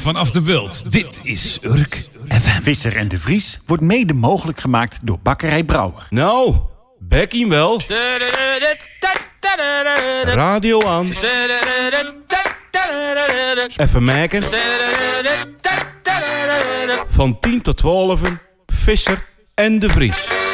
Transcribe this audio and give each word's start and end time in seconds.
Vanaf 0.00 0.30
de 0.30 0.42
wild. 0.42 0.92
Dit 0.92 1.20
is 1.22 1.58
Urk 1.62 2.04
FM. 2.28 2.60
Visser 2.60 2.96
en 2.96 3.08
de 3.08 3.18
Vries 3.18 3.58
wordt 3.66 3.82
mede 3.82 4.14
mogelijk 4.14 4.60
gemaakt 4.60 4.98
door 5.02 5.18
Bakkerij 5.22 5.64
Brouwer. 5.64 6.06
Nou, 6.10 6.54
Becky 6.98 7.46
wel. 7.48 7.80
Radio 10.24 10.86
aan. 10.86 11.12
Even 13.76 14.04
merken. 14.04 14.42
Van 17.08 17.40
10 17.40 17.62
tot 17.62 17.76
12. 17.76 18.20
Visser 18.66 19.24
en 19.54 19.78
de 19.78 19.88
Vries. 19.88 20.45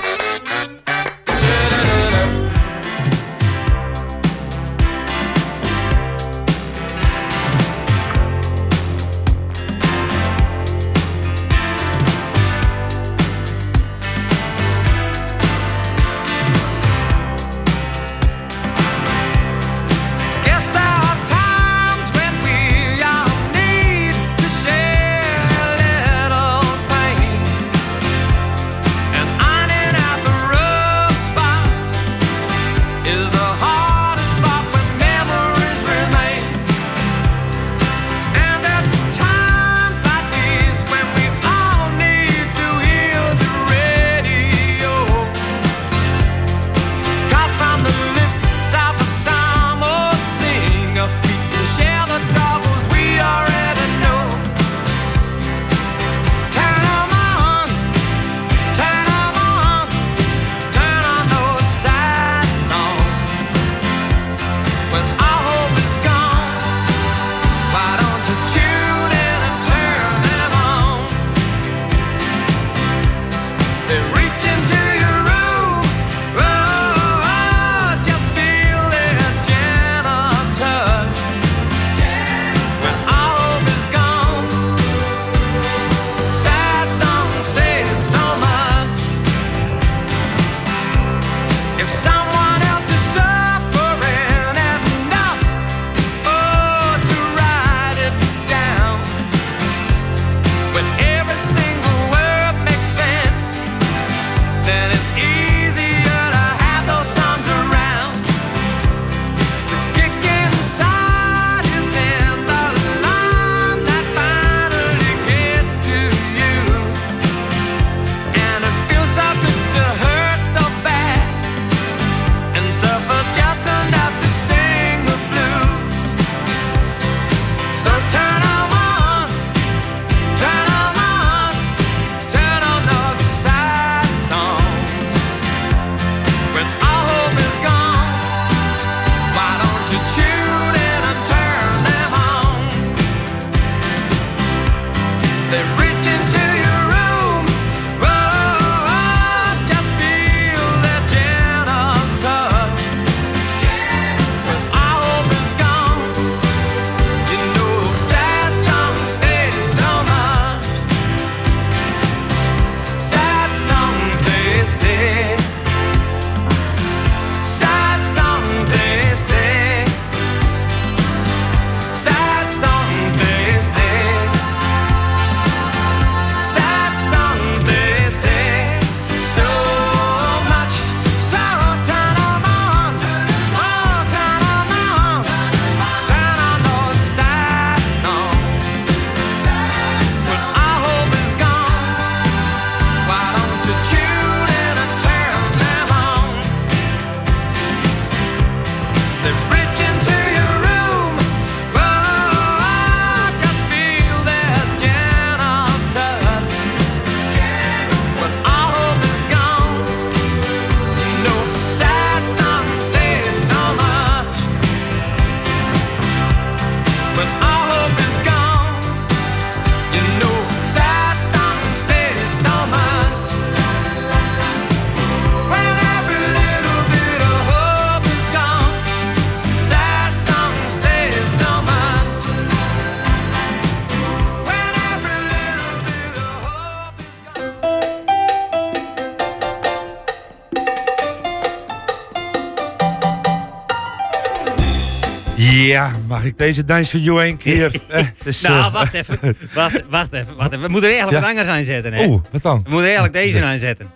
Ik 246.25 246.39
deze 246.39 246.65
dans 246.65 246.91
van 246.91 247.01
jou 247.01 247.27
een 247.27 247.37
keer? 247.37 247.71
Eh, 247.89 248.07
dus, 248.23 248.41
nou, 248.41 248.65
eh, 248.65 248.73
wacht 248.73 248.95
even. 248.95 249.19
Wacht, 249.55 249.83
wacht 249.89 250.13
even. 250.13 250.37
Wacht 250.37 250.53
even. 250.53 250.65
We 250.65 250.69
moeten 250.69 250.91
er 250.91 250.97
eigenlijk 250.97 251.25
ja? 251.25 251.31
wat 251.31 251.39
anders 251.39 251.59
aan 251.59 251.65
zetten. 251.65 251.93
Hè? 251.93 252.05
Oeh, 252.07 252.23
wat 252.31 252.43
dan? 252.43 252.63
We 252.63 252.71
moeten 252.71 252.85
eigenlijk 252.85 253.15
deze 253.15 253.45
aan 253.45 253.59
zetten. 253.59 253.91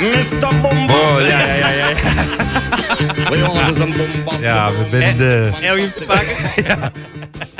Mr. 0.00 0.60
Bombast. 0.62 1.00
Oh, 1.00 1.26
ja, 1.28 1.54
ja, 1.54 1.68
ja. 1.68 1.88
ja. 1.88 1.96
We 3.28 3.72
zijn 3.74 3.92
bombast. 3.96 4.40
Ja, 4.40 4.72
we 4.72 4.98
zijn 4.98 5.16
de... 5.16 5.50
Elvis 5.60 5.92
te 5.92 6.04
pakken. 6.04 6.36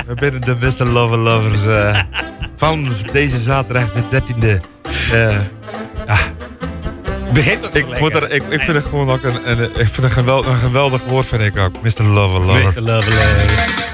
We 0.07 0.15
zijn 0.19 0.41
de 0.41 0.55
beste 0.55 0.85
lover 0.85 1.19
lovers 1.19 1.65
uh, 1.65 1.89
eh, 1.89 2.05
van 2.57 2.89
deze 3.13 3.39
zaterdag 3.39 3.91
de 3.91 4.03
13e 4.03 4.61
begint 7.33 7.75
ik, 7.75 8.01
moet 8.01 8.15
er, 8.15 8.31
ik, 8.31 8.43
ik 8.49 8.61
vind 8.61 8.77
het 8.77 8.85
gewoon 8.85 9.11
ook 9.11 9.23
een, 9.23 9.51
een, 9.51 9.63
ik 9.63 9.89
vind 9.89 10.17
een 10.19 10.59
geweldig 10.59 11.05
woord, 11.05 11.27
vind 11.27 11.43
ik 11.43 11.59
ook. 11.59 11.83
Mr. 11.83 12.03
Lover 12.03 12.41
Lover. 12.41 12.63
Mr. 12.63 12.81
Lover 12.81 13.13
Lover. 13.13 13.87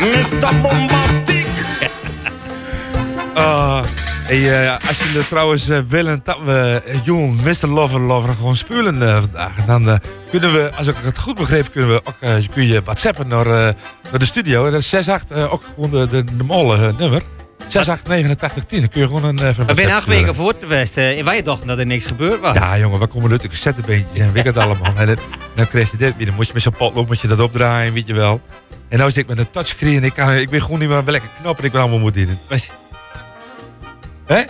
Mr. 0.00 0.60
Bombastic. 0.62 1.46
uh, 3.34 3.34
ah, 3.44 3.84
hey, 4.24 4.64
uh, 4.64 4.88
als 4.88 4.98
jullie 4.98 5.26
trouwens 5.26 5.68
eh, 5.68 5.78
willen 5.88 6.20
dat 6.22 6.38
we 6.44 6.82
eh, 6.84 7.04
jong 7.04 7.42
Mr. 7.42 7.68
Lover 7.68 8.00
Lover 8.00 8.34
gewoon 8.34 8.56
spullen 8.56 9.22
vandaag, 9.22 9.64
dan 9.66 10.00
kunnen 10.30 10.52
we, 10.52 10.70
als 10.76 10.86
ik 10.86 10.94
het 10.98 11.18
goed 11.18 11.34
begreep, 11.34 11.70
kunnen 11.72 11.90
we 11.90 12.02
ook, 12.04 12.48
kun 12.50 12.66
je 12.66 12.82
whatsappen 12.82 13.28
naar, 13.28 13.46
naar 14.10 14.18
de 14.18 14.26
studio. 14.26 14.70
Dat 14.70 14.80
is 14.80 14.94
68, 14.94 15.50
ook 15.50 15.62
gewoon 15.74 15.90
de, 15.90 16.06
de, 16.06 16.36
de 16.36 16.44
molle 16.44 16.94
nummer. 16.98 17.22
688910, 17.68 18.80
dan 18.80 18.88
kun 18.88 19.00
je 19.00 19.06
gewoon 19.06 19.24
een 19.24 19.48
even 19.48 19.66
We 19.66 19.74
zijn 19.74 19.90
acht 19.90 20.06
weken 20.06 20.34
voor 20.34 20.58
te 20.58 20.66
westen. 20.66 21.16
En 21.16 21.24
wij 21.24 21.42
dachten 21.42 21.66
dat 21.66 21.78
er 21.78 21.86
niks 21.86 22.06
gebeurd 22.06 22.40
was. 22.40 22.56
Ja, 22.56 22.78
jongen, 22.78 22.98
we 22.98 23.06
komen 23.06 23.38
de 23.38 23.48
cassettebeentjes 23.48 24.18
en 24.26 24.44
het 24.44 24.56
allemaal. 24.56 24.92
En 24.96 25.16
dan 25.54 25.68
krijg 25.68 25.90
je 25.90 25.96
dit 25.96 26.16
weer. 26.16 26.26
Dan 26.26 26.34
moet 26.34 26.46
je 26.46 26.52
met 26.52 26.62
zo'n 26.62 26.72
potlood 26.72 27.06
moet 27.06 27.20
je 27.20 27.28
dat 27.28 27.40
opdraaien, 27.40 27.92
weet 27.92 28.06
je 28.06 28.14
wel. 28.14 28.40
En 28.88 28.98
nou 28.98 29.10
zit 29.10 29.22
ik 29.22 29.28
met 29.28 29.38
een 29.38 29.50
touchscreen. 29.50 30.04
Ik, 30.04 30.14
kan, 30.14 30.32
ik 30.32 30.50
weet 30.50 30.62
gewoon 30.62 30.78
niet 30.78 30.88
meer 30.88 31.04
welke 31.04 31.26
knoppen 31.40 31.64
ik 31.64 31.74
allemaal 31.74 31.98
moet 31.98 32.14
dienen. 32.14 32.38
Hè? 34.26 34.42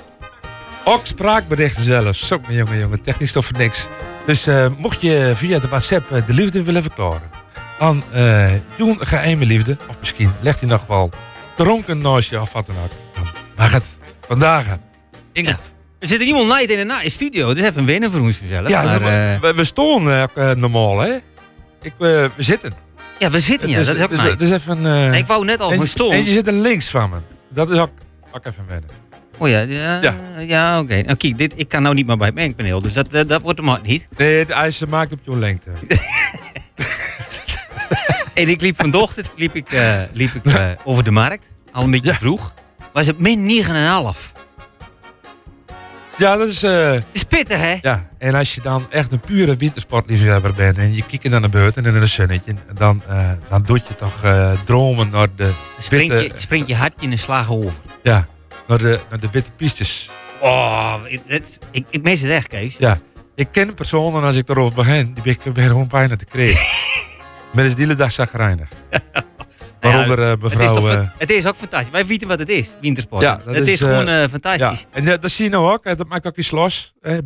Ook 0.85 1.07
spraakberichten 1.07 1.83
zelfs. 1.83 2.27
Zo, 2.27 2.41
jongen, 2.49 2.79
jongen. 2.79 3.01
Technisch 3.01 3.33
toch 3.33 3.45
voor 3.45 3.59
niks. 3.59 3.87
Dus 4.27 4.47
eh, 4.47 4.67
mocht 4.77 5.01
je 5.01 5.33
via 5.35 5.59
de 5.59 5.69
WhatsApp 5.69 6.11
eh, 6.11 6.27
de 6.27 6.33
liefde 6.33 6.63
willen 6.63 6.83
verklaren. 6.83 7.31
Dan 7.79 8.03
uh, 8.15 8.51
Joen, 8.77 8.97
geheime 9.01 9.45
liefde. 9.45 9.77
Of 9.89 9.99
misschien 9.99 10.33
legt 10.41 10.61
hij 10.61 10.69
nog 10.69 10.87
wel 10.87 11.11
dronken 11.57 12.01
naast 12.01 12.31
je 12.31 12.41
of 12.41 12.53
wat 12.53 12.67
dan 12.67 12.77
ook. 12.77 13.08
Mag 13.59 13.73
het. 13.73 13.99
Vandaag. 14.29 14.77
Inget. 15.33 15.75
Er 15.99 16.09
zit 16.09 16.21
er 16.21 16.27
iemand 16.27 16.47
night 16.49 16.71
in 16.71 16.77
de 16.77 16.85
na- 16.85 17.01
in 17.01 17.11
studio. 17.11 17.47
Dat 17.47 17.57
is 17.57 17.63
even 17.63 17.79
een 17.79 17.85
winnen 17.87 18.13
voor 18.13 18.21
ons 18.21 18.37
vanzelf. 18.37 18.69
Ja, 18.69 18.83
maar, 18.85 19.01
we, 19.01 19.07
eh, 19.09 19.41
we, 19.41 19.55
we 19.55 19.65
stonden 19.65 20.17
eh, 20.17 20.23
ook, 20.23 20.37
eh, 20.37 20.51
normaal, 20.51 20.99
hè? 20.99 21.15
Ik, 21.83 21.93
eh, 21.93 21.99
we 21.99 22.31
zitten. 22.37 22.73
ja, 23.19 23.31
we 23.31 23.41
zitten 23.41 23.69
ja. 23.69 23.83
Dat 23.85 23.97
is 23.97 24.03
ook 24.03 24.09
dus- 24.11 24.23
nice. 24.23 24.37
dus 24.37 24.51
even... 24.51 24.87
eh, 24.87 25.15
Ik 25.19 25.27
wou 25.27 25.45
net 25.45 25.61
al 25.61 25.71
en- 25.71 25.77
mijn 25.77 25.89
stoel. 25.89 26.13
En 26.13 26.25
je 26.25 26.33
zit 26.33 26.47
er 26.47 26.53
links 26.53 26.89
van 26.91 27.11
me. 27.11 27.17
Dat 27.49 27.71
is 27.71 27.79
ook, 27.79 27.91
ook 28.33 28.45
even 28.47 28.65
wennen. 28.69 28.91
Oh 29.39 29.49
ja, 29.49 29.59
ja, 29.61 30.01
Ja. 30.03 30.15
ja. 30.39 30.81
oké. 30.81 31.03
Nou 31.03 31.17
kijk, 31.17 31.39
dit, 31.39 31.53
ik 31.57 31.69
kan 31.69 31.83
nou 31.83 31.95
niet 31.95 32.07
meer 32.07 32.17
bij 32.17 32.27
het 32.27 32.35
mengpaneel, 32.37 32.81
dus 32.81 32.93
dat, 32.93 33.11
dat, 33.11 33.29
dat 33.29 33.43
wordt 33.43 33.59
hem 33.59 33.71
ook 33.71 33.83
niet. 33.83 34.07
Nee, 34.17 34.39
het 34.39 34.51
ijs 34.51 34.85
maakt 34.87 35.13
op 35.13 35.19
je 35.23 35.37
lengte. 35.37 35.71
En 38.35 38.49
ik 38.49 38.61
liep 38.61 38.77
vanochtend 38.77 39.33
liep 39.37 39.55
ik, 39.55 39.73
eh, 39.73 40.01
liep 40.13 40.35
ik, 40.35 40.45
eh, 40.55 40.71
over 40.85 41.05
de 41.05 41.11
markt, 41.11 41.51
al 41.73 41.83
een 41.83 41.91
beetje 41.91 42.11
Ja. 42.11 42.17
vroeg. 42.17 42.53
Was 42.93 43.07
het 43.07 43.19
min 43.19 43.65
9,5. 43.67 43.73
ja, 46.17 46.37
dat 46.37 46.49
is... 46.49 46.63
eh, 46.63 46.93
Dat 46.93 47.03
is 47.13 47.25
pittig, 47.25 47.61
hè? 47.61 47.77
ja, 47.83 48.09
en 48.19 48.35
als 48.35 48.55
je 48.55 48.61
dan 48.61 48.87
echt 48.91 49.13
een 49.13 49.21
pure 49.21 49.57
wintersportliefhebber 49.57 50.53
bent 50.53 50.77
en 50.79 50.95
je 50.95 51.03
kijkt 51.07 51.29
naar 51.29 51.43
de 51.43 51.49
buiten 51.49 51.85
en 51.85 51.95
in 51.95 52.01
een 52.01 52.09
zonnetje, 52.09 52.55
dan, 52.75 53.03
eh, 53.09 53.31
dan 53.49 53.63
doet 53.63 53.89
je 53.89 53.95
toch 53.95 54.23
eh, 54.25 54.51
dromen 54.65 55.11
naar 55.11 55.29
de, 55.37 55.51
Springt 55.79 56.13
je, 56.15 56.21
witte, 56.21 56.41
springt 56.41 56.69
je 56.69 56.75
hartje 56.77 57.07
in 57.07 57.13
een 57.13 57.19
slag 57.19 57.51
over. 57.51 57.73
ja, 58.03 58.27
naar, 58.67 58.79
de, 58.79 59.01
naar 59.11 59.21
de 59.21 59.29
witte 59.31 59.51
pistes. 59.57 60.11
Oh, 60.41 60.95
ik, 61.05 61.21
het- 61.27 61.59
ik, 61.71 61.87
ik 61.91 62.03
mis 62.03 62.21
het 62.21 62.31
echt, 62.31 62.47
Kees. 62.49 62.75
Ja, 62.79 62.99
ik 63.35 63.49
ken 63.53 63.75
personen 63.75 64.23
als 64.23 64.37
ik 64.37 64.49
erover 64.49 64.75
begin, 64.75 65.13
die 65.15 65.23
ben 65.23 65.33
ik 65.65 65.71
gewoon 65.71 65.87
bijna 65.89 66.17
te 66.17 66.25
krijgen. 66.25 66.67
Maar 67.53 67.65
is 67.65 67.75
de 67.75 67.81
hele 67.81 67.95
dag 67.95 68.13
zagrijnig. 68.13 68.69
Waaronder 69.81 70.19
eh, 70.23 70.29
het, 70.31 70.43
is 70.45 70.57
mevrouw... 70.57 70.75
toch, 70.75 70.91
eh, 70.93 71.09
het 71.19 71.31
is 71.31 71.47
ook 71.47 71.57
fantastisch. 71.57 71.91
Wij 71.91 72.07
weten 72.07 72.29
wat 72.29 72.39
het 72.39 72.49
is, 72.49 72.75
wintersport. 72.81 73.23
Ja, 73.23 73.37
dat 73.45 73.55
het 73.55 73.67
is, 73.67 73.73
is, 73.73 73.81
eh, 73.81 73.89
gewoon 73.89 74.07
Ja, 74.07 74.29
fantastisch. 74.29 74.87
en 74.91 75.05
ja, 75.05 75.17
dat 75.17 75.31
zie 75.31 75.45
je 75.45 75.51
nou 75.51 75.73
ook. 75.73 75.97
Dat 75.97 76.09
maakt 76.09 76.27
ook 76.27 76.37
iets 76.37 76.51
los. 76.51 76.93
Hè. 77.01 77.17
Eh, 77.17 77.23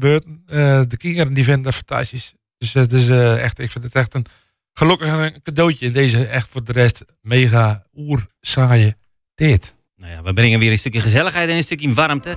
de 0.88 0.96
kinderen 0.96 1.34
die 1.34 1.44
vinden 1.44 1.62
dat 1.62 1.75
fantastisch. 1.75 2.32
Dus 2.58 2.72
het 2.72 2.93
is 2.93 3.08
eh, 3.08 3.43
echt, 3.43 3.58
ik 3.58 3.70
vind 3.70 3.84
het 3.84 3.94
echt 3.94 4.14
een 4.14 4.26
gelukkig 4.72 5.08
een 5.08 5.43
cadeautje 5.43 5.87
in 5.87 5.93
deze 5.93 6.26
echt 6.26 6.49
voor 6.50 6.64
de 6.64 6.72
rest 6.72 7.04
mega 7.20 7.82
oer 7.96 8.26
saaie 8.40 8.96
tijd. 9.34 9.76
Nou 9.96 10.12
ja, 10.12 10.22
we 10.22 10.32
brengen 10.32 10.58
weer 10.58 10.70
een 10.70 10.78
stukje 10.78 11.00
gezelligheid 11.00 11.49
en 11.49 11.56
een 11.56 11.62
stukje 11.62 11.93
warmte 11.93 12.37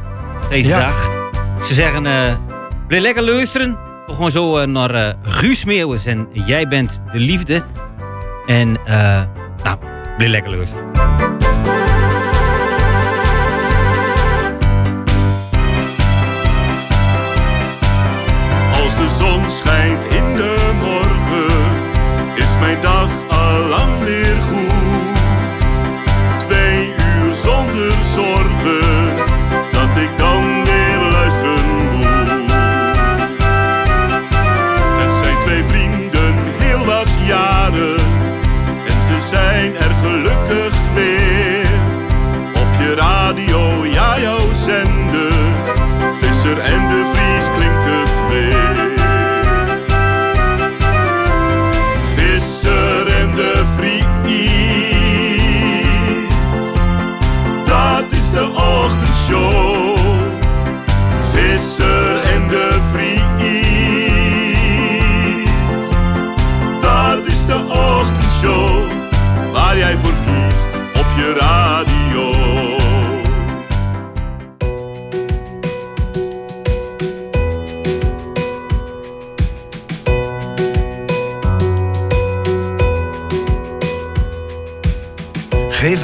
deze 0.49 0.69
Ja. 0.69 0.79
dag. 0.79 1.11
Ze 1.65 1.73
zeggen, 1.73 2.05
eh 2.05 2.37
blijf 2.87 3.01
lekker 3.03 3.23
luisteren. 3.23 3.77
Toch 4.07 4.15
gewoon 4.15 4.31
zo 4.31 4.65
naar 4.65 5.15
Guus 5.23 5.65
Meeuwis 5.65 6.05
en 6.05 6.27
Jij 6.33 6.67
bent 6.67 7.01
de 7.11 7.19
liefde. 7.19 7.63
En 8.45 8.71
nou, 9.63 9.77
blijf 10.17 10.31
lekker. 10.31 10.59
Als 18.83 18.95
de 18.95 19.09
zon 19.19 19.51
schijnt 19.51 20.05
in 20.05 20.33
de 20.33 20.71
morgen, 20.79 21.65
is 22.35 22.57
mijn 22.59 22.81
dag 22.81 23.09
al 23.27 23.67
lang 23.67 24.03
weer 24.03 24.41
goed. 24.49 25.17
Twee 26.47 26.87
uur 26.87 27.33
zonder 27.33 27.93
zorgen, 28.15 28.44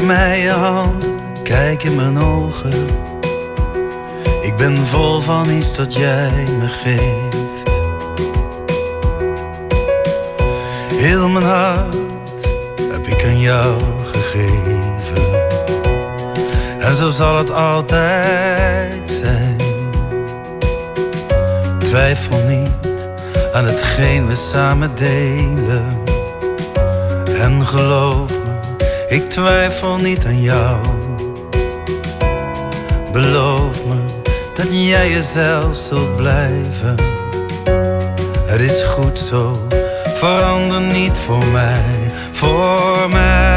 Mij 0.06 0.40
je 0.40 0.50
hand, 0.50 1.06
kijk 1.44 1.84
in 1.84 1.96
mijn 1.96 2.18
ogen. 2.18 2.88
Ik 4.42 4.56
ben 4.56 4.78
vol 4.78 5.20
van 5.20 5.50
iets 5.50 5.76
dat 5.76 5.94
jij 5.94 6.46
me 6.60 6.68
geeft. 6.68 7.70
Heel 10.94 11.30
mijn 11.30 11.46
hart 11.46 11.96
heb 12.92 13.08
ik 13.08 13.24
aan 13.24 13.40
jou 13.40 13.82
gegeven. 14.04 15.24
En 16.80 16.96
zo 16.96 17.10
zal 17.10 17.38
het 17.38 17.52
altijd 17.52 19.12
zijn. 19.12 19.58
Twijfel 21.80 22.38
niet 22.48 23.08
aan 23.54 23.66
hetgeen 23.66 24.28
we 24.28 24.36
samen 24.36 24.96
delen. 24.96 26.00
En 27.40 27.66
geloof 27.66 28.41
ik 29.12 29.30
twijfel 29.30 29.98
niet 29.98 30.26
aan 30.26 30.42
jou. 30.42 30.78
Beloof 33.12 33.86
me 33.86 33.96
dat 34.56 34.68
jij 34.72 35.10
jezelf 35.10 35.76
zult 35.76 36.16
blijven. 36.16 36.96
Het 38.46 38.62
is 38.62 38.84
goed 38.84 39.20
zo, 39.20 39.68
verander 40.14 40.82
niet 40.82 41.18
voor 41.18 41.46
mij. 41.46 42.12
Voor 42.32 43.10
mij 43.10 43.51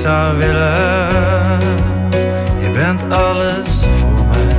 zou 0.00 0.36
willen. 0.36 1.58
Je 2.58 2.70
bent 2.72 3.12
alles 3.12 3.84
voor 3.98 4.26
mij. 4.26 4.56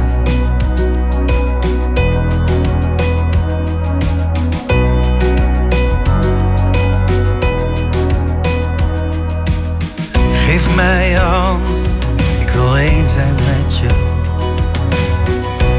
Geef 10.46 10.76
mij 10.76 11.10
je 11.10 11.18
hand, 11.18 11.68
ik 12.40 12.50
wil 12.50 12.78
één 12.78 13.10
zijn 13.10 13.34
met 13.34 13.78
je. 13.78 13.88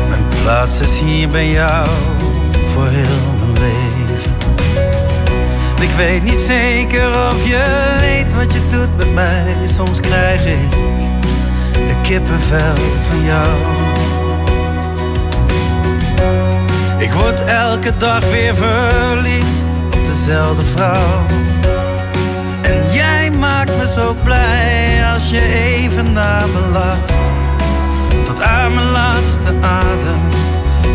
Mijn 0.09 0.23
plaats 0.43 0.81
is 0.81 0.99
hier 0.99 1.29
bij 1.29 1.51
jou 1.51 1.87
Ik 5.93 5.99
weet 5.99 6.23
niet 6.23 6.39
zeker 6.39 7.29
of 7.29 7.47
je 7.47 7.63
weet 8.01 8.33
soms 9.69 10.01
krijg 10.01 10.47
ik 10.47 10.71
de 11.73 11.95
kippenvel 12.03 12.75
van 13.09 13.25
jou. 13.25 13.49
Ik 16.99 17.13
word 17.13 17.45
elke 17.45 17.97
dag 17.97 18.31
weer 18.31 18.55
verliefd 18.55 19.77
op 19.87 20.07
dezelfde 20.07 20.63
vrouw. 20.63 21.25
En 22.63 22.93
jij 22.93 23.31
maakt 23.31 23.77
me 23.77 23.87
zo 23.87 24.15
blij 24.25 25.01
als 25.13 25.31
je 25.31 25.41
even 25.41 26.13
naar 26.13 26.49
me 26.49 26.69
lacht. 26.73 27.13
Tot 28.25 28.43
aan 28.43 28.75
mijn 28.75 28.91
laatste 28.91 29.49
adem, 29.61 30.21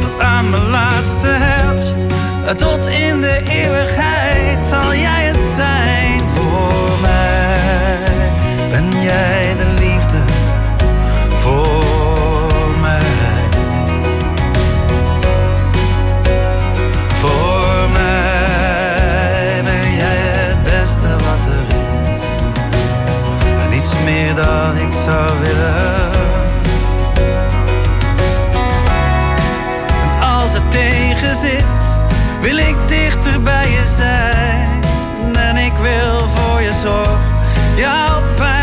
tot 0.02 0.20
aan 0.20 0.50
mijn 0.50 0.70
laatste 0.70 1.28
herfst. 1.28 2.07
Tot 2.56 2.86
in 2.86 3.22
de 3.22 3.42
eeuwigheid 3.50 4.64
zal 4.64 4.96
jij 4.96 5.24
het 5.24 5.44
zijn 5.56 6.22
voor 6.36 7.00
mij. 7.02 7.98
Ben 8.70 9.02
jij 9.02 9.56
de 9.58 9.66
liefde 9.80 10.18
voor 11.40 12.72
mij? 12.82 13.02
Voor 17.20 17.90
mij 17.94 19.62
ben 19.64 19.96
jij 19.96 20.18
het 20.48 20.64
beste 20.64 21.10
wat 21.10 21.54
er 21.54 21.76
is. 22.12 22.22
En 23.64 23.70
niets 23.70 23.94
meer 24.04 24.36
dan 24.36 24.78
ik 24.78 24.94
zou 25.06 25.40
willen. 25.40 26.12
En 30.02 30.28
als 30.28 30.54
het 30.54 30.72
tegen 30.72 31.36
zit, 31.36 31.87
wil 32.42 32.58
ik 32.58 32.76
dichter 32.88 33.42
bij 33.42 33.70
je 33.70 33.94
zijn. 33.96 34.84
En 35.36 35.58
ik 35.58 35.74
wil 35.82 36.28
voor 36.28 36.62
je 36.62 36.74
zorgen. 36.84 37.20
Jouw 37.76 38.22
pijn 38.36 38.57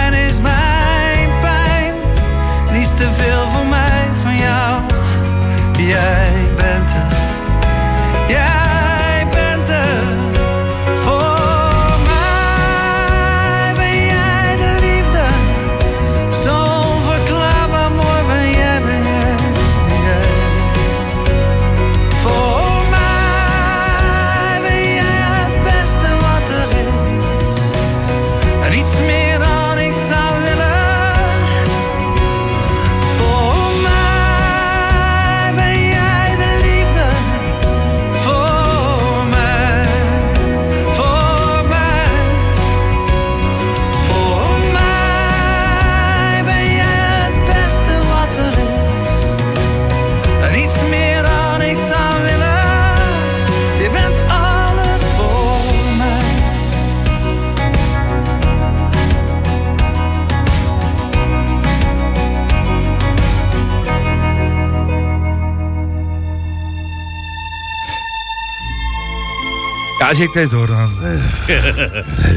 als 70.14 70.22
ik 70.22 70.32
dit 70.32 70.52
hoor, 70.52 70.66
dan... 70.66 70.92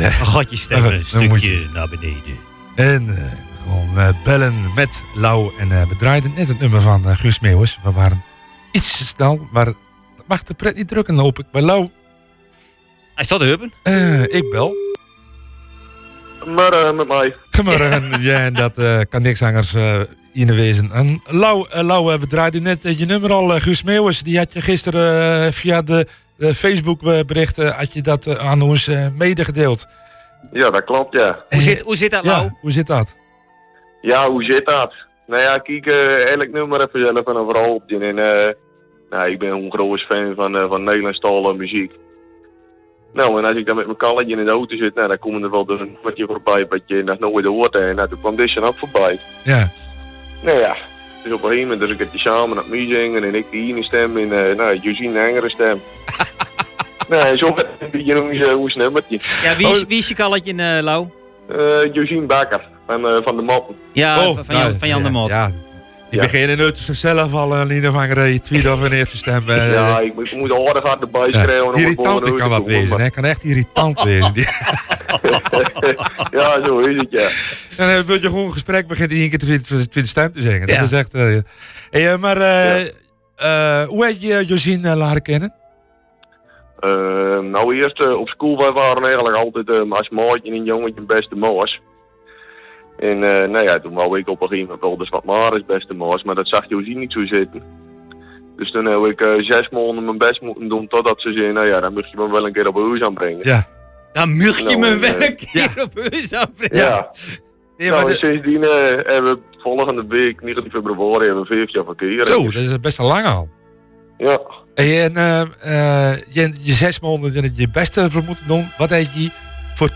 Een 0.02 0.12
gatje 0.12 0.58
stemmen, 0.58 0.94
een 0.94 1.06
Dan 1.12 1.24
stukje 1.24 1.68
naar 1.74 1.90
beneden. 1.90 2.38
En 2.76 3.10
eh, 3.10 3.32
gewoon 3.64 3.98
eh, 3.98 4.10
bellen 4.24 4.54
met 4.76 5.04
Lau. 5.16 5.52
En 5.60 5.72
eh, 5.72 5.88
we 5.88 5.96
draaiden 5.96 6.32
net 6.36 6.48
het 6.48 6.60
nummer 6.60 6.82
van 6.82 7.18
Guus 7.18 7.40
Meeuwis. 7.40 7.80
We 7.84 7.92
waren 7.92 8.24
iets 8.72 8.98
te 8.98 9.06
snel, 9.06 9.48
maar 9.52 9.66
dat 9.66 9.76
mag 10.28 10.44
de 10.44 10.54
pret 10.54 10.76
niet 10.76 10.88
drukken, 10.88 11.18
hoop 11.18 11.40
ik. 11.40 11.46
Bij 11.52 11.62
Lau, 11.62 11.90
Hij 13.16 13.24
staat 13.24 13.40
Hubben. 13.40 13.74
eh, 13.84 14.24
ik 14.24 14.50
bel. 14.52 14.76
Maar 16.56 16.74
eh, 16.74 16.94
met 16.94 17.08
mij. 17.08 17.36
Goedemorgen. 17.52 18.22
ja, 18.30 18.40
en 18.40 18.54
dat 18.54 18.78
eh, 18.78 19.00
kan 19.10 19.22
niks 19.22 19.42
anders 19.42 19.74
eh 19.74 20.00
in 20.34 20.56
wezen. 20.56 20.92
En 20.92 21.22
Lau, 21.26 21.84
Lau 21.84 22.20
we 22.20 22.28
draaiden 22.28 22.64
net 22.64 22.80
je 22.82 23.06
nummer 23.06 23.32
al. 23.32 23.60
Guus 23.60 23.84
Meeuwis, 23.84 24.24
die 24.24 24.38
had 24.38 24.54
je 24.54 24.62
gisteren 24.62 25.54
via 25.54 25.82
de 25.82 26.08
Facebook 26.40 27.00
berichten 27.28 27.74
had 27.74 27.94
je 27.94 28.02
dat 28.02 28.26
eh, 28.26 28.50
aan 28.50 28.62
ons 28.62 28.88
eh, 28.88 29.08
medegedeeld. 29.18 29.88
Ja, 30.52 30.70
dat 30.70 30.84
klopt, 30.84 31.18
ja. 31.18 31.44
Hoe 31.50 31.62
zit, 31.62 31.82
hoe 31.82 31.96
zit 31.96 32.12
dat 32.12 32.24
Ja, 32.24 32.38
nou? 32.38 32.52
hoe 32.62 32.72
zit 32.72 32.88
dat? 32.88 33.18
Ja, 34.02 34.30
hoe 34.30 34.44
zit 34.44 34.66
dat? 34.66 34.94
Nou 35.28 35.42
ja, 35.42 35.58
kijk, 35.58 35.86
eh 35.86 36.32
elk 36.32 36.52
nummer 36.52 36.88
even 36.88 37.06
zelf 37.06 37.28
en 37.28 37.38
overal 37.38 37.74
op 37.74 37.88
die. 37.88 38.00
En, 38.00 38.18
eh, 38.20 38.54
nou, 39.10 39.32
ik 39.32 39.40
ben 39.40 39.50
een 39.50 39.72
groot 39.72 40.02
fan 40.02 40.34
van, 40.36 40.56
eh 40.56 40.70
van 40.70 40.84
Nederlandstalige 40.84 41.54
muziek. 41.54 41.92
Nou, 43.14 43.38
en 43.38 43.46
als 43.46 43.58
ik 43.58 43.68
dan 43.68 43.76
met 43.76 43.86
mijn 43.86 43.98
kalletje 43.98 44.36
in 44.38 44.46
de 44.46 44.52
auto 44.52 44.76
zit, 44.76 44.96
nou, 44.96 45.08
dan 45.08 45.20
komen 45.20 45.44
er 45.44 45.52
wel 45.52 45.66
dus 45.66 45.80
een 45.80 45.92
nummertje 45.92 46.26
voorbij 46.26 46.66
wat 46.70 46.82
je 46.86 47.04
nog 47.04 47.20
nooit 47.20 47.46
hoort. 47.46 47.80
En 47.80 47.96
nou, 47.96 48.10
toen 48.10 48.20
kwam 48.20 48.36
dit 48.36 48.60
ook 48.60 48.76
voorbij. 48.76 49.20
Ja. 49.44 49.72
Nou 50.44 50.60
ja, 50.60 50.76
dus 51.28 51.36
op 51.38 51.44
een 51.44 51.50
gegeven 51.50 51.70
moment 51.70 51.80
dus 51.88 51.90
ik 51.98 52.00
het 52.00 52.12
die 52.12 52.20
samen 52.20 52.56
met 52.56 52.70
mij 52.70 52.86
zingen 52.88 53.24
en 53.24 53.36
ik 53.36 53.46
die 53.52 53.74
ene 53.74 53.84
stem 53.84 54.18
en 54.18 54.24
uh, 54.28 54.56
nou, 54.58 54.78
Josine 54.82 55.20
een 55.20 55.28
andere 55.28 55.50
stem. 55.50 55.82
nee, 57.10 57.38
zo 57.38 57.56
werd 57.56 57.68
een 57.80 57.88
beetje 57.92 58.20
hoe 58.22 58.36
ze- 58.36 58.54
hoe 58.56 58.72
nummertje. 58.76 59.20
Ja, 59.44 59.56
wie 59.58 59.68
is, 59.68 59.86
wie 59.88 59.98
is 59.98 60.08
je 60.08 60.14
kalletje, 60.16 60.52
eh 60.52 60.84
Lau? 60.84 61.08
Eh 61.50 61.94
Josine 61.94 62.26
Bakker 62.26 62.62
van, 62.88 63.08
eh, 63.08 63.18
van 63.24 63.36
de 63.36 63.42
Moppen. 63.42 63.76
Ja, 63.94 64.20
Oh, 64.28 64.36
van, 64.36 64.46
van, 64.46 64.56
Jan, 64.56 64.64
nou, 64.64 64.76
van 64.80 64.88
Jan 64.88 65.04
de 65.04 65.10
Mot. 65.10 65.30
Ja. 65.30 65.48
Ik 66.10 66.14
Ja. 66.16 66.22
begin 66.22 66.50
in 66.50 66.60
het 66.60 66.78
zelf 66.92 67.34
al 67.34 67.56
een 67.56 67.72
ieder 67.72 67.92
van 67.92 68.04
een 68.18 68.42
tweede 68.42 68.72
of 68.74 68.82
een 68.82 68.92
eerste 68.92 69.18
stem. 69.18 69.44
eh, 69.50 69.74
ja, 69.74 70.00
ik 70.00 70.14
moet, 70.16 70.32
ik 70.32 70.38
moet 70.38 70.54
aardig 70.68 70.84
hard 70.88 71.02
erbij 71.02 71.28
Ja, 71.30 71.44
schreeuwen. 71.44 71.70
het 71.70 71.80
irritant 71.80 72.20
kan 72.20 72.50
dat 72.50 72.60
komen, 72.60 72.64
wezen. 72.66 73.00
Hè? 73.00 73.10
Kan 73.10 73.26
echt 73.26 73.44
irritant 73.44 74.04
wezen. 74.10 74.32
Ja, 76.32 76.64
zo 76.66 76.78
is 76.78 76.96
het, 77.02 77.08
ja. 77.10 77.28
En 77.86 77.96
dan 77.96 78.06
wil 78.06 78.16
je 78.16 78.28
gewoon 78.28 78.46
een 78.46 78.52
gesprek 78.52 78.88
begint 78.88 79.12
in 79.12 79.18
één 79.18 79.30
keer 79.30 79.38
de 79.40 79.46
tweede, 79.46 79.88
tweede 79.88 80.10
stem 80.10 80.32
te 80.32 80.42
zeggen. 80.42 80.68
Ja. 80.68 80.76
Dat 80.76 80.86
is 80.86 80.92
echt... 80.92 81.14
eh, 81.14 81.22
hey, 81.90 82.12
eh, 82.14 82.18
maar 82.18 82.38
eh, 82.38 82.86
eh, 83.36 83.88
hoe 83.88 84.06
heb 84.06 84.16
je 84.20 84.46
Josine 84.46 84.90
eh, 84.90 84.96
leren 84.98 85.22
kennen? 85.22 85.54
Eh, 86.80 87.40
nou, 87.40 87.76
eerst 87.76 88.06
eh, 88.06 88.20
op 88.20 88.28
school, 88.28 88.58
wij 88.58 88.72
waren 88.72 89.04
eigenlijk 89.04 89.36
altijd 89.36 89.70
eh, 89.70 89.92
als 89.92 90.10
maatje 90.10 90.42
en 90.44 90.54
een 90.54 90.66
jongetje 90.66 91.02
beste 91.02 91.36
moos. 91.36 91.82
En 93.00 93.24
eh, 93.24 93.50
nou 93.50 93.64
ja, 93.64 93.74
toen 93.76 93.94
wou 93.94 94.20
ik 94.20 94.28
op 94.28 94.42
een 94.42 94.48
gegeven 94.48 94.70
moment 94.70 94.88
wel 94.88 94.98
dus 94.98 95.10
wat 95.10 95.26
Maris 95.26 95.66
beste 95.66 95.94
moos, 95.94 96.24
maar 96.24 96.36
dat 96.36 96.48
zag 96.48 96.70
Josien 96.70 97.00
niet 97.00 97.12
zo 97.12 97.26
zitten. 97.26 97.64
Dus 98.58 98.72
toen 98.72 98.86
heb 98.86 99.12
ik 99.12 99.22
eh, 99.22 99.44
zes 99.44 99.70
maanden 99.70 100.06
mijn 100.06 100.18
best 100.18 100.42
moeten 100.42 100.68
doen 100.68 100.88
totdat 100.88 101.22
ze 101.22 101.32
zei, 101.34 101.52
nou 101.52 101.70
ja, 101.70 101.80
dan 101.80 101.94
moet 101.94 102.10
je 102.12 102.18
me 102.18 102.32
wel 102.32 102.46
een 102.46 102.54
keer 102.54 102.68
op 102.68 102.76
huis 102.76 103.02
aanbrengen. 103.02 103.40
Ja. 103.42 103.68
Dan 104.18 104.38
mug 104.38 104.58
je 104.58 104.64
Nou, 104.64 104.80
me 104.80 104.98
wel 104.98 105.16
eh, 105.16 105.28
een 105.28 105.36
keer 105.36 105.72
op 105.84 106.10
huis 106.12 106.34
aanbrengen. 106.34 106.78
Ja. 106.78 107.10
Nee, 107.78 107.90
nou, 107.90 108.04
maar 108.04 108.14
de- 108.14 108.26
sindsdien 108.26 108.62
eh, 108.64 108.70
hebben 109.16 109.32
we 109.34 109.40
volgende 109.58 110.06
week, 110.08 110.42
19 110.42 110.72
februari, 110.72 111.26
hebben 111.26 111.44
we 111.44 111.48
vijf 111.56 111.74
jaar 111.74 111.84
verkeer. 111.86 112.26
zo, 112.26 112.44
dat 112.44 112.62
is 112.64 112.80
best 112.80 112.98
wel 112.98 113.08
lang 113.08 113.26
al. 113.26 113.50
Ja. 114.18 114.40
En 114.76 115.16
eh, 115.18 115.42
eh, 115.42 116.18
je, 116.30 116.54
je 116.62 116.72
zes 116.74 117.00
maanden 117.00 117.34
je, 117.34 117.52
je 117.56 117.70
beste 117.70 118.12
voor 118.12 118.24
moeten 118.24 118.48
doen. 118.48 118.68
Wat 118.78 118.90
heb 118.90 119.06
je 119.14 119.30
voor 119.76 119.90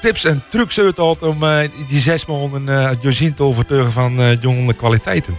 tips 0.00 0.24
en 0.24 0.42
trucs 0.48 0.80
uitgehaald 0.80 1.22
om 1.22 1.42
eh, 1.42 1.58
die 1.88 1.98
zes 2.00 2.26
maanden 2.26 2.68
eh 2.68 2.90
Josine 3.00 3.34
te 3.34 3.42
overtuigen 3.42 3.92
van 3.92 4.18
eh 4.20 4.40
jonge 4.40 4.74
kwaliteiten? 4.74 5.36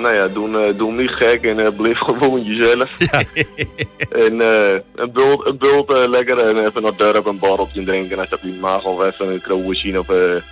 Nou 0.00 0.14
ja, 0.14 0.28
doe, 0.28 0.66
eh, 0.66 0.78
doe 0.78 0.92
niet 0.92 1.10
gek 1.10 1.42
en 1.42 1.58
eh 1.58 1.76
blijf 1.76 1.98
gewoon 2.08 2.42
jezelf. 2.44 2.96
Ja. 2.98 3.22
en 4.26 4.40
eh 4.40 4.80
een 4.94 5.12
bult, 5.12 5.46
een 5.46 5.58
bult 5.58 6.08
lekker 6.08 6.36
en 6.38 6.66
even 6.66 6.82
naar 6.82 6.96
dorp 6.96 7.26
een 7.26 7.38
borreltje 7.38 7.84
drinken. 7.84 8.18
Als 8.18 8.28
dat 8.28 8.42
niet 8.42 8.60
mag, 8.60 8.84
of 8.84 9.02
even 9.02 9.32
een 9.32 9.40
kroon 9.40 9.74
zien 9.74 9.98
of... 9.98 10.06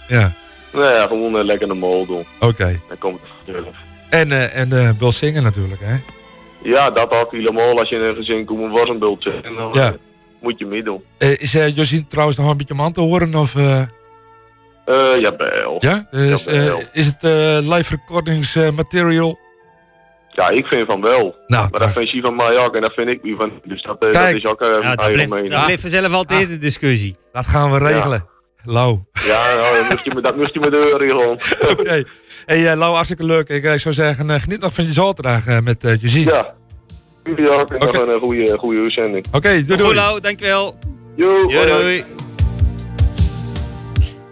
Ja, 0.09 0.33
nou 0.73 0.95
ja, 0.95 1.07
gewoon 1.07 1.45
lekker 1.45 1.67
normaal 1.69 2.07
doen. 2.07 2.25
oké. 2.41 2.81
Dan 2.89 2.99
komt 2.99 3.21
het 3.21 3.31
vanzelf. 3.55 3.75
En, 4.11 4.53
en 4.53 4.97
wil 4.99 5.13
zingen 5.13 5.43
natuurlijk, 5.43 5.81
hè? 5.85 5.97
Ja, 6.63 6.91
dat 6.91 7.15
ook 7.25 7.33
helemaal. 7.33 7.79
Als 7.79 7.89
je 7.89 7.95
in 7.97 8.03
een 8.03 8.15
gezin 8.15 8.45
komt, 8.45 8.73
was 8.79 8.89
een 8.89 8.99
bultje. 8.99 9.31
En 9.43 9.55
dan 9.55 9.69
Ja. 9.73 9.95
moet 10.41 10.59
je 10.59 10.67
meedoen. 10.67 11.03
Is 11.19 11.53
Josine 11.53 12.07
trouwens 12.07 12.37
nog 12.39 12.51
een 12.51 12.57
beetje 12.57 12.75
man 12.75 12.93
te 12.93 13.01
horen? 13.01 13.35
Of, 13.35 13.55
Eh 14.91 15.19
ja, 15.19 15.37
wel. 15.37 15.77
ja? 15.81 16.07
Is, 16.11 16.45
Ja, 16.45 16.53
eh, 16.53 16.65
wel. 16.65 16.83
is 16.93 17.07
het 17.07 17.25
eh, 17.25 17.59
live 17.77 17.95
recordings 17.97 18.57
eh, 18.57 18.71
material? 18.71 19.39
Ja, 20.29 20.49
ik 20.49 20.67
vind 20.67 20.93
van 20.93 21.01
wel. 21.01 21.37
Nou, 21.47 21.69
Maar 21.71 21.81
dat 21.81 21.91
vind 21.93 22.11
je 22.11 22.21
van 22.21 22.37
mij 22.37 22.59
ook 22.59 22.75
en 22.77 22.83
dat 22.83 22.93
vind 22.93 23.09
ik 23.15 23.23
niet 23.23 23.35
van. 23.39 23.53
Dus 23.65 23.83
dat, 23.83 23.97
eh, 23.99 24.11
Kijk. 24.11 24.27
dat 24.27 24.35
is 24.35 24.47
ook 24.47 24.61
eh 24.61 24.69
Ja, 24.69 24.75
dat 24.77 24.83
eigen 24.99 25.13
blijft, 25.13 25.31
mening. 25.33 25.51
dat 25.51 25.63
blijft 25.65 25.81
vanzelf 25.81 26.13
altijd 26.13 26.49
een 26.51 26.61
discussie. 26.61 27.17
dat 27.33 27.47
gaan 27.47 27.73
we 27.73 27.79
regelen. 27.79 28.27
Lau. 28.65 28.99
Ja, 29.13 29.55
nou, 29.55 29.77
dat 29.77 29.91
moest 29.91 30.05
je 30.05 30.11
me, 30.15 30.21
dat 30.21 30.37
moest 30.37 30.53
je 30.55 30.61
me 30.61 30.71
deuren 30.71 31.11
gewoon. 31.11 31.39
Oké. 31.73 32.03
Hey, 32.47 32.71
eh, 32.71 32.77
Lau, 32.77 32.93
hartstikke 32.95 33.25
leuk. 33.25 33.49
Ik, 33.49 33.65
eh, 33.65 33.73
ik 33.73 33.81
zou 33.81 33.95
zeggen, 33.95 34.31
eh, 34.31 34.41
geniet 34.41 34.61
nog 34.61 34.75
van 34.75 34.85
je 34.85 34.93
zaterdag 34.93 35.47
eh, 35.47 35.61
met 35.61 35.85
eh 35.85 36.01
Jezien. 36.01 36.25
Ja. 36.25 36.55
Jullie 37.25 37.51
ook. 37.51 37.71
En 37.71 37.79
nog 37.79 37.93
een 38.15 38.21
goede, 38.21 38.59
goede 38.59 38.81
uitzending. 38.81 39.27
Oké, 39.33 39.49
doei 39.49 39.65
Goed, 39.67 39.79
doei. 39.79 39.95
Lau, 39.95 40.21
dankjewel. 40.21 40.79
Jo, 41.17 41.47
Doei, 41.47 41.67
doei. 41.67 42.05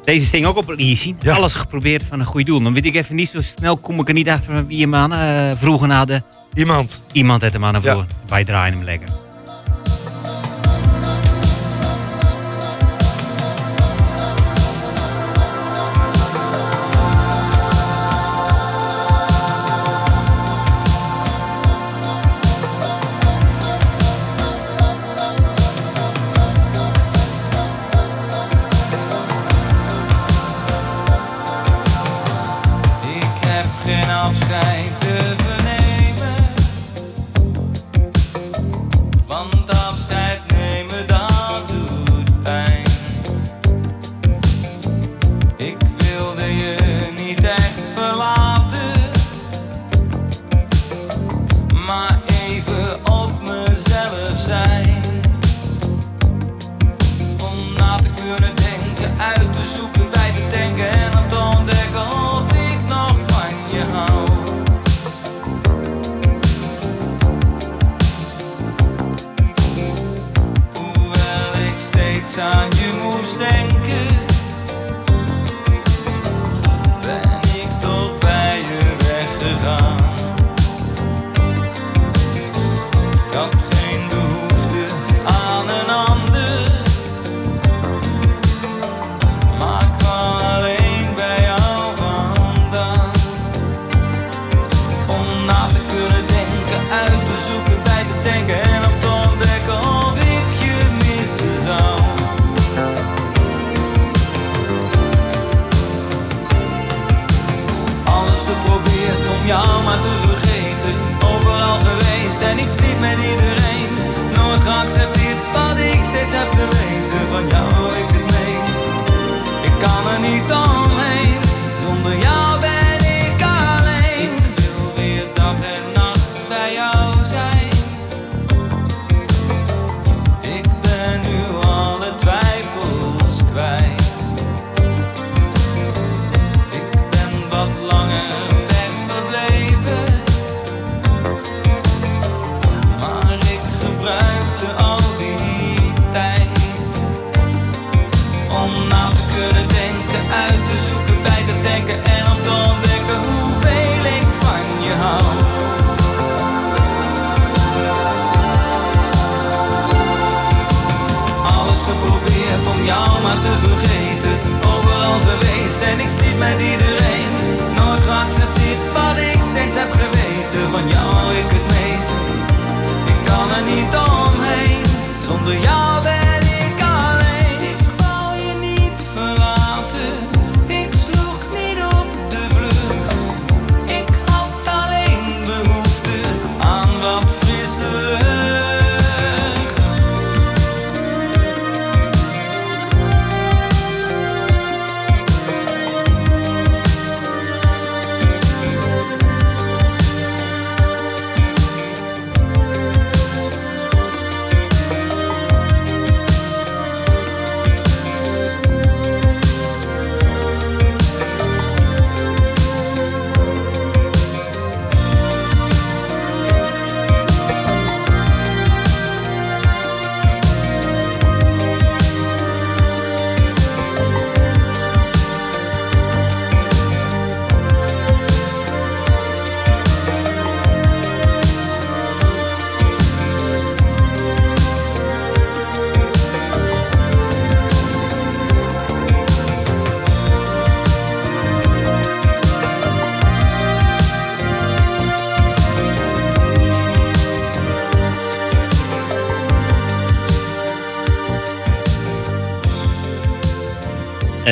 Deze 0.09 0.27
sting 0.27 0.47
ook 0.47 0.57
op 0.57 0.71
easy. 0.77 1.15
Ja. 1.21 1.35
Alles 1.35 1.55
geprobeerd 1.55 2.03
van 2.03 2.21
een 2.21 2.27
goed 2.27 2.47
doel. 2.47 2.63
Dan 2.63 2.75
weet 2.75 2.85
ik 2.85 2.95
even 2.95 3.15
niet 3.15 3.29
zo 3.29 3.41
snel, 3.41 3.77
kom 3.77 4.01
ik 4.01 4.09
er 4.09 4.15
niet 4.15 4.29
achter 4.29 4.67
wie 4.67 4.81
hem 4.81 4.95
aan 4.95 5.13
eh, 5.13 5.57
vroegen 5.59 5.89
naar 5.89 6.07
de... 6.07 6.23
Iemand. 6.55 7.03
Iemand 7.13 7.41
heeft 7.41 7.53
hem 7.53 7.65
aan 7.65 7.75
Ja. 7.75 7.81
vroegen. 7.81 8.09
Wij 8.27 8.45
draaien 8.45 8.75
hem 8.75 8.85
lekker. 8.85 9.09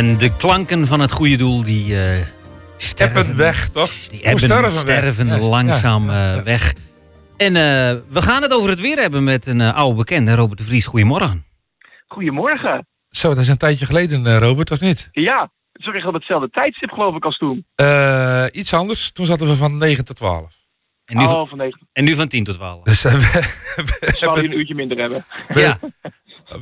En 0.06 0.18
de 0.18 0.36
klanken 0.36 0.86
van 0.86 1.00
het 1.00 1.12
goede 1.12 1.36
doel, 1.36 1.64
die 1.64 2.02
eh 2.02 2.26
sterven 2.76 3.20
Ebben 3.20 3.36
weg, 3.36 3.68
toch? 3.68 3.90
Die 3.90 4.18
Hoe 4.18 4.26
ebben, 4.26 4.38
sterven 4.40 4.78
sterven, 4.78 5.28
weg? 5.28 5.40
Langzaam 5.40 6.10
ja, 6.10 6.30
eh, 6.30 6.36
ja. 6.36 6.42
weg. 6.42 6.74
En 7.36 7.56
eh, 7.56 7.62
we 8.08 8.22
gaan 8.22 8.42
het 8.42 8.52
over 8.52 8.70
het 8.70 8.80
weer 8.80 8.96
hebben 8.96 9.24
met 9.24 9.46
een 9.46 9.60
eh, 9.60 9.74
oude 9.74 9.96
bekende, 9.96 10.34
Robert 10.34 10.58
de 10.58 10.64
Vries. 10.64 10.86
Goedemorgen. 10.86 11.44
Goedemorgen. 12.06 12.86
Zo, 13.08 13.28
dat 13.28 13.38
is 13.38 13.48
een 13.48 13.56
tijdje 13.56 13.86
geleden, 13.86 14.26
eh, 14.26 14.38
Robert, 14.38 14.70
of 14.70 14.80
niet? 14.80 15.08
Ja, 15.12 15.50
het 15.72 15.86
is 15.86 15.94
echt 15.94 16.06
op 16.06 16.14
hetzelfde 16.14 16.50
tijdstip 16.50 16.90
geloof 16.90 17.16
ik 17.16 17.24
als 17.24 17.38
toen. 17.38 17.66
Eh, 17.74 18.44
iets 18.50 18.74
anders. 18.74 19.12
Toen 19.12 19.26
zaten 19.26 19.46
we 19.46 19.54
van 19.54 19.78
9 19.78 20.04
tot 20.04 20.16
12. 20.16 20.54
En 21.04 21.16
nu, 21.16 21.24
van, 21.24 21.34
Oh, 21.34 21.48
van 21.48 21.58
9. 21.58 21.88
en 21.92 22.04
nu 22.04 22.14
van 22.14 22.28
10 22.28 22.44
tot 22.44 22.54
12. 22.54 22.82
Dus 22.82 23.04
eh, 23.04 23.12
we, 23.12 23.18
we 23.20 23.96
Zou 24.00 24.12
je 24.12 24.18
hebben, 24.18 24.44
een 24.44 24.58
uurtje 24.58 24.74
minder 24.74 24.98
hebben. 24.98 25.24
Ja, 25.48 25.78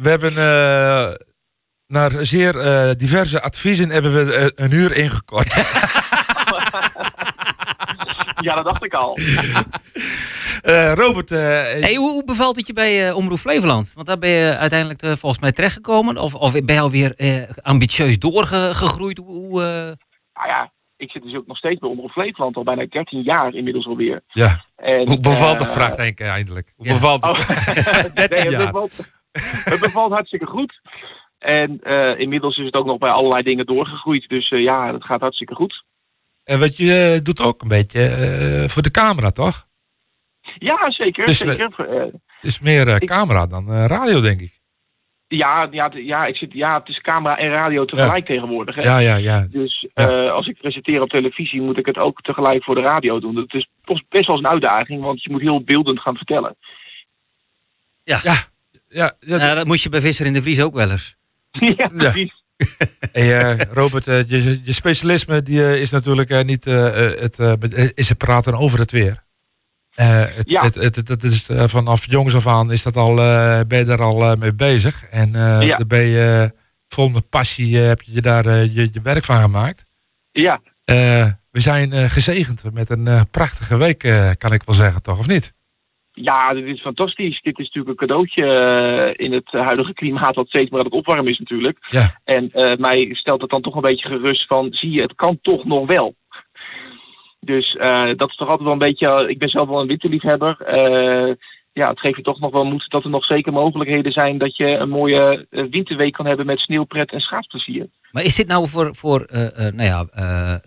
we 0.03 0.09
hebben 0.09 0.37
eh, 0.37 1.15
naar 1.87 2.11
zeer 2.11 2.59
eh, 2.59 2.91
diverse 2.97 3.43
adviezen 3.43 3.91
hebben 3.91 4.13
we 4.15 4.35
eh, 4.35 4.65
een 4.65 4.73
uur 4.73 4.97
ingekort. 4.97 5.55
Ja, 8.45 8.55
dat 8.55 8.65
dacht 8.65 8.85
ik 8.85 8.95
al. 8.95 9.17
Eh, 10.63 10.93
Robert, 10.95 11.31
eh, 11.31 11.39
Hey, 11.63 11.95
hoe, 11.95 12.11
hoe 12.11 12.25
bevalt 12.25 12.57
het 12.57 12.67
je 12.67 12.73
bij 12.73 13.13
Omroep 13.13 13.39
Flevoland? 13.39 13.93
Want 13.95 14.07
daar 14.07 14.19
ben 14.19 14.31
je 14.31 14.57
uiteindelijk 14.57 15.01
volgens 15.19 15.41
mij 15.41 15.53
terechtgekomen. 15.53 16.17
Of, 16.17 16.35
of 16.35 16.53
ben 16.53 16.75
je 16.75 16.81
alweer 16.81 17.15
eh, 17.15 17.43
ambitieus 17.63 18.19
doorgegroeid? 18.19 19.19
Hoe, 19.19 19.27
hoe, 19.27 19.63
eh, 19.63 19.69
Nou 20.35 20.49
ja, 20.49 20.73
ik 20.97 21.11
zit 21.11 21.23
dus 21.23 21.35
ook 21.35 21.47
nog 21.47 21.57
steeds 21.57 21.81
bij 21.81 21.89
Omroep 21.89 22.11
Flevoland, 22.11 22.57
al 22.57 22.63
bijna 22.63 22.87
13 22.87 23.23
jaar 23.23 23.55
inmiddels 23.55 23.87
alweer. 23.87 24.23
ja. 24.27 24.65
En, 24.77 25.09
hoe 25.09 25.21
bevalt 25.21 25.59
het? 25.59 25.73
Vraagt 25.73 25.97
Henk 25.97 26.21
eindelijk. 26.21 26.73
Hoe 26.77 26.87
ja. 26.87 26.93
bevalt 26.93 27.25
het? 27.27 27.33
Oh, 27.33 27.49
nee, 28.15 28.27
het, 28.29 28.51
jaar. 28.51 28.67
bevalt, 28.67 29.11
het 29.65 29.81
bevalt 29.81 30.13
hartstikke 30.13 30.47
goed. 30.47 30.81
En 31.45 31.81
eh, 31.83 32.21
inmiddels 32.21 32.57
is 32.57 32.65
het 32.65 32.75
ook 32.75 32.87
nog 32.87 32.99
bij 32.99 33.11
allerlei 33.11 33.43
dingen 33.43 33.67
doorgegroeid. 33.67 34.29
Dus 34.29 34.51
eh, 34.51 34.63
ja, 34.63 34.93
dat 34.93 35.05
gaat 35.05 35.21
hartstikke 35.21 35.55
goed. 35.55 35.85
En 36.45 36.59
wat 36.59 36.77
je 36.77 37.13
eh, 37.15 37.23
doet 37.25 37.41
ook 37.41 37.63
een 37.63 37.69
beetje 37.69 38.01
eh, 38.09 38.69
voor 38.69 38.83
de 38.83 38.91
camera, 38.91 39.31
toch? 39.31 39.67
Ja, 40.59 40.91
zeker. 40.91 41.25
Dus, 41.25 41.39
zeker. 41.39 41.71
Het 41.77 42.13
is 42.41 42.61
meer 42.61 42.89
eh, 42.89 42.95
Ik- 42.99 43.09
camera 43.09 43.47
dan 43.47 43.73
eh, 43.73 43.85
radio, 43.87 44.21
denk 44.21 44.41
ik. 44.41 44.53
ja, 45.29 45.69
ja, 45.71 45.91
ja, 45.95 46.27
ik 46.27 46.37
zit, 46.37 46.53
ja, 46.53 46.73
het 46.79 46.89
is 46.89 47.01
camera 47.01 47.37
en 47.39 47.51
radio 47.51 47.85
tegelijk 47.85 48.27
tegenwoordig. 48.27 48.75
Hè? 48.75 48.81
Ja, 48.83 48.99
ja, 48.99 49.17
ja. 49.17 49.47
Dus 49.51 49.87
Ja. 49.95 50.09
eh, 50.09 50.33
als 50.33 50.47
ik 50.47 50.59
presenteer 50.59 51.01
op 51.01 51.09
televisie, 51.09 51.61
moet 51.61 51.79
ik 51.79 51.87
het 51.87 51.99
ook 51.99 52.21
tegelijk 52.21 52.65
voor 52.65 52.75
de 52.75 52.81
radio 52.81 53.21
doen. 53.21 53.35
Dat 53.35 53.55
is 53.55 53.69
best- 53.85 54.27
wel 54.27 54.37
eens 54.37 54.47
een 54.47 54.53
uitdaging, 54.53 55.03
want 55.03 55.23
je 55.23 55.31
moet 55.31 55.41
heel 55.41 55.63
beeldend 55.65 56.01
gaan 56.01 56.17
vertellen. 56.17 56.57
Ja, 58.05 58.19
ja, 58.23 58.35
ja, 58.89 59.13
nou, 59.21 59.55
dat 59.55 59.67
moest 59.67 59.83
je 59.83 59.89
bij 59.89 60.01
Visser 60.01 60.27
in 60.27 60.33
de 60.33 60.43
Vries 60.43 60.63
ook 60.63 60.75
wel 60.75 60.91
eens. 60.91 61.17
Ja, 61.77 61.89
precies. 61.89 62.43
Hey, 63.13 63.41
eh, 63.41 63.67
Robert, 63.73 64.09
eh, 64.09 64.29
je, 64.29 64.61
je 64.63 64.73
specialisme 64.73 65.43
die, 65.43 65.65
eh, 65.67 65.81
is 65.81 65.91
natuurlijk 65.91 66.31
eh, 66.31 66.45
niet 66.45 66.65
het, 66.65 67.93
is 67.95 68.09
het 68.09 68.19
praten 68.19 68.55
over 68.55 68.79
het 68.79 68.91
weer. 68.91 69.23
Eh, 69.95 70.21
het, 70.21 70.51
Ja. 70.51 70.63
het, 70.63 70.75
het, 71.09 71.25
is, 71.25 71.49
vanaf 71.53 72.11
jongs 72.11 72.35
af 72.35 72.47
aan 72.47 72.73
is 72.73 72.83
dat 72.83 72.97
al, 72.97 73.15
ben 73.67 73.79
je 73.79 73.85
daar 73.85 74.03
al 74.03 74.37
mee 74.37 74.55
bezig. 74.55 75.05
En 75.05 75.35
eh 75.35 75.63
Ja. 75.63 75.77
daar 75.77 75.87
ben 75.87 76.03
je 76.05 76.55
vol 76.89 77.09
met 77.09 77.29
passie 77.29 77.77
heb 77.77 78.03
je 78.03 78.21
daar 78.21 78.49
je, 78.49 78.89
je 78.93 79.01
werk 79.03 79.25
van 79.25 79.41
gemaakt. 79.41 79.85
Ja, 80.33 80.61
Eh, 80.85 81.27
we 81.51 81.61
zijn 81.61 81.93
eh, 81.93 82.11
gezegend 82.11 82.63
met 82.73 82.91
een 82.91 83.09
eh, 83.09 83.21
prachtige 83.31 83.77
week, 83.77 84.05
eh, 84.05 84.31
kan 84.39 84.53
ik 84.53 84.63
wel 84.63 84.75
zeggen, 84.75 85.03
toch? 85.03 85.19
Of 85.19 85.27
niet? 85.27 85.53
Ja, 86.15 86.55
dit 86.55 86.65
is 86.65 86.81
fantastisch. 86.81 87.41
Dit 87.43 87.59
is 87.59 87.67
natuurlijk 87.67 88.01
een 88.01 88.07
cadeautje 88.07 88.47
eh, 88.47 89.27
in 89.27 89.33
het 89.33 89.51
huidige 89.51 89.93
klimaat, 89.93 90.35
wat 90.35 90.49
steeds 90.49 90.71
meer 90.71 90.79
aan 90.79 90.87
het 90.87 90.95
opwarmen 90.95 91.33
is 91.33 91.39
natuurlijk. 91.39 91.79
Ja. 91.91 92.21
En 92.25 92.51
eh, 92.51 92.77
mij 92.77 93.09
stelt 93.13 93.41
het 93.41 93.51
dan 93.51 93.63
toch 93.63 93.75
een 93.75 93.81
beetje 93.81 94.09
gerust 94.09 94.47
van, 94.47 94.73
zie 94.73 94.91
je, 94.91 95.03
het 95.03 95.15
kan 95.15 95.39
toch 95.43 95.65
nog 95.65 95.87
wel. 95.87 96.15
Dus 97.41 97.75
eh, 97.75 98.11
dat 98.17 98.29
is 98.29 98.37
toch 98.37 98.49
altijd 98.49 98.63
wel 98.63 98.73
een 98.73 98.79
beetje, 98.79 99.29
ik 99.29 99.39
ben 99.39 99.49
zelf 99.49 99.69
wel 99.69 99.81
een 99.81 99.87
winterliefhebber. 99.87 100.61
Eh 100.61 101.33
ja, 101.75 101.89
het 101.89 102.01
geeft 102.01 102.17
je 102.17 102.23
toch 102.23 102.41
nog 102.41 102.53
wel 102.53 102.65
moed 102.65 102.87
dat 102.89 103.05
er 103.05 103.11
nog 103.11 103.25
zeker 103.25 103.53
mogelijkheden 103.53 104.13
zijn 104.13 104.39
dat 104.39 104.57
je 104.57 104.67
een 104.67 104.89
mooie 104.89 105.47
eh, 105.51 105.65
winterweek 105.71 106.13
kan 106.13 106.27
hebben 106.27 106.47
met 106.47 106.59
sneeuwpret 106.59 107.13
en 107.13 107.21
schaatsplezier. 107.21 107.87
Maar 108.13 108.23
is 108.23 108.37
dit 108.37 108.47
nou 108.47 108.69
voor, 108.69 108.95
voor 108.95 109.21
eh, 109.21 109.67
eh, 109.67 109.75
nou 109.75 109.89
ja, 109.89 110.05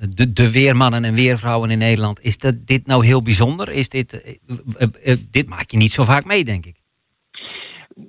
de, 0.09 0.33
de 0.33 0.51
weermannen 0.51 1.03
en 1.03 1.13
weervrouwen 1.13 1.69
in 1.69 1.77
Nederland, 1.77 2.21
is 2.21 2.37
dat, 2.37 2.55
dit 2.65 2.87
nou 2.87 3.05
heel 3.05 3.21
bijzonder? 3.21 3.71
Is 3.71 3.89
dit, 3.89 4.39
dit 5.31 5.49
maak 5.49 5.69
je 5.71 5.77
niet 5.77 5.91
zo 5.91 6.03
vaak 6.03 6.25
mee, 6.25 6.43
denk 6.43 6.65
ik. 6.65 6.75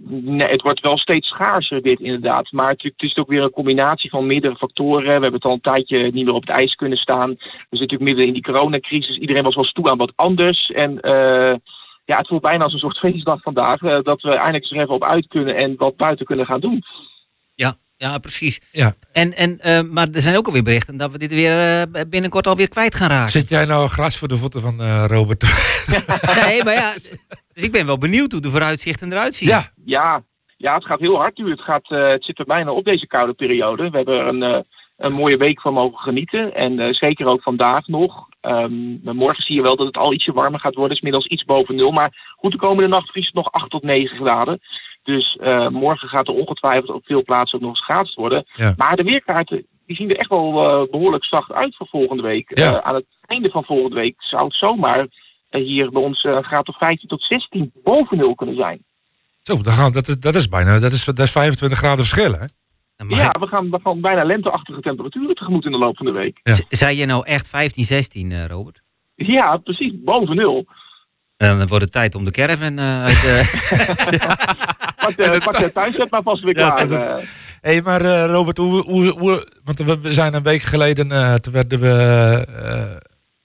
Nee, 0.08 0.50
het 0.50 0.62
wordt 0.62 0.80
wel 0.80 0.98
steeds 0.98 1.28
schaarser 1.28 1.82
dit 1.82 2.00
inderdaad. 2.00 2.52
Maar 2.52 2.68
het, 2.68 2.82
het 2.82 3.02
is 3.02 3.16
ook 3.16 3.28
weer 3.28 3.42
een 3.42 3.50
combinatie 3.50 4.10
van 4.10 4.26
meerdere 4.26 4.56
factoren. 4.56 5.04
We 5.04 5.12
hebben 5.12 5.32
het 5.32 5.44
al 5.44 5.52
een 5.52 5.60
tijdje 5.60 6.02
niet 6.02 6.24
meer 6.24 6.34
op 6.34 6.46
het 6.46 6.56
ijs 6.56 6.74
kunnen 6.74 6.98
staan. 6.98 7.28
We 7.30 7.36
zitten 7.36 7.78
natuurlijk 7.78 8.10
midden 8.10 8.26
in 8.26 8.32
die 8.32 8.42
coronacrisis. 8.42 9.16
Iedereen 9.16 9.42
was 9.42 9.54
wel 9.54 9.64
toe 9.64 9.90
aan 9.90 9.98
wat 9.98 10.12
anders. 10.16 10.70
En 10.70 11.00
ja, 12.08 12.16
het 12.16 12.28
voelt 12.28 12.42
bijna 12.42 12.64
als 12.64 12.72
een 12.72 12.78
soort 12.78 12.98
feestdag 12.98 13.42
vandaag. 13.42 13.80
eh, 13.82 13.98
dat 14.02 14.20
we 14.22 14.30
eindelijk 14.30 14.62
eens 14.64 14.72
er 14.72 14.80
even 14.80 14.94
op 14.94 15.04
uit 15.04 15.26
kunnen 15.28 15.56
en 15.56 15.76
wat 15.76 15.96
buiten 15.96 16.26
kunnen 16.26 16.46
gaan 16.46 16.60
doen. 16.60 16.82
Ja, 17.54 17.74
ja 17.96 18.18
precies. 18.18 18.60
Ja. 18.72 18.92
En, 19.12 19.36
en, 19.36 19.60
eh, 19.60 19.80
maar 19.82 20.08
er 20.12 20.20
zijn 20.20 20.36
ook 20.36 20.46
alweer 20.46 20.62
berichten 20.62 20.96
dat 20.96 21.12
we 21.12 21.18
dit 21.18 21.32
weer 21.34 21.80
eh, 21.92 22.02
binnenkort 22.08 22.46
alweer 22.46 22.68
kwijt 22.68 22.94
gaan 22.94 23.08
raken. 23.08 23.30
Zit 23.30 23.48
jij 23.48 23.64
nou 23.64 23.88
gras 23.88 24.18
voor 24.18 24.28
de 24.28 24.36
voeten 24.36 24.60
van 24.60 24.80
eh, 24.80 25.04
Robert? 25.06 25.42
Nee, 26.46 26.64
maar 26.64 26.74
ja, 26.74 26.92
dus 27.54 27.64
ik 27.64 27.72
ben 27.72 27.86
wel 27.86 27.98
benieuwd 27.98 28.32
hoe 28.32 28.40
de 28.40 28.50
vooruitzichten 28.50 29.12
eruit 29.12 29.34
zien. 29.34 29.48
ja, 29.48 29.62
Ja, 29.84 30.22
ja 30.56 30.72
het 30.72 30.84
gaat 30.86 31.00
heel 31.00 31.16
hard 31.16 31.36
nu. 31.38 31.50
Het, 31.50 31.60
gaat, 31.60 31.90
eh, 31.90 32.04
het 32.06 32.24
zit 32.24 32.38
er 32.38 32.44
bijna 32.44 32.70
op 32.72 32.84
deze 32.84 33.06
koude 33.06 33.32
periode. 33.32 33.90
We 33.90 33.96
hebben 33.96 34.18
er 34.18 34.26
een, 34.26 34.42
eh, 34.42 34.60
een 34.96 35.12
mooie 35.12 35.36
week 35.36 35.60
van 35.60 35.72
mogen 35.72 35.98
genieten. 35.98 36.54
En 36.54 36.78
eh, 36.78 36.92
zeker 36.92 37.26
ook 37.26 37.42
vandaag 37.42 37.86
nog. 37.86 38.27
Ehm, 38.40 39.16
morgen 39.16 39.42
zie 39.42 39.54
je 39.56 39.62
wel 39.62 39.76
dat 39.76 39.86
het 39.86 39.96
al 39.96 40.12
ietsje 40.12 40.32
warmer 40.32 40.60
gaat 40.60 40.74
worden. 40.74 40.96
Het 40.96 41.02
is 41.04 41.10
inmiddels 41.10 41.32
iets 41.32 41.44
boven 41.44 41.74
nul. 41.74 41.90
Maar 41.90 42.34
goed, 42.36 42.52
de 42.52 42.58
komende 42.58 42.88
nacht 42.88 43.10
vriest 43.10 43.26
het 43.26 43.34
nog 43.34 43.52
8 43.52 43.70
tot 43.70 43.82
9 43.82 44.16
graden. 44.16 44.60
Dus 45.02 45.36
eh, 45.40 45.68
morgen 45.68 46.08
gaat 46.08 46.28
er 46.28 46.34
ongetwijfeld 46.34 46.90
op 46.90 47.04
veel 47.06 47.22
plaatsen 47.22 47.58
ook 47.58 47.64
nog 47.64 47.76
geschaatst 47.76 48.14
worden. 48.14 48.44
Ja. 48.54 48.74
Maar 48.76 48.96
de 48.96 49.02
weerkaarten 49.02 49.66
die 49.86 49.96
zien 49.96 50.10
er 50.10 50.16
echt 50.16 50.28
wel 50.30 50.48
eh, 50.82 50.90
behoorlijk 50.90 51.24
zacht 51.24 51.52
uit 51.52 51.76
voor 51.76 51.86
volgende 51.90 52.22
week. 52.22 52.58
Ja. 52.58 52.72
Eh, 52.72 52.78
aan 52.88 52.94
het 52.94 53.06
einde 53.26 53.50
van 53.50 53.64
volgende 53.64 53.96
week 53.96 54.14
zou 54.18 54.44
het 54.44 54.54
zomaar 54.54 55.06
hier 55.50 55.90
bij 55.90 56.02
ons 56.02 56.22
een 56.24 56.44
graad 56.44 56.68
of 56.68 56.76
15 56.78 57.08
tot 57.08 57.22
16 57.22 57.72
boven 57.84 58.16
nul 58.16 58.34
kunnen 58.34 58.56
zijn. 58.56 58.84
zo, 59.42 59.62
dan 59.62 59.72
gaan, 59.72 59.92
dat, 59.92 60.08
is- 60.08 60.18
dat 60.20 60.34
is 60.34 60.48
bijna 60.48 60.78
dat 60.78 60.92
is, 60.92 61.04
dat 61.04 61.18
is 61.18 61.30
25 61.32 61.78
graden 61.78 62.04
verschil, 62.04 62.32
hè? 62.32 62.44
Ja, 63.06 63.30
we 63.40 63.46
gaan, 63.46 63.70
we 63.70 63.80
gaan 63.84 64.00
bijna 64.00 64.26
lenteachtige 64.26 64.80
temperaturen 64.80 65.34
tegemoet 65.34 65.64
in 65.64 65.70
de 65.72 65.78
loop 65.78 65.96
van 65.96 66.06
de 66.06 66.12
week. 66.12 66.40
Ja. 66.42 66.54
Zei 66.68 66.96
je 66.96 67.06
nou 67.06 67.26
echt 67.26 67.48
15, 67.48 67.84
16, 67.84 68.32
eh, 68.32 68.46
Robert? 68.46 68.82
Ja, 69.14 69.56
precies, 69.56 69.92
boven 70.04 70.36
nul. 70.36 70.66
En 71.36 71.58
dan 71.58 71.66
wordt 71.66 71.84
het 71.84 71.92
tijd 71.92 72.14
om 72.14 72.24
de 72.24 72.30
caravan 72.30 72.78
eh, 72.78 73.02
uit... 73.04 73.24
eh, 73.24 73.38
Pak 75.04 75.16
de, 75.16 75.40
pak 75.44 75.58
de 75.58 75.72
tuinzet 75.72 76.10
maar 76.10 76.22
vast 76.22 76.42
weer 76.42 76.56
Ja, 76.58 76.70
klaar. 76.70 77.16
Hé, 77.60 77.72
hey, 77.72 77.82
maar 77.82 78.26
Robert, 78.26 78.56
hoe, 78.56 78.82
hoe, 78.82 79.10
hoe, 79.10 79.48
want 79.64 79.78
we, 79.78 80.00
we 80.00 80.12
zijn 80.12 80.34
een 80.34 80.42
week 80.42 80.62
geleden, 80.62 81.12
eh, 81.12 81.34
toen 81.34 81.52
werden 81.52 81.80
we, 81.80 81.88
eh, 82.62 82.96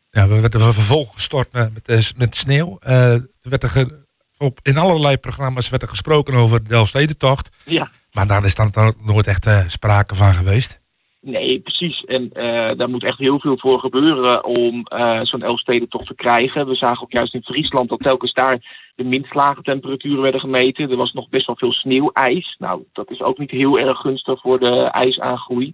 ja, 0.10 0.28
we 0.28 0.40
werden 0.42 0.60
we 0.66 0.74
vervolg 0.74 1.14
gestort 1.14 1.52
met, 1.54 1.74
met, 1.74 2.14
met 2.18 2.36
sneeuw. 2.36 2.78
Eh, 2.80 3.12
toen 3.14 3.50
werd 3.50 3.64
er 3.64 3.70
ge- 3.70 4.03
op, 4.38 4.60
in 4.62 4.78
allerlei 4.78 5.18
programma's 5.18 5.70
werd 5.70 5.82
er 5.82 5.88
gesproken 5.88 6.34
over 6.34 6.64
de 6.64 6.70
Delfstedentocht. 6.70 7.50
ja, 7.66 7.90
Maar 8.12 8.28
daar 8.28 8.44
is 8.44 8.56
dan 8.56 8.96
nooit 9.06 9.28
echt 9.28 9.46
eh, 9.46 9.68
sprake 9.68 10.16
van 10.16 10.34
geweest. 10.34 10.82
nee, 11.22 11.60
precies. 11.60 12.04
En 12.04 12.30
eh, 12.34 12.78
daar 12.78 12.90
moet 12.90 13.04
echt 13.04 13.18
heel 13.18 13.40
veel 13.40 13.58
voor 13.58 13.80
gebeuren 13.80 14.46
om 14.46 14.86
eh, 14.86 15.20
zo'n 15.22 15.44
Elfstedentocht 15.44 16.08
te 16.08 16.16
krijgen. 16.16 16.68
We 16.68 16.76
zagen 16.76 17.04
ook 17.04 17.12
juist 17.12 17.34
in 17.34 17.44
Friesland 17.44 17.90
dat 17.90 18.00
telkens 18.00 18.34
daar 18.34 18.58
de 18.96 19.04
minst 19.04 19.34
lage 19.34 19.62
temperaturen 19.62 20.22
werden 20.22 20.42
gemeten. 20.42 20.90
Er 20.90 20.98
was 20.98 21.14
nog 21.14 21.30
best 21.30 21.48
wel 21.48 21.56
veel 21.56 21.74
sneeuwijs. 21.74 22.56
Nou, 22.60 22.84
dat 22.94 23.12
is 23.12 23.22
ook 23.22 23.38
niet 23.38 23.52
heel 23.52 23.80
erg 23.80 23.98
gunstig 23.98 24.42
voor 24.42 24.60
de 24.60 24.84
ijsaangroei. 24.84 25.74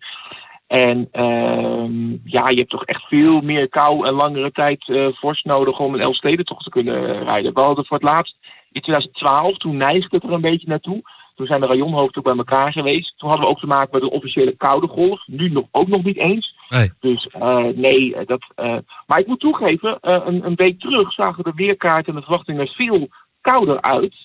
En 0.67 1.07
ehm, 1.11 2.11
ja, 2.23 2.49
je 2.49 2.55
hebt 2.55 2.69
toch 2.69 2.85
echt 2.85 3.03
veel 3.07 3.41
meer 3.41 3.69
kou 3.69 4.05
en 4.07 4.13
langere 4.13 4.51
tijd 4.51 4.89
eh 4.89 5.07
vorst 5.11 5.45
nodig 5.45 5.79
om 5.79 5.93
een 5.93 6.01
Elfstedentocht 6.01 6.63
te 6.63 6.69
kunnen 6.69 7.23
rijden. 7.23 7.53
We 7.53 7.61
hadden 7.61 7.85
voor 7.85 7.97
het 7.97 8.09
laatst 8.09 8.35
in 8.71 8.81
2012, 8.81 9.57
toen 9.57 9.77
neigde 9.77 10.15
het 10.15 10.23
er 10.23 10.31
een 10.31 10.41
beetje 10.41 10.67
naartoe. 10.67 11.01
Toen 11.35 11.47
zijn 11.47 11.61
de 11.61 11.67
rajonhoofden 11.67 12.17
ook 12.17 12.27
bij 12.27 12.37
elkaar 12.37 12.71
geweest. 12.71 13.13
Toen 13.17 13.29
hadden 13.29 13.47
we 13.47 13.51
ook 13.51 13.59
te 13.59 13.67
maken 13.67 13.89
met 13.91 14.01
een 14.01 14.09
officiële 14.09 14.55
koude 14.57 14.87
golf. 14.87 15.27
Nu 15.27 15.49
nog, 15.49 15.65
ook 15.71 15.87
nog 15.87 16.03
niet 16.03 16.17
eens. 16.17 16.55
Nee. 16.69 16.91
Dus 16.99 17.27
eh, 17.27 17.65
nee, 17.75 18.15
eh, 18.15 18.25
dat. 18.25 18.45
eh, 18.55 18.77
maar 19.07 19.19
ik 19.19 19.27
moet 19.27 19.39
toegeven, 19.39 19.97
een, 20.01 20.45
een 20.45 20.55
week 20.55 20.79
terug 20.79 21.13
zagen 21.13 21.43
de 21.43 21.51
weerkaart 21.55 22.07
en 22.07 22.15
de 22.15 22.21
verwachtingen 22.21 22.61
er 22.61 22.73
veel 22.75 23.07
kouder 23.41 23.81
uit 23.81 24.15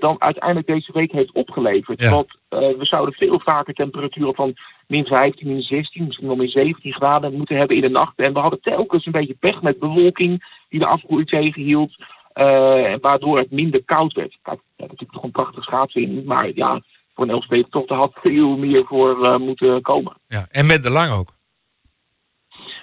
dan 0.00 0.20
uiteindelijk 0.20 0.66
deze 0.66 0.92
week 0.92 1.12
heeft 1.12 1.32
opgeleverd. 1.32 2.00
Ja. 2.00 2.10
Want 2.10 2.36
we 2.48 2.76
zouden 2.80 3.14
veel 3.14 3.40
vaker 3.40 3.74
temperaturen 3.74 4.34
van 4.34 4.54
min 4.86 5.06
15, 5.06 5.48
min 5.48 5.62
16, 5.62 6.04
misschien 6.04 6.26
wel 6.26 6.36
min 6.36 6.48
17 6.48 6.92
graden 6.92 7.36
moeten 7.36 7.56
hebben 7.56 7.76
in 7.76 7.82
de 7.82 7.88
nacht. 7.88 8.16
En 8.16 8.32
we 8.32 8.38
hadden 8.38 8.60
telkens 8.60 9.06
een 9.06 9.12
beetje 9.12 9.36
pech 9.40 9.62
met 9.62 9.78
bewolking 9.78 10.44
die 10.68 10.80
de 10.80 10.86
afkoeling 10.86 11.28
tegenhield. 11.28 11.96
Eh, 12.32 12.94
waardoor 13.00 13.38
het 13.38 13.50
minder 13.50 13.84
koud 13.84 14.12
werd. 14.12 14.38
Kijk, 14.42 14.60
ja, 14.76 14.82
natuurlijk 14.82 15.12
nog 15.12 15.22
een 15.22 15.30
prachtig 15.30 15.64
schaatsen 15.64 16.02
in. 16.02 16.24
Maar 16.24 16.50
ja, 16.54 16.82
voor 17.14 17.24
een 17.24 17.30
Elfstedentocht 17.30 17.90
er 17.90 17.96
had 17.96 18.12
veel 18.22 18.56
meer 18.56 18.84
voor 18.86 19.22
eh, 19.22 19.38
moeten 19.38 19.82
komen. 19.82 20.16
Ja, 20.26 20.46
en 20.50 20.66
met 20.66 20.82
de 20.82 20.90
lang 20.90 21.12
ook. 21.12 21.32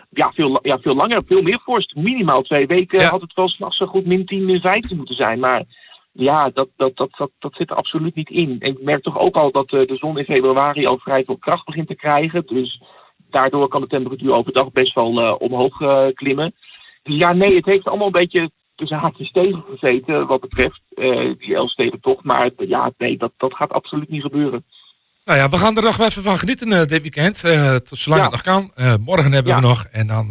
Ja 0.10 0.32
veel, 0.32 0.60
ja, 0.62 0.80
veel 0.80 0.96
langer, 0.96 1.22
veel 1.26 1.42
meer 1.42 1.62
vorst. 1.64 1.96
Minimaal 1.96 2.42
twee 2.42 2.68
weken 2.68 3.00
Ja. 3.00 3.10
had 3.10 3.22
het 3.22 3.34
wel 3.34 3.48
s'nachts 3.50 3.78
zo 3.78 3.86
goed 3.86 4.06
min 4.06 4.26
10, 4.26 4.46
min 4.46 4.60
15 4.62 4.98
moeten 4.98 5.16
zijn. 5.16 5.40
Maar 5.40 5.64
ja, 6.12 6.44
dat, 6.54 6.68
dat, 6.76 6.96
dat, 6.98 7.10
dat, 7.18 7.32
dat 7.40 7.54
zit 7.54 7.70
er 7.70 7.76
absoluut 7.76 8.16
niet 8.16 8.30
in. 8.30 8.56
En 8.60 8.72
ik 8.72 8.82
merk 8.82 9.04
toch 9.04 9.20
ook 9.20 9.36
al 9.36 9.52
dat 9.52 9.72
eh, 9.72 9.80
de 9.80 9.96
zon 9.96 10.18
in 10.18 10.26
februari 10.26 10.86
al 10.86 10.98
vrij 10.98 11.24
veel 11.24 11.38
kracht 11.38 11.66
begint 11.66 11.88
te 11.88 11.96
krijgen. 11.96 12.44
Dus 12.46 12.82
daardoor 13.30 13.68
kan 13.68 13.82
de 13.82 13.88
temperatuur 13.88 14.38
overdag 14.38 14.72
best 14.72 14.94
wel 14.94 15.36
omhoog 15.36 15.78
klimmen. 16.14 16.54
Dus 17.04 17.16
ja, 17.16 17.34
nee, 17.34 17.56
het 17.56 17.66
heeft 17.66 17.88
allemaal 17.88 18.08
een 18.08 18.22
beetje 18.28 18.52
tussen 18.80 18.98
haakjes 18.98 19.32
tegengezeten 19.32 20.28
wat 20.28 20.42
betreft 20.42 20.82
eh 20.96 21.34
die 21.40 21.56
Elfstedentocht. 21.56 22.24
Maar 22.24 22.52
ja, 22.58 22.92
nee, 22.98 23.18
dat, 23.18 23.32
dat 23.38 23.54
gaat 23.54 23.72
absoluut 23.72 24.10
niet 24.10 24.22
gebeuren. 24.22 24.66
Nou 25.26 25.40
ja, 25.40 25.50
we 25.50 25.58
gaan 25.58 25.78
er 25.78 25.84
nog 25.84 26.00
even 26.00 26.24
van 26.24 26.38
genieten 26.38 26.72
eh, 26.74 26.86
dit 26.86 27.02
weekend. 27.02 27.44
eh, 27.44 27.76
tot 27.76 27.98
zolang 27.98 28.22
Ja. 28.24 28.28
het 28.30 28.46
nog 28.46 28.54
kan. 28.54 28.72
Morgen 29.02 29.32
hebben 29.32 29.52
Ja. 29.52 29.60
we 29.60 29.68
nog. 29.68 29.84
En 29.92 30.08
dan 30.08 30.28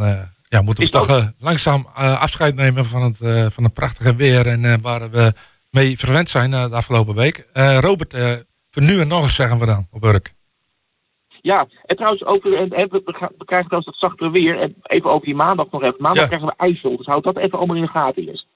ja, 0.48 0.62
moeten 0.62 0.84
we 0.84 0.90
Is 0.90 1.06
toch 1.06 1.32
langzaam 1.38 1.86
afscheid 1.94 2.54
nemen 2.54 2.84
van 2.84 3.02
het, 3.02 3.18
van 3.54 3.64
het 3.64 3.74
prachtige 3.74 4.14
weer. 4.14 4.46
En 4.46 4.80
waar 4.80 5.10
we 5.10 5.32
mee 5.70 5.98
verwend 5.98 6.28
zijn 6.28 6.50
de 6.50 6.70
afgelopen 6.70 7.14
week. 7.14 7.46
Robert, 7.80 8.12
voor 8.70 8.82
nu 8.82 9.00
en 9.00 9.08
nog 9.08 9.22
eens 9.22 9.34
zeggen 9.34 9.58
we 9.58 9.66
dan 9.66 9.86
op 9.90 10.04
Urk. 10.04 10.32
Ja, 11.40 11.66
en 11.84 11.96
trouwens 11.96 12.24
over, 12.24 12.56
en, 12.56 12.70
en 12.70 12.88
we, 12.90 13.02
krijgen 13.44 13.68
trouwens 13.68 13.84
dat 13.84 13.94
zachtere 13.98 14.30
weer. 14.30 14.58
En 14.60 14.74
even 14.82 15.10
over 15.10 15.26
die 15.26 15.34
maandag 15.34 15.70
nog 15.70 15.82
even. 15.82 15.94
Maandag 15.98 16.22
Ja. 16.22 16.26
krijgen 16.26 16.48
we 16.48 16.54
IJssel, 16.56 16.96
dus 16.96 17.06
houd 17.06 17.24
dat 17.24 17.36
even 17.36 17.58
allemaal 17.58 17.76
in 17.76 17.82
de 17.82 17.88
gaten 17.88 18.28
eerst. 18.28 18.46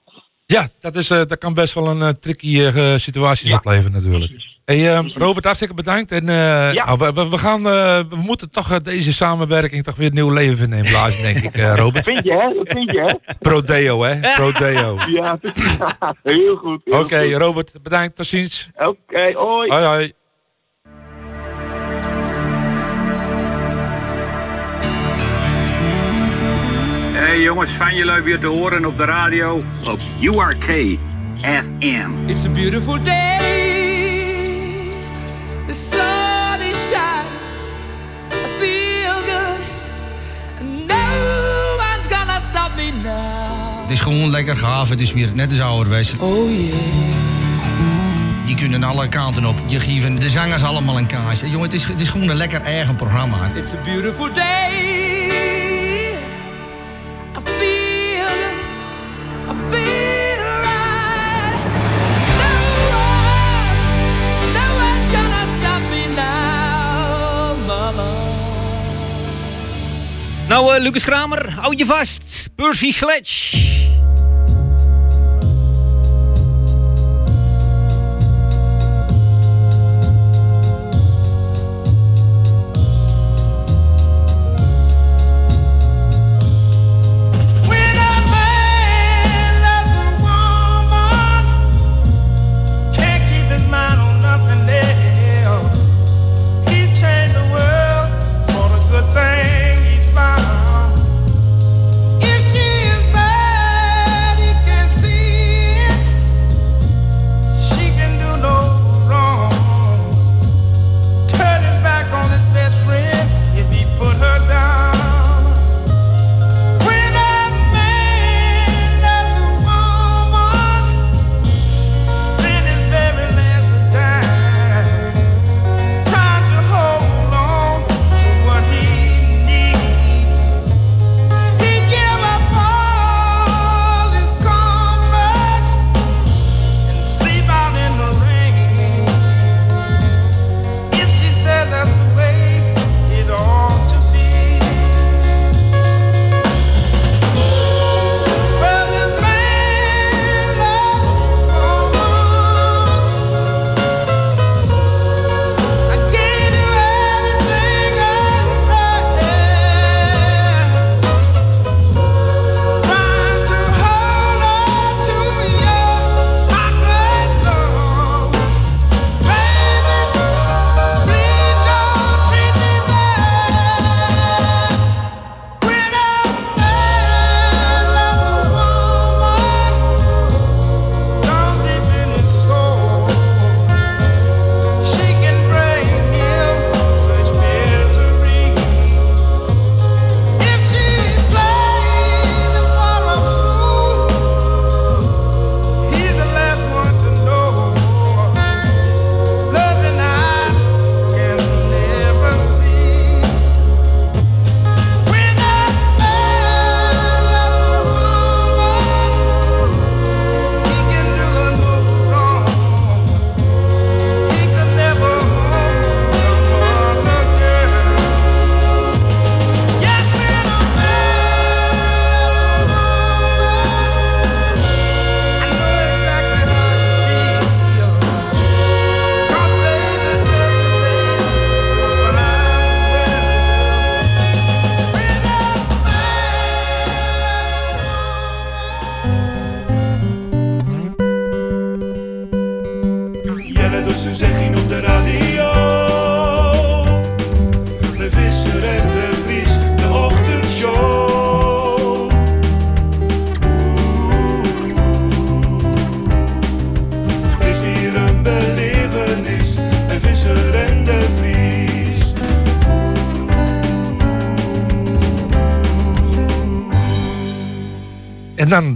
Ja, 0.45 0.67
dat, 0.79 0.95
is, 0.95 1.09
eh, 1.09 1.17
dat 1.17 1.37
kan 1.37 1.53
best 1.53 1.73
wel 1.73 1.87
een 1.87 2.01
eh, 2.01 2.07
tricky 2.09 2.61
eh, 2.61 2.95
situaties 2.95 3.49
Ja. 3.49 3.55
opleveren 3.55 3.91
natuurlijk. 3.91 4.31
Hey, 4.65 4.93
eh, 4.97 5.05
Robert, 5.13 5.43
hartstikke 5.45 5.73
bedankt. 5.73 6.11
En 6.11 6.29
eh, 6.29 6.73
Ja. 6.73 6.85
nou, 6.85 7.13
we, 7.13 7.29
we, 7.29 7.37
gaan, 7.37 7.67
eh, 7.67 7.99
we 8.09 8.15
moeten 8.15 8.51
toch 8.51 8.71
eh, 8.71 8.77
deze 8.79 9.13
samenwerking 9.13 9.83
toch 9.83 9.95
weer 9.95 10.11
nieuw 10.11 10.29
leven 10.29 10.57
vinden 10.57 10.77
in 10.79 10.85
Blaas, 10.85 11.21
denk 11.21 11.37
ik, 11.37 11.53
eh, 11.53 11.75
Robert. 11.83 12.05
Vind 12.07 12.23
je, 12.23 12.31
hè? 12.33 12.53
Dat 12.53 12.67
vind 12.69 12.91
je, 12.91 13.01
hè? 13.01 13.33
Prodeo, 13.39 14.03
hè? 14.03 14.19
Prodeo. 14.37 14.97
Ja, 15.11 15.39
heel 16.23 16.55
goed. 16.55 16.81
Oké. 16.85 17.37
Robert, 17.37 17.75
bedankt. 17.83 18.15
Tot 18.15 18.25
ziens. 18.25 18.69
Oké, 18.75 19.33
hoi. 19.33 19.69
Hoi, 19.71 19.83
hoi. 19.85 20.11
Hey 27.33 27.41
jongens, 27.41 27.71
fijn 27.71 27.95
jullie 27.95 28.21
weer 28.21 28.39
te 28.39 28.45
horen 28.45 28.85
op 28.85 28.97
de 28.97 29.05
radio 29.05 29.63
op 29.85 29.99
URK 30.21 30.97
FM. 31.41 32.11
It's 32.25 32.45
a 32.45 32.49
beautiful 32.49 33.03
day. 33.03 33.37
The 35.65 35.73
sun 35.73 36.67
is 36.67 36.77
shining. 36.89 37.29
I 38.31 38.47
feel 38.59 39.13
good. 39.13 39.59
No 40.87 40.95
one's 41.77 42.07
gonna 42.07 42.39
stop 42.39 42.71
me 42.75 42.91
now. 43.03 43.81
Het 43.81 43.91
is 43.91 44.01
gewoon 44.01 44.29
lekker 44.29 44.57
gaaf. 44.57 44.89
Het 44.89 45.01
is 45.01 45.13
weer 45.13 45.29
net 45.33 45.49
als 45.49 45.59
ouderwets. 45.61 46.17
Oh 46.17 46.51
yeah. 46.51 46.73
Je 48.45 48.55
kunt 48.55 48.73
aan 48.73 48.83
alle 48.83 49.09
kanten 49.09 49.45
op. 49.45 49.55
Je 49.65 49.79
geeft 49.79 50.21
de 50.21 50.29
zangers 50.29 50.63
allemaal 50.63 50.97
een 50.97 51.07
kaas. 51.07 51.39
Jongen, 51.39 51.61
het 51.61 51.73
is, 51.73 51.85
het 51.85 51.99
is 51.99 52.09
gewoon 52.09 52.29
een 52.29 52.35
lekker 52.35 52.61
eigen 52.61 52.95
programma. 52.95 53.51
It's 53.53 53.73
a 53.73 53.77
beautiful 53.83 54.33
day. 54.33 55.22
Nou, 70.53 70.79
Lucas 70.79 71.03
Kramer, 71.03 71.59
hou 71.61 71.73
je 71.73 71.85
vast. 71.85 72.49
Percy 72.55 72.91
Sledge. 72.91 73.72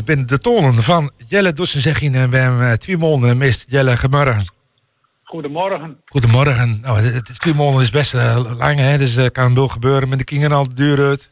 En 0.08 0.15
dan 0.15 0.26
binnen 0.26 0.28
de 0.28 0.39
tonen 0.39 0.84
van 0.84 1.12
Jelle 1.28 1.54
Dossen 1.54 1.82
zeg 1.82 2.00
je 2.00 2.12
en 2.12 2.30
we 2.30 2.38
hebben 2.38 2.67
eh, 2.70 2.74
twee 2.74 2.98
maanden 2.98 3.38
mist. 3.38 3.65
Jelle, 3.72 3.98
gemorgen. 3.98 4.52
Goedemorgen. 5.24 6.02
Goedemorgen. 6.06 6.80
Nou, 6.82 7.00
het, 7.00 7.39
twee 7.39 7.54
maanden 7.54 7.82
is 7.82 7.89
best 7.91 8.15
eh, 8.15 8.56
lang, 8.58 8.78
hè? 8.80 8.98
Dus 8.98 9.15
er 9.15 9.32
kan 9.32 9.54
veel 9.54 9.67
gebeuren 9.67 10.10
met 10.10 10.17
de 10.17 10.24
kinderen 10.24 10.58
al 10.58 10.67
de 10.70 10.76
deur 10.76 11.08
uit. 11.08 11.32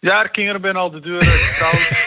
Ja, 0.00 0.18
de 0.18 0.30
kinderen 0.30 0.60
zijn 0.60 0.76
al 0.76 0.90
de 0.90 1.00
deur 1.00 1.20
uitgetrouwd. 1.20 2.06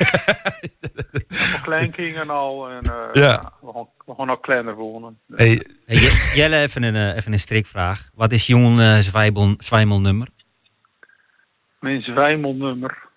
Mijn 1.52 1.62
kleinkinderen 1.62 2.30
al. 2.30 2.70
En, 2.70 2.84
eh, 2.84 3.08
Ja. 3.12 3.54
we, 3.62 3.72
gaan, 3.74 3.88
we 4.06 4.13
gaan 4.17 4.30
ook 4.32 4.41
kleiner 4.44 4.76
wonen. 4.76 5.20
Hey, 5.36 5.48
Hey, 5.86 5.96
Je- 6.02 6.32
Jelle, 6.36 6.58
even 6.58 6.84
een, 6.84 6.96
eh, 6.96 7.15
even 7.15 7.34
een 7.34 7.39
strikvraag. 7.39 8.10
Wat 8.13 8.32
is 8.32 8.48
Jon 8.48 8.80
eh 8.80 8.98
Zwijbel- 8.98 9.56
Zwijmelnummer? 9.58 10.28
Mijn 11.80 12.02
zwijmelnummer. 12.02 13.10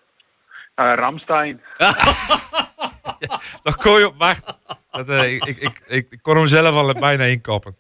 Uh, 0.77 0.91
Ramstein. 0.91 1.61
Daar 3.63 3.77
kon 3.77 3.99
je 3.99 4.07
op 4.07 4.19
wachten. 4.19 4.55
Dat, 4.91 5.09
eh, 5.09 5.33
ik, 5.33 5.45
ik, 5.45 5.83
ik, 5.87 6.19
kon 6.23 6.37
hem 6.37 6.47
zelf 6.47 6.75
al 6.75 6.93
bijna 6.93 7.25
inkoppen. 7.25 7.77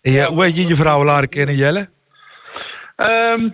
Eh, 0.00 0.24
hoe 0.24 0.44
heb 0.44 0.54
je 0.54 0.66
je 0.66 0.74
vrouw 0.74 1.04
leren 1.04 1.28
kennen, 1.28 1.54
Jelle? 1.54 1.88
Ehm, 2.96 3.48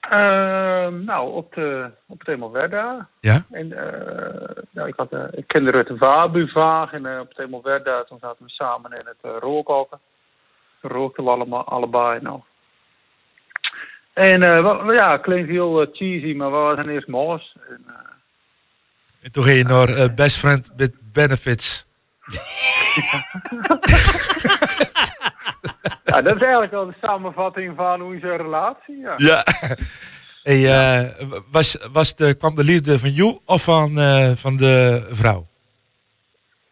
ehm, 0.00 1.04
nou, 1.04 1.32
op, 1.32 1.54
de, 1.54 1.90
op 2.06 2.18
het 2.18 2.26
Hemelwerda. 2.26 3.08
Ja? 3.20 3.44
En, 3.50 3.72
eh, 3.72 4.62
nou, 4.70 4.88
ik, 4.88 4.94
had, 4.96 5.12
eh, 5.12 5.24
ik 5.30 5.46
kende 5.46 5.70
Rutte 5.70 5.96
Wabu 5.96 6.48
vaag. 6.48 6.92
En 6.92 7.06
eh, 7.06 7.20
op 7.20 7.28
het 7.28 7.36
Hemelwerda, 7.36 8.04
toen 8.04 8.18
zaten 8.18 8.44
we 8.44 8.50
samen 8.50 8.92
in 8.92 9.06
het 9.06 9.32
uh, 9.32 9.36
rookhokken. 9.40 10.00
Rookten 10.80 11.24
we 11.24 11.30
allemaal, 11.30 11.64
allebei 11.64 12.20
nog. 12.22 12.44
En 14.20 14.42
eh, 14.42 14.94
ja, 14.94 15.16
klinkt 15.16 15.48
heel 15.50 15.80
eh, 15.80 15.86
cheesy, 15.92 16.34
maar 16.36 16.50
we 16.50 16.56
waren 16.56 16.88
eerst. 16.88 17.08
En, 17.08 17.84
eh, 17.86 17.94
En 19.20 19.32
toen 19.32 19.44
ging 19.44 19.56
je 19.56 19.64
naar 19.64 20.14
Best 20.14 20.36
Friend 20.36 20.72
with 20.76 20.94
Benefits. 21.12 21.86
ja, 26.04 26.20
dat 26.20 26.34
is 26.34 26.42
eigenlijk 26.42 26.72
wel 26.72 26.86
de 26.86 26.96
samenvatting 27.00 27.76
van 27.76 28.02
onze 28.02 28.36
relatie. 28.36 28.96
Ja. 28.96 29.14
Ja. 29.16 29.44
Hey, 30.42 31.14
was, 31.50 31.78
was 31.92 32.14
de, 32.14 32.34
kwam 32.34 32.54
de 32.54 32.64
liefde 32.64 32.98
van 32.98 33.10
jou 33.10 33.38
of 33.44 33.64
van, 33.64 33.90
van 34.36 34.56
de 34.56 35.06
vrouw? 35.10 35.49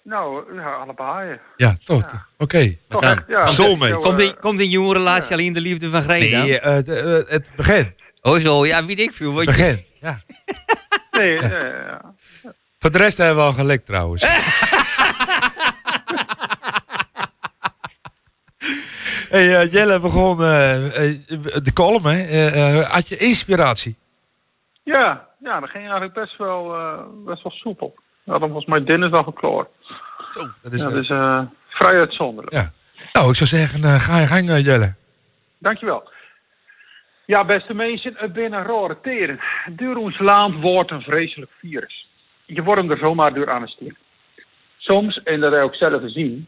Nou, 0.09 0.55
ja, 0.55 0.75
allebei. 0.75 1.39
Ja, 1.57 1.75
toch. 1.85 2.27
Oké. 2.39 2.77
Toch 2.89 3.03
echt, 3.03 3.23
ja. 3.27 3.45
Soulmate. 3.45 3.93
Zo, 3.93 3.99
Komt 4.01 4.21
eh, 4.21 4.27
in, 4.27 4.39
komt 4.41 4.61
in 4.61 4.69
jonge 4.69 4.93
relatie 4.93 5.33
alleen 5.33 5.53
de 5.53 5.61
liefde 5.61 5.89
van 5.89 6.03
Grey 6.03 6.31
dan? 6.31 6.41
Nee, 6.41 6.61
eh, 6.61 6.85
de- 6.85 7.25
eh, 7.27 7.33
het 7.33 7.53
begin. 7.57 7.95
Oh 8.23 8.37
zo, 8.37 8.67
ja, 8.67 8.85
weet 8.85 8.99
ik 8.99 9.13
veel. 9.13 9.33
Begin, 9.33 9.85
ja. 10.01 10.21
Nee, 11.11 11.33
ja. 11.43 11.49
ja. 11.67 12.15
Voor 12.79 12.91
de 12.91 12.99
rest 12.99 13.19
hebben 13.19 13.37
we 13.37 13.43
al 13.43 13.53
gelekt 13.53 13.87
trouwens. 13.87 14.23
hey, 19.31 19.61
eh, 19.61 19.73
Jelle 19.73 20.01
begon 20.01 20.43
eh, 20.43 20.87
eh, 21.11 21.19
de 21.63 21.73
column, 21.73 22.05
hè. 22.07 22.23
Eh, 22.27 22.79
eh, 22.81 22.91
had 22.91 23.09
je 23.09 23.17
inspiratie? 23.17 23.97
Ja, 24.83 25.27
ja, 25.41 25.61
dat 25.61 25.69
ging 25.71 25.83
eigenlijk 25.83 26.15
best 26.15 26.37
wel, 26.39 26.75
eh, 26.75 26.99
best 27.27 27.43
wel 27.43 27.53
soepel. 27.53 27.95
Dan 28.29 28.53
was 28.53 28.65
mijn 28.65 28.85
dinsdag 28.85 29.27
al 29.27 29.33
klaar. 29.33 29.67
Zo, 30.31 30.41
dat 30.63 30.73
is... 30.73 31.07
Ja, 31.07 31.17
eh, 31.17 31.39
eh, 31.39 31.47
vrij 31.69 31.99
uitzonderlijk. 31.99 32.55
ja. 32.55 32.73
Nou, 33.13 33.29
ik 33.29 33.37
zou 33.37 33.49
zeggen, 33.49 33.83
eh, 33.83 33.95
ga 33.95 34.19
je 34.19 34.27
gang, 34.27 34.65
Jelle. 34.65 34.95
Dankjewel. 35.59 36.11
Ja, 37.25 37.45
beste 37.45 37.75
mensen, 37.75 38.15
het 38.17 38.33
binnen 38.33 38.63
rare 38.63 38.97
teren. 39.03 39.41
Door 39.71 39.97
ons 39.97 40.19
land 40.19 40.61
wordt 40.61 40.91
een 40.91 41.03
vreselijk 41.03 41.51
virus. 41.59 42.09
Je 42.47 42.63
wordt 42.63 42.81
hem 42.81 42.91
er 42.91 42.99
zomaar 42.99 43.35
door 43.35 43.51
aan 43.51 43.63
het. 43.63 43.93
Soms, 44.77 45.23
en 45.23 45.41
dat 45.41 45.53
heb 45.53 45.61
ik 45.61 45.67
ook 45.67 45.75
zelf 45.75 46.03
gezien, 46.03 46.47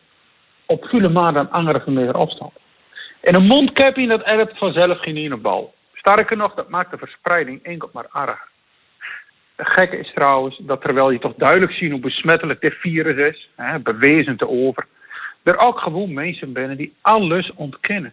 op 0.66 0.85
vele 0.85 1.09
maanden 1.09 1.51
anderhalve 1.51 1.90
meter 1.90 2.14
afstand. 2.14 2.53
En 3.21 3.35
een 3.35 3.47
mondkapje 3.47 4.07
dat 4.07 4.25
helpt 4.25 4.59
vanzelf 4.59 4.99
geen 4.99 5.16
ene 5.16 5.37
bal. 5.37 5.75
Sterker 5.93 6.37
nog, 6.37 6.55
dat 6.55 6.69
maakt 6.69 6.90
de 6.90 6.99
verspreiding 6.99 7.62
enkel 7.62 7.90
maar 7.93 8.07
erger. 8.12 8.49
Gekke 9.64 9.99
is 9.99 10.12
trouwens 10.14 10.57
dat 10.59 10.81
terwijl 10.81 11.11
je 11.11 11.18
toch 11.18 11.35
duidelijk 11.37 11.73
ziet 11.73 11.90
hoe 11.90 12.01
besmettelijk 12.01 12.61
dit 12.61 12.75
virus 12.75 13.35
is, 13.35 13.49
hè, 13.57 13.79
bewezen 13.79 14.37
te 14.37 14.49
over, 14.49 14.87
er 15.42 15.59
ook 15.59 15.79
gewoon 15.79 16.12
mensen 16.12 16.53
binnen 16.53 16.77
die 16.77 16.94
alles 17.01 17.53
ontkennen. 17.55 18.12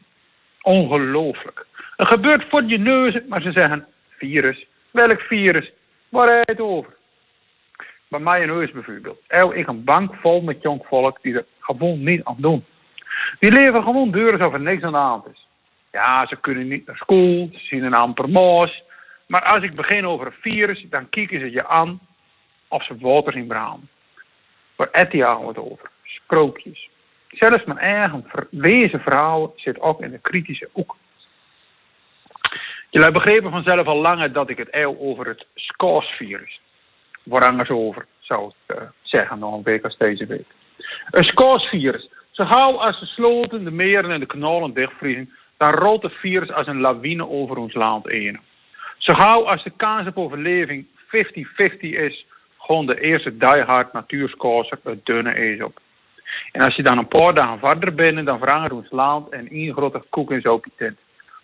Ongelooflijk. 0.62 1.66
Het 1.96 2.08
gebeurt 2.08 2.46
voor 2.50 2.64
je 2.64 2.78
neus, 2.78 3.20
maar 3.28 3.42
ze 3.42 3.52
zeggen 3.52 3.86
virus. 4.10 4.66
Welk 4.92 5.22
virus? 5.22 5.72
Waar 6.10 6.28
heb 6.28 6.48
het 6.48 6.62
over? 6.62 6.96
Bij 8.08 8.20
mij 8.20 8.42
in 8.42 8.50
huis 8.50 8.72
bijvoorbeeld. 8.72 9.20
Heb 9.28 9.54
ik 9.54 9.68
een 9.68 9.84
bank 9.84 10.14
vol 10.22 10.42
met 10.42 10.62
jong 10.62 10.82
volk 10.86 11.22
die 11.22 11.36
er 11.36 11.46
gewoon 11.60 12.04
niet 12.04 12.24
aan 12.24 12.38
doen. 12.38 12.66
Die 13.40 13.52
leven 13.52 13.84
gewoon 13.84 14.12
deur 14.12 14.32
alsof 14.32 14.54
er 14.54 14.60
niks 14.60 14.84
aan 14.84 14.92
de 14.92 14.98
hand 14.98 15.26
is. 15.34 15.48
Ja, 15.92 16.28
ze 16.28 16.36
kunnen 16.36 16.68
niet 16.68 16.86
naar 16.86 16.98
school, 16.98 17.50
ze 17.52 17.60
zien 17.60 17.84
een 17.84 17.94
amper 17.94 18.30
moos. 18.30 18.84
Maar 19.28 19.44
als 19.44 19.64
ik 19.64 19.76
begin 19.76 20.08
over 20.08 20.26
een 20.26 20.42
virus, 20.42 20.86
dan 20.90 21.10
kijken 21.10 21.40
ze 21.40 21.52
je 21.52 21.68
aan 21.68 22.00
of 22.68 22.84
ze 22.84 22.98
water 23.00 23.34
zien 23.34 23.48
branden. 23.48 23.90
Waar 24.76 24.90
Etty 24.92 25.20
houden 25.20 25.48
het 25.48 25.58
over? 25.58 25.90
Sprookjes. 26.04 26.90
Zelfs 27.30 27.64
mijn 27.64 27.78
eigen 27.78 28.26
ver- 28.28 28.48
wezen 28.52 29.00
vrouw 29.00 29.54
zit 29.56 29.80
ook 29.80 30.02
in 30.02 30.12
de 30.12 30.20
kritische 30.20 30.70
hoek. 30.72 30.96
Jullie 32.90 33.12
begrepen 33.12 33.52
vanzelf 33.52 33.88
al 33.88 34.02
langer 34.02 34.34
dat 34.34 34.50
ik 34.50 34.58
het 34.58 34.68
eeuw 34.72 34.98
over 35.00 35.28
het 35.28 35.46
SCORS-virus. 35.56 36.60
Waar 37.24 37.70
over, 37.72 38.06
zou 38.20 38.48
ik 38.48 38.76
eh, 38.76 38.84
zeggen, 39.02 39.40
nog 39.40 39.54
een 39.54 39.64
week 39.64 39.84
als 39.84 39.98
deze 39.98 40.26
week. 40.26 40.48
Een 41.12 41.26
SCORS-virus. 41.26 42.10
Zo 42.32 42.46
gauw 42.46 42.78
als 42.78 43.00
de 43.00 43.06
sloten, 43.06 43.64
de 43.64 43.72
meren 43.72 44.12
en 44.12 44.20
de 44.20 44.26
kanalen 44.26 44.74
dichtvriezen, 44.74 45.34
dan 45.58 45.74
rolt 45.74 46.04
het 46.04 46.14
virus 46.14 46.52
als 46.52 46.68
een 46.68 46.80
lawine 46.80 47.28
over 47.30 47.58
ons 47.58 47.74
land 47.74 48.06
heen. 48.06 48.40
Zo 48.98 49.14
gauw 49.14 49.48
als 49.48 49.64
de 49.64 49.72
kans 49.78 50.08
op 50.08 50.18
overleving 50.18 50.86
50-50 50.86 51.80
is, 51.80 52.26
gewoon 52.58 52.86
de 52.86 53.00
eerste 53.00 53.38
diehard 53.38 53.94
natuurscorser 53.94 54.80
het 54.84 55.06
dunne 55.06 55.32
ijs 55.32 55.62
op. 55.62 55.80
En 56.52 56.62
als 56.62 56.76
je 56.76 56.84
dan 56.84 56.98
een 56.98 57.08
paar 57.08 57.34
dagen 57.34 57.60
verder 57.60 57.94
bent, 57.94 58.26
dan 58.26 58.40
verandert 58.40 58.74
ons 58.74 58.88
land 58.90 59.30
en 59.30 59.50
één 59.50 59.74
grote 59.74 60.04
koek 60.10 60.32
en 60.32 60.42
zo 60.42 60.62
tent. 60.78 60.98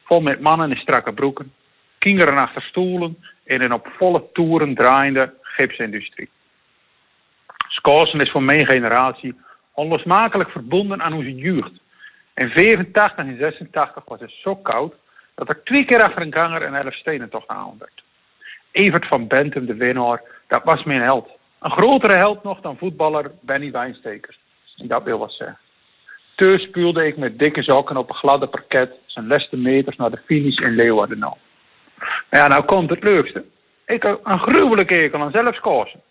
Vol 0.04 0.22
met 0.22 0.42
mannen 0.42 0.72
in 0.72 0.78
strakke 0.78 1.14
broeken, 1.14 1.54
kinderen 1.98 2.38
achter 2.38 2.62
stoelen 2.62 3.18
en 3.46 3.64
een 3.64 3.74
op 3.74 3.88
volle 3.98 4.24
toeren 4.34 4.76
draaiende 4.76 5.34
gipsindustrie. 5.42 6.30
Scorsen 7.68 8.20
is 8.20 8.32
voor 8.32 8.44
mijn 8.44 8.70
generatie 8.70 9.36
onlosmakelijk 9.74 10.50
verbonden 10.50 11.02
aan 11.02 11.14
onze 11.14 11.36
jeugd. 11.36 11.72
In 12.36 12.50
85 12.50 13.18
en 13.18 13.38
86 13.38 14.04
was 14.06 14.20
het 14.20 14.32
zo 14.42 14.56
koud 14.56 14.96
dat 15.36 15.50
er 15.50 15.64
twee 15.64 15.86
keer 15.86 16.04
achter 16.04 16.22
een 16.22 16.34
ganger 16.34 16.64
een 16.64 16.76
elf 16.76 16.94
stenen 16.94 17.30
tocht 17.30 17.48
aan 17.48 17.76
werd. 17.80 18.04
Evert 18.72 19.08
van 19.08 19.28
Bentum, 19.28 19.66
de 19.66 19.76
winnaar, 19.76 20.22
dat 20.48 20.64
was 20.64 20.84
mijn 20.84 21.02
held. 21.02 21.30
Een 21.60 21.72
grotere 21.72 22.14
held 22.14 22.44
nog 22.44 22.62
dan 22.62 22.78
voetballer 22.78 23.32
Benny 23.42 23.72
Wijnstekers. 23.72 24.40
En 24.78 24.88
dat 24.88 25.04
wil 25.04 25.18
wat 25.18 25.32
zeggen. 25.32 25.58
Thuis 26.36 26.62
spuwde 26.64 27.08
ik 27.08 27.18
met 27.18 27.40
dikke 27.40 27.64
zakken 27.64 27.98
op 27.98 28.10
een 28.10 28.16
gladde 28.16 28.48
parket 28.48 28.92
zijn 29.06 29.28
laatste 29.28 29.58
meters 29.58 29.96
naar 29.96 30.12
de 30.12 30.22
finish 30.26 30.58
in 30.58 30.76
Leeuwarden. 30.76 31.20
Maar 31.20 31.38
ja, 32.30 32.48
nou 32.48 32.64
komt 32.64 32.90
het 32.90 33.04
leukste. 33.04 33.46
Ik 33.86 34.04
heb 34.04 34.20
een 34.24 34.40
gruwelijke 34.40 34.96
ekel 34.96 35.22
aan 35.22 35.32
zelfskozen. 35.32 36.02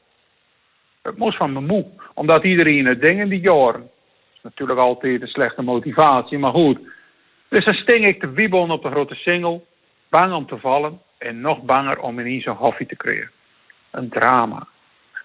Het 1.03 1.17
moest 1.17 1.37
van 1.37 1.53
mijn 1.53 1.67
moe, 1.67 1.87
omdat 2.15 2.45
iedereen 2.45 2.87
het 2.87 3.01
ding 3.01 3.21
in 3.21 3.29
die 3.29 3.41
jaren. 3.41 3.91
Natuurlijk 4.43 4.79
altijd 4.79 5.23
een 5.23 5.29
slechte 5.29 5.63
motivatie, 5.63 6.39
maar 6.39 6.51
goed. 6.51 6.79
Dus 7.53 7.65
dan 7.65 7.75
sting 7.75 8.07
ik 8.07 8.21
de 8.21 8.31
wiebon 8.31 8.71
op 8.71 8.83
de 8.83 8.91
grote 8.91 9.15
singel, 9.15 9.67
bang 10.09 10.33
om 10.33 10.47
te 10.47 10.59
vallen 10.59 11.01
en 11.19 11.41
nog 11.41 11.63
banger 11.63 11.99
om 11.99 12.19
ineens 12.19 12.47
een 12.47 12.53
hoffie 12.53 12.87
te 12.87 12.97
krijgen. 12.97 13.31
Een 13.91 14.09
drama. 14.09 14.67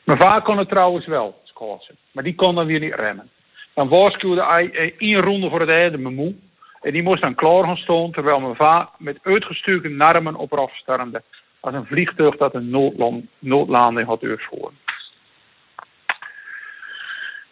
Mijn 0.03 0.21
vader 0.21 0.41
kon 0.41 0.57
het 0.57 0.69
trouwens 0.69 1.05
wel, 1.05 1.41
scoren, 1.43 1.97
maar 2.11 2.23
die 2.23 2.35
kon 2.35 2.55
dan 2.55 2.65
weer 2.65 2.79
niet 2.79 2.93
remmen. 2.93 3.29
Dan 3.73 3.87
waarschuwde 3.87 4.45
hij 4.45 4.71
eh, 4.71 4.93
één 4.97 5.21
ronde 5.21 5.49
voor 5.49 5.59
het 5.59 5.69
einde 5.69 5.97
mijn 5.97 6.15
moe. 6.15 6.35
En 6.81 6.91
die 6.91 7.03
moest 7.03 7.21
dan 7.21 7.35
klaar 7.35 7.63
gaan 7.63 7.77
staan, 7.77 8.11
terwijl 8.11 8.39
mijn 8.39 8.55
vader 8.55 8.89
met 8.97 9.19
uitgestuurde 9.23 9.89
narmen 9.89 10.35
op 10.35 10.51
haar. 10.51 11.21
Als 11.59 11.73
een 11.73 11.85
vliegtuig 11.85 12.37
dat 12.37 12.53
een 12.53 12.69
noodland, 12.69 13.25
noodlanding 13.39 14.07
had 14.07 14.23
uitvoeren. 14.23 14.77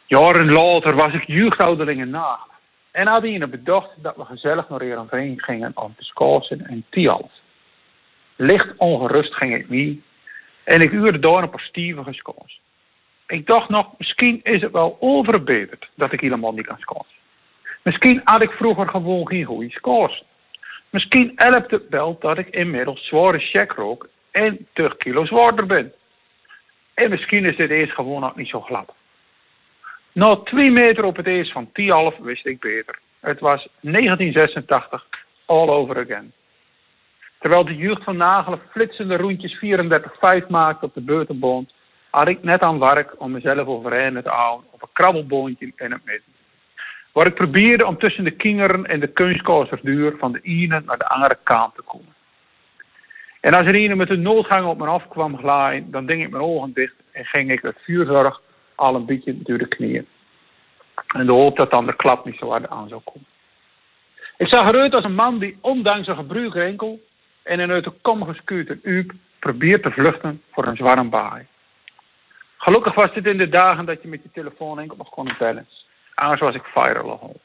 Jaren 0.06 0.52
later 0.52 0.96
was 0.96 1.14
ik 1.14 1.24
jeugdouderling 1.28 2.06
na. 2.06 2.40
En 2.96 3.08
had 3.08 3.22
hij 3.22 3.50
bedacht 3.50 3.90
dat 3.98 4.16
we 4.16 4.26
gezellig 4.26 4.70
naar 4.70 4.82
Heerenveen 4.82 5.42
gingen 5.42 5.72
om 5.76 5.96
te 5.98 6.04
scoren 6.04 6.66
en 6.66 6.86
Tialf. 6.90 7.32
Licht 8.36 8.78
ongerust 8.78 9.34
ging 9.34 9.56
ik 9.56 9.70
niet. 9.70 10.04
En 10.64 10.80
ik 10.80 10.92
uurde 10.92 11.20
daar 11.20 11.44
een 11.44 11.50
paar 11.50 11.60
stevige 11.60 12.14
scores. 12.14 12.62
Ik 13.28 13.46
dacht 13.46 13.70
nog, 13.70 13.88
misschien 13.98 14.40
is 14.44 14.62
het 14.62 14.72
wel 14.72 14.98
overbeterd 15.00 15.90
dat 15.96 16.12
ik 16.14 16.20
helemaal 16.20 16.52
niet 16.52 16.66
kan 16.66 16.78
scoren. 16.80 17.06
Misschien 17.82 18.22
had 18.24 18.42
ik 18.42 18.52
vroeger 18.52 18.88
gewoon 18.88 19.28
geen 19.28 19.44
goede 19.44 19.70
scores. 19.70 20.24
Misschien 20.90 21.32
helpt 21.36 21.72
het 21.72 21.90
wel 21.90 22.18
dat 22.20 22.38
ik 22.38 22.48
inmiddels 22.48 23.08
zware 23.08 23.40
check 23.40 23.72
rook 23.72 24.08
en 24.32 24.68
30 24.74 24.98
kilo 24.98 25.26
zwaarder 25.26 25.66
ben. 25.66 25.94
En 26.94 27.10
misschien 27.10 27.46
is 27.46 27.58
dit 27.58 27.70
eerst 27.70 27.94
gewoon 27.94 28.22
nog 28.22 28.36
niet 28.36 28.50
zo 28.50 28.62
glad. 28.62 28.94
Na 30.16 30.36
twee 30.36 30.72
meter 30.72 31.04
op 31.04 31.16
het 31.16 31.28
eerst 31.28 31.52
van 31.52 31.72
Tialf 31.72 32.18
wist 32.18 32.46
ik 32.46 32.60
beter. 32.60 33.00
Het 33.20 33.40
was 33.40 33.68
1986, 33.82 35.08
all 35.46 35.68
over 35.68 36.00
again. 36.00 36.34
Terwijl 37.40 37.66
de 37.66 37.76
jeugd 37.76 38.04
van 38.04 38.18
Nagelen 38.18 38.62
flitsende 38.72 39.16
rondjes 39.16 39.56
34-5 40.46 40.48
maakte 40.48 40.86
op 40.86 40.94
de 40.94 41.02
buitenbond, 41.02 41.74
had 42.10 42.28
ik 42.28 42.44
net 42.44 42.62
aan 42.62 42.80
werk 42.80 43.22
om 43.22 43.32
mezelf 43.32 43.68
overeind 43.68 44.24
te 44.24 44.30
houden 44.30 44.68
op 44.72 44.82
een 44.82 44.88
krabbelboontje 44.94 45.66
in 45.76 45.92
het 45.92 46.06
midden. 46.06 46.34
Waar 47.12 47.28
ik 47.28 47.36
probeerde 47.36 47.86
om 47.86 47.98
tussen 47.98 48.24
de 48.24 48.32
kingeren 48.32 48.86
en 48.86 49.00
de 49.00 49.08
kunstkozersduur 49.08 50.16
van 50.18 50.32
de 50.32 50.40
ene 50.42 50.82
naar 50.86 50.98
de 50.98 51.08
andere 51.08 51.38
kant 51.44 51.76
te 51.76 51.82
komen. 51.82 52.16
En 53.42 53.54
als 53.54 53.66
er 53.66 53.76
een 53.76 53.98
met 53.98 54.10
een 54.10 54.22
noodgang 54.22 54.66
op 54.66 54.78
me 54.78 54.88
afkwam 54.88 55.38
glaaien, 55.38 55.92
dan 55.92 56.06
ding 56.06 56.24
ik 56.24 56.30
mijn 56.30 56.44
ogen 56.44 56.74
dicht 56.74 56.96
en 57.12 57.26
ging 57.26 57.52
ik 57.52 57.62
het 57.62 57.78
vuurzorg 57.84 58.42
al 58.76 58.96
een 58.96 59.06
beetje 59.06 59.42
door 59.42 59.58
de 59.58 59.68
knieën. 59.68 60.08
En 61.08 61.26
de 61.26 61.32
hoop 61.32 61.58
dat 61.58 61.72
dan 61.72 61.86
de 61.86 61.96
klap 61.96 62.26
niet 62.26 62.38
zo 62.38 62.50
hard 62.50 62.70
aan 62.70 62.88
zou 62.88 63.02
komen. 63.04 63.28
Ik 64.38 64.48
zag 64.48 64.68
eruit 64.68 64.94
als 64.94 65.04
een 65.04 65.16
man 65.16 65.40
die 65.40 65.58
ondanks 65.62 66.08
een 66.08 66.16
gebruikte 66.16 66.62
enkel 66.62 67.02
en 67.44 67.60
een 67.60 67.72
uit 67.72 67.84
de 67.84 67.92
kom 68.02 68.26
geskuurde 68.26 68.80
uur 68.84 69.06
probeert 69.40 69.84
te 69.84 69.92
vluchten 69.92 70.42
voor 70.52 70.68
een 70.68 70.76
zware 70.76 71.04
baai. 71.04 71.46
Gelukkig 72.58 72.96
was 72.96 73.14
dit 73.14 73.26
in 73.26 73.38
de 73.38 73.50
dagen 73.50 73.86
dat 73.86 74.02
je 74.02 74.08
met 74.08 74.24
je 74.24 74.30
telefoon 74.34 74.80
enkel 74.80 74.98
nog 74.98 75.10
kon 75.10 75.32
bellen. 75.40 75.68
Anders 76.14 76.42
was 76.42 76.56
ik 76.56 76.64
viral 76.64 77.20
al. 77.20 77.40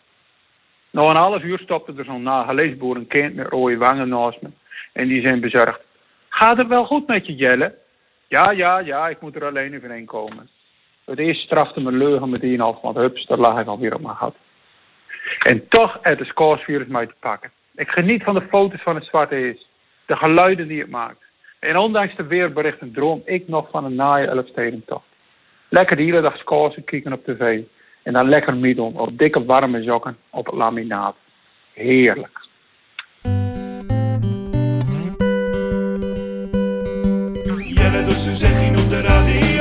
Na 0.91 1.03
een 1.03 1.16
half 1.16 1.43
uur 1.43 1.59
stopte 1.59 1.93
er 1.97 2.05
zo'n 2.05 2.22
nageleesboer 2.22 2.97
een 2.97 3.07
kind 3.07 3.35
met 3.35 3.47
rode 3.47 3.76
wangen 3.76 4.09
naast 4.09 4.41
me. 4.41 4.49
En 4.93 5.09
die 5.09 5.26
zijn 5.26 5.41
bezorgd. 5.41 5.81
Gaat 6.28 6.57
het 6.57 6.66
wel 6.66 6.85
goed 6.85 7.07
met 7.07 7.26
je, 7.26 7.35
Jelle? 7.35 7.74
Ja, 8.28 8.51
ja, 8.51 8.78
ja, 8.78 9.09
ik 9.09 9.20
moet 9.20 9.37
er 9.37 9.45
alleen 9.45 9.74
even 9.74 9.91
heen 9.91 10.07
komen. 10.07 10.49
Het 11.11 11.18
eerst 11.18 11.40
strafte 11.40 11.80
mijn 11.80 11.96
leugen 11.96 12.30
meteen 12.30 12.61
af, 12.61 12.80
want 12.80 12.96
hups, 12.96 13.26
daar 13.26 13.38
lag 13.38 13.61
ik 13.61 13.66
alweer 13.66 13.94
op 13.94 14.00
mijn 14.00 14.16
gat. 14.16 14.34
En 15.38 15.68
toch 15.68 15.98
het 16.02 16.18
de 16.18 16.24
scoresvirus 16.24 16.86
mij 16.86 17.06
te 17.06 17.14
pakken. 17.20 17.50
Ik 17.74 17.88
geniet 17.88 18.22
van 18.22 18.34
de 18.34 18.46
foto's 18.48 18.82
van 18.82 18.94
het 18.94 19.04
zwarte 19.04 19.34
hees. 19.34 19.66
De 20.06 20.16
geluiden 20.16 20.68
die 20.68 20.80
het 20.80 20.90
maakt. 20.90 21.22
En 21.58 21.76
ondanks 21.76 22.16
de 22.16 22.26
weerberichten 22.26 22.92
droom 22.92 23.22
ik 23.24 23.48
nog 23.48 23.68
van 23.70 23.84
een 23.84 23.94
naaie 23.94 24.26
Elfstedentocht. 24.26 25.04
Lekker 25.68 25.96
de 25.96 26.02
hele 26.02 26.20
dag 26.20 26.36
scoresen 26.36 26.84
kijken 26.84 27.12
op 27.12 27.24
tv. 27.24 27.61
En 28.02 28.12
dan 28.12 28.28
lekker 28.28 28.56
middel 28.56 28.92
op 28.96 29.18
dikke 29.18 29.44
warme 29.44 29.82
sokken 29.82 30.16
op 30.30 30.46
het 30.46 30.54
laminaat. 30.54 31.16
Heerlijk. 31.72 32.40
Jelle 37.74 38.11
zegging 38.11 38.78
op 38.78 38.90
de 38.90 39.00
radio. 39.00 39.59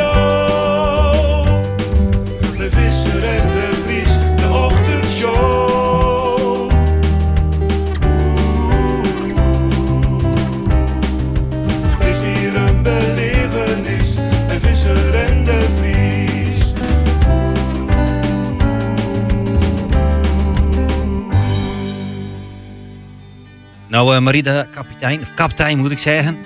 Nou, 23.99 24.19
Marita, 24.21 24.65
kapitein, 24.71 25.21
of 25.21 25.33
kapitein 25.33 25.77
moet 25.77 25.91
ik 25.91 25.97
zeggen. 25.97 26.37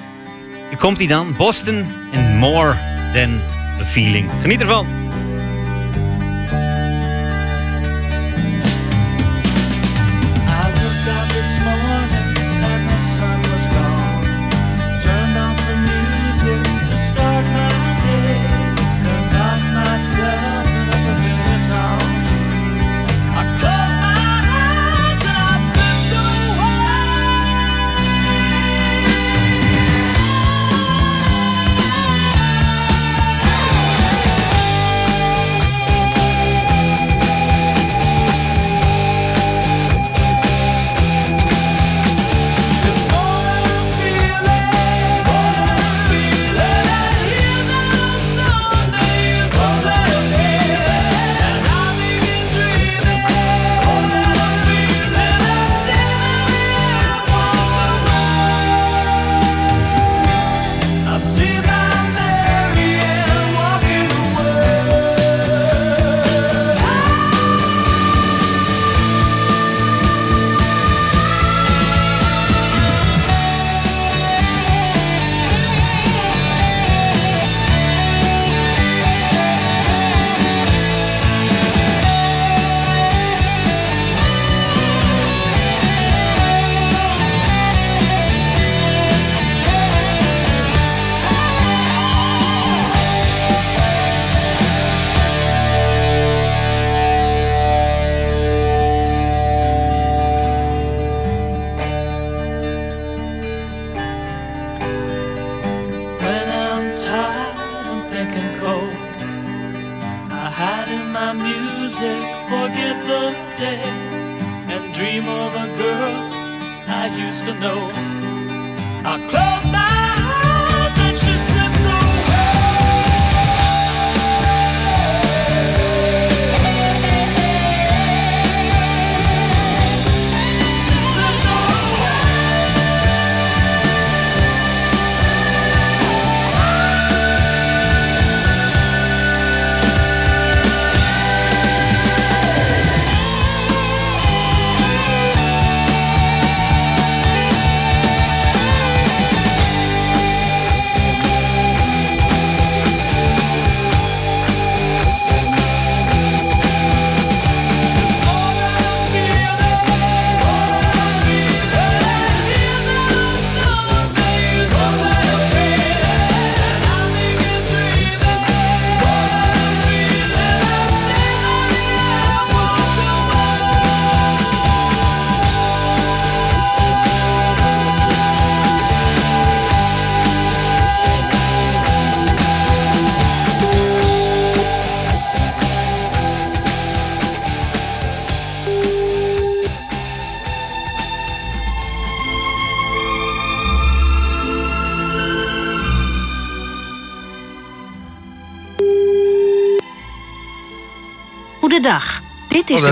Hier 0.69 0.77
komt 0.77 0.97
hij 0.97 1.07
dan. 1.07 1.35
Boston 1.37 1.85
and 2.13 2.37
More 2.37 2.75
Than 3.13 3.39
a 3.81 3.85
Feeling. 3.85 4.29
Geniet 4.41 4.61
ervan. 4.61 5.02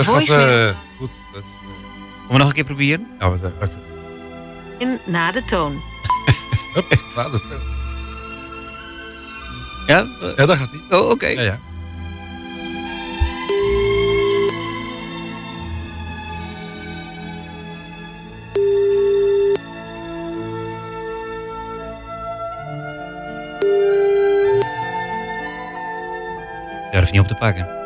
Dat 0.06 0.28
gaat 0.28 0.28
eh, 0.28 0.76
goed. 0.98 1.12
Dat, 1.34 1.44
Kom 2.28 2.36
we 2.36 2.38
nog 2.38 2.48
een 2.48 2.54
keer 2.54 2.64
proberen? 2.64 3.08
ja, 3.20 3.30
wat, 3.30 3.42
eh, 3.42 3.48
oké. 3.62 3.70
in 4.78 5.00
na 5.06 5.32
de 5.32 5.44
toon. 5.46 5.72
Hup, 6.74 6.86
nou, 7.16 7.32
dat, 7.32 7.42
eh, 7.42 7.58
Ja? 9.88 10.00
Eh, 10.00 10.36
ja, 10.38 10.46
daar 10.46 10.58
gaat 10.58 10.72
hij. 10.72 11.00
Oh, 11.00 11.10
oké. 11.10 11.28
Ja, 11.28 11.42
ja. 11.42 11.60
Durf 26.92 27.12
niet 27.12 27.22
op 27.22 27.28
te 27.28 27.36
pakken. 27.36 27.81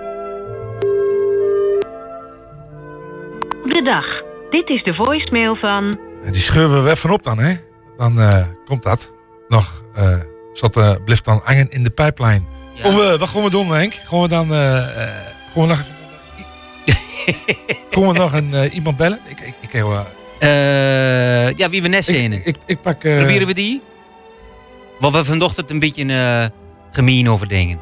Dit 4.49 4.69
is 4.69 4.83
de 4.83 4.93
voicemail 4.93 5.55
van... 5.55 5.99
En 6.23 6.31
die 6.31 6.41
scheuren 6.41 6.83
we 6.83 6.89
even 6.89 7.11
op 7.11 7.23
dan, 7.23 7.39
hè? 7.39 7.53
Dan 7.97 8.19
eh, 8.19 8.45
komt 8.65 8.83
dat. 8.83 9.13
Nog, 9.47 9.83
eh 9.95 10.17
zat, 10.53 10.77
eh 10.77 10.91
blijft 11.05 11.25
dan 11.25 11.41
hangen 11.43 11.69
in 11.69 11.83
de 11.83 11.89
pijplijn. 11.89 12.47
Of 12.83 12.99
eh, 13.01 13.19
wat 13.19 13.29
gaan 13.29 13.43
we 13.43 13.49
doen, 13.49 13.67
Henk? 13.71 13.93
Gaan 13.93 14.21
we 14.21 14.27
dan, 14.27 14.51
eh 14.51 14.77
eh, 14.77 15.09
gaan 15.53 15.61
we 15.61 15.67
nog 15.67 15.79
even... 15.79 15.93
Gaan 17.89 18.07
we 18.07 18.13
nog 18.13 18.33
een, 18.33 18.53
eh, 18.53 18.73
iemand 18.75 18.97
bellen? 18.97 19.19
Ik, 19.27 19.39
ik, 19.39 19.53
ik, 19.59 19.71
heel, 19.71 19.91
eh, 19.91 19.99
Eh, 21.47 21.51
ja, 21.57 21.69
wie 21.69 21.81
we 21.81 21.87
net 21.87 22.05
zijn. 22.05 22.31
ik, 22.45 22.55
ik 22.65 22.81
pak... 22.81 23.03
eh, 23.03 23.17
Proberen 23.17 23.47
we 23.47 23.53
die? 23.53 23.81
Wat 24.99 25.11
we 25.11 25.23
vanochtend 25.23 25.69
een 25.69 25.79
beetje 25.79 26.05
eh 26.05 26.45
gemeen 26.91 27.29
over 27.29 27.47
dingen. 27.47 27.79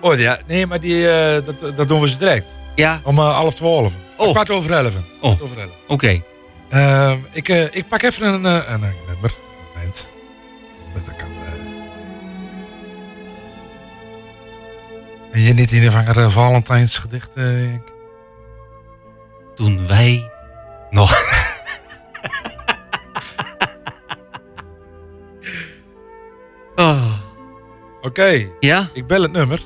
Oh 0.00 0.18
ja, 0.18 0.38
nee, 0.46 0.66
maar 0.66 0.80
die, 0.80 1.08
eh, 1.10 1.44
dat, 1.44 1.76
dat 1.76 1.88
doen 1.88 2.00
we 2.00 2.08
ze 2.08 2.16
direct. 2.16 2.46
Ja? 2.74 3.00
Om 3.04 3.18
eh, 3.18 3.36
half 3.36 3.54
twaalf. 3.54 3.92
Oh. 4.20 4.30
Kwart 4.30 4.50
over 4.50 4.72
elf. 4.72 4.94
Oh, 4.96 5.02
Kwart 5.20 5.42
over 5.42 5.58
elf. 5.58 5.70
oké. 5.86 6.22
Ehm, 6.68 7.18
ik, 7.32 7.48
eh, 7.48 7.74
ik 7.74 7.88
pak 7.88 8.02
even 8.02 8.26
een, 8.26 8.46
eh, 8.46 8.72
een, 8.72 8.80
nummer. 8.80 9.34
Moment. 9.74 10.12
Dat 10.94 11.16
kan. 11.16 11.28
eh. 11.28 11.52
Ben 15.32 15.40
je 15.40 15.52
niet 15.52 15.72
in 15.72 15.84
een 15.84 15.90
van 15.92 16.16
een 16.16 16.30
Valentijnsgedicht? 16.30 17.30
Toen 19.54 19.86
wij 19.86 20.30
nog... 20.90 21.10
oh. 26.76 27.12
Oké. 28.00 28.46
Ja? 28.60 28.88
Ik 28.92 29.06
bel 29.06 29.22
het 29.22 29.32
nummer. 29.32 29.60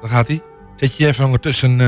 Daar 0.00 0.10
gaat 0.10 0.26
hij. 0.26 0.42
Zet 0.76 0.96
je 0.96 1.06
even 1.06 1.24
ondertussen. 1.24 1.80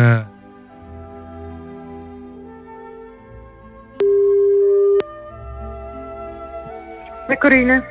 Corine. 7.44 7.84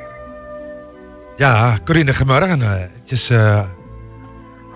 Ja, 1.36 1.76
Corinne, 1.84 2.14
goedemorgen. 2.14 2.62
Eh, 2.62 2.70
Het 2.70 3.10
is. 3.10 3.30
eh, 3.30 3.60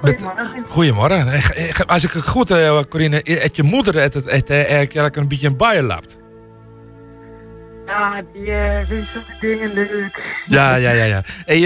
met- 0.02 0.22
Goedemorgen. 0.22 0.66
Goedemorgen. 0.66 1.26
Eh, 1.28 1.70
Als 1.86 2.04
ik 2.04 2.10
het 2.10 2.26
goed 2.28 2.48
heb, 2.48 2.86
Corinne, 2.88 3.20
het 3.24 3.56
je 3.56 3.62
moeder 3.62 3.94
het, 3.94 4.14
het, 4.14 4.30
het, 4.30 4.50
eigenlijk 4.50 5.16
een 5.16 5.28
beetje 5.28 5.46
een 5.46 5.56
bijen 5.56 5.84
lapt. 5.84 6.18
Ja, 7.86 8.22
die 8.32 8.52
vindt 8.86 9.08
zulke 9.12 9.32
dingen 9.40 9.72
leuk. 9.72 10.22
Ja, 10.46 10.74
ja, 10.74 10.90
ja. 10.90 11.04
ja. 11.04 11.22
Hey, 11.44 11.64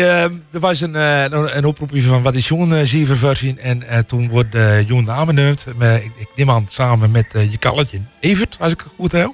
er 0.52 0.60
was 0.60 0.80
een, 0.80 0.96
eh, 0.96 1.22
een, 1.30 1.64
oproepje 1.64 2.02
van 2.02 2.22
wat 2.22 2.34
is 2.34 2.48
Joen 2.48 2.72
uh, 2.72 2.80
zeven 2.82 3.16
versie. 3.16 3.60
En 3.60 4.06
toen 4.06 4.28
wordt 4.28 4.54
uh, 4.54 4.88
Joen 4.88 5.04
naam 5.04 5.26
genoemd. 5.26 5.66
Maar 5.76 5.94
ik, 5.94 6.10
ik 6.16 6.28
neem 6.34 6.50
aan 6.50 6.66
samen 6.68 7.10
met 7.10 7.26
je 7.50 7.58
kalletje. 7.58 7.98
Evert, 8.20 8.56
als 8.60 8.72
ik 8.72 8.78
het 8.80 8.92
goed 8.96 9.12
heb. 9.12 9.32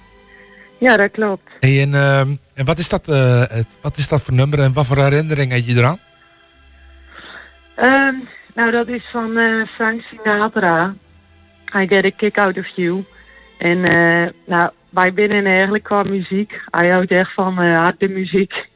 Ja, 0.78 0.96
dat 0.96 1.10
klopt. 1.10 1.50
Hey, 1.60 1.82
en, 1.82 1.94
ehm, 1.94 2.28
en 2.54 2.64
wat, 2.64 2.78
is 2.78 2.88
dat, 2.88 3.08
eh, 3.08 3.42
het, 3.48 3.76
wat 3.80 3.96
is 3.96 4.08
dat 4.08 4.22
voor 4.22 4.34
nummer 4.34 4.58
en 4.58 4.72
wat 4.72 4.86
voor 4.86 4.96
herinnering 4.96 5.52
heb 5.52 5.64
je 5.64 5.76
eraan? 5.76 5.98
Ehm, 7.74 8.14
nou, 8.54 8.70
dat 8.70 8.88
is 8.88 9.02
van 9.12 9.36
eh, 9.36 9.66
Frank 9.74 10.02
Sinatra. 10.02 10.94
I 11.76 11.86
get 11.86 12.04
a 12.04 12.10
kick 12.16 12.38
out 12.38 12.58
of 12.58 12.66
you. 12.74 13.04
En 13.58 13.84
eh, 13.84 14.30
nou, 14.46 14.70
wij 14.90 15.12
binnen 15.12 15.46
eigenlijk 15.46 15.84
qua 15.84 16.02
muziek. 16.02 16.60
Hij 16.70 16.90
houdt 16.90 17.10
echt 17.10 17.34
van 17.34 17.56
harde 17.56 18.08
muziek. 18.08 18.52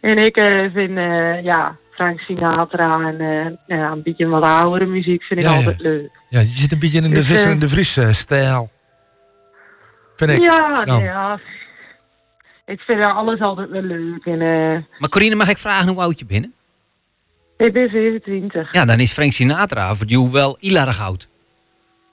En 0.00 0.18
ik 0.18 0.34
vind, 0.72 0.98
ja, 1.42 1.76
Frank 1.90 2.20
Sinatra 2.20 3.14
en 3.18 3.58
ja, 3.66 3.90
een 3.90 4.02
beetje 4.02 4.26
wat 4.26 4.42
oudere 4.42 4.86
muziek 4.86 5.22
vind 5.22 5.40
ik 5.40 5.46
Ja, 5.46 5.52
ja. 5.52 5.56
altijd 5.56 5.80
leuk. 5.80 6.10
Ja, 6.28 6.40
je 6.40 6.56
zit 6.56 6.72
een 6.72 6.78
beetje 6.78 7.02
in 7.02 7.08
de 7.08 7.14
Dus, 7.14 7.26
Visser 7.26 7.50
en 7.50 7.58
de 7.58 7.68
Vries 7.68 7.98
stijl. 8.10 8.70
Vind 10.16 10.30
ik. 10.30 10.42
Ja, 10.42 10.84
Dan. 10.84 11.02
ja. 11.02 11.40
Ik 12.66 12.80
vind 12.80 13.04
alles 13.04 13.40
altijd 13.40 13.70
wel 13.70 13.82
leuk. 13.82 14.24
En, 14.24 14.40
eh, 14.40 14.82
Maar 14.98 15.08
Corine, 15.08 15.34
mag 15.34 15.48
ik 15.48 15.58
vragen 15.58 15.88
hoe 15.88 16.00
oud 16.00 16.18
je 16.18 16.24
bent? 16.26 16.46
ik 17.56 17.72
ben 17.72 17.88
27. 17.90 18.72
Ja, 18.72 18.84
dan 18.84 19.00
is 19.00 19.12
Frank 19.12 19.32
Sinatra 19.32 19.94
voor 19.94 20.06
jou 20.06 20.30
wel 20.30 20.56
heel 20.60 20.76
erg 20.76 21.00
oud. 21.00 21.28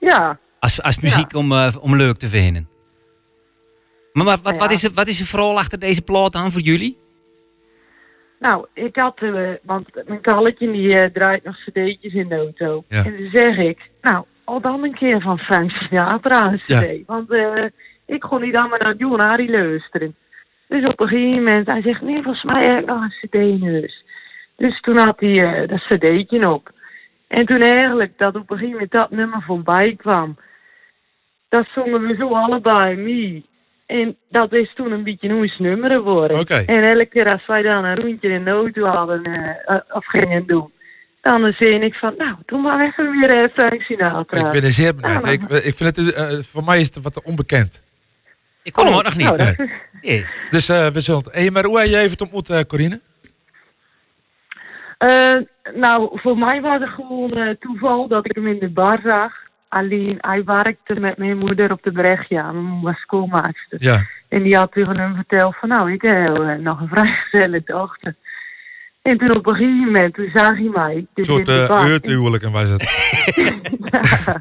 Ja. 0.00 0.38
Als, 0.58 0.82
als 0.82 1.00
muziek 1.00 1.34
om, 1.34 1.52
eh, 1.52 1.74
om 1.80 1.96
leuk 1.96 2.16
te 2.16 2.26
vinden. 2.28 2.68
Maar 4.12 4.24
wat, 4.24 4.42
wat, 4.42 4.52
Ja. 4.54 4.58
wat, 4.60 4.70
is, 4.70 4.84
er, 4.84 4.90
wat 4.94 5.06
is 5.08 5.20
er 5.20 5.26
vooral 5.26 5.58
achter 5.58 5.78
deze 5.78 6.02
plaat 6.02 6.34
aan 6.34 6.50
voor 6.50 6.60
jullie? 6.60 6.98
Nou, 8.40 8.66
ik 8.74 8.96
had, 8.96 9.18
eh, 9.18 9.50
want 9.62 9.88
mijn 10.06 10.20
kalletje 10.20 10.72
die 10.72 10.94
eh, 10.98 11.10
draait 11.12 11.44
nog 11.44 11.56
cd'tjes 11.56 12.12
in 12.14 12.28
de 12.28 12.36
auto. 12.36 12.84
Ja. 12.88 13.04
En 13.04 13.16
dan 13.18 13.30
zeg 13.32 13.56
ik, 13.56 13.78
nou, 14.00 14.24
al 14.44 14.60
dan 14.60 14.84
een 14.84 14.94
keer 14.94 15.20
van 15.20 15.38
Frank 15.38 15.70
Sinatra 15.70 16.52
een 16.52 16.60
cd. 16.66 17.06
Want 17.06 17.30
eh, 17.32 17.64
ik 18.06 18.20
kon 18.20 18.40
niet 18.40 18.56
allemaal 18.56 18.78
naar 18.78 18.96
John 18.96 19.20
Harry 19.20 19.50
luisteren. 19.50 20.14
Dus 20.68 20.84
op 20.88 21.00
een 21.00 21.08
gegeven 21.08 21.34
moment, 21.34 21.66
hij 21.66 21.82
zegt, 21.82 22.02
nee, 22.02 22.22
volgens 22.22 22.44
mij 22.44 22.64
heb 22.64 22.80
ik 22.80 22.86
nog 22.86 23.02
een 23.02 23.28
cd 23.28 23.34
in 23.34 23.62
huis. 23.62 24.04
Dus 24.56 24.80
toen 24.80 24.98
had 24.98 25.20
hij 25.20 25.62
eh, 25.62 25.68
dat 25.68 25.84
cd'tje 25.86 26.50
op. 26.50 26.70
En 27.28 27.46
toen 27.46 27.60
eigenlijk 27.60 28.18
dat 28.18 28.34
op 28.36 28.50
een 28.50 28.58
gegeven 28.58 28.72
moment 28.72 28.90
dat 28.90 29.10
nummer 29.10 29.42
voorbij 29.42 29.94
kwam, 29.96 30.36
dat 31.48 31.66
zongen 31.74 32.06
we 32.06 32.14
zo 32.14 32.34
allebei 32.34 32.96
mee. 32.96 33.46
En 33.86 34.16
dat 34.30 34.52
is 34.52 34.74
toen 34.74 34.92
een 34.92 35.04
beetje 35.04 35.28
een 35.28 35.36
ons 35.36 35.58
nummer 35.58 35.90
geworden. 35.90 36.38
Oké. 36.38 36.54
En 36.54 36.82
elke 36.82 37.06
keer 37.06 37.32
als 37.32 37.46
wij 37.46 37.62
dan 37.62 37.84
een 37.84 37.96
rondje 37.96 38.28
in 38.28 38.44
de 38.44 38.50
auto 38.50 38.86
hadden 38.86 39.24
eh, 39.24 39.76
of 39.90 40.06
gingen 40.06 40.46
doen, 40.46 40.72
dan 41.20 41.52
zei 41.58 41.80
ik 41.80 41.94
van, 41.94 42.14
nou, 42.18 42.36
doe 42.46 42.60
maar 42.60 42.86
even 42.86 43.10
weer 43.10 43.42
eh, 43.42 43.48
Frank 43.54 43.82
Sinatra. 43.82 44.46
Ik 44.46 44.52
ben 44.52 44.62
er 44.62 44.72
zeer 44.72 44.94
benieuwd. 44.94 45.26
Ik, 45.26 45.42
ik 45.42 45.74
vind 45.74 45.96
het, 45.96 46.46
voor 46.46 46.64
mij 46.64 46.80
is 46.80 46.86
het 46.94 47.02
wat 47.02 47.22
onbekend. 47.22 47.83
Ik 48.64 48.72
kon 48.72 48.84
hem 48.84 48.92
Oh, 48.92 48.98
ook 48.98 49.04
nog 49.04 49.16
niet. 49.16 49.26
nou, 49.26 49.36
dat 49.36 49.56
Nee. 50.02 50.26
Dus 50.50 50.68
eh, 50.68 50.86
we 50.86 51.00
zullen. 51.00 51.22
Hey, 51.30 51.50
maar 51.50 51.64
hoe 51.64 51.78
heb 51.78 51.88
je 51.88 51.98
even 51.98 52.20
ontmoet, 52.20 52.50
eh 52.50 52.60
Corine? 52.66 53.00
Eh, 54.98 55.34
nou, 55.74 56.20
voor 56.20 56.38
mij 56.38 56.60
was 56.60 56.80
het 56.80 56.88
gewoon 56.88 57.32
eh, 57.32 57.54
toeval 57.60 58.08
dat 58.08 58.24
ik 58.24 58.34
hem 58.34 58.46
in 58.46 58.58
de 58.58 58.68
bar 58.68 59.00
zag. 59.04 59.32
Alleen, 59.68 60.16
hij 60.20 60.44
werkte 60.44 61.00
met 61.00 61.18
mijn 61.18 61.38
moeder 61.38 61.72
op 61.72 61.82
de 61.82 61.92
Brechtja. 61.92 62.52
Mijn 62.52 62.64
moeder 62.64 62.90
was 62.92 63.00
schoolmaakster. 63.00 63.82
Ja. 63.82 64.06
En 64.28 64.42
die 64.42 64.56
had 64.56 64.72
tegen 64.72 64.98
hem 64.98 65.14
verteld 65.14 65.56
van, 65.56 65.68
nou, 65.68 65.92
ik 65.92 66.02
heb 66.02 66.38
eh, 66.38 66.54
nog 66.54 66.80
een 66.80 66.88
vrijgezelle 66.88 67.62
dochter. 67.64 68.14
En 69.02 69.18
toen 69.18 69.36
op 69.36 69.46
een 69.46 69.54
gegeven 69.54 69.78
moment, 69.84 70.14
toen 70.14 70.30
zag 70.34 70.50
hij 70.50 70.70
mij. 70.74 70.94
Een 70.94 71.08
Dus 71.14 71.26
soort 71.26 71.38
in 71.38 71.44
de 71.44 71.60
uh, 71.60 72.52
was 72.52 72.68
het. 72.68 72.82
Ja. 73.92 74.40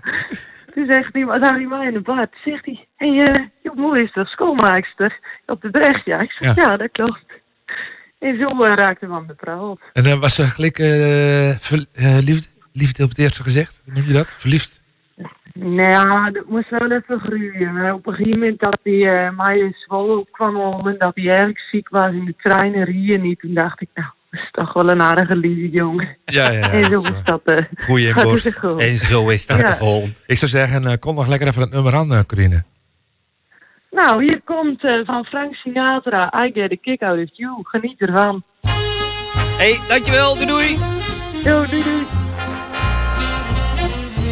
Toen 0.74 0.86
zegt 0.90 1.14
hij, 1.14 1.26
hij 1.40 1.66
mij 1.66 1.88
in 1.88 1.94
de 1.94 2.02
bar. 2.02 2.30
Toen 2.30 2.54
zegt 2.54 2.66
hij, 2.66 2.88
hé, 2.96 3.16
hey, 3.16 3.26
eh, 3.26 3.46
je 3.62 3.72
moeder 3.76 4.04
is 4.04 4.12
toch 4.12 4.28
schoolmaakster 4.28 5.20
op 5.46 5.62
de 5.62 5.70
Brechtja? 5.70 6.20
Ik 6.20 6.32
zeg, 6.32 6.56
Ja. 6.56 6.64
ja, 6.68 6.78
dat 6.78 6.92
klopt. 6.92 7.26
En 8.20 8.38
zo 8.38 8.64
uh, 8.64 8.74
raakte 8.76 9.08
aan 9.08 9.28
de 9.28 9.34
praat. 9.34 9.78
En 9.94 10.04
dan 10.04 10.20
was 10.20 10.36
ze 10.36 10.44
gelijk 10.44 10.78
eh, 10.78 11.58
ver- 11.58 11.86
eh, 11.94 12.18
liefde, 12.18 12.48
liefde 12.74 13.04
op 13.04 13.10
het 13.10 13.18
eerste. 13.20 13.44
Hoe 13.86 13.94
noem 13.94 14.04
je 14.08 14.14
dat? 14.14 14.36
Verliefd? 14.40 14.82
Nou 15.54 15.82
ja, 15.82 16.32
dat 16.32 16.46
moest 16.48 16.70
wel 16.70 16.92
even 16.92 17.20
groeien. 17.20 17.94
Op 17.94 18.08
een 18.08 18.14
gegeven 18.14 18.40
moment 18.40 18.60
dat 18.60 18.80
hij 18.84 18.94
uh, 18.94 19.38
mij 19.38 19.58
in 19.58 19.76
Zwolle 19.78 20.18
op 20.18 20.32
kwam 20.32 20.56
halen, 20.56 21.00
dat 21.00 21.16
hij 21.16 21.28
erg 21.28 21.60
ziek 21.72 21.90
was 21.90 22.12
in 22.12 22.26
de 22.26 22.36
trein 22.38 22.74
en 22.74 22.84
rie 22.84 23.18
niet. 23.18 23.40
Toen 23.40 23.54
dacht 23.54 23.82
ik, 23.82 23.90
nou, 23.94 24.08
is 24.34 24.52
toch 24.52 24.74
wel 24.74 24.90
een 24.90 25.02
aardige 25.02 25.36
lieve 25.36 25.70
jongen. 25.70 26.18
Ja, 26.26 26.50
ja, 26.52 26.58
ja. 26.60 26.72
en 26.82 26.86
zo 26.92 27.02
is 27.02 27.24
dat. 27.24 27.42
eh 27.44 27.66
Goeie 27.86 28.14
dat 28.14 28.24
borst. 28.24 28.46
En 28.78 28.98
zo 28.98 29.30
is 29.30 29.48
dat 29.48 29.60
Ja. 29.60 29.72
gewoon. 29.72 30.14
Ik 30.28 30.38
zou 30.38 30.52
zeggen, 30.52 30.86
eh, 30.88 30.94
kom 31.00 31.16
nog 31.16 31.28
lekker 31.28 31.48
even 31.48 31.62
het 31.62 31.72
nummer 31.72 31.96
aan, 31.96 32.14
eh, 32.14 32.20
Corine. 32.28 32.64
Nou, 33.92 34.24
hier 34.24 34.42
komt 34.46 34.84
eh, 34.84 34.94
van 35.06 35.26
Frank 35.26 35.54
Sinatra, 35.56 36.34
I 36.46 36.52
Get 36.54 36.72
a 36.72 36.76
Kick 36.82 37.02
Out 37.02 37.20
of 37.20 37.30
You. 37.34 37.60
Geniet 37.64 38.02
ervan. 38.02 38.44
hey, 39.58 39.80
dankjewel. 39.88 40.34
Doei 40.36 40.46
doei. 40.46 40.78
Yo, 41.44 41.66
doei 41.66 41.84
doei. 41.84 42.06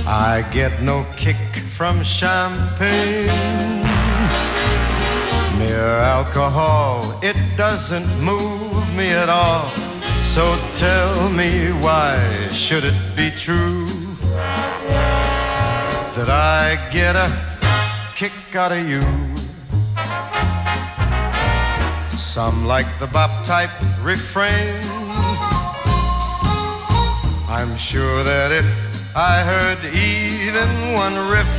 I 0.08 0.43
get 0.52 0.82
no 0.82 1.06
kick 1.16 1.36
from 1.70 2.04
champagne. 2.04 3.32
Mere 5.58 5.97
alcohol, 6.04 7.02
it 7.22 7.36
doesn't 7.56 8.22
move 8.22 8.95
me 8.95 9.16
at 9.16 9.30
all. 9.30 9.70
So 10.24 10.57
tell 10.78 11.30
me 11.30 11.72
why 11.82 12.17
should 12.49 12.84
it 12.84 12.95
be 13.15 13.32
true 13.32 13.88
that 16.15 16.30
I 16.30 16.78
get 16.91 17.15
a 17.15 17.30
kick 18.22 18.55
out 18.55 18.72
of 18.72 18.88
you. 18.88 19.01
Some 22.17 22.67
like 22.67 22.86
the 22.99 23.07
bop 23.07 23.32
type 23.47 23.72
refrain. 24.03 24.80
I'm 27.49 27.76
sure 27.78 28.24
that 28.24 28.51
if 28.51 28.69
I 29.15 29.41
heard 29.41 29.80
even 29.89 30.69
one 30.93 31.17
riff, 31.34 31.51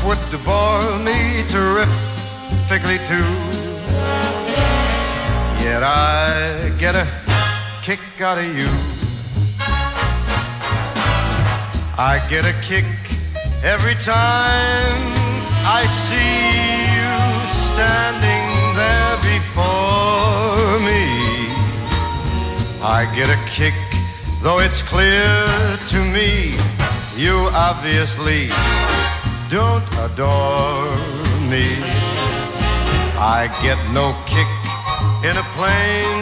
twould 0.00 0.18
bore 0.42 0.98
me 1.04 1.44
terrifically 1.52 2.98
too. 3.10 3.30
Yet 5.62 5.82
I 5.82 6.72
get 6.78 6.94
a 6.94 7.06
kick 7.96 8.20
out 8.20 8.38
of 8.38 8.44
you. 8.44 8.70
I 11.98 12.24
get 12.30 12.44
a 12.46 12.54
kick 12.62 12.86
every 13.64 13.96
time 13.96 15.00
I 15.78 15.82
see 16.06 16.38
you 16.98 17.16
standing 17.66 18.46
there 18.78 19.16
before 19.34 20.78
me. 20.86 21.02
I 22.80 23.10
get 23.18 23.28
a 23.28 23.40
kick, 23.58 23.74
though 24.40 24.60
it's 24.60 24.82
clear 24.82 25.34
to 25.92 25.98
me 26.14 26.54
you 27.16 27.34
obviously 27.68 28.50
don't 29.48 29.86
adore 30.06 30.94
me. 31.50 31.66
I 33.18 33.50
get 33.64 33.78
no 33.90 34.14
kick 34.30 34.50
in 35.28 35.36
a 35.36 35.46
plane 35.58 36.19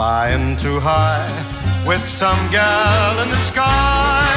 flying 0.00 0.56
too 0.56 0.80
high 0.80 1.28
with 1.86 2.02
some 2.06 2.40
gal 2.50 3.20
in 3.22 3.28
the 3.28 3.36
sky 3.36 4.32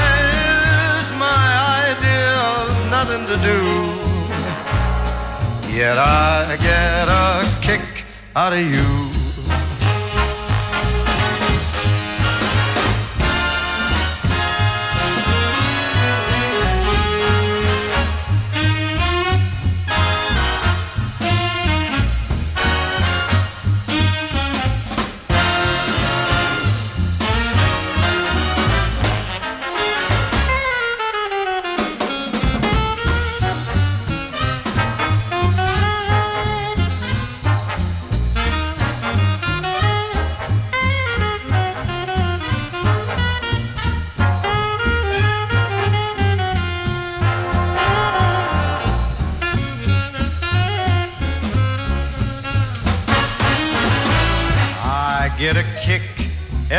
is 0.99 1.09
my 1.17 1.45
idea 1.87 2.31
of 2.59 2.67
nothing 2.91 3.23
to 3.31 3.37
do. 3.49 3.59
Yet 5.73 5.97
I 5.97 6.57
get 6.59 7.07
a 7.07 7.47
kick 7.61 8.03
out 8.35 8.51
of 8.51 8.59
you. 8.59 9.12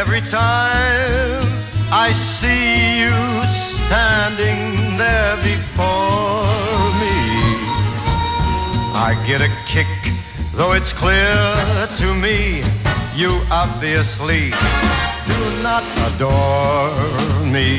Every 0.06 0.20
time 0.20 1.40
I 1.90 2.12
see 2.12 3.00
you 3.02 3.16
standing 3.80 4.98
there 4.98 5.36
before 5.36 6.44
me. 7.02 7.16
I 9.08 9.10
get 9.26 9.40
a 9.40 9.50
kick, 9.66 9.92
though 10.52 10.72
it's 10.74 10.92
clear 10.92 11.36
to 12.00 12.08
me 12.24 12.62
you 13.16 13.30
obviously 13.50 14.50
do 15.30 15.40
not 15.62 15.84
adore 16.08 16.92
me. 17.56 17.70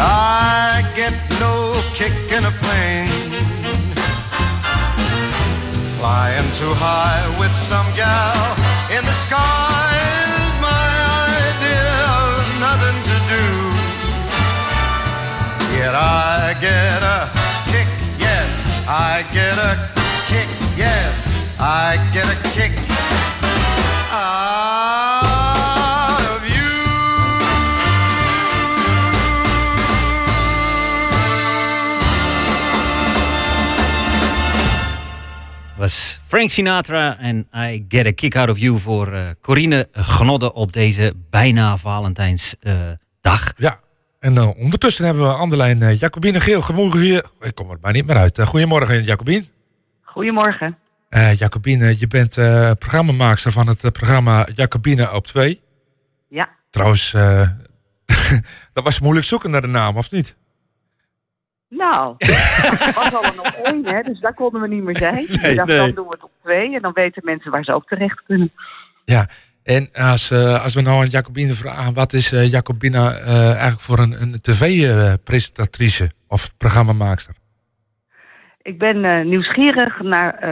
I 0.00 0.90
get 0.96 1.14
no 1.38 1.54
kick 1.98 2.16
in 2.36 2.42
a 2.52 2.54
plane 2.62 3.30
flying 5.98 6.48
too 6.60 6.74
high 6.86 7.24
with 7.38 7.54
some 7.70 7.88
gal 7.94 8.56
in 8.96 9.04
the 9.04 9.16
sky 9.26 9.69
Yet 15.80 15.94
I 15.94 16.54
get 16.60 17.02
a 17.02 17.28
kick, 17.70 17.88
yes, 18.18 18.68
I 18.86 19.24
get 19.32 19.56
a 19.56 19.78
kick, 20.28 20.48
yes, 20.76 21.16
I 21.58 21.96
get 22.12 22.28
a 22.28 22.36
kick 22.52 22.72
out 24.12 25.22
of 26.36 26.44
you. 26.48 26.68
was 35.78 36.20
Frank 36.24 36.50
Sinatra 36.50 37.16
en 37.18 37.48
I 37.54 37.84
Get 37.88 38.06
a 38.06 38.12
Kick 38.12 38.36
Out 38.36 38.48
of 38.48 38.58
You 38.58 38.78
voor 38.78 39.12
eh, 39.12 39.28
Corine 39.40 39.88
Gnodde 39.92 40.52
op 40.52 40.72
deze 40.72 41.12
bijna 41.30 41.76
Valentijnsdag. 41.76 43.52
Ja, 43.56 43.80
en 44.20 44.36
eh, 44.36 44.58
ondertussen 44.58 45.04
hebben 45.04 45.22
we 45.22 45.36
aan 45.36 45.48
de 45.48 45.56
lijn 45.56 45.82
eh, 45.82 45.98
Jacobine 45.98 46.40
Geel. 46.40 46.60
Goedemorgen 46.60 47.00
hier. 47.00 47.24
Ik 47.40 47.54
kom 47.54 47.70
er 47.70 47.78
maar 47.80 47.92
niet 47.92 48.06
meer 48.06 48.16
uit. 48.16 48.38
Eh, 48.38 48.46
goedemorgen 48.46 49.02
Jacobine. 49.02 49.44
Goedemorgen. 50.02 50.78
Jacobine, 51.36 51.98
je 51.98 52.06
bent 52.06 52.34
programmamaakster 52.78 53.52
van 53.52 53.68
het 53.68 53.92
programma 53.92 54.48
Jacobine 54.54 55.12
op 55.12 55.26
2. 55.26 55.60
Ja. 56.28 56.48
Trouwens, 56.70 57.12
dat 58.72 58.84
was 58.84 59.00
moeilijk 59.00 59.26
zoeken 59.26 59.50
naar 59.50 59.60
de 59.60 59.66
naam, 59.66 59.96
of 59.96 60.10
niet? 60.10 60.36
Nou, 61.68 62.14
het 62.18 62.94
was 62.94 63.14
al 63.14 63.24
een 63.24 63.38
op 63.38 63.60
één, 63.62 63.86
hè, 63.86 64.02
dus 64.02 64.20
daar 64.20 64.34
konden 64.34 64.60
we 64.60 64.68
niet 64.68 64.82
meer 64.82 64.96
zijn. 64.96 65.26
Dus 65.26 65.40
Nee, 65.42 65.54
nee. 65.54 65.66
dan 65.66 65.90
doen 65.94 66.06
we 66.06 66.12
het 66.12 66.22
op 66.22 66.30
twee 66.42 66.74
en 66.74 66.82
dan 66.82 66.92
weten 66.92 67.24
mensen 67.24 67.50
waar 67.50 67.64
ze 67.64 67.72
ook 67.72 67.88
terecht 67.88 68.22
kunnen. 68.26 68.52
Ja, 69.04 69.28
en 69.76 69.88
als, 69.92 70.30
eh, 70.30 70.62
als 70.62 70.74
we 70.74 70.82
nou 70.82 71.00
aan 71.00 71.06
Jacobine 71.06 71.52
vragen, 71.52 71.94
wat 71.94 72.12
is 72.12 72.32
eh, 72.32 72.50
Jacobine 72.50 72.98
eh, 72.98 73.50
eigenlijk 73.50 73.80
voor 73.80 73.98
een, 73.98 74.22
een 74.22 74.40
tv-presentatrice 74.40 76.10
of 76.28 76.56
programmamaakster? 76.56 77.34
Ik 78.62 78.78
ben 78.78 79.28
nieuwsgierig 79.28 80.00
naar 80.00 80.44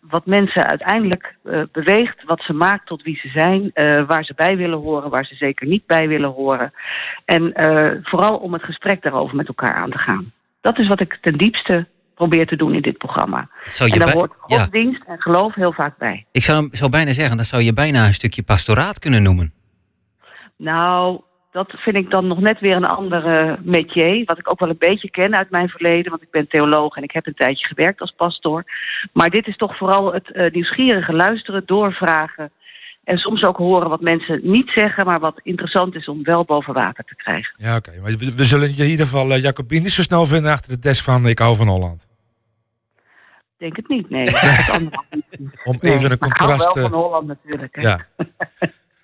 wat 0.00 0.26
mensen 0.26 0.66
uiteindelijk 0.66 1.36
beweegt, 1.72 2.24
wat 2.24 2.42
ze 2.42 2.52
maakt 2.52 2.86
tot 2.86 3.02
wie 3.02 3.16
ze 3.16 3.28
zijn, 3.28 3.70
waar 4.06 4.24
ze 4.24 4.32
bij 4.36 4.56
willen 4.56 4.78
horen, 4.78 5.10
waar 5.10 5.24
ze 5.24 5.34
zeker 5.34 5.66
niet 5.66 5.86
bij 5.86 6.08
willen 6.08 6.30
horen. 6.30 6.72
En 7.24 7.52
vooral 8.02 8.36
om 8.36 8.52
het 8.52 8.62
gesprek 8.62 9.02
daarover 9.02 9.36
met 9.36 9.48
elkaar 9.48 9.74
aan 9.74 9.90
te 9.90 9.98
gaan. 9.98 10.32
Dat 10.60 10.78
is 10.78 10.88
wat 10.88 11.00
ik 11.00 11.18
ten 11.20 11.38
diepste 11.38 11.86
probeer 12.20 12.46
te 12.46 12.56
doen 12.56 12.74
in 12.74 12.82
dit 12.82 12.98
programma. 12.98 13.48
Zou 13.70 13.88
je 13.88 13.94
en 13.94 14.00
daar 14.00 14.12
hoort 14.12 14.32
ja. 14.46 14.56
godsdienst 14.56 15.02
en 15.06 15.20
geloof 15.20 15.54
heel 15.54 15.72
vaak 15.72 15.98
bij. 15.98 16.26
Ik 16.32 16.44
zou, 16.44 16.68
zou 16.72 16.90
bijna 16.90 17.12
zeggen, 17.12 17.36
dat 17.36 17.46
zou 17.46 17.62
je 17.62 17.72
bijna 17.72 18.06
een 18.06 18.14
stukje 18.14 18.42
pastoraat 18.42 18.98
kunnen 18.98 19.22
noemen. 19.22 19.52
Nou, 20.56 21.20
dat 21.50 21.70
vind 21.70 21.98
ik 21.98 22.10
dan 22.10 22.26
nog 22.26 22.40
net 22.40 22.60
weer 22.60 22.76
een 22.76 22.96
andere 23.00 23.58
métier. 23.62 24.24
Wat 24.24 24.38
ik 24.38 24.50
ook 24.50 24.60
wel 24.60 24.68
een 24.68 24.86
beetje 24.88 25.10
ken 25.10 25.36
uit 25.36 25.50
mijn 25.50 25.68
verleden. 25.68 26.10
Want 26.10 26.22
ik 26.22 26.30
ben 26.30 26.48
theoloog 26.48 26.96
en 26.96 27.02
ik 27.02 27.12
heb 27.12 27.26
een 27.26 27.34
tijdje 27.34 27.66
gewerkt 27.66 28.00
als 28.00 28.14
pastoor. 28.16 28.64
Maar 29.12 29.30
dit 29.30 29.46
is 29.46 29.56
toch 29.56 29.76
vooral 29.76 30.12
het 30.12 30.32
eh, 30.32 30.50
nieuwsgierige 30.52 31.12
luisteren, 31.12 31.62
doorvragen. 31.66 32.50
En 33.04 33.18
soms 33.18 33.44
ook 33.44 33.56
horen 33.56 33.88
wat 33.88 34.00
mensen 34.00 34.40
niet 34.42 34.70
zeggen, 34.74 35.06
maar 35.06 35.20
wat 35.20 35.40
interessant 35.42 35.94
is 35.94 36.08
om 36.08 36.22
wel 36.22 36.44
boven 36.44 36.74
water 36.74 37.04
te 37.04 37.14
krijgen. 37.14 37.54
Ja, 37.56 37.76
oké. 37.76 37.90
Maar 38.02 38.10
we, 38.10 38.32
we 38.36 38.44
zullen 38.44 38.76
je 38.76 38.82
in 38.82 38.90
ieder 38.90 39.06
geval 39.06 39.30
uh, 39.30 39.42
Jacobine 39.42 39.82
niet 39.82 39.92
zo 39.92 40.02
snel 40.02 40.26
vinden 40.26 40.52
achter 40.52 40.72
de 40.72 40.78
desk 40.78 41.04
van 41.04 41.26
Ik 41.26 41.38
hou 41.38 41.56
van 41.56 41.68
Holland. 41.68 42.08
Ik 43.60 43.74
denk 43.74 43.76
het 43.76 43.88
niet, 43.88 44.10
nee. 44.10 44.26
Om 45.70 45.78
even 45.80 46.10
een 46.10 46.16
maar 46.20 46.28
ik 46.28 46.34
contrast... 46.36 46.74
wel 46.74 46.84
eh, 46.84 46.90
van 46.90 46.98
Holland 47.00 47.26
natuurlijk. 47.26 47.74
Hè. 47.76 47.82
Ja. 47.88 48.06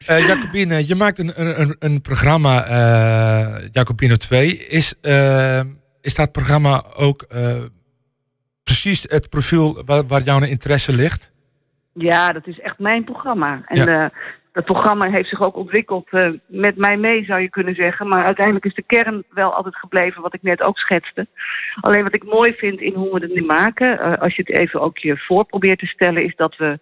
Eh, 0.06 0.26
Jacobine, 0.26 0.86
je 0.86 0.94
maakt 0.94 1.18
een, 1.18 1.60
een, 1.60 1.76
een- 1.78 2.00
programma, 2.00 2.64
eh 2.64 3.68
Jacobine 3.72 4.16
2. 4.16 4.56
Is, 4.56 4.94
eh, 5.00 5.60
is 6.00 6.14
dat 6.14 6.32
programma 6.32 6.84
ook 6.96 7.22
eh, 7.22 7.62
precies 8.62 9.02
het 9.08 9.28
profiel 9.30 9.82
waar, 9.84 10.06
waar 10.06 10.22
jouw 10.22 10.42
interesse 10.42 10.92
ligt? 10.92 11.32
Ja, 11.92 12.28
dat 12.28 12.46
is 12.46 12.60
echt 12.60 12.78
mijn 12.78 13.04
programma. 13.04 13.62
En 13.66 13.84
Ja. 13.84 14.12
Dat 14.56 14.64
programma 14.64 15.10
heeft 15.10 15.28
zich 15.28 15.42
ook 15.42 15.56
ontwikkeld 15.56 16.08
eh, 16.10 16.30
met 16.46 16.76
mij 16.76 16.96
mee, 16.96 17.24
zou 17.24 17.40
je 17.40 17.48
kunnen 17.48 17.74
zeggen. 17.74 18.08
Maar 18.08 18.24
uiteindelijk 18.24 18.64
is 18.64 18.74
de 18.74 18.82
kern 18.82 19.24
wel 19.30 19.52
altijd 19.54 19.76
gebleven 19.76 20.22
wat 20.22 20.34
ik 20.34 20.42
net 20.42 20.62
ook 20.62 20.78
schetste. 20.78 21.26
Alleen 21.80 22.02
wat 22.02 22.14
ik 22.14 22.24
mooi 22.24 22.52
vind 22.52 22.80
in 22.80 22.94
hoe 22.94 23.12
we 23.12 23.20
het 23.20 23.34
nu 23.34 23.44
maken, 23.44 23.98
eh, 23.98 24.22
als 24.22 24.36
je 24.36 24.42
het 24.46 24.58
even 24.58 24.80
ook 24.80 24.98
je 24.98 25.18
voor 25.18 25.44
probeert 25.44 25.78
te 25.78 25.86
stellen, 25.86 26.24
is 26.24 26.36
dat 26.36 26.56
we 26.56 26.78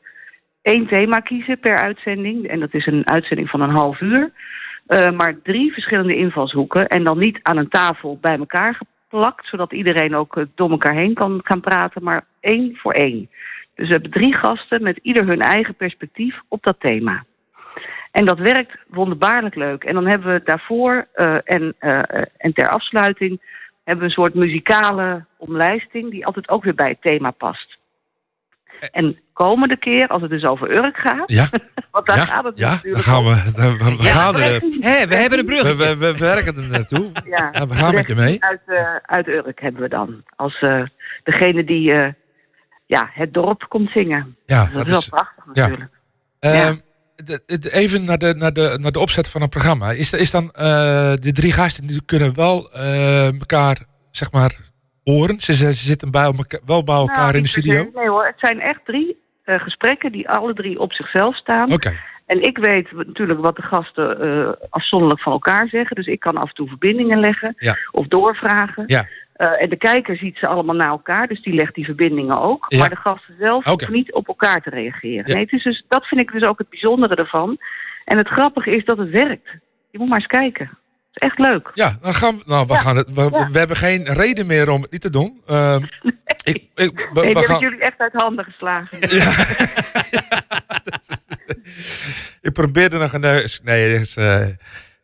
één 0.62 0.86
thema 0.86 1.18
kiezen 1.18 1.58
per 1.58 1.76
uitzending. 1.82 2.48
En 2.48 2.60
dat 2.60 2.74
is 2.74 2.86
een 2.86 3.10
uitzending 3.10 3.50
van 3.50 3.60
een 3.60 3.76
half 3.76 4.00
uur. 4.00 4.32
Eh, 4.86 5.10
maar 5.10 5.40
drie 5.42 5.72
verschillende 5.72 6.14
invalshoeken. 6.14 6.86
En 6.86 7.04
dan 7.04 7.18
niet 7.18 7.38
aan 7.42 7.56
een 7.56 7.68
tafel 7.68 8.18
bij 8.20 8.38
elkaar 8.38 8.74
geplakt, 8.74 9.46
zodat 9.46 9.72
iedereen 9.72 10.14
ook 10.14 10.44
door 10.54 10.70
elkaar 10.70 10.94
heen 10.94 11.14
kan 11.14 11.40
gaan 11.44 11.60
praten, 11.60 12.02
maar 12.02 12.26
één 12.40 12.76
voor 12.76 12.92
één. 12.92 13.30
Dus 13.74 13.86
we 13.86 13.92
hebben 13.92 14.10
drie 14.10 14.34
gasten 14.34 14.82
met 14.82 14.98
ieder 15.02 15.26
hun 15.26 15.40
eigen 15.40 15.74
perspectief 15.74 16.40
op 16.48 16.62
dat 16.62 16.80
thema. 16.80 17.24
En 18.14 18.26
dat 18.26 18.38
werkt 18.38 18.76
wonderbaarlijk 18.88 19.54
leuk. 19.54 19.84
En 19.84 19.94
dan 19.94 20.06
hebben 20.06 20.32
we 20.32 20.40
daarvoor 20.44 21.06
eh, 21.12 21.36
en, 21.44 21.74
eh, 21.78 21.98
eh, 21.98 22.22
en 22.36 22.52
ter 22.52 22.68
afsluiting 22.68 23.40
hebben 23.84 24.04
we 24.04 24.10
een 24.10 24.16
soort 24.16 24.34
muzikale 24.34 25.24
omlijsting 25.36 26.10
die 26.10 26.26
altijd 26.26 26.48
ook 26.48 26.64
weer 26.64 26.74
bij 26.74 26.88
het 26.88 27.02
thema 27.02 27.30
past. 27.30 27.78
En 28.92 29.18
komende 29.32 29.76
keer, 29.76 30.06
als 30.08 30.22
het 30.22 30.30
dus 30.30 30.44
over 30.44 30.70
Urk 30.70 30.96
gaat, 30.96 31.30
Ja. 31.32 31.46
want 31.90 32.06
daar 32.06 32.16
ja, 32.16 32.24
gaat 32.24 32.44
het 32.44 32.58
ja, 32.58 32.70
gaan 32.82 33.22
we, 33.24 33.52
dan- 33.56 33.78
we, 33.78 33.96
we 33.96 34.02
Ja, 34.02 34.10
gaan 34.10 34.34
er. 34.36 34.60
Hé, 34.80 35.06
we 35.06 35.14
hebben 35.14 35.38
een 35.38 35.44
brug. 35.44 35.62
We, 35.62 35.76
we, 35.76 35.96
we 35.96 36.18
werken 36.18 36.56
er 36.56 36.68
naartoe. 36.70 37.10
Ja, 37.36 37.48
Ja, 37.52 37.66
we 37.66 37.74
gaan 37.74 37.94
met 37.94 38.06
je 38.06 38.14
mee. 38.14 38.44
Uit, 38.44 38.60
eh, 38.66 38.96
uit 39.02 39.28
Urk 39.28 39.60
hebben 39.60 39.82
we 39.82 39.88
dan. 39.88 40.22
Als 40.36 40.60
eh, 40.60 40.82
degene 41.22 41.64
die 41.64 41.92
eh, 41.92 42.12
ja, 42.86 43.10
het 43.12 43.32
dorp 43.32 43.66
komt 43.68 43.90
zingen. 43.90 44.36
Ja, 44.46 44.64
dat, 44.64 44.74
dat 44.74 44.86
is 44.86 45.08
wel 45.08 45.18
prachtig 45.20 45.46
natuurlijk. 45.46 45.90
Ehm, 46.40 46.74
even 47.70 48.04
naar 48.04 48.18
de, 48.18 48.34
naar, 48.36 48.52
de, 48.52 48.78
naar 48.80 48.92
de 48.92 48.98
opzet 48.98 49.30
van 49.30 49.42
een 49.42 49.48
programma. 49.48 49.90
Is, 49.90 50.12
is 50.12 50.30
dan 50.30 50.50
eh, 50.52 51.14
de 51.14 51.32
drie 51.32 51.52
gasten 51.52 51.86
die 51.86 52.04
kunnen 52.04 52.34
wel 52.34 52.72
eh, 52.72 53.26
elkaar, 53.26 53.78
zeg 54.10 54.32
maar, 54.32 54.56
horen? 55.04 55.40
Ze, 55.40 55.52
ze 55.54 55.72
zitten 55.72 56.10
bij 56.10 56.22
elkaar, 56.24 56.60
wel 56.64 56.84
bij 56.84 56.94
elkaar 56.94 57.24
Nou, 57.24 57.36
in 57.36 57.42
de 57.42 57.48
studio? 57.48 57.74
se. 57.82 57.90
Nee 57.94 58.08
hoor, 58.08 58.26
het 58.26 58.38
zijn 58.38 58.60
echt 58.60 58.80
drie 58.84 59.16
eh, 59.44 59.60
gesprekken 59.60 60.12
die 60.12 60.28
alle 60.28 60.54
drie 60.54 60.78
op 60.78 60.92
zichzelf 60.92 61.36
staan. 61.36 61.72
Oké. 61.72 61.92
En 62.26 62.42
ik 62.42 62.58
weet 62.58 62.92
natuurlijk 62.92 63.40
wat 63.40 63.56
de 63.56 63.62
gasten 63.62 64.58
afzonderlijk 64.70 65.20
van 65.22 65.32
elkaar 65.32 65.68
zeggen. 65.68 65.96
Dus 65.96 66.06
ik 66.06 66.20
kan 66.20 66.36
af 66.36 66.48
en 66.48 66.54
toe 66.54 66.68
verbindingen 66.68 67.20
leggen 67.20 67.54
Ja. 67.56 67.76
of 67.90 68.06
doorvragen. 68.06 68.84
Ja. 68.86 69.06
Eh, 69.34 69.62
en 69.62 69.68
de 69.68 69.76
kijker 69.76 70.16
ziet 70.16 70.36
ze 70.36 70.46
allemaal 70.46 70.74
naar 70.74 70.88
elkaar, 70.88 71.26
dus 71.26 71.42
die 71.42 71.54
legt 71.54 71.74
die 71.74 71.84
verbindingen 71.84 72.40
ook. 72.40 72.64
Ja. 72.68 72.78
Maar 72.78 72.88
de 72.88 72.96
gasten 72.96 73.34
zelf 73.38 73.64
hoeven 73.64 73.92
niet 73.92 74.12
op 74.12 74.28
elkaar 74.28 74.62
te 74.62 74.70
reageren. 74.70 75.26
Ja. 75.26 75.34
Nee, 75.34 75.42
het 75.42 75.52
is 75.52 75.62
dus, 75.62 75.84
dat 75.88 76.06
vind 76.06 76.20
ik 76.20 76.32
dus 76.32 76.42
ook 76.42 76.58
het 76.58 76.68
bijzondere 76.68 77.14
ervan. 77.14 77.58
En 78.04 78.18
het 78.18 78.28
grappige 78.28 78.70
is 78.70 78.84
dat 78.84 78.98
het 78.98 79.10
werkt. 79.10 79.48
Je 79.90 79.98
moet 79.98 80.08
maar 80.08 80.18
eens 80.18 80.26
kijken. 80.26 80.66
Het 80.66 81.22
is 81.22 81.28
echt 81.28 81.38
leuk. 81.38 81.70
Ja, 81.74 81.96
dan 82.00 82.14
gaan 82.14 82.36
we, 82.36 82.42
nou, 82.46 82.66
we, 82.66 82.74
gaan 82.74 82.96
het, 82.96 83.12
we, 83.12 83.48
we 83.52 83.58
hebben 83.58 83.76
geen 83.76 84.04
reden 84.04 84.46
meer 84.46 84.70
om 84.70 84.82
het 84.82 84.90
niet 84.90 85.00
te 85.00 85.10
doen. 85.10 85.40
Ehm, 85.46 85.82
ik, 86.52 86.62
ik, 86.74 87.08
we, 87.12 87.20
Nee, 87.20 87.44
gaan, 87.44 87.60
jullie 87.60 87.80
echt 87.80 87.98
uit 87.98 88.12
handen 88.12 88.44
geslagen. 88.44 88.98
ik 92.48 92.52
probeerde 92.52 92.98
nog 92.98 93.12
een... 93.12 93.20
Nee, 93.62 93.92
is, 93.92 94.16
eh, 94.16 94.46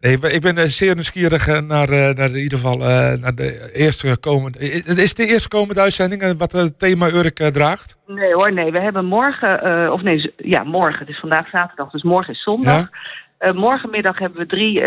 nee, 0.01 0.33
ik 0.35 0.41
ben 0.41 0.57
eh, 0.57 0.65
zeer 0.65 0.95
nieuwsgierig 0.95 1.49
eh, 1.49 1.61
naar, 1.61 1.89
eh, 1.89 2.15
naar 2.15 2.29
in 2.29 2.37
ieder 2.47 2.59
geval 2.59 2.79
naar 3.19 3.35
de 3.35 3.71
eerste 3.73 4.21
komende... 4.21 4.59
Het 4.59 4.99
is 4.99 5.15
de 5.15 5.27
eerste 5.27 5.49
komende 5.49 5.81
uitzending 5.81 6.39
wat 6.39 6.53
het 6.53 6.79
thema 6.79 7.07
Urk 7.07 7.37
draagt? 7.37 7.99
Nee 8.07 8.33
hoor, 8.33 8.53
nee. 8.53 8.71
We 8.73 8.81
hebben 8.81 9.05
morgen, 9.05 9.93
of 9.93 10.03
nee, 10.03 10.33
ja, 10.37 10.65
morgen. 10.65 10.99
Het 10.99 11.09
is 11.09 11.21
vandaag 11.21 11.49
zaterdag, 11.49 11.91
dus 11.91 12.03
morgen 12.03 12.35
is 12.35 12.43
zondag. 12.43 12.89
Morgenmiddag 13.53 14.19
hebben 14.19 14.39
we 14.39 14.47
drie 14.47 14.85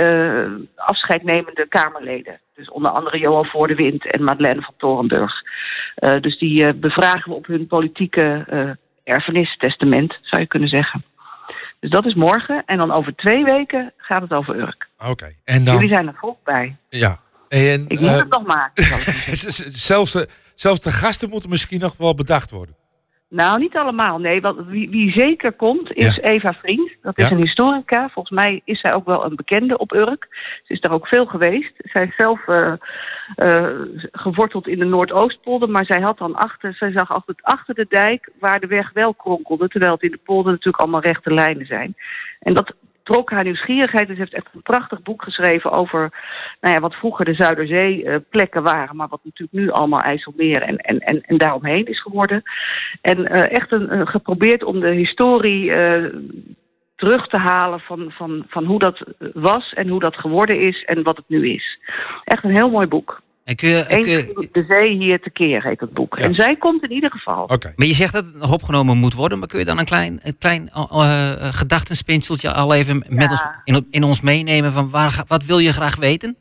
afscheidnemende 0.76 1.68
Kamerleden. 1.70 2.40
Dus 2.56 2.70
onder 2.70 2.92
andere 2.92 3.18
Johan 3.20 3.46
Voor 3.46 3.68
de 3.68 3.76
Wind 3.76 4.12
en 4.12 4.24
Madeleine 4.24 4.62
van 4.62 4.74
Torenburg. 4.78 5.34
Dus 6.22 6.40
die 6.40 6.74
bevragen 6.74 7.32
we 7.32 7.38
op 7.38 7.46
hun 7.46 7.68
politieke 7.68 8.46
eh 8.50 8.70
erfenistestament, 9.04 10.18
zou 10.22 10.42
je 10.42 10.48
kunnen 10.48 10.70
zeggen. 10.70 11.04
Dus 11.84 11.92
dat 11.92 12.06
is 12.06 12.14
morgen. 12.14 12.64
En 12.66 12.78
dan 12.78 12.92
over 12.92 13.16
twee 13.16 13.44
weken 13.44 13.94
gaat 13.98 14.22
het 14.22 14.32
over 14.32 14.56
Urk. 14.56 14.88
Oké. 14.98 15.34
En 15.44 15.64
dan... 15.64 15.74
Jullie 15.74 15.90
zijn 15.90 16.08
er 16.08 16.14
vroeg 16.14 16.36
bij. 16.44 16.76
Ja. 16.90 17.20
En, 17.48 17.86
Ik 17.88 18.00
moet 18.00 18.10
eh, 18.10 18.16
het 18.16 18.30
nog 18.30 18.46
maken. 18.46 18.84
zelfs, 19.90 20.12
de, 20.12 20.28
zelfs 20.56 20.80
de 20.80 20.92
gasten 20.92 21.30
moeten 21.30 21.50
misschien 21.50 21.80
nog 21.80 21.98
wel 21.98 22.16
bedacht 22.16 22.52
worden. 22.52 22.76
Nou, 23.36 23.60
niet 23.60 23.76
allemaal. 23.76 24.18
Nee, 24.20 24.42
want 24.42 24.68
wie, 24.68 24.90
wie 24.90 25.12
zeker 25.12 25.54
komt 25.54 25.92
is 25.94 26.18
Eva 26.18 26.54
Vriend. 26.54 26.92
Dat 27.02 27.18
is 27.18 27.30
Ja. 27.30 27.36
een 27.36 27.42
historica. 27.42 28.10
Volgens 28.10 28.40
mij 28.40 28.62
is 28.64 28.80
zij 28.80 28.94
ook 28.94 29.06
wel 29.06 29.26
een 29.26 29.36
bekende 29.36 29.78
op 29.78 29.94
Urk. 29.94 30.28
Ze 30.64 30.74
is 30.74 30.82
daar 30.82 30.92
ook 30.92 31.08
veel 31.08 31.26
geweest. 31.26 31.74
Zij 31.78 32.06
is 32.06 32.16
zelf 32.16 32.48
eh, 32.48 32.74
geworteld 34.12 34.68
in 34.68 34.80
de 34.80 34.86
Noordoostpolder. 34.86 35.70
Maar 35.70 35.86
zij 35.86 36.02
had 36.02 36.18
dan 36.18 36.36
achter, 36.36 36.74
zij 36.74 36.92
zag 36.92 37.12
altijd 37.12 37.42
achter 37.42 37.76
de 37.76 37.86
dijk 37.90 38.32
waar 38.40 38.60
de 38.60 38.68
weg 38.68 38.92
wel 38.94 39.14
kronkelde. 39.14 39.68
Terwijl 39.68 39.92
het 39.94 40.04
in 40.04 40.12
de 40.12 40.20
polder 40.24 40.52
natuurlijk 40.52 40.84
allemaal 40.84 41.02
rechte 41.02 41.34
lijnen 41.34 41.66
zijn. 41.66 41.96
En 42.40 42.54
dat 42.54 42.74
trok 43.04 43.30
haar 43.32 43.44
nieuwsgierigheid. 43.44 44.08
Dus 44.08 44.16
ze 44.16 44.22
heeft 44.22 44.34
echt 44.34 44.48
een 44.54 44.62
prachtig 44.62 45.02
boek 45.02 45.24
geschreven 45.24 45.72
over 45.72 46.00
nou 46.62 46.74
ja, 46.74 46.80
wat 46.80 46.96
vroeger 46.96 47.26
de 47.26 47.34
Zuiderzee 47.34 48.04
eh, 48.06 48.62
waren. 48.64 48.96
Maar 48.96 49.08
wat 49.08 49.24
natuurlijk 49.24 49.58
nu 49.60 49.70
allemaal 49.72 50.00
IJsselmeer 50.00 50.62
en, 50.62 50.78
en, 50.78 51.00
en, 51.00 51.22
en 51.22 51.38
daaromheen 51.38 51.86
is 51.86 52.02
geworden. 52.02 52.44
En 53.02 53.28
eh, 53.28 53.52
echt 53.52 53.72
een, 53.72 53.94
een- 53.94 54.08
geprobeerd 54.08 54.64
om 54.64 54.80
de 54.80 54.92
historie 54.92 55.74
eh, 55.74 56.14
terug 56.96 57.28
te 57.28 57.38
halen 57.38 57.80
van, 57.80 58.12
van, 58.12 58.46
van 58.48 58.66
hoe 58.66 58.80
dat 58.80 59.04
was 59.34 59.74
en 59.74 59.88
hoe 59.88 60.00
dat 60.00 60.16
geworden 60.16 60.60
is 60.60 60.84
en 60.84 61.04
wat 61.04 61.18
het 61.18 61.30
nu 61.30 61.50
is. 61.50 61.80
Echt 62.24 62.44
een 62.44 62.56
heel 62.56 62.70
mooi 62.70 62.88
boek. 62.88 63.22
En 63.44 63.56
kun 63.56 63.70
je, 63.70 63.86
kun 63.88 64.10
je- 64.12 64.34
Eens 64.36 64.52
de 64.52 64.66
zee 64.68 64.98
hier 64.98 65.20
tekeer 65.20 65.64
heet 65.64 65.80
het 65.80 65.94
boek. 65.94 66.18
En 66.18 66.34
zij 66.34 66.56
komt 66.56 66.84
in 66.84 66.92
ieder 66.92 67.12
geval. 67.12 67.48
Maar 67.48 67.88
je 67.88 67.94
zegt 67.94 68.14
dat 68.14 68.26
het 68.26 68.36
nog 68.36 68.54
opgenomen 68.54 68.98
moet 68.98 69.14
worden, 69.14 69.40
maar 69.40 69.48
kun 69.48 69.60
je 69.60 69.66
dan 69.66 69.80
een 69.80 69.86
klein, 69.86 70.20
een 70.24 70.38
klein 70.38 70.70
eh, 70.70 71.32
eh, 71.32 71.54
gedachtenspinseltje 71.54 72.54
al 72.54 72.74
even 72.74 73.04
met 73.10 73.32
ons, 73.32 73.46
in, 73.64 73.88
in 73.90 74.04
ons 74.04 74.22
meenemen 74.22 74.72
van 74.72 74.90
waar, 74.90 75.24
wat 75.28 75.46
wil 75.46 75.58
je 75.60 75.72
graag 75.74 75.96
weten? 75.96 76.36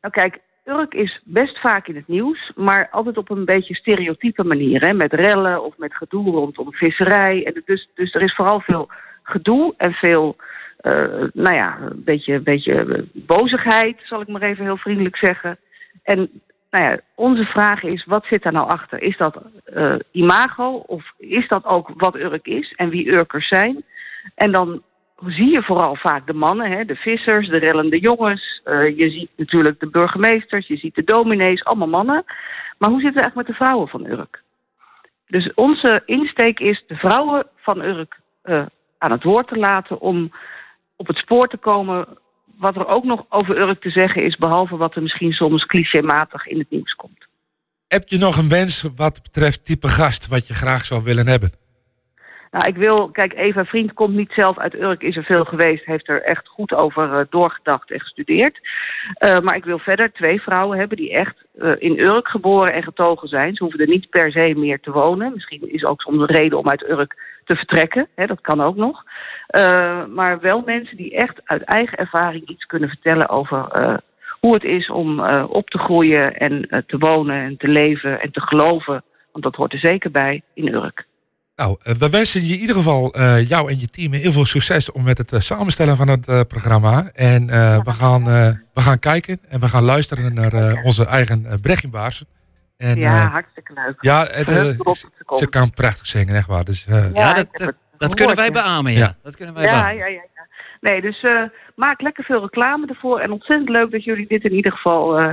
Nou 0.00 0.14
kijk, 0.14 0.38
Urk 0.64 0.94
is 0.94 1.20
best 1.24 1.60
vaak 1.60 1.86
in 1.88 1.94
het 1.96 2.08
nieuws, 2.08 2.52
maar 2.54 2.88
altijd 2.90 3.16
op 3.16 3.30
een 3.30 3.44
beetje 3.44 3.74
stereotype 3.74 4.44
manier. 4.44 4.80
Hè? 4.80 4.92
Met 4.92 5.12
rellen 5.12 5.64
of 5.64 5.74
met 5.78 5.94
gedoe 5.94 6.30
rondom 6.30 6.72
visserij. 6.72 7.44
En 7.46 7.62
dus, 7.64 7.88
dus 7.94 8.14
er 8.14 8.22
is 8.22 8.34
vooral 8.34 8.60
veel 8.60 8.88
gedoe 9.22 9.74
en 9.76 9.92
veel, 9.92 10.36
eh, 10.76 10.92
nou 11.32 11.56
ja, 11.56 11.78
een 11.80 12.02
beetje, 12.04 12.34
een 12.34 12.42
beetje 12.42 13.06
bozigheid, 13.12 13.96
zal 14.02 14.20
ik 14.20 14.28
maar 14.28 14.42
even 14.42 14.64
heel 14.64 14.76
vriendelijk 14.76 15.16
zeggen. 15.16 15.58
En 16.02 16.42
nou 16.70 16.84
ja, 16.84 17.00
onze 17.14 17.44
vraag 17.44 17.82
is, 17.82 18.04
wat 18.04 18.24
zit 18.24 18.42
daar 18.42 18.52
nou 18.52 18.68
achter? 18.68 19.02
Is 19.02 19.16
dat 19.16 19.42
eh, 19.64 19.94
imago 20.10 20.82
of 20.86 21.12
is 21.18 21.48
dat 21.48 21.64
ook 21.64 21.90
wat 21.96 22.16
Urk 22.16 22.46
is 22.46 22.72
en 22.76 22.88
wie 22.88 23.08
Urkers 23.08 23.48
zijn? 23.48 23.84
En 24.34 24.52
dan 24.52 24.82
zie 25.26 25.50
je 25.50 25.62
vooral 25.62 25.96
vaak 25.96 26.26
de 26.26 26.32
mannen, 26.32 26.70
hè, 26.70 26.84
de 26.84 26.94
vissers, 26.94 27.48
de 27.48 27.58
rellende 27.58 27.98
jongens. 27.98 28.60
Eh, 28.64 28.96
je 28.96 29.10
ziet 29.10 29.30
natuurlijk 29.36 29.80
de 29.80 29.90
burgemeesters, 29.90 30.66
je 30.66 30.76
ziet 30.76 30.94
de 30.94 31.04
dominees, 31.04 31.64
allemaal 31.64 31.88
mannen. 31.88 32.24
Maar 32.78 32.90
hoe 32.90 33.00
zit 33.00 33.14
het 33.14 33.22
eigenlijk 33.22 33.36
met 33.36 33.46
de 33.46 33.64
vrouwen 33.64 33.88
van 33.88 34.06
Urk? 34.06 34.42
Dus 35.26 35.54
onze 35.54 36.02
insteek 36.06 36.60
is 36.60 36.84
de 36.86 36.96
vrouwen 36.96 37.46
van 37.56 37.82
Urk 37.82 38.20
eh, 38.42 38.66
aan 38.98 39.10
het 39.10 39.22
woord 39.22 39.48
te 39.48 39.56
laten 39.56 40.00
om 40.00 40.32
op 40.96 41.06
het 41.06 41.16
spoor 41.16 41.46
te 41.46 41.56
komen 41.56 42.06
wat 42.60 42.76
er 42.76 42.86
ook 42.86 43.04
nog 43.04 43.24
over 43.28 43.58
Urk 43.58 43.80
te 43.80 43.90
zeggen 43.90 44.24
is, 44.24 44.36
behalve 44.36 44.76
wat 44.76 44.94
er 44.94 45.02
misschien 45.02 45.32
soms 45.32 45.66
clichématig 45.66 46.46
in 46.46 46.58
het 46.58 46.70
nieuws 46.70 46.94
komt. 46.94 47.26
Heb 47.86 48.08
je 48.08 48.18
nog 48.18 48.36
een 48.36 48.48
wens 48.48 48.88
wat 48.96 49.22
betreft 49.22 49.64
type 49.64 49.88
gast 49.88 50.28
wat 50.28 50.46
je 50.46 50.54
graag 50.54 50.84
zou 50.84 51.02
willen 51.04 51.26
hebben? 51.26 51.50
Nou, 52.50 52.64
ik 52.66 52.76
wil, 52.76 53.10
kijk, 53.10 53.34
Eva 53.34 53.64
Vriend 53.64 53.92
komt 53.92 54.14
niet 54.14 54.32
zelf 54.32 54.58
uit 54.58 54.74
Urk, 54.74 55.02
is 55.02 55.16
er 55.16 55.24
veel 55.24 55.44
geweest, 55.44 55.84
heeft 55.84 56.08
er 56.08 56.22
echt 56.22 56.48
goed 56.48 56.74
over 56.74 57.18
eh, 57.18 57.26
doorgedacht 57.30 57.90
en 57.90 58.00
gestudeerd. 58.00 58.68
Eh, 59.14 59.38
maar 59.38 59.56
ik 59.56 59.64
wil 59.64 59.78
verder 59.78 60.12
twee 60.12 60.40
vrouwen 60.40 60.78
hebben 60.78 60.96
die 60.96 61.12
echt 61.12 61.36
eh, 61.58 61.72
in 61.78 61.98
Urk 61.98 62.28
geboren 62.28 62.74
en 62.74 62.82
getogen 62.82 63.28
zijn. 63.28 63.54
Ze 63.54 63.62
hoeven 63.62 63.80
er 63.80 63.88
niet 63.88 64.10
per 64.10 64.32
se 64.32 64.54
meer 64.56 64.80
te 64.80 64.90
wonen. 64.90 65.32
Misschien 65.32 65.72
is 65.72 65.84
ook 65.84 66.00
soms 66.00 66.18
een 66.18 66.36
reden 66.36 66.58
om 66.58 66.68
uit 66.68 66.88
Urk 66.88 67.16
te 67.50 67.56
vertrekken, 67.56 68.08
hè, 68.14 68.26
dat 68.26 68.40
kan 68.40 68.60
ook 68.60 68.76
nog. 68.76 69.02
Eh, 69.46 70.04
maar 70.14 70.40
wel 70.40 70.62
mensen 70.66 70.96
die 70.96 71.16
echt 71.16 71.40
uit 71.44 71.62
eigen 71.62 71.98
ervaring 71.98 72.48
iets 72.48 72.64
kunnen 72.64 72.88
vertellen 72.88 73.28
over 73.28 73.68
eh, 73.68 73.96
hoe 74.40 74.54
het 74.54 74.64
is 74.64 74.90
om 74.90 75.20
eh, 75.20 75.44
op 75.48 75.70
te 75.70 75.78
groeien 75.78 76.36
en 76.36 76.84
te 76.86 76.98
wonen 76.98 77.42
en 77.44 77.56
te 77.56 77.68
leven 77.68 78.20
en 78.20 78.32
te 78.32 78.40
geloven. 78.40 79.04
Want 79.32 79.44
dat 79.44 79.54
hoort 79.54 79.72
er 79.72 79.78
zeker 79.78 80.10
bij 80.10 80.42
in 80.54 80.74
Urk. 80.74 81.06
Nou, 81.56 81.76
we 81.98 82.10
wensen 82.10 82.46
je 82.46 82.54
in 82.54 82.60
ieder 82.60 82.76
geval 82.76 83.18
jou 83.40 83.70
en 83.70 83.80
je 83.80 83.86
team 83.86 84.12
heel 84.12 84.32
veel 84.32 84.44
succes 84.44 84.92
om 84.92 85.04
met 85.04 85.18
het 85.18 85.42
samenstellen 85.42 85.96
van 85.96 86.08
het 86.08 86.48
programma. 86.48 87.10
En 87.14 87.46
we, 87.84 87.90
gaan, 87.90 88.24
we 88.74 88.80
gaan 88.80 88.98
kijken 88.98 89.40
en 89.48 89.60
we 89.60 89.68
gaan 89.68 89.84
luisteren 89.84 90.34
naar 90.34 90.82
onze 90.82 91.06
eigen 91.06 91.44
uh, 91.46 91.52
En, 92.80 92.96
ja, 92.98 93.22
eh, 93.24 93.30
hartstikke 93.30 93.72
leuk. 93.72 93.94
ja, 94.00 94.20
het, 94.30 94.50
eh, 94.50 95.36
ze 95.36 95.46
kan 95.50 95.70
prachtig 95.70 96.06
zingen, 96.06 96.34
echt 96.34 96.46
waar. 96.46 96.64
Dus, 96.64 96.86
eh, 96.86 97.12
Ja, 97.12 97.32
dat- 97.34 97.74
dat- 97.98 98.14
kunnen 98.14 98.36
wij 98.36 98.50
beamen, 98.50 98.92
ja. 98.92 98.98
Ja. 98.98 99.16
Dat 99.22 99.36
kunnen 99.36 99.54
wij 99.54 99.64
Ja, 99.64 99.74
beamen. 99.82 99.96
ja, 99.96 100.06
ja, 100.06 100.22
ja. 100.34 100.46
Nee, 100.80 101.00
dus 101.00 101.20
eh, 101.22 101.42
maak 101.76 102.00
lekker 102.00 102.24
veel 102.24 102.40
reclame 102.40 102.86
ervoor. 102.86 103.20
En 103.20 103.30
ontzettend 103.30 103.68
leuk 103.68 103.90
dat 103.90 104.04
jullie 104.04 104.26
dit 104.28 104.44
in 104.44 104.52
ieder 104.52 104.72
geval 104.72 105.18
eh, 105.18 105.30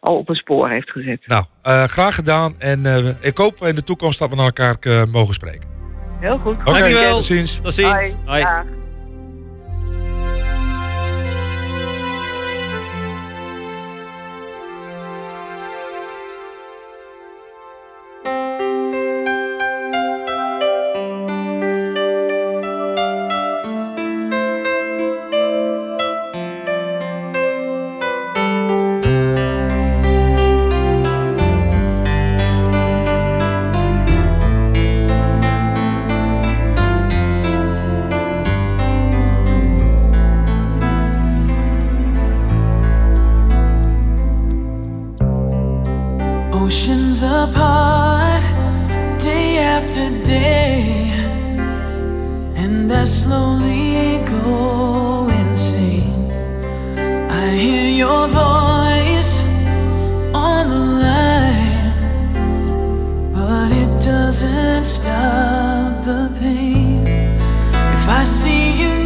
al 0.00 0.16
op 0.16 0.28
een 0.28 0.34
spoor 0.34 0.70
heeft 0.70 0.90
gezet. 0.90 1.26
Nou, 1.26 1.44
eh, 1.62 1.82
graag 1.84 2.14
gedaan. 2.14 2.54
En 2.58 2.86
eh, 2.86 3.08
ik 3.20 3.36
hoop 3.38 3.60
in 3.60 3.74
de 3.74 3.82
toekomst 3.84 4.18
dat 4.18 4.30
we 4.30 4.36
naar 4.36 4.52
elkaar 4.56 5.08
mogen 5.08 5.34
spreken. 5.34 5.68
Heel 6.20 6.38
goed. 6.38 6.56
Oké, 6.64 7.08
tot 7.10 7.24
ziens. 7.24 7.60
Tot 7.60 7.74
ziens. 7.74 8.16
Hoi. 8.24 8.44
I 68.10 68.24
see 68.24 68.72
you 68.80 68.97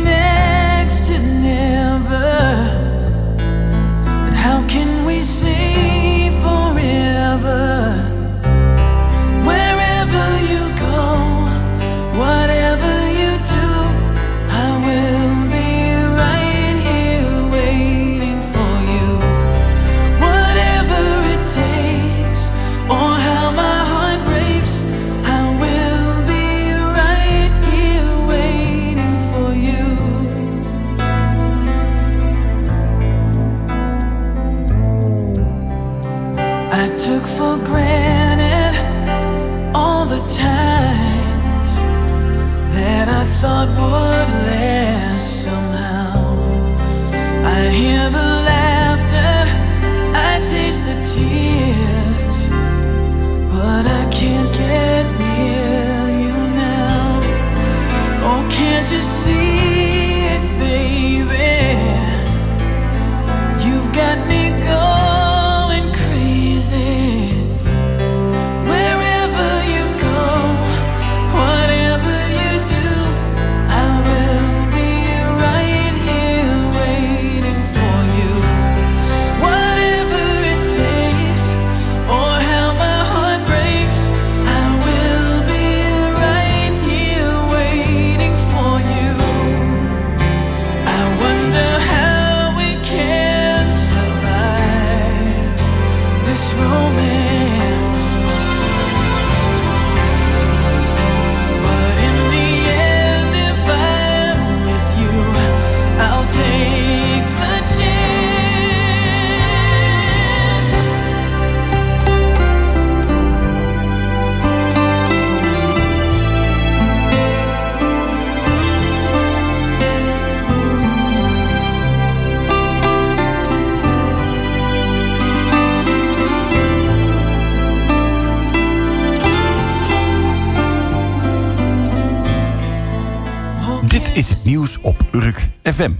FM. 135.73 135.93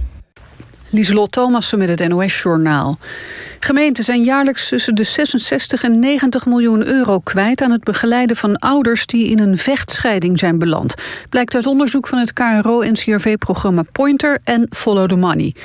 Lieselot 0.89 1.31
Thomassen 1.31 1.77
met 1.77 1.89
het 1.99 2.07
NOS-journaal. 2.07 2.97
Gemeenten 3.59 4.03
zijn 4.03 4.23
jaarlijks 4.23 4.69
tussen 4.69 4.95
de 4.95 5.03
66 5.03 5.83
en 5.83 5.99
90 5.99 6.45
miljoen 6.45 6.85
euro 6.85 7.19
kwijt... 7.19 7.61
aan 7.61 7.71
het 7.71 7.83
begeleiden 7.83 8.35
van 8.35 8.57
ouders 8.57 9.05
die 9.05 9.29
in 9.29 9.39
een 9.39 9.57
vechtscheiding 9.57 10.39
zijn 10.39 10.59
beland. 10.59 10.93
Blijkt 11.29 11.55
uit 11.55 11.65
onderzoek 11.65 12.07
van 12.07 12.17
het 12.17 12.33
KRO-NCRV-programma 12.33 13.83
Pointer 13.91 14.39
en 14.43 14.67
Follow 14.69 15.09
the 15.09 15.15
Money. 15.15 15.55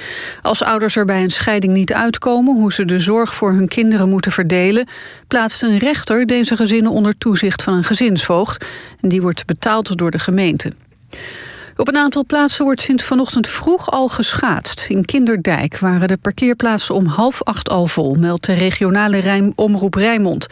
Als 0.42 0.62
ouders 0.62 0.96
er 0.96 1.04
bij 1.04 1.22
een 1.22 1.30
scheiding 1.30 1.72
niet 1.72 1.92
uitkomen... 1.92 2.54
hoe 2.54 2.72
ze 2.72 2.84
de 2.84 3.00
zorg 3.00 3.34
voor 3.34 3.52
hun 3.52 3.68
kinderen 3.68 4.08
moeten 4.08 4.32
verdelen... 4.32 4.88
plaatst 5.26 5.62
een 5.62 5.78
rechter 5.78 6.26
deze 6.26 6.56
gezinnen 6.56 6.92
onder 6.92 7.18
toezicht 7.18 7.62
van 7.62 7.74
een 7.74 7.84
gezinsvoogd. 7.84 8.66
En 9.00 9.08
die 9.08 9.20
wordt 9.20 9.46
betaald 9.46 9.98
door 9.98 10.10
de 10.10 10.18
gemeente. 10.18 10.72
Op 11.78 11.88
een 11.88 11.96
aantal 11.96 12.24
plaatsen 12.24 12.64
wordt 12.64 12.80
sinds 12.80 13.04
vanochtend 13.04 13.48
vroeg 13.48 13.90
al 13.90 14.08
geschaatst. 14.08 14.86
In 14.88 15.04
Kinderdijk 15.04 15.78
waren 15.78 16.08
de 16.08 16.16
parkeerplaatsen 16.16 16.94
om 16.94 17.06
half 17.06 17.42
acht 17.42 17.68
al 17.68 17.86
vol... 17.86 18.14
meldt 18.14 18.46
de 18.46 18.52
regionale 18.52 19.18
Rijm 19.18 19.52
omroep 19.54 19.94
Rijnmond. 19.94 20.46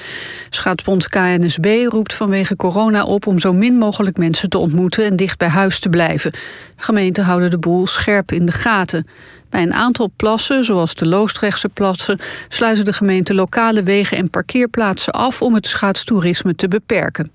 Schaatsbond 0.50 1.08
KNSB 1.08 1.86
roept 1.88 2.14
vanwege 2.14 2.56
corona 2.56 3.04
op... 3.04 3.26
om 3.26 3.38
zo 3.38 3.52
min 3.52 3.76
mogelijk 3.78 4.16
mensen 4.16 4.48
te 4.48 4.58
ontmoeten 4.58 5.04
en 5.04 5.16
dicht 5.16 5.38
bij 5.38 5.48
huis 5.48 5.80
te 5.80 5.88
blijven. 5.88 6.32
Gemeenten 6.76 7.24
houden 7.24 7.50
de 7.50 7.58
boel 7.58 7.86
scherp 7.86 8.32
in 8.32 8.46
de 8.46 8.52
gaten. 8.52 9.08
Bij 9.50 9.62
een 9.62 9.74
aantal 9.74 10.10
plassen, 10.16 10.64
zoals 10.64 10.94
de 10.94 11.06
Loostrechtse 11.06 11.68
plassen... 11.68 12.20
sluiten 12.48 12.84
de 12.84 12.92
gemeenten 12.92 13.34
lokale 13.34 13.82
wegen 13.82 14.16
en 14.16 14.30
parkeerplaatsen 14.30 15.12
af... 15.12 15.42
om 15.42 15.54
het 15.54 15.66
schaatstoerisme 15.66 16.54
te 16.54 16.68
beperken. 16.68 17.30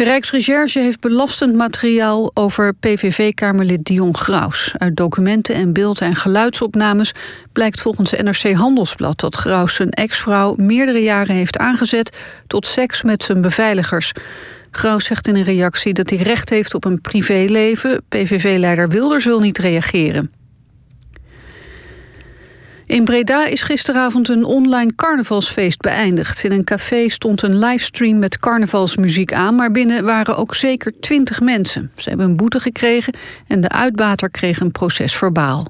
De 0.00 0.06
Rijksrecherche 0.06 0.78
heeft 0.78 1.00
belastend 1.00 1.54
materiaal 1.54 2.30
over 2.34 2.74
PVV-kamerlid 2.74 3.84
Dion 3.84 4.16
Graus. 4.16 4.72
Uit 4.76 4.96
documenten 4.96 5.54
en 5.54 5.72
beeld- 5.72 6.00
en 6.00 6.14
geluidsopnames 6.14 7.12
blijkt 7.52 7.80
volgens 7.80 8.10
NRC 8.10 8.52
Handelsblad 8.52 9.20
dat 9.20 9.34
Graus 9.34 9.74
zijn 9.74 9.90
ex-vrouw 9.90 10.54
meerdere 10.56 11.02
jaren 11.02 11.34
heeft 11.34 11.56
aangezet 11.56 12.16
tot 12.46 12.66
seks 12.66 13.02
met 13.02 13.22
zijn 13.22 13.40
beveiligers. 13.40 14.12
Graus 14.70 15.04
zegt 15.04 15.28
in 15.28 15.36
een 15.36 15.44
reactie 15.44 15.92
dat 15.92 16.10
hij 16.10 16.18
recht 16.18 16.48
heeft 16.50 16.74
op 16.74 16.84
een 16.84 17.00
privéleven. 17.00 18.02
PVV-leider 18.08 18.88
Wilders 18.88 19.24
wil 19.24 19.40
niet 19.40 19.58
reageren. 19.58 20.39
In 22.90 23.04
Breda 23.04 23.46
is 23.46 23.62
gisteravond 23.62 24.28
een 24.28 24.44
online 24.44 24.94
carnavalsfeest 24.94 25.80
beëindigd. 25.80 26.44
In 26.44 26.52
een 26.52 26.64
café 26.64 27.08
stond 27.08 27.42
een 27.42 27.58
livestream 27.58 28.18
met 28.18 28.38
carnavalsmuziek 28.38 29.32
aan... 29.32 29.54
maar 29.54 29.70
binnen 29.70 30.04
waren 30.04 30.36
ook 30.36 30.54
zeker 30.54 30.92
twintig 31.00 31.40
mensen. 31.40 31.90
Ze 31.96 32.08
hebben 32.08 32.26
een 32.26 32.36
boete 32.36 32.60
gekregen 32.60 33.14
en 33.46 33.60
de 33.60 33.68
uitbater 33.68 34.30
kreeg 34.30 34.60
een 34.60 34.70
proces 34.70 35.14
verbaal. 35.14 35.66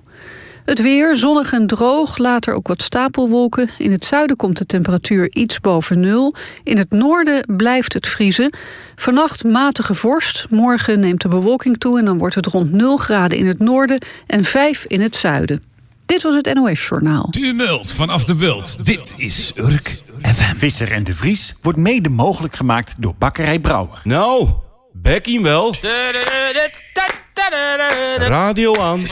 Het 0.65 0.83
weer, 0.83 1.17
zonnig 1.17 1.53
en 1.53 1.67
droog, 1.67 2.19
later 2.19 2.55
ook 2.55 2.69
wat 2.69 2.83
stapelwolken. 2.83 3.69
In 3.79 3.93
het 3.93 4.05
zuiden 4.05 4.37
komt 4.37 4.59
de 4.59 4.67
temperatuur 4.67 5.31
iets 5.31 5.61
boven 5.61 6.01
nul. 6.01 6.35
In 6.63 6.79
het 6.79 6.91
noorden 6.91 7.45
blijft 7.57 7.93
het 7.93 8.07
vriezen. 8.07 8.53
Vannacht 8.97 9.45
matige 9.45 9.95
vorst. 9.95 10.47
Morgen 10.51 11.01
neemt 11.01 11.21
de 11.21 11.29
bewolking 11.29 11.79
toe... 11.79 11.99
en 11.99 12.05
dan 12.05 12.19
wordt 12.19 12.35
het 12.35 12.47
rond 12.47 12.73
0 12.73 12.97
graden 12.97 13.39
in 13.39 13.47
het 13.47 13.59
noorden 13.59 13.99
en 14.27 14.45
5 14.45 14.85
in 14.85 15.01
het 15.01 15.17
zuiden. 15.17 15.70
Dit 16.11 16.23
was 16.23 16.35
het 16.35 16.55
NOS 16.55 16.89
Journaal. 16.89 17.29
Tumult 17.31 17.93
vanaf 17.93 18.25
de 18.25 18.37
Wild. 18.37 18.85
Dit 18.85 19.13
is 19.17 19.53
Urk 19.57 20.03
FM. 20.23 20.55
Visser 20.55 20.93
en 20.93 21.05
de 21.05 21.13
Vries 21.13 21.55
wordt 21.63 21.79
mede 21.79 22.09
mogelijk 22.09 22.57
gemaakt 22.57 22.95
door 22.99 23.15
Bakkerij 23.19 23.59
Brouwer. 23.59 24.01
Nou, 24.05 24.49
Becky 24.93 25.41
wel. 25.41 25.75
Radio 28.19 28.81
aan. 28.81 29.07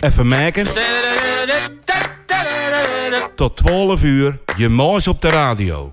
Even 0.00 0.28
merken. 0.28 0.66
Tot 3.34 3.56
12 3.56 4.02
uur, 4.02 4.38
je 4.56 4.68
moos 4.68 5.06
op 5.06 5.20
de 5.20 5.28
radio. 5.30 5.92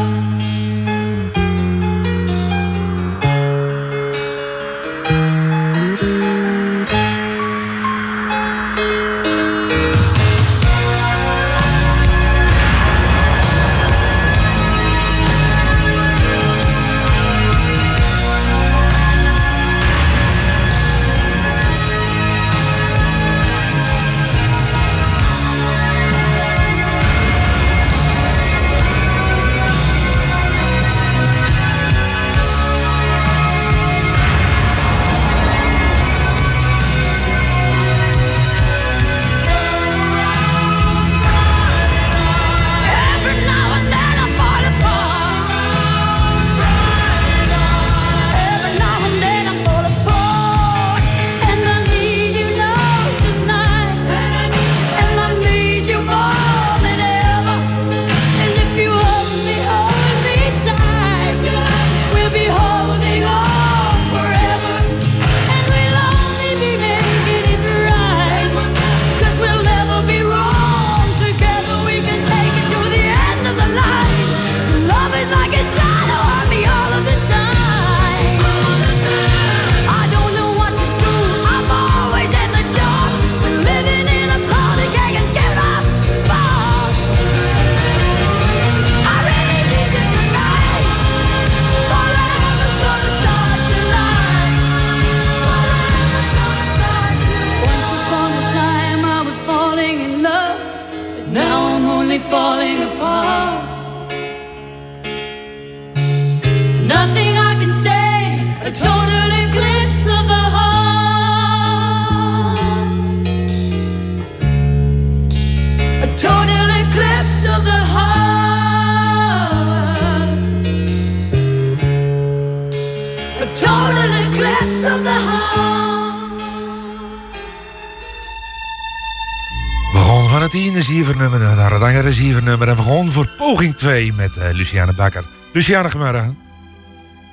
Het 132.45 132.59
zievernummer. 132.59 132.67
En 132.67 132.75
we 132.75 133.03
gaan 133.03 133.11
voor 133.11 133.27
poging 133.37 133.75
2 133.75 134.13
met 134.13 134.37
eh, 134.37 134.53
Luciane 134.53 134.93
Bakker. 134.93 135.23
Luciane, 135.53 135.89
goedemorgen. 135.89 136.37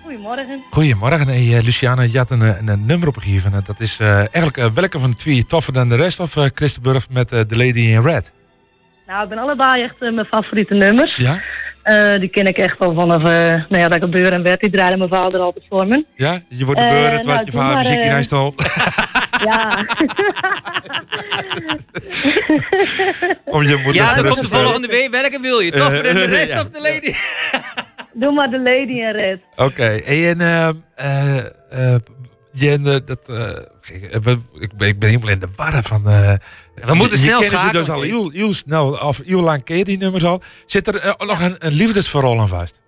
Goedemorgen. 0.03 0.63
Goedemorgen. 0.71 1.27
Hey, 1.27 1.57
eh, 1.57 1.65
Luciane, 1.65 2.13
je 2.13 2.19
had 2.19 2.31
een, 2.31 2.43
eh, 2.43 2.59
een, 2.59 2.69
een 2.69 2.87
nummer 2.87 3.09
opgegeven. 3.09 3.53
En 3.53 3.63
Dat 3.67 3.81
is 3.81 4.01
eigenlijk 4.01 4.57
welke 4.75 4.99
van 4.99 5.11
de 5.11 5.17
twee 5.17 5.47
toffer 5.47 5.73
dan 5.73 5.89
de 5.89 5.97
rest? 5.97 6.21
Of 6.21 6.35
Christenburg 6.55 7.07
met 7.11 7.29
The 7.29 7.57
Lady 7.57 7.79
in 7.79 8.03
Red? 8.03 8.33
Nou, 9.07 9.23
ik 9.23 9.29
ben 9.29 9.39
allebei 9.39 9.83
echt 9.83 10.01
mijn 10.01 10.27
favoriete 10.27 10.75
nummers. 10.75 11.15
Ja? 11.17 11.41
Die 12.19 12.29
ken 12.29 12.47
ik 12.47 12.57
echt 12.57 12.79
al 12.79 12.95
vanaf 12.95 13.19
uh, 13.19 13.25
nou 13.69 13.83
ja, 13.83 13.89
dat 13.89 13.97
ik 13.97 14.03
op 14.03 14.15
en 14.15 14.43
werd. 14.43 14.61
Die 14.61 14.71
draaide 14.71 14.97
mijn 14.97 15.11
vader 15.11 15.41
altijd 15.41 15.65
voor 15.69 15.87
me. 15.87 16.05
Ja? 16.15 16.41
Je 16.49 16.65
wordt 16.65 16.81
de 16.81 16.87
beurret 16.87 17.25
nou, 17.25 17.37
wat 17.37 17.47
je 17.47 17.53
vader 17.53 17.77
muziek 17.77 18.01
in 18.01 18.11
huis. 18.11 18.29
Ja. 19.45 19.85
Om 23.45 23.63
je 23.63 23.77
moeder 23.77 23.95
Ja, 23.95 24.15
dan 24.15 24.25
komt 24.27 24.41
de 24.41 24.47
volgende 24.57 24.89
week. 24.89 25.11
Welke 25.11 25.41
wil 25.41 25.61
je? 25.61 25.71
Toffer 25.71 26.03
dan 26.03 26.15
de 26.15 26.21
Eh, 26.21 26.29
rest 26.31 26.53
ja. 26.53 26.61
of 26.61 26.69
de 26.69 26.81
lady? 26.81 27.15
Doe 28.21 28.33
maar 28.33 28.51
de 28.51 28.59
Lady 28.59 28.93
in 29.01 29.11
Red. 29.13 29.41
Oké, 29.57 30.01
hey, 30.05 30.31
en 30.31 30.41
eh, 30.41 30.69
eh, 30.95 31.37
eh, 31.95 32.01
Jen, 32.53 32.87
eh, 32.87 32.97
dat, 33.05 33.29
eh, 33.29 33.51
eh, 33.51 33.57
ik, 34.11 34.21
ben, 34.23 34.45
ik 34.59 34.99
ben 34.99 35.09
helemaal 35.09 35.31
in 35.31 35.39
de 35.39 35.49
war 35.57 35.83
van... 35.83 36.09
eh, 36.09 36.33
We 36.75 36.95
moeten 36.95 37.19
je, 37.19 37.25
snel 37.25 37.41
ze 37.43 37.49
schakelen, 37.49 37.73
dus 37.73 37.91
al 37.91 38.01
heel, 38.03 38.31
heel 38.31 38.53
snel, 38.53 38.93
of 38.93 39.21
heel 39.25 39.41
lang 39.43 39.61
je 39.65 39.85
die 39.85 39.99
nummers 39.99 40.25
al. 40.25 40.43
Zit 40.67 40.87
er 40.87 40.97
eh, 41.01 41.13
nog 41.27 41.41
een, 41.41 41.57
een 41.59 41.73
liefdesverhaal 41.73 42.41
aan 42.41 42.49
vast? 42.49 42.83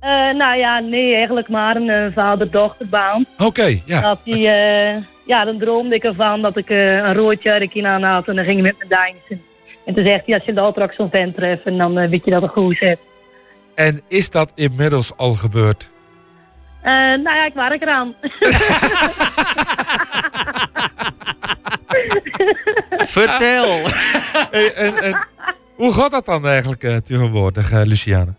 Eh, 0.00 0.10
nou 0.10 0.56
ja, 0.58 0.78
nee, 0.78 1.14
eigenlijk 1.14 1.48
maar 1.48 1.76
een 1.76 1.88
eh, 1.90 2.12
vader-dochterbaan. 2.14 3.26
Oké, 3.38 3.80
ja. 3.84 4.00
Dat 4.00 4.20
die, 4.24 4.48
eh, 4.48 4.96
ja, 5.26 5.44
dan 5.44 5.58
droomde 5.58 5.94
ik 5.94 6.04
ervan 6.04 6.42
dat 6.42 6.56
ik 6.56 6.70
eh, 6.70 6.86
een 6.86 7.14
rood 7.14 7.42
jurkje 7.42 7.86
aan 7.86 8.02
had 8.02 8.28
en 8.28 8.36
dan 8.36 8.44
ging 8.44 8.58
ik 8.58 8.62
met 8.62 8.76
me 8.78 8.86
dansen. 8.88 9.44
En 9.84 9.94
toen 9.94 10.04
zegt 10.04 10.26
hij, 10.26 10.34
als 10.34 10.44
je 10.44 10.52
later 10.52 10.82
ook 10.82 10.92
zo'n 10.92 11.10
vent 11.10 11.34
treft, 11.34 11.62
en 11.64 11.78
dan 11.78 11.98
eh, 11.98 12.08
weet 12.08 12.24
je 12.24 12.30
dat 12.30 12.42
het 12.42 12.50
goed 12.50 12.76
zit. 12.76 12.98
En 13.74 14.00
is 14.08 14.30
dat 14.30 14.52
inmiddels 14.54 15.16
al 15.16 15.32
gebeurd? 15.32 15.90
Eh, 16.82 16.92
nou 16.92 17.22
ja, 17.22 17.46
ik 17.46 17.54
werk 17.54 17.82
eraan. 17.82 18.14
Vertel. 23.16 23.66
Hey, 24.50 24.74
en, 24.74 24.96
en, 24.96 25.26
hoe 25.74 25.92
gaat 25.92 26.10
dat 26.10 26.24
dan 26.24 26.46
eigenlijk 26.46 26.82
eh, 26.82 26.96
tegenwoordig, 26.96 27.70
eh, 27.70 27.80
Luciane? 27.84 28.34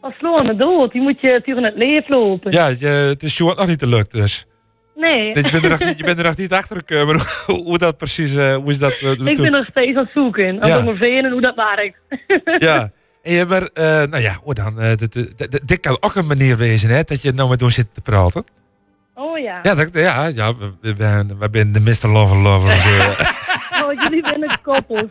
Als 0.00 0.14
slaan 0.14 0.46
me 0.46 0.56
dood, 0.56 0.92
die 0.92 1.00
moet 1.00 1.20
je 1.20 1.40
tegen 1.44 1.64
het 1.64 1.76
leven 1.76 2.16
lopen. 2.16 2.52
Ja, 2.52 2.66
je, 2.66 2.86
het 2.86 3.22
is 3.22 3.34
Sjoerd 3.34 3.58
nog 3.58 3.66
niet 3.66 3.82
gelukt 3.82 4.10
dus. 4.10 4.46
Nee. 4.94 5.26
Je 5.26 5.32
bent 5.50 5.64
er 5.64 5.70
nog 5.70 5.78
niet, 5.84 5.98
je 5.98 6.04
bent 6.04 6.18
er 6.18 6.24
nog 6.24 6.36
niet 6.36 6.52
achter 6.52 6.76
gekomen 6.76 7.20
hoe, 7.46 7.56
hoe 7.64 7.78
dat 7.78 7.96
precies, 7.96 8.34
eh, 8.34 8.54
hoe 8.54 8.70
is 8.70 8.78
dat? 8.78 8.92
eh, 9.00 9.10
ik 9.10 9.24
ben 9.36 9.50
nog 9.50 9.66
steeds 9.70 9.96
aan 9.96 10.02
het 10.02 10.12
zoeken. 10.14 10.62
Aan 10.62 10.68
Ja. 10.68 10.78
onderveen 10.78 11.24
en 11.24 11.30
hoe 11.32 11.40
dat 11.40 11.54
werkt. 11.54 11.98
Ja. 12.68 12.90
En 13.22 13.32
je 13.34 13.44
maar, 13.44 13.62
eh, 13.62 13.84
nou 13.84 14.18
ja, 14.22 14.38
hoe 14.42 14.54
dan? 14.54 14.80
eh, 14.80 14.92
dit, 15.64 15.80
kan 15.80 15.96
ook 16.00 16.14
een 16.14 16.26
manier 16.26 16.56
wezen, 16.56 16.90
hè, 16.90 17.02
dat 17.02 17.22
je 17.22 17.32
nou 17.32 17.48
met 17.48 17.62
ons 17.62 17.74
zit 17.74 17.86
te 17.92 18.00
praten. 18.00 18.44
Oh 19.14 19.38
ja. 19.38 19.58
Ja, 19.62 19.74
dat, 19.74 19.88
ja, 19.92 20.26
ja 20.26 20.56
we, 20.56 20.72
we, 20.80 20.94
ben- 20.94 21.38
we 21.38 21.48
zijn 21.52 21.72
de 21.72 21.80
Mr. 21.80 22.08
Lover 22.08 22.36
Lovers. 22.36 22.84
eh, 22.84 23.20
Oh, 23.84 23.92
jullie 24.02 24.26
zijn 24.26 24.42
een 24.42 24.60
koppel. 24.62 25.10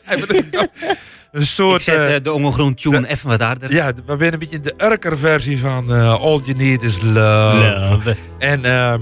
een 1.31 1.45
soort... 1.45 1.87
Ik 1.87 1.93
zet 1.93 2.23
de 2.23 2.31
ongegroen 2.33 2.75
tune 2.75 3.07
even 3.07 3.27
wat 3.29 3.41
harder. 3.41 3.73
Ja, 3.73 3.93
we 4.05 4.15
zijn 4.19 4.33
een 4.33 4.39
beetje 4.39 4.59
de 4.59 4.73
Urker 4.77 5.17
versie 5.17 5.59
van 5.59 5.93
eh, 5.93 6.13
All 6.13 6.39
You 6.43 6.57
Need 6.57 6.83
Is 6.83 7.01
Love. 7.01 7.87
Love. 7.91 8.15
En 8.39 8.65
ehm 8.65 9.01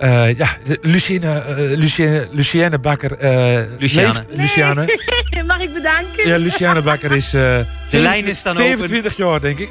eh, 0.00 0.36
ja, 0.38 0.48
de- 0.64 0.78
Lucienne, 0.82 1.40
eh, 1.40 1.56
Lucienne, 1.56 2.28
Lucienne 2.30 2.78
Bakker. 2.78 3.12
eh, 3.18 3.60
Luciane. 3.78 4.06
leeft- 4.14 4.26
Luciane. 4.30 4.84
Mag 5.46 5.60
ik 5.60 5.72
bedanken? 5.74 6.26
Ja, 6.28 6.36
Luciane 6.36 6.82
Bakker 6.82 7.12
is 7.12 7.34
eh 7.34 7.58
lijnen 7.90 8.36
staan 8.36 8.52
open. 8.52 8.64
25 8.66 9.16
jaar, 9.16 9.40
denk 9.40 9.58
ik. 9.58 9.70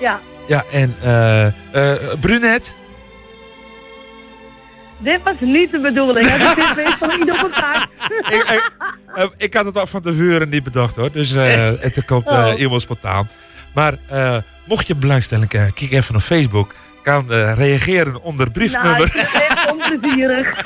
Ja, 0.00 0.20
Ja, 0.48 0.64
en 0.72 0.94
eh 1.02 1.46
eh 1.46 1.52
Brunet. 2.20 2.76
dit 4.98 5.20
was 5.24 5.34
niet 5.40 5.70
de 5.70 5.78
bedoeling. 5.80 6.26
hè. 6.28 6.54
Dit 6.54 6.74
weet 6.74 6.94
van 6.98 7.22
op 7.22 7.28
elkaar. 7.28 7.88
ik, 8.36 8.62
ik, 9.16 9.30
ik 9.36 9.54
had 9.54 9.64
het 9.64 9.76
al 9.78 9.86
van 9.86 10.02
tevoren 10.02 10.48
niet 10.48 10.62
bedacht 10.62 10.96
hoor. 10.96 11.12
Dus 11.12 11.34
eh, 11.34 11.70
het 11.80 12.04
komt 12.04 12.26
eh, 12.28 12.32
Oh. 12.32 12.44
helemaal 12.54 12.80
spontaan. 12.80 13.28
Maar 13.74 13.94
eh, 14.06 14.36
mocht 14.64 14.86
je 14.86 14.94
belangstelling 14.94 15.52
hebben, 15.52 15.72
kijk 15.74 15.90
even 15.92 16.14
op 16.14 16.20
Facebook. 16.20 16.74
Kan 17.08 17.32
eh, 17.32 17.52
reageren 17.56 18.22
onder 18.22 18.46
Nou, 18.46 18.50
briefnummer. 18.52 19.04
ik 19.06 19.12
vind 19.12 19.32
het 19.32 19.42
echt 19.42 19.70
onplezierig. 19.70 20.62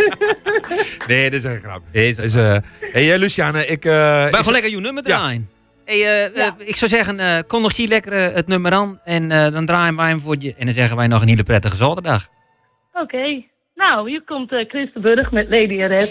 nee, 1.09 1.30
dat 1.30 1.38
is 1.45 1.45
een 1.45 1.61
grap. 1.61 1.82
Dus, 1.93 2.34
eh, 2.34 2.57
hey, 2.93 3.12
eh, 3.12 3.18
Luciane, 3.18 3.66
ik... 3.66 3.84
eh, 3.84 3.93
Wij 3.93 4.30
gaan 4.32 4.53
lekker 4.53 4.70
je 4.70 4.80
nummer 4.80 5.03
Ja. 5.07 5.16
draaien. 5.18 5.49
Hey, 5.84 6.30
ik 6.59 6.76
zou 6.76 6.90
zeggen, 6.90 7.20
eh 7.20 7.38
kondig 7.47 7.76
je 7.76 7.88
lekker 7.88 8.12
het 8.12 8.47
nummer 8.47 8.72
aan. 8.72 9.01
En 9.05 9.30
eh, 9.30 9.53
dan 9.53 9.66
draaien 9.66 9.97
wij 9.97 10.09
hem 10.09 10.20
voor 10.20 10.36
je. 10.38 10.55
En 10.59 10.64
dan 10.64 10.74
zeggen 10.74 10.97
wij 10.97 11.07
nog 11.07 11.22
een 11.22 11.28
hele 11.28 11.43
prettige 11.43 11.76
zaterdag. 11.76 12.28
Oké. 12.93 13.43
Nou, 13.74 14.11
hier 14.11 14.22
komt 14.24 14.53
eh 14.53 14.68
Chris 14.68 14.90
de 14.95 15.01
Burg 15.01 15.32
met 15.32 15.49
Lady 15.49 15.76
Red. 15.76 16.11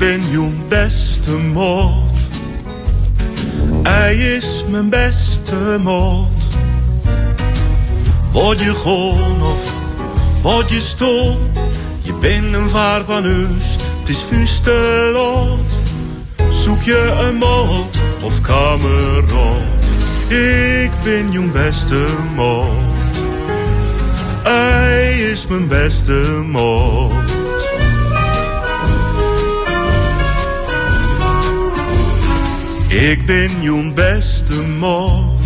Ben 0.00 0.30
jouw 0.30 0.50
beste 0.68 1.30
moord. 1.30 2.18
Hij 3.82 4.16
is 4.16 4.64
mijn 4.68 4.88
beste 4.88 5.78
moord. 5.82 6.44
Word 8.32 8.60
je 8.60 8.74
gewoon 8.74 9.42
of 9.42 9.72
word 10.42 10.70
je 10.70 10.80
stom? 10.80 11.36
Je 12.02 12.12
bent 12.20 12.54
een 12.54 12.68
vaar 12.68 13.04
van 13.04 13.24
huis, 13.24 13.76
het 13.98 14.08
is 14.08 14.22
vustelood. 14.28 15.66
Zoek 16.48 16.82
je 16.82 17.18
een 17.28 17.36
moord 17.36 17.98
of 18.22 18.40
kamerot? 18.40 19.82
Ik 20.28 20.90
ben 21.04 21.32
jouw 21.32 21.50
beste 21.50 22.06
moord. 22.34 23.16
Hij 24.42 25.20
is 25.20 25.46
mijn 25.46 25.68
beste 25.68 26.42
moord. 26.46 27.39
Ik 32.90 33.26
ben 33.26 33.50
jouw 33.60 33.92
beste 33.94 34.62
moord. 34.62 35.40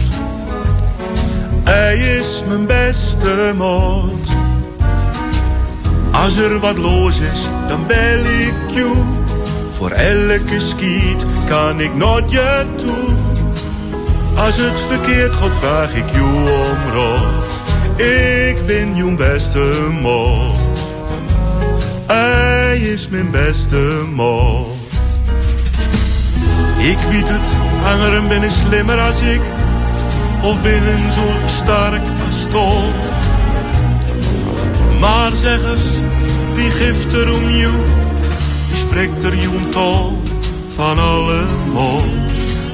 Hij 1.64 1.98
is 1.98 2.42
mijn 2.48 2.66
beste 2.66 3.52
moord. 3.56 4.28
Als 6.12 6.36
er 6.36 6.58
wat 6.58 6.78
los 6.78 7.20
is, 7.20 7.48
dan 7.68 7.86
bel 7.86 8.18
ik 8.18 8.74
jou. 8.74 8.96
Voor 9.70 9.90
elke 9.90 10.60
skiet 10.60 11.26
kan 11.48 11.80
ik 11.80 11.94
naar 11.94 12.22
je 12.28 12.66
toe. 12.76 13.14
Als 14.36 14.56
het 14.56 14.80
verkeerd 14.80 15.32
gaat, 15.32 15.54
vraag 15.54 15.94
ik 15.94 16.10
jou 16.10 16.28
om 16.28 16.92
raad. 16.92 18.00
Ik 18.00 18.66
ben 18.66 18.96
jouw 18.96 19.16
beste 19.16 19.88
moord. 20.00 20.78
Hij 22.06 22.78
is 22.78 23.08
mijn 23.08 23.30
beste 23.30 24.02
moord. 24.14 24.73
Ik 26.84 26.98
weet 26.98 27.28
het, 27.28 27.56
anderen 27.84 28.42
ik 28.42 28.50
slimmer 28.50 29.00
als 29.00 29.20
ik. 29.20 29.40
Of 30.42 30.62
ben 30.62 30.86
een 30.86 31.12
zo 31.12 31.22
sterk 31.46 32.02
pastoor. 32.24 32.92
Maar 35.00 35.30
zeg 35.34 35.58
eens, 35.70 36.00
wie 36.54 36.70
geeft 36.70 37.12
er 37.12 37.32
om 37.32 37.50
jou? 37.50 37.72
Wie 38.68 38.76
spreekt 38.76 39.24
er 39.24 39.36
jouw 39.36 39.68
taal 39.70 40.12
van 40.74 40.98
alle 40.98 41.42
mol? 41.72 42.02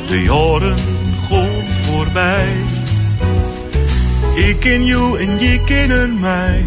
De 0.07 0.23
jaren 0.23 0.77
gaan 1.29 1.67
voorbij. 1.83 2.49
Ik 4.35 4.61
ken 4.61 4.85
jou 4.85 5.21
en 5.21 5.39
je 5.39 5.65
kennen 5.65 6.21
mij. 6.21 6.65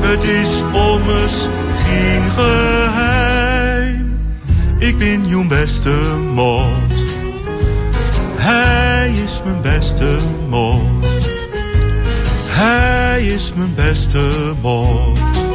Het 0.00 0.24
is 0.24 0.62
ommers 0.72 1.48
geen 1.74 2.20
geheim. 2.20 3.37
Ik 4.78 4.98
ben 4.98 5.28
jouw 5.28 5.46
beste 5.46 5.94
moord. 6.34 6.92
Hij 8.36 9.12
is 9.24 9.42
mijn 9.44 9.62
beste 9.62 10.18
moord. 10.48 11.06
Hij 12.46 13.26
is 13.26 13.52
mijn 13.54 13.74
beste 13.74 14.52
moord. 14.62 15.47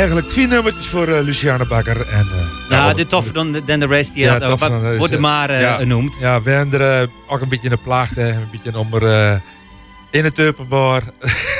Eigenlijk 0.00 0.30
vier 0.30 0.48
nummertjes 0.48 0.86
voor 0.86 1.08
eh, 1.08 1.20
Luciane 1.22 1.66
Bakker. 1.66 2.06
En, 2.08 2.26
eh, 2.26 2.70
Ja, 2.70 2.94
de 2.94 3.06
toffer 3.06 3.32
dan, 3.34 3.56
dan 3.66 3.80
de 3.80 3.86
rest. 3.86 4.14
Die 4.14 4.28
had, 4.28 4.44
wat 4.44 4.58
dan, 4.58 4.96
wordt 4.96 5.12
er 5.12 5.20
maar 5.20 5.50
eh, 5.50 5.60
ja, 5.60 5.76
genoemd. 5.76 6.16
Ja, 6.20 6.42
we 6.42 6.50
hebben 6.50 6.80
er 6.80 7.02
eh, 7.02 7.08
ook 7.28 7.40
een 7.40 7.48
beetje 7.48 7.64
in 7.68 7.70
de 7.74 7.82
plaagd, 7.82 8.14
hè. 8.14 8.28
Een 8.28 8.48
beetje 8.50 8.78
om 8.78 8.94
er 8.94 9.06
eh, 9.32 9.40
in 10.10 10.24
het 10.24 10.40
openbaar 10.40 11.02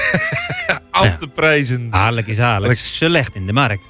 aan 0.91 1.19
te 1.19 1.27
prijzen. 1.29 1.89
Aarlijk 1.91 2.27
is 2.27 2.41
aarlijk. 2.41 2.75
Ze 2.79 3.09
legt 3.09 3.35
in 3.35 3.47
de 3.47 3.53
markt. 3.53 3.83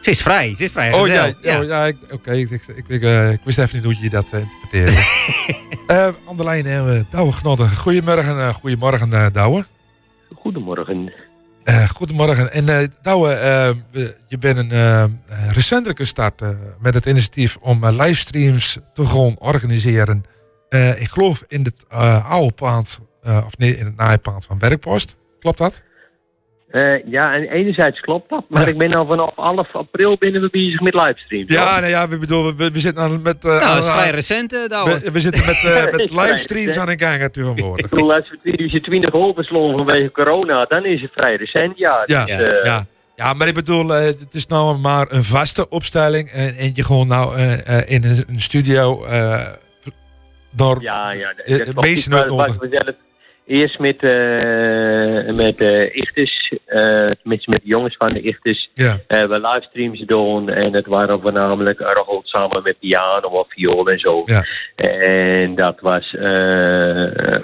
Ze 0.00 0.10
is 0.10 0.22
vrij, 0.22 0.54
ze 0.56 0.64
is 0.64 0.70
vrij. 0.70 0.92
Oh 0.92 1.06
ja, 1.06 1.26
oh, 1.26 1.64
ja 1.64 1.86
ik- 1.86 1.96
oké. 2.10 2.32
ik, 2.32 2.50
ik, 2.50 2.62
ik, 2.88 3.02
ik 3.32 3.40
wist 3.44 3.58
even 3.58 3.76
niet 3.76 3.84
hoe 3.84 3.96
je 4.02 4.10
dat 4.10 4.30
eh, 4.32 4.40
interpreteerde. 4.40 5.02
Eh 5.86 6.04
aan 6.28 6.36
de 6.36 6.44
lijn 6.44 6.64
hebben 6.66 6.94
we 6.98 7.04
Douwe 7.10 7.34
Knodden. 7.34 7.70
Goedemorgen, 7.76 8.38
eh 8.38 8.48
goedemorgen 8.54 9.12
eh, 9.12 9.26
Douwe. 9.32 9.64
Goedemorgen. 10.34 11.12
Eh, 11.64 11.88
goedemorgen. 11.88 12.52
En 12.52 12.68
eh 12.68 12.88
Douwe, 13.02 13.32
eh, 13.32 13.70
je 14.28 14.38
bent 14.38 14.58
een 14.58 15.20
recentelijk 15.52 15.98
gestart 15.98 16.42
met 16.80 16.94
het 16.94 17.06
initiatief 17.06 17.56
om 17.60 17.86
livestreams 17.86 18.78
te 18.94 19.04
gaan 19.04 19.38
organiseren. 19.38 20.24
Ik 20.96 21.08
geloof 21.08 21.44
in 21.48 21.64
het 21.64 21.84
oude 22.24 22.52
pand, 22.52 23.00
eh, 23.22 23.42
of 23.46 23.58
nee, 23.58 23.76
in 23.76 23.84
het 23.84 23.96
naaipand 23.96 24.44
van 24.44 24.58
Werkpost. 24.58 25.16
Klopt 25.38 25.58
dat? 25.58 25.82
Eh, 26.72 27.06
ja, 27.10 27.34
en 27.34 27.42
enerzijds 27.48 28.00
klopt 28.00 28.28
dat, 28.30 28.44
maar 28.48 28.68
ik 28.68 28.78
ben 28.78 28.92
al 28.94 29.06
vanaf 29.06 29.32
11 29.36 29.68
april 29.74 30.16
binnen 30.18 30.40
we 30.40 30.48
bezig 30.50 30.80
met 30.80 30.94
livestreams. 30.94 31.52
Ja, 31.52 31.78
nou 31.80 31.90
ja, 31.90 32.08
we, 32.08 32.18
bedoel, 32.18 32.56
we, 32.56 32.70
we 32.70 32.80
zitten 32.80 33.02
aan 33.02 33.22
met... 33.22 33.44
eh, 33.44 33.50
Nou, 33.50 33.74
dat 33.74 33.84
is 33.84 33.90
aan- 33.90 33.98
vrij 33.98 34.10
recent, 34.10 34.52
eh, 34.52 34.84
we, 34.84 35.10
we 35.12 35.20
zitten 35.20 35.46
met, 35.46 35.62
eh, 35.64 35.84
met 35.96 36.10
livestreams 36.10 36.78
aan 36.78 36.86
de 36.86 36.98
gang 36.98 37.32
tegenwoordig. 37.32 37.84
Ik 37.84 37.90
bedoel, 37.90 38.14
als 38.14 38.30
we 38.30 38.38
2020 38.42 39.12
overslaan 39.12 39.72
vanwege 39.72 40.10
corona, 40.10 40.64
dan 40.64 40.84
is 40.84 41.00
het 41.00 41.10
vrij 41.14 41.36
recent, 41.36 41.78
ja. 41.78 42.02
Ja, 42.06 42.24
Dus, 42.24 42.38
eh, 42.38 42.64
ja. 42.64 42.84
ja, 43.16 43.32
maar 43.32 43.48
ik 43.48 43.54
bedoel, 43.54 43.94
eh, 43.94 44.04
het 44.04 44.34
is 44.34 44.46
nou 44.46 44.78
maar 44.78 45.06
een 45.10 45.24
vaste 45.24 45.68
opstelling. 45.68 46.30
En, 46.30 46.54
en 46.56 46.70
je 46.74 46.84
gewoon 46.84 47.06
nou 47.08 47.36
eh, 47.36 47.78
eh, 47.78 47.90
in 47.90 48.04
een, 48.04 48.40
studio 48.40 49.04
eh 49.04 49.46
door 50.54 50.82
Ja, 50.82 51.10
ja. 51.10 51.32
dat 51.36 51.46
de 51.46 51.72
klopt. 52.26 52.58
Eerst 53.46 53.78
met, 53.78 54.02
eh 54.02 55.34
met 55.34 55.60
eh 55.60 55.96
Ichtes, 55.96 56.52
eh, 56.66 57.10
met, 57.22 57.46
met 57.46 57.60
de 57.62 57.68
jongens 57.68 57.96
van 57.98 58.08
de 58.08 58.20
Ichtes. 58.20 58.70
Ja. 58.74 58.98
eh, 59.06 59.20
we 59.20 59.40
livestreams 59.40 60.00
doen 60.00 60.48
en 60.48 60.74
het 60.74 60.86
waren 60.86 61.20
voornamelijk 61.20 61.80
Argold 61.80 62.28
samen 62.28 62.62
met 62.62 62.78
piano 62.78 63.28
of 63.28 63.46
viool 63.48 63.86
en 63.86 63.98
zo. 63.98 64.22
Ja. 64.24 64.44
En 64.76 65.54
dat 65.54 65.80
was 65.80 66.14
eh, 66.14 66.22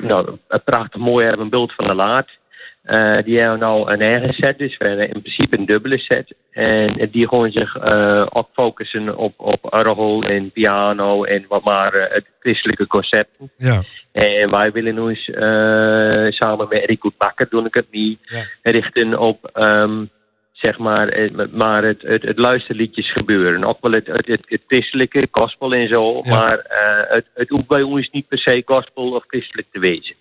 nou, 0.01 0.39
een 0.49 0.63
prachtig 0.65 1.01
mooi 1.01 1.27
hebben 1.27 1.45
een 1.45 1.51
beeld 1.51 1.75
van 1.75 1.87
de 1.87 1.95
laat. 1.95 2.29
Eh, 2.89 3.23
die 3.25 3.39
hebben 3.39 3.59
nou 3.59 3.93
een 3.93 4.01
eigen 4.01 4.33
set, 4.33 4.59
dus 4.59 4.77
we 4.77 4.89
hebben 4.89 5.11
in 5.11 5.21
principe 5.21 5.59
een 5.59 5.67
dubbele 5.67 5.99
set. 5.99 6.35
En 6.51 7.09
die 7.11 7.29
gewoon 7.29 7.51
zich 7.51 7.77
eh 7.77 8.27
ook 8.33 8.49
focussen 8.53 9.17
op, 9.17 9.35
op 9.37 9.59
orgel 9.75 10.23
en 10.23 10.51
piano 10.51 11.25
en 11.25 11.45
wat 11.49 11.65
maar 11.65 11.93
eh, 11.93 12.15
het 12.15 12.25
christelijke 12.41 12.87
concepten. 12.87 13.51
Ja. 13.57 13.83
En 14.13 14.51
wij 14.51 14.73
willen 14.73 14.99
ons 14.99 15.25
samen 16.39 16.67
met 16.69 16.85
Rico 16.85 17.11
Bakker, 17.19 17.49
doe 17.49 17.67
ik 17.67 17.75
het 17.75 17.91
niet, 17.91 18.19
richten 18.63 19.19
op 19.19 19.51
ehm, 19.53 20.05
zeg 20.53 20.79
maar, 20.79 21.31
maar 21.53 21.85
het, 21.85 22.03
het, 22.03 22.23
het 22.23 22.39
luisterliedjes 22.39 23.13
gebeuren. 23.13 23.65
Ook 23.65 23.79
wel 23.81 23.93
het, 23.93 24.07
het, 24.07 24.27
het, 24.27 24.43
het 24.47 24.63
christelijke, 24.67 25.29
gospel 25.31 25.73
en 25.73 25.89
zo, 25.89 26.23
maar 26.23 26.65
het, 27.09 27.27
het 27.35 27.49
hoeft 27.49 27.67
bij 27.67 27.83
ons 27.83 28.11
niet 28.11 28.29
per 28.29 28.39
se 28.39 28.63
gospel 28.67 29.11
of 29.11 29.25
christelijk 29.27 29.67
te 29.73 29.81
wezen. 29.81 30.15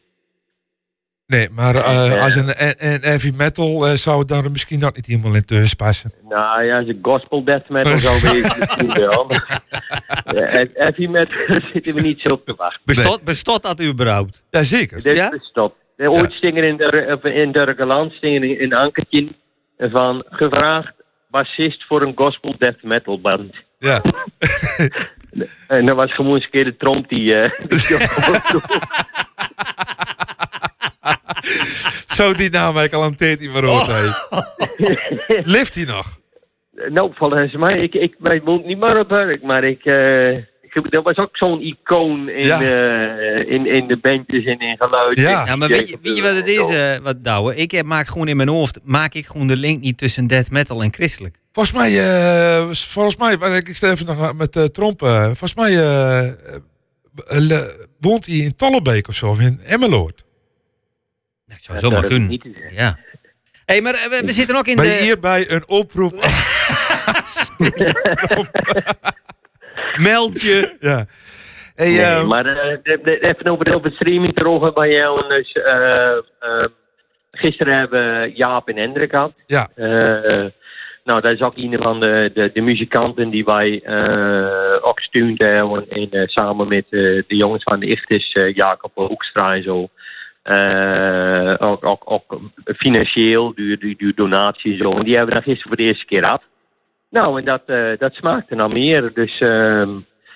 Nee, 1.27 1.47
maar 1.51 1.75
eh, 1.75 2.23
als 2.23 2.35
een, 2.35 2.47
een, 2.47 2.75
een 2.77 3.01
heavy 3.01 3.31
metal 3.37 3.87
eh, 3.87 3.93
zou 3.93 4.19
het 4.19 4.27
daar 4.27 4.51
misschien 4.51 4.79
nog 4.79 4.95
niet 4.95 5.05
helemaal 5.05 5.35
in 5.35 5.45
tussen 5.45 5.77
passen. 5.77 6.11
Nou 6.29 6.63
ja, 6.63 6.77
als 6.77 6.87
het 6.87 6.97
gospel 7.01 7.43
death 7.43 7.69
metal 7.69 7.97
zou 7.97 8.21
wezen, 8.21 8.55
misschien 8.59 8.93
wel. 8.93 9.27
Eh, 10.27 10.65
heavy 10.73 11.05
metal 11.05 11.61
zitten 11.73 11.93
we 11.93 12.01
niet 12.01 12.19
zo 12.19 12.29
op 12.29 12.45
te 12.45 12.53
wachten. 12.57 12.81
Bestot, 12.85 13.23
bestot 13.23 13.63
dat 13.63 13.81
überhaupt? 13.81 14.43
Jazeker. 14.49 15.01
Dit 15.01 15.15
Ja? 15.15 15.31
Eh, 15.97 16.11
Ooit 16.11 16.31
stingen 16.31 16.63
in, 16.63 16.77
der, 16.77 17.25
in 17.25 17.51
Durgeland 17.51 18.11
stingen 18.11 18.43
in 18.43 18.71
een 18.71 18.73
ankertje 18.73 19.27
van 19.77 20.23
gevraagd 20.29 20.93
bassist 21.29 21.85
voor 21.87 22.01
een 22.01 22.13
gospel 22.15 22.55
death 22.57 22.83
metal 22.83 23.21
band. 23.21 23.55
Ja. 23.79 24.01
en 25.67 25.85
dat 25.85 25.95
was 25.95 26.13
gewoon 26.13 26.35
eens 26.35 26.43
een 26.43 26.51
keer 26.51 26.63
de 26.63 26.77
tromp 26.77 27.09
die... 27.09 27.35
eh, 27.35 27.67
die 27.67 27.79
Zo 32.18 32.34
die 32.34 32.49
naam 32.49 32.77
ik 32.77 32.93
al 32.93 33.15
tijd 33.15 33.39
niet 33.39 33.51
meer 33.51 33.64
hey. 33.85 34.11
Leeft 35.43 35.76
hij 35.76 35.85
nog? 35.85 36.19
nou, 36.89 37.11
volgens 37.15 37.53
mij, 37.55 37.73
ik, 37.81 37.93
ik, 37.93 38.15
ik 38.22 38.41
woon 38.43 38.61
niet 38.65 38.77
meer 38.80 38.99
op 38.99 39.09
werk, 39.09 39.43
maar 39.43 39.64
ik... 39.64 39.85
eh, 39.85 40.31
ik- 40.38 40.91
dat 40.91 41.03
was 41.03 41.15
ook 41.18 41.38
zo'n 41.38 41.61
icoon 41.61 42.30
in, 42.30 42.45
Ja. 42.45 42.61
eh, 42.61 43.51
in, 43.51 43.65
in 43.65 43.88
de 43.88 43.97
bandjes 44.01 44.45
en 44.45 44.59
in 44.59 44.76
geluid. 44.80 45.19
Ja, 45.19 45.55
maar 45.55 45.68
weet 45.68 45.89
je, 45.89 45.97
weet 46.01 46.15
je 46.15 46.22
wat 46.22 46.35
het 46.35 46.47
is, 46.47 46.69
eh, 46.69 46.97
wat 47.03 47.23
Douwe? 47.23 47.55
Ik 47.55 47.72
heb, 47.72 47.85
maak 47.85 48.07
gewoon 48.07 48.27
in 48.27 48.38
mijn 48.38 48.49
hoofd, 48.49 48.80
maak 48.84 49.14
ik 49.14 49.26
gewoon 49.26 49.47
de 49.47 49.55
link 49.57 49.81
niet 49.81 49.97
tussen 49.97 50.27
death 50.27 50.51
metal 50.51 50.81
en 50.84 50.93
christelijk. 50.93 51.35
Volgens 51.51 51.76
mij, 51.77 51.99
eh, 51.99 52.69
volgens 52.72 53.18
mij, 53.18 53.57
ik 53.57 53.76
sta 53.76 53.89
even 53.91 54.05
nog 54.05 54.34
met 54.34 54.55
uh, 54.55 54.64
trompen. 54.64 55.23
Volgens 55.23 55.55
mij 55.55 55.72
eh, 55.72 56.27
eh, 56.27 56.34
woont 57.99 58.26
hij 58.26 58.35
in 58.35 58.55
Tollebeek 58.55 59.07
of 59.07 59.15
zo, 59.15 59.27
of 59.27 59.39
in 59.39 59.59
Emmeloord. 59.65 60.26
Dat 61.48 61.61
zou 61.61 61.78
zomaar 61.78 62.03
kunnen. 62.03 62.40
Ja. 62.72 62.98
hey, 63.65 63.82
maar 63.82 63.94
eh, 63.94 64.10
we, 64.10 64.22
we 64.26 64.32
zitten 64.32 64.56
ook 64.56 64.68
in 64.68 64.76
Bij 64.76 64.86
de... 64.98 65.03
hierbij 65.03 65.52
een 65.52 65.68
oproep. 65.68 66.14
Meld 70.10 70.41
je. 70.41 70.76
Ja. 70.80 71.06
Hey, 71.76 71.88
nee, 71.88 72.02
eh, 72.02 72.28
maar 72.28 72.45
eh, 72.45 72.78
even 73.03 73.49
over, 73.49 73.76
over 73.76 73.91
streaming 73.91 74.36
terug 74.36 74.74
bij 74.74 74.91
jou. 74.91 75.28
Dus, 75.28 75.52
eh, 75.52 76.18
eh, 76.40 76.65
gisteren 77.32 77.78
hebben 77.78 78.22
we 78.22 78.32
Jaap 78.34 78.68
en 78.69 78.78
Hendrik 78.78 79.10
gehad. 79.10 79.34
Ja. 79.45 79.69
Eh, 79.76 80.45
nou, 81.07 81.22
dat 81.22 81.32
is 81.32 81.41
ook 81.41 81.57
een 81.57 81.82
van 81.82 81.99
de, 81.99 82.32
de, 82.34 82.49
de 82.53 82.61
muzikanten 82.61 83.30
die 83.30 83.45
wij 83.45 83.82
eh, 83.84 84.78
ook 84.82 84.99
gesteund 84.99 85.41
hebben. 85.41 85.90
En 85.90 86.28
samen 86.30 86.68
met 86.68 86.86
eh, 86.90 87.02
de 87.28 87.36
jongens 87.36 87.64
van 87.64 87.80
de 87.80 87.86
Ichtes, 87.86 88.32
eh, 88.32 88.56
Jacob 88.56 88.91
Hoekstra 88.95 89.53
en 89.53 89.64
zo. 89.64 89.90
Eh, 90.48 91.56
ook, 91.60 91.86
ook, 91.86 92.02
ook 92.06 92.40
financieel, 92.78 93.53
die, 93.56 93.78
die, 93.78 93.95
die 93.98 94.14
donatie 94.14 94.72
en 94.72 94.78
zo. 94.78 95.03
Die 95.03 95.15
hebben 95.15 95.26
we 95.26 95.41
dan 95.41 95.41
gisteren 95.41 95.68
voor 95.68 95.76
de 95.76 95.84
eerste 95.84 96.06
keer 96.06 96.24
af. 96.24 96.44
Nou, 97.10 97.40
en 97.40 97.45
dat, 97.45 97.61
eh, 97.65 97.98
dat 97.98 98.14
smaakte 98.14 98.56
naar 98.56 98.72
meer. 98.72 99.14
Dus, 99.14 99.40
ehm, 99.40 99.90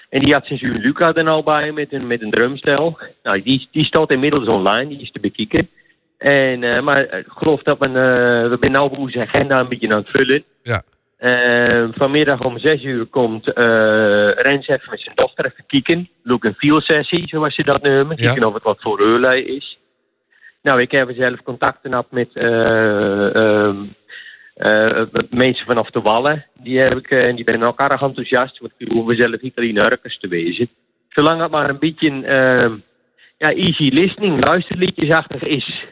en 0.09 0.21
die 0.21 0.33
had 0.33 0.45
zoon 0.45 0.77
Luca 0.77 1.13
er 1.13 1.23
nou 1.23 1.43
bij 1.43 1.71
met 1.71 1.93
een, 1.93 2.07
met 2.07 2.21
een 2.21 2.31
drumstel. 2.31 2.97
Nou, 3.23 3.41
die, 3.41 3.67
die 3.71 3.85
staat 3.85 4.11
inmiddels 4.11 4.47
online, 4.47 4.87
die 4.87 5.01
is 5.01 5.11
te 5.11 5.19
bekijken. 5.19 5.69
En, 6.17 6.63
eh, 6.63 6.81
maar 6.81 7.17
ik 7.17 7.25
geloof 7.27 7.61
dat 7.61 7.77
we, 7.79 7.85
eh, 7.85 8.49
we 8.49 8.57
zijn 8.59 8.71
nou 8.71 8.97
onze 8.97 9.19
agenda 9.19 9.59
een 9.59 9.69
beetje 9.69 9.89
aan 9.89 9.97
het 9.97 10.09
vullen. 10.09 10.43
Ja. 10.63 10.81
Eh, 11.17 11.87
vanmiddag 11.91 12.43
om 12.43 12.59
zes 12.59 12.83
uur 12.83 13.05
komt 13.05 13.53
eh 13.53 14.27
Rens 14.27 14.67
even 14.67 14.89
met 14.89 15.01
zijn 15.01 15.15
dochter 15.15 15.45
even 15.45 15.63
kijken. 15.67 16.09
Look 16.23 16.45
and 16.45 16.55
feel 16.55 16.81
sessie, 16.81 17.27
zoals 17.27 17.55
ze 17.55 17.63
dat 17.63 17.81
noemen. 17.81 18.17
Ja. 18.17 18.25
Kijken 18.25 18.47
of 18.47 18.53
het 18.53 18.63
wat 18.63 18.81
voor 18.81 18.99
Eurlei 18.99 19.43
is. 19.43 19.79
Nou, 20.61 20.81
ik 20.81 20.91
heb 20.91 21.11
zelf 21.17 21.41
contacten 21.43 21.89
gehad 21.89 22.11
met 22.11 22.29
eh, 22.33 23.35
ehm, 23.35 23.85
eh, 24.53 25.03
mensen 25.29 25.65
vanaf 25.65 25.89
de 25.89 26.01
Wallen. 26.01 26.45
Die, 26.53 26.79
heb 26.79 26.97
ik, 26.97 27.09
eh, 27.11 27.27
en 27.27 27.35
die 27.35 27.45
ben 27.45 27.63
ook 27.63 27.79
erg 27.79 28.01
enthousiast, 28.01 28.59
want 28.59 28.73
die 28.77 28.93
hoeven 28.93 29.15
zelf 29.15 29.41
niet 29.41 29.57
alleen 29.57 29.77
Urkers 29.77 30.19
te 30.19 30.27
wezen. 30.27 30.69
Zolang 31.09 31.41
het 31.41 31.51
maar 31.51 31.69
een 31.69 31.79
beetje 31.79 32.25
ehm, 32.25 32.75
ja, 33.37 33.51
easy 33.53 33.89
listening, 33.89 34.45
luisterliedjesachtig 34.45 35.43
is. 35.43 35.85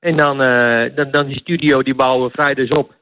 En 0.00 0.16
dan, 0.16 0.42
eh, 0.42 0.94
dan, 0.94 1.10
dan 1.10 1.26
die 1.26 1.40
studio 1.40 1.82
die 1.82 1.94
bouwen 1.94 2.26
we 2.26 2.32
vrijdags 2.32 2.70
op. 2.70 2.94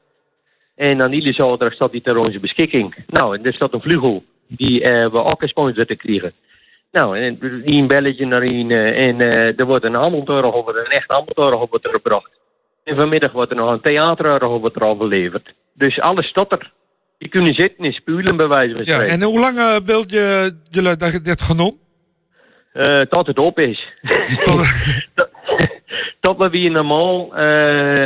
En 0.75 0.97
dan 0.97 1.11
iedere 1.11 1.33
zaterdag 1.33 1.73
staat 1.73 1.91
die 1.91 2.01
ter 2.01 2.17
onze 2.17 2.39
beschikking. 2.39 2.95
Nou, 3.07 3.37
en 3.37 3.45
er 3.45 3.53
staat 3.53 3.73
een 3.73 3.81
vlugel 3.81 4.23
die 4.47 4.81
eh, 4.81 5.11
we 5.11 5.23
ook 5.23 5.41
een 5.41 5.47
sponsor 5.47 5.85
te 5.85 5.95
krijgen. 5.95 6.33
Nou, 6.91 7.19
en 7.19 7.37
die 7.65 7.81
een 7.81 7.87
belletje 7.87 8.25
naar 8.25 8.41
een 8.41 8.71
eh, 8.71 9.05
en 9.07 9.21
eh, 9.21 9.59
er 9.59 9.65
wordt 9.65 9.85
een 9.85 9.93
handeltorgel, 9.93 10.63
wordt 10.63 10.79
een 10.79 10.85
echt 10.91 11.07
handeltorgel 11.11 11.67
wordt 11.69 11.85
er 11.85 11.91
gebracht. 11.93 12.29
En 12.83 12.95
vanmiddag 12.95 13.31
wordt 13.31 13.51
er 13.51 13.57
nog 13.57 13.71
een 13.71 13.81
theaterorgel 13.81 14.59
wordt 14.59 14.75
er 14.75 14.81
al 14.83 14.95
geleverd. 14.95 15.53
Dus 15.73 15.99
alles 15.99 16.27
staat 16.27 16.51
er. 16.51 16.71
Je 17.17 17.27
kunt 17.29 17.55
zitten 17.55 17.85
en 17.85 17.91
spulen 17.93 18.37
bij 18.37 18.47
wijze 18.47 18.73
van 18.73 18.83
Ja, 18.85 18.93
spreken. 18.93 19.13
en 19.13 19.21
hoe 19.21 19.39
lang 19.39 19.57
eh, 19.57 19.75
wilt 19.83 20.11
je 20.11 20.51
jullie 20.69 20.95
dat 20.95 21.19
dit 21.23 21.41
genomen? 21.41 21.77
Eh, 22.73 22.99
tot 23.01 23.27
het 23.27 23.39
op 23.39 23.59
is. 23.59 23.93
tot, 24.41 24.65
tot 26.19 26.37
we 26.37 26.49
weer 26.49 26.71
normaal 26.71 27.35
eh, 27.35 28.03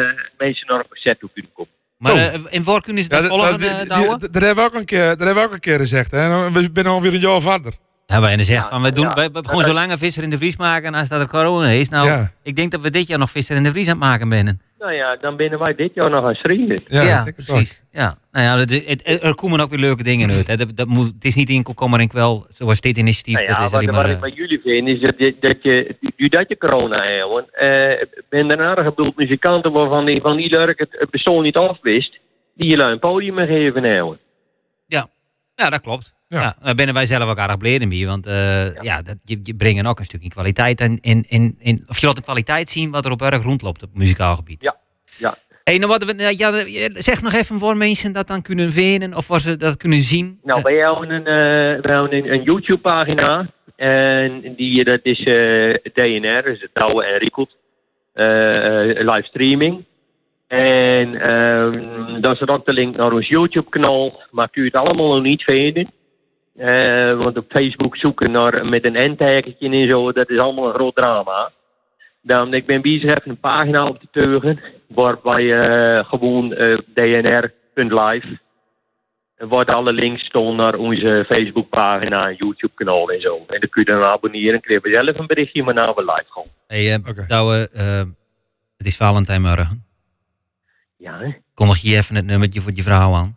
eh, 0.00 0.14
mensen 0.38 0.66
naar 0.66 0.78
een 0.78 0.88
concert 0.88 1.18
toe 1.20 1.30
kunnen 1.34 1.52
komen. 1.54 1.72
Maar 1.98 2.14
eh, 2.16 2.40
in 2.50 2.64
waar 2.64 2.80
kunnen 2.82 3.02
ze 3.02 3.08
dat 3.08 3.22
Ja, 3.22 3.28
volgen, 3.28 3.60
eh? 3.60 3.88
Dat 4.18 4.42
hebben 4.42 4.54
we 4.54 4.62
ook 4.70 4.74
een 4.74 4.84
keer, 4.84 5.06
dat 5.06 5.18
hebben 5.18 5.34
we 5.42 5.48
ook 5.48 5.52
een 5.54 5.60
keer 5.60 5.78
gezegd. 5.78 6.10
Hè? 6.10 6.44
En 6.46 6.52
We 6.52 6.68
zijn 6.72 6.86
alweer 6.86 7.14
een 7.14 7.20
jaar 7.20 7.40
verder. 7.40 7.72
Ja, 8.06 8.20
wij 8.20 8.42
zegt 8.42 8.68
van, 8.68 8.82
we 8.82 8.92
doen 8.92 9.04
ja. 9.04 9.14
we 9.14 9.30
gewoon 9.46 9.64
zo 9.64 9.72
lang 9.72 9.90
een 9.90 9.98
visser 9.98 10.22
in 10.22 10.30
de 10.30 10.36
vries 10.38 10.56
maken 10.56 10.94
als 10.94 11.08
dat 11.08 11.20
er 11.20 11.28
corona 11.28 11.68
is. 11.68 11.88
Nou, 11.88 12.06
Ja. 12.06 12.30
ik 12.42 12.56
denk 12.56 12.70
dat 12.70 12.80
we 12.80 12.90
dit 12.90 13.06
jaar 13.06 13.18
nog 13.18 13.30
visser 13.30 13.56
in 13.56 13.62
de 13.62 13.70
vries 13.70 13.86
aan 13.88 13.90
het 13.98 14.02
maken 14.02 14.28
zijn. 14.28 14.60
Nou 14.78 14.92
ja, 14.92 15.16
dan 15.16 15.36
binnen 15.36 15.58
wij 15.58 15.74
dit 15.74 15.94
jaar 15.94 16.10
nog 16.10 16.24
aan 16.24 16.34
vrienden. 16.34 16.82
Ja, 16.86 17.22
precies. 17.34 17.82
Ja. 17.92 18.18
Nou 18.32 18.44
ja, 18.46 18.58
het- 18.58 18.84
het- 18.86 19.22
er 19.22 19.34
komen 19.34 19.60
ook 19.60 19.70
weer 19.70 19.78
leuke 19.78 20.02
dingen 20.02 20.30
uit. 20.30 20.46
Hè. 20.46 20.56
Dat, 20.56 20.76
dat 20.76 20.86
moet, 20.86 21.06
het 21.14 21.24
is 21.24 21.34
niet 21.34 21.48
enkel 21.48 21.74
kommer 21.74 22.00
en 22.00 22.08
kwel 22.08 22.46
zoals 22.48 22.80
dit 22.80 22.96
initiatief. 22.96 23.34
Nou 23.34 23.46
ja, 23.46 23.52
dat 23.56 23.64
is 23.66 23.72
wat, 23.72 23.80
alleen 23.80 23.94
wat 23.94 24.04
maar... 24.04 24.12
ik 24.14 24.20
bij 24.20 24.30
jullie 24.30 24.60
vind 24.60 24.88
is 24.88 25.00
dat 25.00 25.14
je, 25.18 25.36
dat 25.40 25.56
je, 25.62 25.96
dat 26.28 26.48
je 26.48 26.58
corona 26.58 27.04
hebt. 27.04 27.54
eh 27.54 28.06
ben 28.28 28.50
er 28.50 28.66
aardig 28.66 28.84
bedoeld 28.94 29.16
muzikanten 29.16 29.72
waarvan 29.72 30.06
die, 30.06 30.20
van 30.20 30.36
het, 30.78 30.88
het 30.90 31.10
persoon 31.10 31.42
niet 31.42 31.56
afwist, 31.56 32.18
die 32.54 32.68
je 32.70 32.82
een 32.82 32.98
podium 32.98 33.36
geven 33.36 33.82
hebben. 33.84 34.18
Ja. 34.86 35.08
ja, 35.54 35.70
dat 35.70 35.80
klopt. 35.80 36.14
Ja. 36.28 36.56
daar 36.62 36.74
ben 36.74 36.94
wij 36.94 37.06
zelf 37.06 37.28
ook 37.28 37.38
aardig 37.38 37.56
blij 37.56 37.86
mee. 37.86 38.06
Want 38.06 38.26
eh, 38.26 38.74
ja. 38.82 39.02
dat, 39.02 39.16
je, 39.24 39.40
je 39.42 39.54
brengt 39.54 39.86
ook 39.86 39.98
een 39.98 40.04
stukje 40.04 40.28
kwaliteit 40.28 40.80
in, 40.80 40.98
in, 41.00 41.24
in, 41.28 41.56
in... 41.58 41.84
Of 41.88 41.98
je 41.98 42.06
laat 42.06 42.16
de 42.16 42.22
kwaliteit 42.22 42.68
zien 42.68 42.90
wat 42.90 43.04
er 43.04 43.10
op 43.10 43.22
erg 43.22 43.42
rondloopt 43.42 43.82
op 43.82 43.90
muzikaal 43.94 44.36
gebied. 44.36 44.62
Ja, 44.62 44.76
ja. 45.18 45.34
Hey, 45.64 45.78
nou, 45.78 45.90
wat, 45.90 46.04
we- 46.04 46.34
ja, 46.36 46.64
zeg 47.00 47.22
nog 47.22 47.32
even 47.32 47.58
voor 47.58 47.76
mensen 47.76 48.12
dat 48.12 48.26
dan 48.26 48.42
kunnen 48.42 48.72
vinden 48.72 49.14
of 49.14 49.28
waar 49.28 49.40
ze 49.40 49.56
dat 49.56 49.76
kunnen 49.76 50.00
zien. 50.00 50.38
Nou, 50.42 50.60
wij 50.62 50.74
hebben 50.74 51.10
een, 51.10 51.26
eh, 51.26 51.82
wij 51.82 51.94
hebben 51.96 52.12
een, 52.14 52.32
een 52.34 52.42
YouTube-pagina. 52.42 53.46
En 53.76 54.54
die, 54.56 54.84
dat 54.84 55.00
is 55.02 55.18
eh, 55.18 55.74
DNR, 55.92 56.42
dus 56.42 56.60
het 56.60 56.70
Douwe 56.72 57.04
en 57.04 57.18
Riekelt. 57.18 57.56
eh 58.12 58.90
eh, 58.90 59.06
livestreaming. 59.08 59.84
En 60.48 61.20
ehm 61.20 62.20
dat 62.20 62.40
is 62.40 62.48
ook 62.48 62.66
de 62.66 62.72
link 62.72 62.96
naar 62.96 63.12
ons 63.12 63.28
YouTube-kanaal. 63.28 64.22
Maar 64.30 64.50
kun 64.50 64.62
je 64.64 64.70
het 64.72 64.86
allemaal 64.88 65.14
nog 65.14 65.22
niet 65.22 65.42
vinden. 65.42 65.90
Eh, 66.56 67.18
want 67.18 67.36
op 67.36 67.44
Facebook 67.48 67.96
zoeken 67.96 68.30
naar, 68.30 68.66
met 68.66 68.86
een 68.86 69.12
n-tagetje 69.12 69.68
en 69.70 69.88
zo, 69.88 70.12
dat 70.12 70.30
is 70.30 70.38
allemaal 70.38 70.68
een 70.68 70.74
groot 70.74 70.94
drama. 70.94 71.52
Dan, 72.22 72.54
ik 72.54 72.66
ben 72.66 72.82
bezig 72.82 73.10
even 73.10 73.30
een 73.30 73.40
pagina 73.40 73.86
op 73.86 74.00
te 74.00 74.08
teugen. 74.10 74.60
Waarbij 74.88 75.42
je 75.42 75.54
eh, 75.54 76.08
gewoon 76.08 76.52
eh, 76.52 76.78
dnr.live 76.94 78.38
waar 79.38 79.64
alle 79.64 79.92
links 79.92 80.24
staan 80.24 80.56
naar 80.56 80.74
onze 80.74 81.24
Facebookpagina 81.28 82.28
en 82.28 82.34
YouTube-kanaal 82.34 83.10
en 83.10 83.20
zo. 83.20 83.36
En 83.36 83.60
dan 83.60 83.68
kun 83.70 83.82
je 83.84 83.92
dan 83.92 84.02
abonneren 84.02 84.54
en 84.54 84.60
krijg 84.60 84.82
je 84.82 84.94
zelf 84.94 85.18
een 85.18 85.26
berichtje 85.26 85.62
maar 85.62 85.74
na 85.74 85.94
we 85.94 86.00
live 86.00 86.24
gaan. 86.28 86.44
Hey, 86.66 86.92
eh 86.92 87.28
Douwe, 87.28 87.68
eh, 87.72 88.02
het 88.76 88.86
is 88.86 88.96
Valentijnmorgen. 88.96 89.84
Ja, 90.96 91.18
hè? 91.18 91.30
Kondig 91.54 91.78
je 91.78 91.96
even 91.96 92.16
het 92.16 92.24
nummertje 92.24 92.60
voor 92.60 92.72
je 92.74 92.82
vrouw 92.82 93.14
aan. 93.14 93.36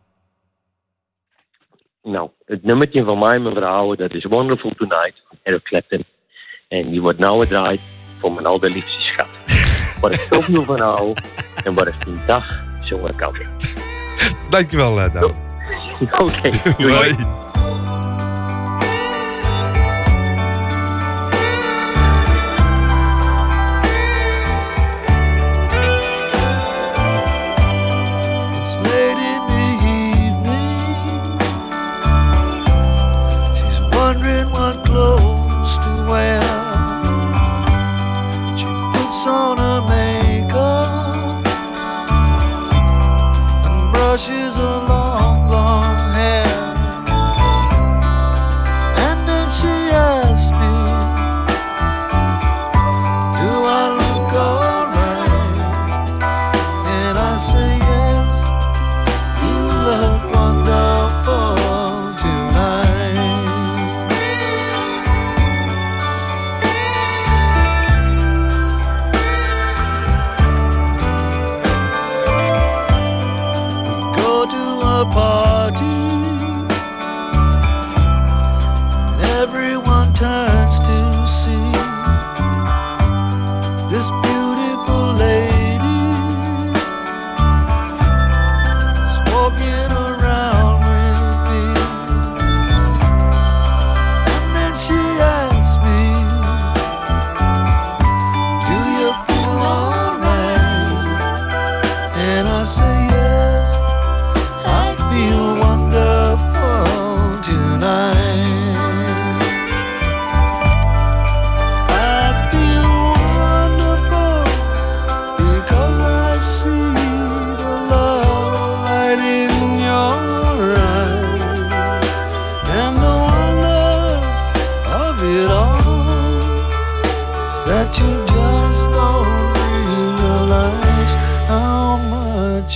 Nou, 2.03 2.30
het 2.45 2.63
nummertje 2.63 3.03
van 3.03 3.19
mij, 3.19 3.39
mevrouw, 3.39 3.95
dat 3.95 4.13
is 4.13 4.23
Wonderful 4.23 4.71
Tonight 4.77 5.21
van 5.27 5.38
Eric 5.43 5.63
Clapton. 5.63 6.05
En 6.67 6.89
die 6.89 7.01
wordt 7.01 7.19
nou 7.19 7.41
gedraaid 7.41 7.80
voor 8.19 8.31
mijn 8.31 8.45
allerliefste 8.45 9.01
schat. 9.01 9.27
Waar 10.01 10.11
ik 10.11 10.19
zoveel 10.19 10.63
van 10.63 10.80
hou 10.80 11.13
en 11.63 11.73
waar 11.73 11.88
ik 11.88 12.05
die 12.05 12.26
dag 12.26 12.63
zonder 12.80 13.15
kan. 13.15 13.34
Dankjewel, 14.49 14.97
uh. 14.97 15.23
Oké, 16.23 16.49
doei. 16.77 17.47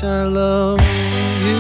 I 0.02 0.26
love 0.26 0.80
you. 1.46 1.53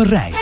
Op 0.00 0.06
een 0.06 0.12
rij. 0.12 0.32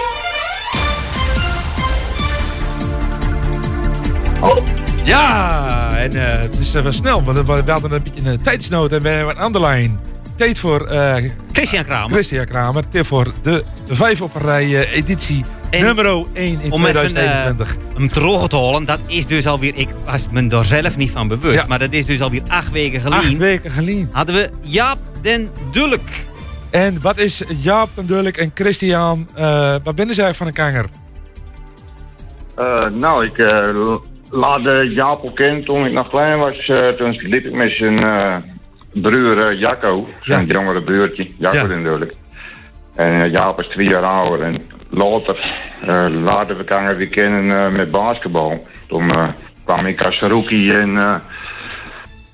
Ja, 5.05 5.97
en 5.97 6.13
eh, 6.13 6.41
het 6.41 6.59
is 6.59 6.75
even 6.75 6.95
snel, 6.95 7.25
want 7.25 7.47
we 7.47 7.71
hadden 7.71 7.93
een 7.93 8.03
beetje 8.03 8.31
een 8.31 8.41
tijdsnood 8.41 8.93
en 8.93 9.03
we 9.03 9.09
hebben 9.09 9.37
een 9.39 9.45
underline. 9.45 9.91
Tijd 10.35 10.59
voor 10.59 10.87
eh, 10.87 11.31
Christian 11.53 11.85
Kramer. 11.85 12.11
Christian 12.11 12.45
Kramer. 12.47 12.89
Tijd 12.89 13.07
voor 13.07 13.33
de 13.43 13.65
vijf 13.89 14.23
op 14.23 14.35
een 14.35 14.41
rij 14.43 14.65
eh, 14.65 14.97
editie 14.97 15.45
nummer 15.71 16.07
1 16.07 16.25
in 16.35 16.73
Om 16.73 16.87
even 16.87 16.95
2021. 16.95 17.77
eh, 17.77 17.97
hem 17.97 18.09
terug 18.09 18.49
te 18.49 18.57
halen, 18.57 18.85
dat 18.85 19.01
is 19.07 19.27
dus 19.27 19.47
alweer, 19.47 19.73
ik 19.75 19.89
was 20.05 20.27
me 20.31 20.47
daar 20.47 20.65
zelf 20.65 20.97
niet 20.97 21.11
van 21.11 21.29
bewust, 21.29 21.55
Ja. 21.61 21.65
maar 21.69 21.79
dat 21.79 21.93
is 21.93 22.07
dus 22.07 22.21
alweer 22.21 22.43
acht 22.49 22.71
weken 22.71 23.01
geleden. 23.01 23.25
Acht 23.25 23.37
weken 23.37 23.71
geleden. 23.71 24.09
Hadden 24.13 24.35
we 24.35 24.51
Jaap 24.61 24.99
den 25.21 25.51
Dulk. 25.71 26.01
En 26.71 27.03
wat 27.03 27.19
is 27.19 27.43
Jaap 27.63 27.89
natuurlijk 27.95 28.37
en 28.37 28.51
Christian, 28.55 29.29
eh 29.35 29.75
wat 29.83 29.95
binnen 29.95 30.15
zij 30.15 30.35
van 30.35 30.47
een 30.47 30.53
kanger? 30.53 30.85
Eh, 32.57 32.87
nou, 32.91 33.25
ik 33.25 33.39
eh 33.39 33.97
laadde 34.31 34.93
Jaap 34.95 35.23
al 35.23 35.33
kennen 35.33 35.65
toen 35.65 35.87
ik 35.87 35.93
nog 35.93 36.09
klein 36.09 36.39
was. 36.39 36.71
toen 36.97 37.11
liep 37.11 37.45
ik 37.45 37.53
met 37.53 37.73
zijn 37.73 37.97
broer 38.93 39.55
Jacco, 39.55 40.07
zijn 40.23 40.47
jongere 40.47 40.83
broertje, 40.83 41.31
Jacco 41.39 41.67
natuurlijk. 41.67 42.13
En 42.95 43.31
Jaap 43.31 43.61
is 43.61 43.67
twee 43.67 43.89
jaar 43.89 44.03
ouder. 44.03 44.43
En 44.43 44.61
later 44.91 45.37
laten 46.11 46.55
we 46.55 46.59
elkaar 46.59 46.97
weer 46.97 47.09
kennen 47.09 47.73
met 47.73 47.91
basketbal. 47.91 48.67
Toen 48.89 49.11
kwam 49.65 49.87
ik 49.87 50.03
als 50.03 50.21
rookie 50.21 50.75
en 50.75 51.23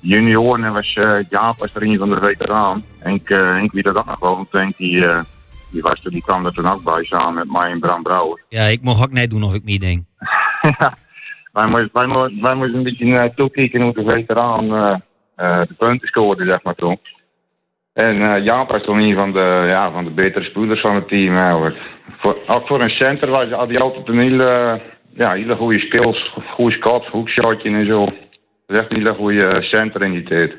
eh, 0.05 0.11
junior 0.11 0.63
en 0.63 0.73
was 0.73 0.93
eh, 0.93 1.17
Jaap 1.29 1.57
was 1.57 1.75
er 1.75 1.83
een 1.83 1.97
van 1.97 2.09
de 2.09 2.19
veteraan. 2.21 2.83
En 2.99 3.13
ik, 3.13 3.29
eh, 3.29 3.63
ik 3.63 3.71
wie 3.71 3.83
dat 3.83 3.99
ook 3.99 4.05
nog 4.05 4.19
wel, 4.19 4.35
want 4.35 4.51
Henk, 4.51 4.77
die, 4.77 5.07
eh, 5.07 5.19
die, 5.71 5.81
was 5.81 6.03
er, 6.03 6.11
die 6.11 6.21
kwam 6.21 6.45
er 6.45 6.53
toen 6.53 6.67
ook 6.67 6.83
bij 6.83 7.03
samen 7.03 7.33
met 7.33 7.51
mij 7.51 7.71
en 7.71 7.79
Bram 7.79 8.03
Brouwer. 8.03 8.43
Ja, 8.49 8.63
ik 8.63 8.81
mocht 8.81 9.03
ook 9.03 9.11
net 9.11 9.29
doen 9.29 9.43
of 9.43 9.53
ik 9.53 9.63
niet 9.63 9.81
denk. 9.81 10.03
Wij 11.55 11.67
moesten, 11.67 11.89
wij, 11.93 12.05
moesten, 12.05 12.41
wij 12.41 12.55
moesten 12.55 12.77
een 12.77 12.83
beetje 12.83 13.05
uh, 13.05 13.23
toekijken 13.23 13.81
hoe 13.81 13.93
de 13.93 14.03
veteraan 14.07 14.75
eh, 14.75 14.95
eh, 15.35 15.67
de 15.67 15.73
punten 15.77 16.07
scoorde, 16.07 16.45
zeg 16.45 16.63
maar 16.63 16.75
toen. 16.75 16.99
En 17.93 18.21
eh 18.21 18.43
Jaap 18.43 18.69
was 18.69 18.83
toen 18.83 19.01
een 19.01 19.17
van 19.17 19.31
de, 19.31 19.65
ja, 19.69 19.91
van 19.91 20.03
de 20.03 20.09
betere 20.09 20.45
spelers 20.45 20.81
van 20.81 20.95
het 20.95 21.07
team. 21.07 21.33
eigenlijk. 21.33 21.77
Voor, 22.17 22.37
ook 22.47 22.67
voor 22.67 22.83
een 22.83 22.89
center 22.89 23.29
was, 23.29 23.49
had 23.49 23.67
hij 23.67 23.79
altijd 23.79 24.07
een 24.07 24.19
hele, 24.19 24.81
ja, 25.13 25.31
hele 25.31 25.55
goede 25.55 25.79
skills, 25.79 26.35
goede 26.53 26.75
scot, 26.75 27.05
hoekshotje 27.05 27.69
en 27.69 27.85
zo. 27.85 28.07
Dat 28.67 28.77
is 28.77 28.83
echt 28.83 28.91
een 28.91 28.97
hele 28.97 29.13
goede 29.15 29.57
center 29.61 30.01
in 30.01 30.11
die 30.11 30.23
tijd. 30.23 30.53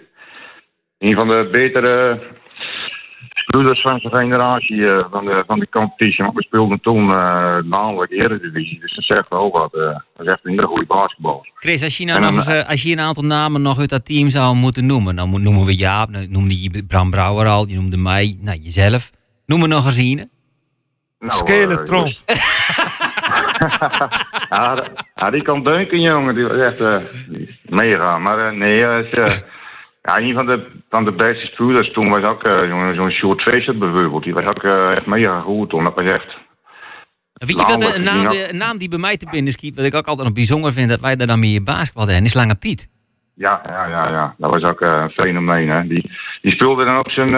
Een 0.99 1.15
van 1.15 1.29
de 1.29 1.49
betere 1.53 2.21
spelers 3.35 3.81
van 3.81 4.01
zijn 4.01 4.15
generatie 4.31 4.87
eh, 4.89 5.05
van, 5.11 5.25
de, 5.25 5.45
van 5.47 5.59
de 5.59 5.69
competitie. 5.69 6.25
Maar 6.25 6.33
we 6.35 6.43
speelden 6.43 6.81
toen 6.81 7.09
uh, 7.09 7.57
namelijk 7.63 8.13
Eredivisie. 8.13 8.81
Dus 8.81 8.95
dat 8.95 9.05
zegt 9.05 9.29
wel 9.29 9.51
wat. 9.51 9.75
eh, 9.75 9.81
dat 10.17 10.27
is 10.27 10.33
echt 10.33 10.41
een 10.43 10.51
hele 10.51 10.67
goede 10.67 10.87
basketbal. 10.87 11.47
Chris, 11.55 11.83
als 11.83 11.97
je, 11.97 12.05
nou 12.05 12.17
En 12.17 12.23
dan, 12.25 12.35
nog 12.35 12.47
eens, 12.49 12.57
eh, 12.63 12.69
als 12.71 12.83
je 12.83 12.93
een 12.93 13.01
aantal 13.01 13.25
namen 13.25 13.63
nog 13.63 13.79
uit 13.79 13.89
dat 13.91 14.05
team 14.05 14.31
zou 14.31 14.55
moeten 14.57 14.87
noemen, 14.87 15.17
dan 15.17 15.43
noemen 15.43 15.65
we 15.65 15.77
Jaap, 15.77 16.13
dan 16.13 16.31
noemde 16.31 16.63
je 16.63 16.85
Bram 16.89 17.11
Brouwer 17.11 17.47
al, 17.47 17.69
je 17.69 17.75
noemde 17.75 17.97
mij, 17.97 18.37
nou 18.41 18.59
jezelf. 18.59 19.11
Noem 19.47 19.63
er 19.63 19.69
nog 19.69 19.85
eens 19.85 19.97
een. 19.97 20.31
Nou, 21.19 21.33
Skeletron. 21.33 22.15
ja, 25.15 25.31
die 25.31 25.43
kan 25.43 25.63
dunken, 25.63 26.01
jongen. 26.01 26.35
Die 26.35 26.47
was 26.47 26.57
echt 26.59 26.81
eh, 26.81 26.97
mega. 27.63 28.19
Maar 28.19 28.47
eh, 28.49 28.53
nee, 28.59 28.83
hij 28.83 29.01
is, 29.03 29.11
eh, 29.11 29.37
ja, 30.03 30.19
een 30.19 30.35
van 30.35 30.47
de, 30.47 30.67
van 30.91 31.05
de 31.05 31.13
beste 31.13 31.47
spelers 31.47 31.93
toen 31.93 32.09
was 32.09 32.25
ook 32.29 32.43
jongen, 32.47 32.95
zo'n 32.95 33.11
Short 33.11 33.45
Tracer 33.45 33.79
bijvoorbeeld. 33.79 34.23
Die 34.25 34.35
was 34.35 34.45
ook 34.45 34.63
echt 34.95 35.07
mega 35.07 35.41
goed 35.41 35.71
toen. 35.71 35.85
Dat 35.85 35.95
was 35.95 36.13
echt... 36.13 36.37
Weet 37.33 37.49
je 37.51 37.57
wat, 37.57 37.81
die 37.81 37.99
naam, 38.05 38.29
die- 38.29 38.51
een 38.51 38.57
naam 38.57 38.79
die 38.79 38.89
bij 38.89 38.99
mij 38.99 39.17
te 39.17 39.27
binnen 39.31 39.53
schiet, 39.53 39.77
wat 39.77 39.85
ik 39.85 39.95
ook 39.95 40.07
altijd 40.07 40.27
nog 40.27 40.37
bijzonder 40.37 40.73
vind, 40.73 40.89
dat 40.91 41.01
wij 41.01 41.17
daar 41.17 41.27
dan 41.27 41.39
meer 41.41 41.63
basketbal 41.63 42.07
hebben, 42.07 42.25
is 42.25 42.35
Lange 42.35 42.55
Piet. 42.55 42.89
Ja, 43.35 43.61
ja, 43.67 43.87
ja, 43.87 44.09
ja. 44.11 44.35
Dat 44.39 44.51
was 44.51 44.71
ook 44.71 44.81
een 44.81 45.11
fenomeen, 45.11 45.69
hè. 45.69 45.87
Die, 45.87 46.11
die 46.43 46.53
speelde 46.53 46.85
dan 46.85 46.99
op 46.99 47.11
zijn... 47.11 47.31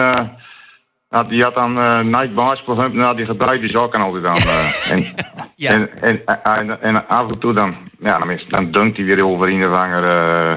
eh, 1.09 1.19
nou, 1.19 1.29
die 1.29 1.43
had 1.43 1.53
dan 1.55 1.77
eh 1.77 1.99
night 1.99 2.33
basketbal, 2.35 2.89
nou, 2.89 3.15
die 3.15 3.25
gebruikte 3.25 3.67
die 3.67 3.77
zakken 3.79 4.01
altijd 4.01 4.25
aan. 4.25 4.35
eh, 4.35 5.71
en, 5.71 6.01
en, 6.01 6.25
en, 6.25 6.43
en, 6.43 6.81
en 6.81 7.07
af 7.07 7.29
en 7.29 7.39
toe 7.39 7.53
dan, 7.53 7.75
ja, 7.99 8.17
dan, 8.17 8.31
is, 8.31 8.45
dan 8.49 8.71
dunkt 8.71 8.97
hij 8.97 9.05
weer 9.05 9.25
over 9.25 9.47
een 9.47 9.69
of 9.69 9.77
andere 9.77 10.09
eh, 10.09 10.55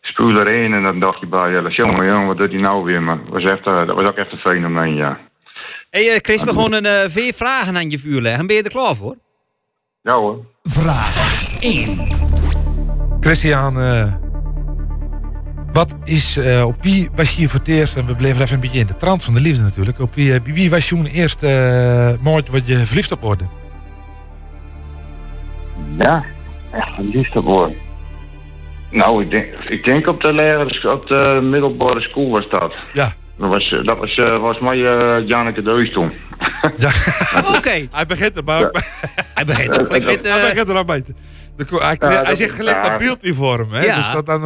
speler 0.00 0.50
heen. 0.50 0.74
En 0.74 0.82
dan 0.82 1.00
dacht 1.00 1.20
je 1.20 1.26
bij 1.26 1.50
jezelf, 1.50 1.76
jongen, 1.76 2.06
jongen, 2.06 2.26
wat 2.26 2.36
doet 2.36 2.50
hij 2.52 2.60
nou 2.60 2.84
weer? 2.84 3.02
Maar 3.02 3.18
dat 3.18 3.42
was, 3.42 3.50
echt, 3.52 3.66
eh, 3.66 3.86
dat 3.86 4.00
was 4.00 4.10
ook 4.10 4.16
echt 4.16 4.32
een 4.32 4.38
fenomeen, 4.38 4.94
ja. 4.94 5.18
Hé 5.90 6.06
hey, 6.06 6.18
Chris, 6.22 6.44
we 6.44 6.52
gaan 6.54 6.72
een 6.72 6.86
eh, 6.86 7.08
vier 7.08 7.34
vragen 7.34 7.76
aan 7.76 7.90
je 7.90 7.98
vuur 7.98 8.20
leggen. 8.20 8.46
Ben 8.46 8.56
je 8.56 8.62
er 8.62 8.70
klaar 8.70 8.94
voor? 8.94 9.16
Ja 10.02 10.14
hoor. 10.14 10.44
Vraag 10.62 11.60
1. 11.60 11.98
Christian, 13.20 13.78
eh, 13.80 14.14
wat 15.74 15.94
is, 16.04 16.36
eh, 16.36 16.66
op 16.66 16.74
wie 16.82 17.10
was 17.14 17.30
je 17.30 17.36
hier 17.36 17.48
voor 17.48 17.58
het 17.58 17.68
eerst, 17.68 17.96
en 17.96 18.06
we 18.06 18.14
bleven 18.14 18.42
even 18.42 18.54
een 18.54 18.60
beetje 18.60 18.78
in 18.78 18.86
de 18.86 18.96
trant 18.96 19.24
van 19.24 19.34
de 19.34 19.40
liefde 19.40 19.62
natuurlijk, 19.62 19.98
op 20.00 20.14
wie, 20.14 20.34
eh, 20.34 20.40
wie 20.44 20.70
was 20.70 20.88
je 20.88 20.94
toen 20.94 21.06
eerst 21.06 21.42
uh, 21.42 22.10
mooi 22.20 22.42
wat 22.50 22.68
je 22.68 22.76
verliefd 22.76 23.12
op 23.12 23.20
worden? 23.20 23.50
Ja, 25.98 26.24
echt 26.72 26.94
verliefd 26.94 27.36
op 27.36 27.44
worden. 27.44 27.76
Nou, 28.90 29.22
ik 29.24 29.30
denk, 29.30 29.46
ik 29.68 29.84
denk 29.84 30.06
op 30.06 30.22
de 30.22 30.32
lagere, 30.32 30.92
op 30.92 31.06
de 31.06 31.40
middelbare 31.42 32.00
school 32.00 32.30
was 32.30 32.46
dat. 32.50 32.74
Ja. 32.92 33.12
Dat 33.38 33.48
was, 33.48 33.72
eh, 33.72 33.84
dat 33.84 33.98
was, 33.98 34.14
eh, 34.14 34.40
was 34.40 34.58
mij 34.60 34.76
uh, 34.76 35.28
Janneke 35.28 35.62
Deus 35.62 35.92
toen. 35.92 36.12
Oké. 37.56 37.86
Hij 37.90 38.06
begint 38.06 38.36
er 38.36 38.44
maar 38.44 38.60
ook 38.60 38.80
Hij 39.34 39.44
begint 39.44 39.78
ook 39.78 39.90
met... 39.90 40.04
Hij 40.22 40.48
begint 40.50 40.68
er 40.68 40.76
ook 40.76 40.86
bij. 40.86 41.02
Hij, 41.56 41.96
Ja, 41.98 42.08
hij 42.08 42.24
dat- 42.24 42.36
zegt 42.36 42.54
gelijk 42.54 42.82
ja. 42.82 42.88
dat 42.88 42.98
beeld 42.98 43.18
weer 43.20 43.34
voor 43.34 43.58
hem, 43.58 43.72
hè? 43.72 43.84
Ja. 43.84 43.96
Dus 43.96 44.10
dat 44.10 44.26
dan... 44.26 44.42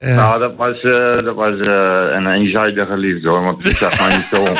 eh, 0.00 0.16
Nou, 0.16 0.38
dat 0.38 0.56
was, 0.56 0.80
eh, 0.80 1.24
dat 1.24 1.34
was 1.34 1.58
eh, 1.60 2.06
een 2.16 2.26
eenzijdige 2.26 2.96
liefde 2.96 3.28
hoor, 3.28 3.42
want 3.42 3.66
ik 3.66 3.76
zag 3.76 3.98
mij 4.00 4.16
niet 4.16 4.26
zo. 4.30 4.44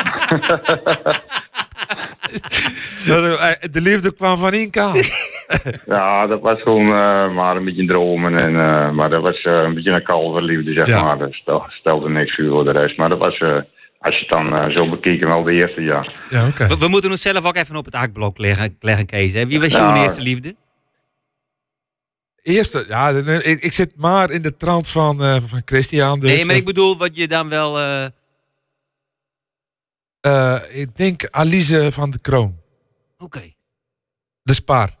dat, 3.07 3.39
eh, 3.39 3.71
de 3.71 3.81
liefde 3.81 4.13
kwam 4.13 4.37
van 4.37 4.51
één 4.53 4.69
kant. 4.71 5.11
ja, 5.85 6.27
dat 6.27 6.41
was 6.41 6.61
gewoon 6.61 6.87
eh, 6.95 7.33
maar 7.33 7.55
een 7.55 7.65
beetje 7.65 7.85
dromen. 7.85 8.39
En, 8.39 8.55
eh, 8.59 8.91
maar 8.91 9.09
dat 9.09 9.21
was 9.21 9.41
eh, 9.41 9.53
een 9.53 9.73
beetje 9.73 9.91
een 9.91 10.03
kalverliefde, 10.03 10.73
zeg 10.73 10.87
Ja. 10.87 11.03
maar. 11.03 11.17
Dat 11.17 11.33
stel, 11.33 11.63
stelde 11.69 12.09
niks 12.09 12.35
voor 12.35 12.63
de 12.63 12.71
rest. 12.71 12.97
Maar 12.97 13.09
dat 13.09 13.17
was, 13.25 13.37
eh, 13.37 13.57
als 13.99 14.15
je 14.15 14.21
het 14.21 14.29
dan 14.29 14.55
eh, 14.55 14.75
zo 14.75 14.89
bekijkt, 14.89 15.25
wel 15.25 15.43
de 15.43 15.51
eerste 15.51 15.81
jaar. 15.81 16.13
Ja, 16.29 16.47
oké. 16.47 16.67
We, 16.67 16.77
we 16.77 16.87
moeten 16.87 17.09
ons 17.11 17.21
zelf 17.21 17.45
ook 17.45 17.55
even 17.55 17.75
op 17.75 17.85
het 17.85 17.95
hakblok 17.95 18.37
leggen, 18.37 18.75
leggen 18.79 19.05
Kees. 19.05 19.33
Hè? 19.33 19.45
Wie 19.47 19.59
was 19.59 19.71
jouw 19.71 19.95
eerste 19.95 20.21
liefde? 20.21 20.55
Eerste, 22.41 22.85
ja, 22.87 23.09
ik, 23.09 23.61
ik 23.61 23.73
zit 23.73 23.93
maar 23.95 24.31
in 24.31 24.41
de 24.41 24.57
trant 24.57 24.87
van, 24.87 25.23
eh, 25.23 25.37
van 25.45 25.61
Christian. 25.65 26.19
Dus, 26.19 26.31
nee, 26.31 26.45
maar 26.45 26.55
ik 26.55 26.65
bedoel 26.65 26.97
wat 26.97 27.15
je 27.15 27.27
dan 27.27 27.49
wel... 27.49 27.79
eh, 27.79 28.05
eh, 30.19 30.59
ik 30.69 30.95
denk 30.95 31.27
Alice 31.29 31.91
van 31.91 32.09
de 32.09 32.19
Kroon. 32.19 32.59
Oké. 33.17 33.53
De 34.43 34.53
Spaar. 34.53 34.95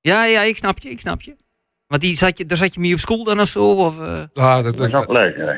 Ja, 0.00 0.24
ja, 0.24 0.42
ik 0.42 0.56
snap 0.56 0.78
je, 0.78 0.88
ik 0.90 1.00
snap 1.00 1.22
je. 1.22 1.36
Want 1.86 2.02
die 2.02 2.16
zat 2.16 2.38
je, 2.38 2.46
daar 2.46 2.56
zat 2.56 2.74
je 2.74 2.80
mee 2.80 2.92
op 2.94 2.98
school 3.00 3.24
dan 3.24 3.40
of 3.40 3.48
zo? 3.48 3.74
Of, 3.74 3.98
eh? 4.00 4.22
Ja, 4.34 4.62
dat, 4.62 4.76
Dat 4.76 4.86
is 4.86 4.92
ook 4.94 5.08
leuk, 5.18 5.36
hè. 5.36 5.52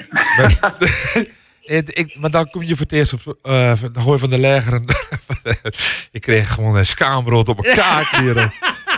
ik, 1.76 1.88
ik- 1.88 2.16
maar 2.18 2.30
dan 2.30 2.50
kom 2.50 2.62
je 2.62 2.68
voor 2.76 2.86
het 2.86 2.92
eerst 2.92 3.12
op, 3.26 3.38
eh, 3.42 3.76
van- 3.76 3.92
dan 3.92 4.02
gooi 4.02 4.18
van 4.18 4.30
de 4.30 4.38
leger. 4.38 4.72
en- 4.72 4.84
ik 6.10 6.20
kreeg 6.20 6.52
gewoon 6.54 6.76
een 6.76 6.86
schaamrood 6.86 7.48
op 7.48 7.60
mijn 7.62 7.76
kaak 7.76 8.06
hier. 8.10 8.34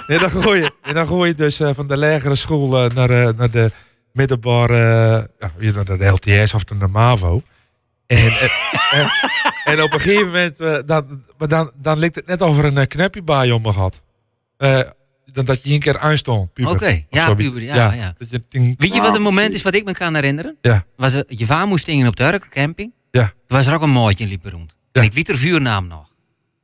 En 0.06 0.18
dan 0.20 0.30
gooi 0.30 0.60
je, 0.60 0.70
en 0.82 0.94
dan 0.94 1.06
gooi 1.06 1.28
je 1.28 1.34
dus 1.34 1.60
eh, 1.60 1.70
van 1.74 1.86
de 1.86 1.96
lagere 1.96 2.34
school 2.34 2.84
eh, 2.84 2.90
naar, 2.94 3.10
eh, 3.10 3.28
naar 3.36 3.50
de 3.50 3.70
middelbare, 4.12 5.30
ja, 5.38 5.52
weer 5.56 5.72
naar 5.72 5.84
de 5.98 6.06
LTS 6.06 6.54
of 6.54 6.68
naar 6.70 6.78
de 6.78 6.86
MAVO. 6.88 7.42
En, 8.06 8.18
en, 8.18 8.50
en, 8.90 9.08
en 9.64 9.82
op 9.82 9.92
een 9.92 10.00
gegeven 10.00 10.26
moment, 10.26 10.60
eh, 10.60 10.78
dan, 10.86 11.22
maar 11.38 11.48
dan, 11.48 11.70
dan 11.74 11.98
lijkt 11.98 12.14
het 12.14 12.26
net 12.26 12.42
over 12.42 12.64
een 12.64 12.76
uh, 12.76 12.82
knapje 12.86 13.22
bij 13.22 13.50
om 13.50 13.62
me 13.62 13.72
gehad. 13.72 14.02
Eh, 14.56 14.80
dan 15.32 15.44
dat 15.44 15.62
je 15.62 15.70
één 15.70 15.80
keer 15.80 15.98
aanstond. 15.98 16.52
puber. 16.52 16.72
Oké, 16.72 17.04
ja, 17.10 17.34
puber, 17.34 17.62
ja, 17.62 17.92
ja. 17.92 18.14
Dat 18.18 18.30
je 18.30 18.48
ting- 18.48 18.74
Weet 18.78 18.94
je 18.94 19.00
wat 19.00 19.14
een 19.14 19.22
moment 19.22 19.54
is 19.54 19.62
wat 19.62 19.74
ik 19.74 19.84
me 19.84 19.92
kan 19.92 20.14
herinneren? 20.14 20.56
Ja. 20.60 20.84
Was, 20.96 21.12
je 21.26 21.46
vader 21.46 21.68
moest 21.68 21.86
dingen 21.86 22.06
op 22.06 22.16
de 22.16 22.24
Urker 22.24 22.48
camping. 22.50 22.92
Ja. 23.10 23.32
Was 23.46 23.66
er 23.66 23.74
ook 23.74 23.82
een 23.82 24.16
in 24.16 24.28
liep 24.28 24.44
rond. 24.44 24.76
En 24.92 25.02
ik 25.02 25.12
weet 25.12 25.28
er 25.28 25.38
vuurnaam 25.38 25.86
nog. 25.86 26.08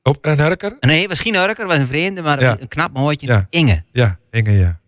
Op 0.03 0.19
een 0.21 0.41
Urker? 0.41 0.77
Nee, 0.81 0.99
het 1.01 1.09
was 1.09 1.21
geen 1.21 1.35
Urker, 1.35 1.57
het 1.59 1.67
was 1.67 1.77
een 1.77 1.87
vreemde, 1.87 2.23
maar 2.23 2.41
Ja. 2.41 2.57
een 2.61 2.69
knap 2.69 2.93
maatje. 2.93 3.27
Ja. 3.27 3.47
Inge. 3.51 3.83
Ja, 3.93 4.19
Inge, 4.31 4.51
ja. 4.59 4.81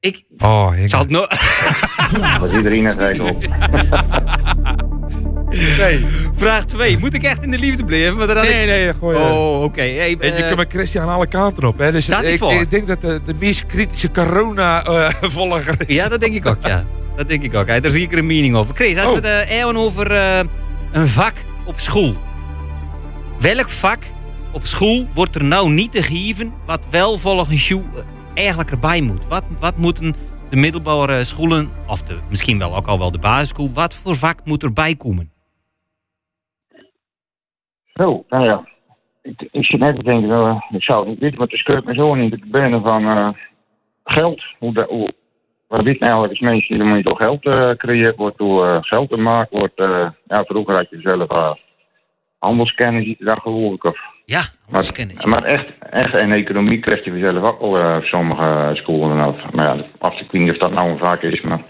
Ik... 0.00 0.22
Oh, 0.38 0.72
Inge. 0.76 0.88
Zal 0.88 1.00
het 1.00 1.10
no 1.10 1.26
Was 2.40 2.52
iedereen 2.52 2.84
het 2.84 2.98
eigenlijk 2.98 3.34
op. 3.36 3.44
Nee. 5.78 6.06
Vraag 6.34 6.64
2. 6.64 6.98
Moet 6.98 7.14
ik 7.14 7.22
echt 7.22 7.42
in 7.42 7.50
de 7.50 7.58
liefde 7.58 7.84
blijven? 7.84 8.16
Maar 8.16 8.26
daar 8.26 8.36
had 8.36 8.44
Nee, 8.44 8.60
ik- 8.62 8.66
nee, 8.68 8.94
gooi 8.94 9.18
je. 9.18 9.24
Oh, 9.24 9.62
oké. 9.62 9.80
Hey, 9.80 10.16
En 10.20 10.26
je 10.26 10.32
eh, 10.32 10.44
kunt 10.46 10.56
met 10.56 10.72
Christian 10.72 11.08
alle 11.08 11.26
kanten 11.26 11.64
op. 11.64 11.78
Hè? 11.78 11.92
Dus 11.92 12.06
Dat 12.06 12.22
is 12.22 12.34
ik, 12.34 12.42
ik 12.60 12.70
denk 12.70 12.86
dat 12.86 13.00
de, 13.00 13.20
de 13.24 13.34
meest 13.38 13.66
kritische 13.66 14.10
corona-volger 14.10 15.74
is. 15.86 15.96
Ja, 15.96 16.08
dat 16.08 16.20
denk 16.20 16.34
ik 16.34 16.46
ook, 16.46 16.56
ja. 16.66 16.84
Dat 17.16 17.28
denk 17.28 17.42
ik 17.42 17.54
ook. 17.54 17.64
Hij 17.64 17.74
heeft 17.74 17.86
er 17.86 17.90
zeker 17.92 18.18
een 18.18 18.26
mening 18.26 18.54
over. 18.56 18.74
Chris, 18.74 18.96
als 18.98 19.06
Oh. 19.14 19.20
we 19.20 19.28
het 19.28 19.48
eh, 19.48 19.56
hebben 19.56 19.76
over 19.76 20.12
eh, 20.12 20.40
een 20.92 21.08
vak 21.08 21.32
op 21.66 21.80
school. 21.80 22.16
Welk 23.40 23.68
vak 23.68 23.98
op 24.52 24.62
school 24.62 25.06
wordt 25.14 25.34
er 25.34 25.44
nou 25.44 25.70
niet 25.70 25.92
te 25.92 26.02
geven 26.02 26.52
wat 26.66 26.90
wel 26.90 27.18
volgens 27.18 27.68
jou 27.68 27.82
eh, 27.94 28.02
eigenlijk 28.34 28.70
erbij 28.70 29.00
moet? 29.00 29.28
Wat, 29.28 29.44
wat 29.60 29.76
moeten 29.76 30.14
de 30.50 30.56
middelbare 30.56 31.24
scholen, 31.24 31.70
of 31.86 32.02
de, 32.02 32.18
misschien 32.28 32.58
wel 32.58 32.76
ook 32.76 32.86
al 32.86 32.98
wel 32.98 33.10
de 33.10 33.18
basisschool, 33.18 33.72
wat 33.72 33.96
voor 33.96 34.14
vak 34.14 34.44
moet 34.44 34.62
erbij 34.62 34.94
komen? 34.94 35.32
Zo, 37.94 38.24
nou 38.28 38.44
ja. 38.44 38.68
Ik, 39.22 39.48
ik 39.50 39.64
zit 39.64 39.80
net 39.80 39.96
te 39.96 40.02
denken, 40.02 40.30
eh, 40.30 40.62
ik 40.70 40.82
zou 40.82 40.98
het 40.98 41.08
niet 41.08 41.18
weten, 41.18 41.38
maar 41.38 41.48
het 41.48 41.58
scheurt 41.58 41.84
me 41.84 41.94
zo 41.94 42.14
niet 42.14 42.30
te 42.30 42.46
benen 42.46 42.82
van 42.82 43.04
eh, 43.04 43.28
geld. 44.04 44.42
Hoe 44.58 44.72
dat, 44.72 44.88
hoe, 44.88 45.12
wat 45.68 45.82
weet 45.82 46.00
nou 46.00 46.28
als 46.28 46.40
mensen, 46.40 46.78
dan 46.78 46.86
moet 46.86 47.04
toch 47.04 47.18
geld 47.18 47.40
creëren 47.76 48.16
wordt 48.16 48.38
door 48.38 48.84
geld 48.84 49.10
te 49.10 49.16
maken 49.16 49.58
wordt. 49.58 49.76
ja, 50.26 50.44
vroeger 50.44 50.74
had 50.74 50.90
je 50.90 51.00
zelf 51.00 51.56
handelskennis, 52.40 53.14
dat 53.18 53.40
geloof 53.40 53.74
ik. 53.74 53.84
Of, 53.84 53.98
Ja. 54.34 54.42
Maar, 54.70 54.82
maar 55.28 55.44
echt, 55.44 55.66
echt 55.90 56.14
in 56.18 56.32
economie 56.32 56.78
krijg 56.80 57.04
je 57.04 57.18
zelf 57.18 57.52
ook 57.52 57.60
al 57.60 57.78
eh, 57.78 57.96
op 57.96 58.02
sommige 58.02 58.70
scholen 58.72 59.20
af. 59.20 59.36
Maar 59.52 59.66
ja, 59.66 59.84
af, 59.98 60.20
ik 60.20 60.30
weet 60.30 60.50
of 60.50 60.56
dat 60.56 60.72
nou 60.72 60.90
een 60.90 60.98
vak 60.98 61.22
is, 61.22 61.40
maar... 61.40 61.60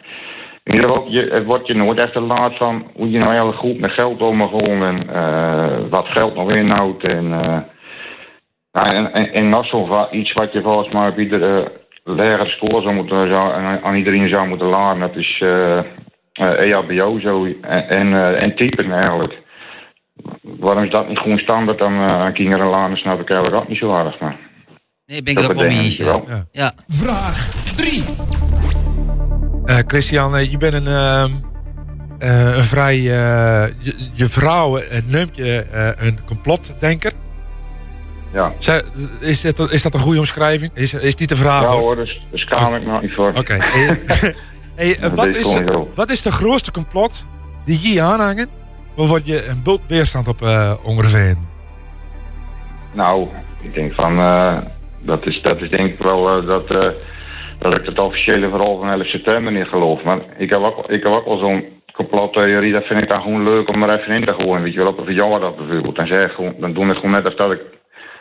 In 0.65 0.75
ieder 0.75 0.91
geval, 0.91 1.07
je, 1.09 1.29
het 1.33 1.45
wordt 1.45 1.67
je 1.67 1.75
nooit 1.75 1.99
echt 1.99 2.13
te 2.13 2.21
laat 2.21 2.57
van 2.57 2.91
hoe 2.95 3.11
je 3.11 3.19
nou 3.19 3.33
heel 3.33 3.53
goed 3.53 3.79
met 3.81 3.93
geld 3.93 4.21
om 4.23 4.37
mag 4.37 4.51
gaan 4.51 4.83
en 4.83 5.15
eh, 5.15 5.79
wat 5.91 6.07
geld 6.09 6.35
nog 6.35 6.53
inhoudt. 6.53 7.13
En, 7.13 7.33
eh 7.33 7.59
nou, 8.73 8.89
en, 8.97 9.13
en, 9.13 9.33
en 9.33 9.49
zo'n 9.67 9.87
va- 9.87 10.11
iets 10.11 10.33
wat 10.33 10.53
je 10.53 10.63
volgens 10.63 10.93
mij 10.95 11.09
op 11.09 11.19
iedere 11.19 11.73
lagere 12.05 12.47
school 12.49 12.83
zou 12.83 12.95
moeten, 12.95 13.33
zou, 13.35 13.53
aan, 13.55 13.95
iedereen 13.97 14.29
zou 14.29 14.49
moeten 14.49 14.69
leren, 14.69 14.99
dat 15.01 15.17
is 15.17 15.41
eh 15.41 15.79
eh, 15.79 15.85
EHBO 16.65 17.19
zo, 17.21 17.45
en, 17.61 17.89
en, 17.89 18.39
en 18.41 18.57
typen 18.57 18.93
eigenlijk. 18.93 19.39
Waarom 20.61 20.85
is 20.85 20.91
dat 20.91 21.09
niet 21.09 21.19
gewoon 21.19 21.39
standaard 21.39 21.79
dan 21.79 21.93
uh, 21.93 22.01
aan 22.21 22.33
kinderen 22.33 22.71
leren, 22.71 22.97
snap 22.97 23.21
ik 23.21 23.31
eigenlijk 23.31 23.63
ook 23.63 23.69
niet 23.69 23.79
zo 23.79 23.95
erg. 23.95 24.21
Maar 24.21 24.37
Nee, 25.07 25.23
ben 25.23 25.33
ik 25.33 25.41
ook 25.41 25.53
wel 25.53 25.67
mee 25.67 25.79
eens. 25.79 25.97
ja. 26.53 26.73
Vraag 26.89 27.51
3. 27.77 28.03
Eh, 29.65 29.77
Christian, 29.87 30.37
eh, 30.37 30.51
je 30.51 30.57
bent 30.57 30.75
een, 30.75 30.87
ehm, 30.87 31.31
eh, 32.19 32.57
een 32.57 32.65
vrij... 32.65 32.97
eh, 32.97 33.75
je, 33.79 34.09
je 34.13 34.27
vrouw 34.29 34.77
eh, 34.79 35.01
noemt 35.07 35.37
je 35.37 35.67
eh, 35.73 36.07
een 36.07 36.19
complotdenker. 36.25 37.13
Ja. 38.33 38.53
Zij- 38.59 38.83
is, 39.21 39.41
dat, 39.41 39.73
is 39.73 39.83
dat 39.83 39.95
een 39.95 40.01
goede 40.01 40.19
omschrijving? 40.19 40.71
Is, 40.75 40.95
is 40.95 41.15
niet 41.15 41.29
de 41.29 41.37
vraag? 41.37 41.63
Ja 41.63 41.69
hoor. 41.69 41.97
dus, 41.97 42.23
dus 42.31 42.41
schaam 42.41 42.75
ik 42.75 42.83
me 42.85 42.91
nog 42.93 43.03
niet 43.03 43.15
voor. 43.15 43.33
Oké. 43.35 43.57
Hey, 44.75 44.97
eh, 44.99 45.13
wat, 45.15 45.27
is 45.27 45.57
wat 45.95 46.11
is 46.11 46.23
de 46.23 46.31
grootste 46.33 46.71
complot 46.71 47.27
die 47.65 47.93
je 47.93 48.03
aanhangen? 48.03 48.47
Word 49.09 49.27
je 49.27 49.47
een 49.47 49.63
bult 49.63 49.83
weerstand 49.87 50.29
op 50.29 50.41
uh, 50.43 50.73
ongeveer? 50.85 51.37
Nou, 52.93 53.29
ik 53.63 53.75
denk 53.75 53.95
van, 53.95 54.19
eh, 54.19 54.59
dat, 54.99 55.27
is, 55.27 55.43
dat 55.43 55.61
is 55.61 55.71
denk 55.71 55.93
ik 55.93 55.99
wel 55.99 56.29
eh, 56.29 56.47
dat, 56.47 56.75
eh, 56.75 56.91
dat 57.59 57.79
ik 57.79 57.87
het 57.87 58.01
officiële 58.01 58.49
verhaal 58.49 58.79
van 58.79 58.91
11 58.91 59.07
september 59.07 59.53
niet 59.53 59.67
geloof. 59.67 60.03
Maar 60.03 60.19
ik 60.39 60.51
heb 60.51 60.67
ook, 60.67 60.89
ik 60.89 61.03
heb 61.03 61.15
ook 61.15 61.25
wel 61.25 61.39
zo'n 61.39 61.65
complottheorie, 61.93 62.73
dat 62.73 62.85
vind 62.85 63.03
ik 63.03 63.11
dan 63.11 63.23
gewoon 63.23 63.45
leuk 63.45 63.75
om 63.75 63.83
er 63.83 63.99
even 63.99 64.15
in 64.15 64.27
te 64.27 64.35
gooien. 64.39 64.63
Weet 64.63 64.73
je 64.73 64.79
wel, 64.79 64.89
op 64.89 64.99
een 64.99 65.05
verjaardag 65.05 65.57
bijvoorbeeld. 65.57 65.97
Dan, 65.97 66.07
zeg 66.07 66.35
gewoon, 66.35 66.55
dan 66.59 66.73
doe 66.73 66.87
ik 66.87 66.95
gewoon 66.95 67.11
net 67.11 67.25
als 67.25 67.37
dat 67.37 67.53
ik 67.53 67.61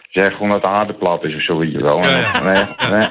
zeg 0.09 0.31
gewoon 0.31 0.49
dat 0.49 0.61
de 0.61 0.67
aarde 0.67 0.93
plat 0.93 1.23
is 1.23 1.35
of 1.35 1.43
zo, 1.43 1.57
weet 1.57 1.71
je 1.71 1.81
wel. 1.81 1.99
Nee, 1.99 2.63
nee. 2.91 3.07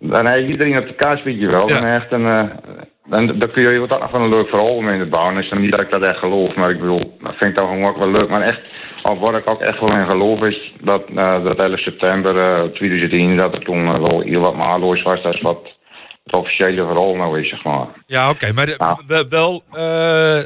Dan 0.00 0.32
heeft 0.32 0.48
iedereen 0.48 0.78
op 0.78 0.86
de 0.86 0.94
kaas, 0.94 1.22
weet 1.22 1.38
je 1.40 1.46
wel. 1.46 1.66
Dan, 1.66 1.84
echt 1.84 2.12
een, 2.12 2.50
dan, 3.10 3.26
dan 3.38 3.50
kun 3.52 3.72
je 3.72 3.78
wat 3.78 4.00
nog 4.00 4.10
van 4.10 4.22
een 4.22 4.28
leuk 4.28 4.48
verhaal 4.48 4.76
om 4.76 4.88
in 4.88 4.98
te 5.00 5.06
bouwen. 5.06 5.48
Dan 5.50 5.60
niet 5.60 5.72
dat 5.72 5.80
ik 5.80 5.90
dat 5.90 6.06
echt 6.06 6.18
geloof, 6.18 6.54
maar 6.54 6.70
ik 6.70 6.78
bedoel, 6.80 7.16
dat 7.22 7.34
vind 7.38 7.50
ik 7.52 7.58
dan 7.58 7.68
gewoon 7.68 7.84
ook 7.90 7.98
wel 7.98 8.10
leuk. 8.10 8.28
Maar 8.28 8.40
echt, 8.42 8.60
al 9.02 9.18
wat 9.18 9.36
ik 9.36 9.50
ook 9.50 9.60
echt 9.60 9.78
wel 9.80 9.98
in 9.98 10.10
geloof 10.10 10.40
is, 10.40 10.72
dat, 10.80 11.02
eh, 11.16 11.44
dat 11.44 11.58
11 11.58 11.78
september 11.80 12.36
eh 12.36 12.62
2010, 12.70 13.36
dat 13.36 13.54
er 13.54 13.64
toen 13.64 13.86
eh, 13.86 14.00
wel 14.08 14.20
heel 14.20 14.40
wat 14.40 14.56
maaloos 14.56 15.02
was. 15.02 15.22
Dat 15.22 15.34
is 15.34 15.40
wat 15.40 15.58
het 16.24 16.36
officiële 16.36 16.86
verhaal 16.86 17.14
nou 17.16 17.40
is, 17.40 17.48
zeg 17.48 17.64
maar. 17.64 17.86
Ja, 18.06 18.30
oké, 18.30 18.52
maar 18.52 18.66
de- 18.66 18.76
wel- 19.06 19.24
wel 19.28 19.62
eh, 19.72 20.38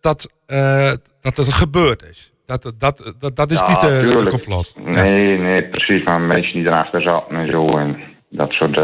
dat, 0.00 0.32
eh, 0.46 0.92
dat 1.20 1.36
het 1.36 1.52
gebeurd 1.54 2.02
is. 2.10 2.32
Dat, 2.46 2.72
dat, 2.78 3.14
dat, 3.18 3.36
dat 3.36 3.50
is 3.50 3.58
Ja, 3.60 3.66
niet 3.68 3.80
tuurlijk. 3.80 4.28
complot. 4.30 4.72
Nee, 4.84 5.38
nee, 5.38 5.64
precies. 5.68 6.04
Maar 6.04 6.20
mensen 6.20 6.52
die 6.52 6.68
erachter 6.68 7.02
zaten 7.02 7.36
en 7.36 7.48
zo 7.48 7.76
en 7.78 8.00
dat 8.30 8.52
soort 8.52 8.76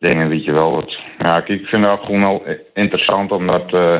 dingen, 0.00 0.28
weet 0.28 0.44
je 0.44 0.52
wel. 0.52 0.72
Wat, 0.72 0.98
ja, 1.18 1.36
ik, 1.38 1.48
ik 1.48 1.66
vind 1.66 1.88
ook 1.88 2.04
gewoon 2.04 2.20
wel 2.20 2.42
interessant 2.74 3.32
om 3.32 3.46
dat 3.46 3.72
eh, 3.74 3.96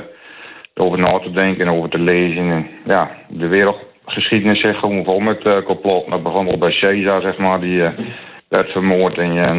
over 0.75 0.99
na 0.99 1.13
te 1.13 1.31
denken 1.31 1.67
en 1.67 1.73
over 1.73 1.89
te 1.91 1.99
lezen. 1.99 2.51
En, 2.51 2.67
ja, 2.87 3.11
de 3.29 3.47
wereldgeschiedenis 3.49 4.61
zegt 4.61 4.79
gewoon 4.85 5.05
vol 5.05 5.21
met 5.21 5.45
eh 5.45 5.63
complot. 5.63 6.11
Dat 6.11 6.23
begon 6.23 6.49
al 6.49 6.59
bij 6.59 6.73
Caesar, 6.81 7.21
zeg 7.23 7.39
maar, 7.39 7.61
die 7.61 7.83
eh, 7.85 7.93
werd 8.49 8.71
vermoord. 8.71 9.19
En, 9.19 9.37
en 9.39 9.59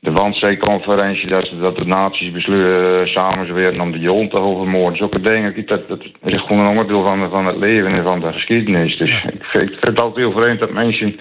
de 0.00 0.12
Wannsee-conferentie, 0.12 1.26
dat, 1.30 1.46
ze- 1.46 1.58
dat 1.58 1.76
de 1.76 1.84
naties 1.84 2.30
besluiten 2.32 3.08
samen 3.08 3.80
om 3.80 3.92
de 3.92 3.98
Joden 3.98 4.28
te 4.28 4.38
overmoorden. 4.38 4.96
Zulke 4.96 5.20
dingen, 5.20 5.66
dat, 5.66 5.88
dat 5.88 6.00
is 6.24 6.40
gewoon 6.40 6.60
een 6.60 6.68
onderdeel 6.70 7.06
van, 7.06 7.30
van 7.30 7.46
het 7.46 7.56
leven 7.56 7.94
en 7.94 8.06
van 8.06 8.20
de 8.20 8.32
geschiedenis. 8.32 8.96
Dus 8.96 9.14
ik, 9.24 9.44
vind, 9.44 9.62
ik 9.70 9.76
vind 9.80 9.86
het 9.86 10.00
altijd 10.00 10.26
heel 10.26 10.40
vreemd 10.40 10.58
dat 10.60 10.72
mensen 10.72 11.18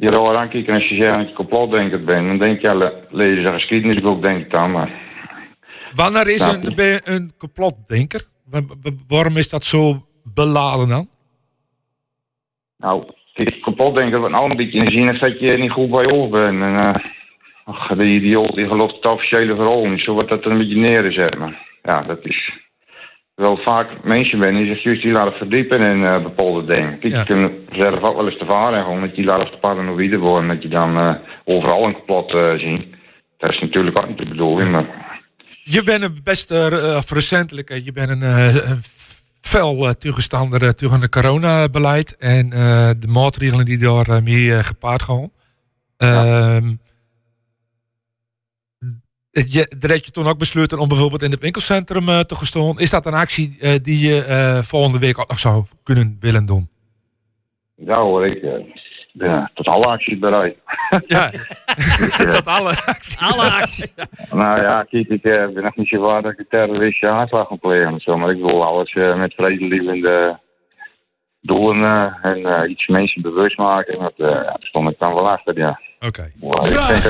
je 0.00 0.08
raar 0.08 0.36
aankijken 0.36 0.74
als 0.74 0.88
je 0.88 0.94
zegt 0.94 1.10
dat 1.12 1.28
je 1.28 1.34
complotdenker 1.34 2.04
bent. 2.04 2.26
Dan 2.26 2.38
denk 2.38 2.60
je, 2.60 2.66
ja, 2.68 2.74
le- 2.74 3.06
lees 3.10 3.38
je 3.40 3.46
een 3.46 3.52
geschiedenisboek, 3.60 4.22
denk 4.22 4.44
ik 4.44 4.50
dan. 4.50 4.70
Maar 4.70 5.08
Wanneer 5.94 6.28
is 6.28 6.40
een, 6.44 6.72
ben 6.74 6.86
je 6.86 7.00
een 7.04 7.32
complotdenker? 7.38 8.24
Wa- 8.50 8.60
wa- 8.82 8.90
Waarom 9.08 9.36
is 9.36 9.48
dat 9.50 9.64
zo 9.64 10.06
beladen 10.34 10.88
dan? 10.88 11.08
nou, 12.76 13.04
kijk, 13.34 13.60
complotdenker 13.60 14.18
wordt 14.18 14.34
nou 14.34 14.50
een 14.50 14.56
beetje 14.56 14.78
in 14.78 14.84
de 14.84 14.98
zin 14.98 15.18
dat 15.18 15.38
je 15.40 15.58
niet 15.58 15.70
goed 15.70 15.90
bij 15.90 16.12
over 16.12 16.30
bent. 16.30 16.62
En, 16.62 16.76
eh, 16.76 16.94
ach, 17.64 17.88
die 17.96 18.14
idioot 18.14 18.54
die 18.54 18.66
gelooft 18.68 18.94
het 18.94 19.12
officiële 19.12 19.54
verhaal 19.54 19.86
niet. 19.86 20.00
Zo 20.00 20.12
wordt 20.12 20.28
dat 20.28 20.44
er 20.44 20.50
een 20.50 20.58
beetje 20.58 20.76
neergezet. 20.76 21.38
Maar 21.38 21.66
ja, 21.82 22.02
dat 22.02 22.18
is 22.22 22.50
wel 23.40 23.56
vaak 23.56 24.04
mensen 24.04 24.38
ben 24.38 24.56
die 24.56 24.66
zich 24.66 24.82
juist 24.82 25.02
die 25.02 25.12
laten 25.12 25.32
verdiepen 25.32 25.80
in 25.80 26.04
eh, 26.04 26.22
bepaalde 26.22 26.74
dingen. 26.74 26.98
Kijk, 26.98 27.12
je 27.12 27.24
kunt 27.24 27.52
zelf 27.72 28.00
ook 28.00 28.16
wel 28.16 28.28
eens 28.28 28.38
te 28.38 28.44
varen 28.44 28.84
gewoon 28.84 29.00
dat 29.00 29.16
je 29.16 29.24
laat 29.24 29.52
te 29.52 29.58
paranoïde 29.60 30.18
worden. 30.18 30.48
Dat 30.48 30.62
je 30.62 30.68
dan 30.68 30.98
eh, 30.98 31.14
overal 31.44 31.86
een 31.86 31.94
complot 31.94 32.34
eh 32.34 32.52
ziet. 32.54 32.86
Dat 33.38 33.52
is 33.52 33.60
natuurlijk 33.60 34.00
ook 34.00 34.08
niet 34.08 34.18
de 34.18 34.28
bedoeling, 34.28 34.70
maar... 34.70 34.86
Je 35.64 35.82
bent 35.82 36.02
een 36.02 36.20
best 36.24 36.50
recentelijk, 37.10 37.80
je 37.84 37.92
bent 37.92 38.10
een, 38.10 38.22
fel 39.40 39.86
uh, 39.86 39.90
tegenstander 39.90 40.74
tegen 40.74 41.00
het 41.00 41.10
coronabeleid 41.10 42.16
en 42.16 42.50
de 42.98 43.08
maatregelen 43.08 43.64
die 43.64 43.78
daar 43.78 44.22
mee 44.22 44.54
eh, 44.54 44.64
gepaard 44.64 45.02
gaan. 45.02 45.30
Ehm, 45.96 46.74
je, 49.30 49.74
daar 49.78 49.90
heb 49.90 50.04
je 50.04 50.10
toen 50.10 50.26
ook 50.26 50.38
besloten 50.38 50.78
om 50.78 50.88
bijvoorbeeld 50.88 51.22
in 51.22 51.30
het 51.30 51.40
winkelcentrum 51.40 52.08
eh, 52.08 52.20
te 52.20 52.34
gaan. 52.34 52.78
Is 52.78 52.90
dat 52.90 53.06
een 53.06 53.14
actie 53.14 53.56
eh, 53.60 53.74
die 53.82 54.08
je 54.08 54.24
eh, 54.24 54.58
volgende 54.58 54.98
week 54.98 55.18
ook 55.18 55.28
nog 55.28 55.38
zou 55.38 55.64
kunnen 55.82 56.16
willen 56.20 56.46
doen? 56.46 56.68
Ja 57.76 58.00
hoor, 58.00 58.26
ik, 58.26 58.42
eh, 58.42 58.52
ben 59.12 59.50
tot 59.54 59.66
alle 59.66 59.84
acties 59.84 60.18
bereid. 60.18 60.56
Ja, 61.06 61.30
tot 62.36 62.46
alle 62.46 62.84
acties. 62.86 63.18
Alle 63.18 63.50
acties. 63.50 63.94
Nou 64.30 64.62
ja, 64.62 64.82
kijk, 64.82 65.08
ik 65.08 65.24
eh, 65.24 65.52
ben 65.54 65.62
nog 65.62 65.76
niet 65.76 65.88
zo 65.88 66.00
waar 66.00 66.22
dat 66.22 66.32
ik 66.32 66.38
een 66.38 66.46
terroristische 66.48 67.08
aanslag 67.08 67.48
ga 67.48 67.56
plegen 67.56 67.94
of 67.94 68.02
zo, 68.02 68.16
maar 68.16 68.30
ik 68.30 68.40
wil 68.40 68.62
alles 68.62 68.92
eh, 68.92 69.18
met 69.18 69.34
vredelievende 69.34 70.38
doen 71.40 71.84
eh, 71.84 72.14
en 72.22 72.44
eh, 72.44 72.70
iets 72.70 72.86
mensen 72.86 73.22
bewust 73.22 73.58
maken. 73.58 73.98
Dat, 73.98 74.12
eh, 74.16 74.26
daar 74.26 74.56
stond 74.60 74.90
ik 74.90 74.98
dan 74.98 75.14
wel 75.14 75.30
achter, 75.30 75.58
ja. 75.58 75.80
Oké. 76.06 76.30
Ja, 76.40 77.00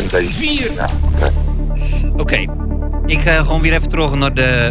Oké. 2.17 2.45
Ik 3.07 3.19
ga 3.19 3.43
gewoon 3.43 3.61
weer 3.61 3.73
even 3.73 3.89
terug 3.89 4.15
naar 4.15 4.35
de... 4.35 4.71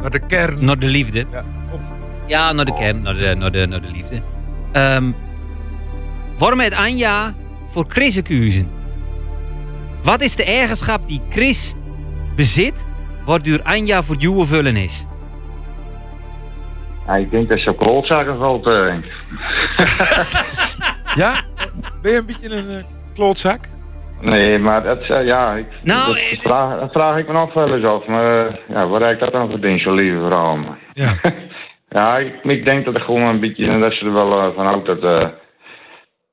Naar 0.00 0.10
de 0.10 0.26
kern. 0.26 0.64
Naar 0.64 0.78
de 0.78 0.86
liefde. 0.86 1.26
Ja, 2.26 2.52
naar 2.52 2.64
de 2.64 2.72
kern, 2.72 3.02
naar 3.02 3.14
de, 3.14 3.34
naar 3.34 3.50
de, 3.50 3.66
naar 3.66 3.80
de 3.80 3.90
liefde. 3.90 4.22
Ehm 4.72 5.10
waarom 6.38 6.60
het 6.60 6.74
Anja 6.74 7.34
voor 7.66 7.84
Chris 7.88 8.22
keuzen? 8.22 8.70
Wat 10.02 10.20
is 10.20 10.36
de 10.36 10.44
eigenschap 10.44 11.08
die 11.08 11.20
Chris 11.30 11.74
bezit, 12.36 12.86
waardoor 13.24 13.62
Anja 13.62 14.02
voor 14.02 14.16
jou 14.16 14.46
vullen 14.46 14.76
is? 14.76 15.06
Ja, 17.06 17.14
ik 17.14 17.30
denk 17.30 17.48
dat 17.48 17.58
ze 17.58 17.70
op 17.70 17.78
klootzakken 17.78 18.38
valt, 18.38 18.74
eh. 18.74 18.94
Ja? 21.22 21.44
Ben 22.02 22.12
je 22.12 22.18
een 22.18 22.26
beetje 22.26 22.56
een 22.56 22.68
eh, 22.68 22.84
klootzak? 23.14 23.60
Nee, 24.20 24.58
maar 24.58 24.82
dat, 24.82 25.00
eh, 25.02 25.26
ja, 25.26 25.54
ik, 25.54 25.66
Nou, 25.82 26.06
dat, 26.14 26.42
vraag, 26.42 26.80
dat 26.80 26.92
vraag 26.92 27.16
ik 27.16 27.26
me 27.26 27.32
nog 27.32 27.52
wel 27.54 27.74
eens 27.74 27.92
af. 27.92 28.06
Maar 28.06 28.46
eh, 28.46 28.54
ja, 28.68 28.86
wat 28.88 29.00
heb 29.00 29.10
ik 29.10 29.18
dat 29.20 29.32
dan 29.32 29.50
verdiend, 29.50 29.80
zo'n 29.80 29.94
lieve 29.94 30.26
vrouw? 30.26 30.58
Ja. 30.92 31.12
ja, 31.98 32.18
ik, 32.18 32.34
ik 32.42 32.66
denk 32.66 32.84
dat 32.84 32.96
ik 32.96 33.02
gewoon 33.02 33.22
een 33.28 33.40
beetje, 33.40 33.78
dat 33.78 33.92
ze 33.92 34.04
er 34.04 34.12
wel 34.12 34.38
eh, 34.38 34.54
van 34.54 34.66
houdt 34.66 34.86
dat, 34.86 35.02
eh, 35.22 35.28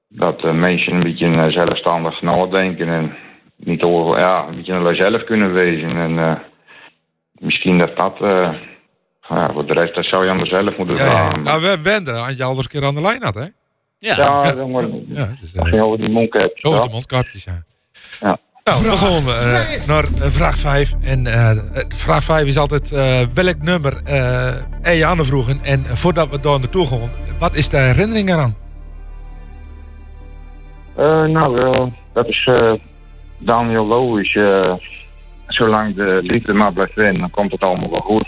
dat 0.08 0.44
eh, 0.44 0.54
mensen 0.54 0.94
een 0.94 1.00
beetje 1.00 1.26
eh, 1.28 1.52
zelfstandig 1.52 2.22
nadenken 2.22 2.88
en 2.88 3.16
niet 3.56 3.82
over, 3.82 4.20
ja, 4.20 4.46
een 4.48 4.56
beetje 4.56 4.80
naar 4.80 4.96
zelf 4.96 5.24
kunnen 5.24 5.54
wezen. 5.54 5.98
En 5.98 6.20
eh, 6.20 6.36
misschien 7.40 7.78
dat 7.78 7.98
dat, 7.98 8.18
eh, 8.22 8.54
ja, 9.30 9.52
voor 9.54 9.66
de 9.68 9.74
rest, 9.74 9.96
dat 9.96 10.06
zou 10.06 10.26
je 10.26 10.32
aan 10.32 10.38
mezelf 10.42 10.78
moeten 10.78 10.96
Ja, 10.96 11.04
ja. 11.04 11.10
vragen. 11.12 11.44
Nou, 11.44 11.62
we 11.62 11.82
wenden 11.84 12.16
aan 12.24 12.36
je 12.38 12.44
al 12.44 12.50
eens 12.56 12.60
een 12.60 12.80
keer 12.80 12.86
aan 12.88 12.96
de 12.96 13.02
lijn 13.02 13.24
had, 13.24 13.36
hè? 13.36 13.46
Ja, 14.00 14.16
ja, 14.18 14.52
dan 14.52 14.72
maar, 14.72 14.88
ja, 15.08 15.36
dus, 15.40 15.52
ging 15.54 15.82
over 15.82 15.98
die 15.98 16.10
mondkapjes. 16.10 16.64
Over 16.64 16.82
ja. 16.82 16.86
de 16.88 16.94
mondkapjes, 16.94 17.44
ja. 17.44 17.64
Ja. 18.22 18.40
Nou, 18.64 18.84
we 18.84 18.98
gaan 18.98 19.24
eh, 19.28 19.88
naar 19.88 20.04
eh, 20.04 20.30
vraag 20.30 20.58
5. 20.58 20.94
En 21.02 21.26
eh, 21.28 21.58
vraag 21.90 22.24
5 22.24 22.46
is 22.48 22.58
altijd 22.58 22.92
eh, 22.92 23.22
welk 23.34 23.62
nummer 23.62 24.02
eh 24.06 24.48
er 24.82 24.94
je 24.94 25.06
aan 25.06 25.26
vroegen. 25.26 25.60
En 25.64 25.98
voordat 25.98 26.30
we 26.30 26.40
daar 26.40 26.60
naartoe 26.60 26.86
gaan, 26.88 27.10
wat 27.40 27.56
is 27.56 27.70
de 27.70 27.78
herinnering 27.78 28.30
eraan? 28.30 28.56
Eh, 30.96 31.24
nou, 31.26 31.92
dat 32.14 32.28
is 32.28 32.46
eh, 32.46 32.74
Daniel 33.38 33.86
Loos. 33.86 34.34
eh 34.34 34.74
zolang 35.48 35.96
de 35.96 36.20
liefde 36.22 36.54
maar 36.54 36.74
blijft 36.74 36.94
winnen, 36.96 37.20
dan 37.20 37.30
komt 37.30 37.52
het 37.52 37.62
allemaal 37.62 37.90
wel 37.90 38.00
goed. 38.00 38.28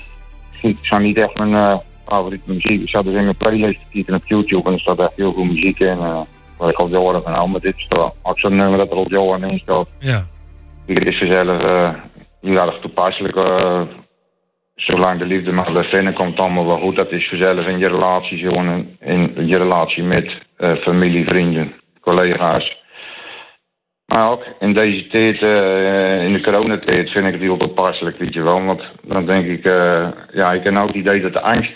Ik 0.61 0.77
zou 0.81 1.01
niet 1.01 1.17
echt 1.17 1.37
mijn 1.37 1.55
eh, 1.55 1.77
favoriete 2.15 2.51
muziek. 2.51 2.81
Ik 2.81 2.95
in 3.05 3.13
mijn 3.13 3.37
playlist 3.37 3.79
te 3.79 3.85
kijken 3.91 4.15
op 4.15 4.25
YouTube 4.25 4.67
en 4.67 4.73
er 4.73 4.79
staat 4.79 4.99
echt 4.99 5.15
heel 5.15 5.33
veel 5.33 5.43
muziek 5.43 5.79
in. 5.79 5.99
eh 5.99 6.21
waar 6.61 6.69
ik 6.69 6.79
al 6.79 6.87
jaren 6.87 7.23
van 7.23 7.33
hou, 7.33 7.49
maar 7.49 7.59
dit 7.61 7.77
is 7.77 7.85
toch 7.87 8.13
ook 8.21 8.39
zo'n 8.39 8.55
nummer 8.55 8.77
dat 8.77 8.91
er 8.91 8.95
al 8.95 9.09
jaren 9.09 9.49
in 9.49 9.59
staat. 9.59 9.87
Ja. 9.99 10.21
Dit 10.85 11.05
is 11.05 11.19
eh 11.19 11.93
heel 12.41 12.57
erg 12.57 12.79
toepasselijk. 12.79 13.35
eh, 13.35 13.81
zolang 14.75 15.19
de 15.19 15.25
liefde 15.25 15.51
maar 15.51 15.71
blijft 15.71 15.91
winnen, 15.91 16.13
komt 16.13 16.39
allemaal 16.39 16.65
wel 16.65 16.79
goed. 16.79 16.97
Dat 16.97 17.11
is 17.11 17.29
vanzelf 17.29 17.67
in 17.67 17.79
je 17.79 17.87
relatie, 17.87 18.37
gewoon 18.37 18.87
in, 18.99 19.35
in 19.35 19.47
je 19.47 19.57
relatie 19.57 20.03
met 20.03 20.37
eh, 20.57 20.75
familie, 20.75 21.27
vrienden, 21.27 21.73
collega's. 22.01 22.79
Maar 24.05 24.31
ook 24.31 24.45
in 24.59 24.73
deze 24.73 25.07
tijd, 25.07 25.41
eh, 25.41 26.23
in 26.25 26.33
de 26.33 26.41
coronatijd, 26.41 27.09
vind 27.09 27.25
ik 27.25 27.33
het 27.33 27.41
heel 27.41 27.57
toepasselijk, 27.57 28.17
weet 28.17 28.33
je 28.33 28.41
wel. 28.41 28.63
Want 28.63 28.81
dan 29.03 29.25
denk 29.25 29.47
ik, 29.47 29.65
eh, 29.65 30.07
ja, 30.33 30.51
ik 30.51 30.63
heb 30.63 30.73
nou 30.73 30.87
het 30.87 30.95
idee 30.95 31.21
dat 31.21 31.33
de 31.33 31.41
angst 31.41 31.71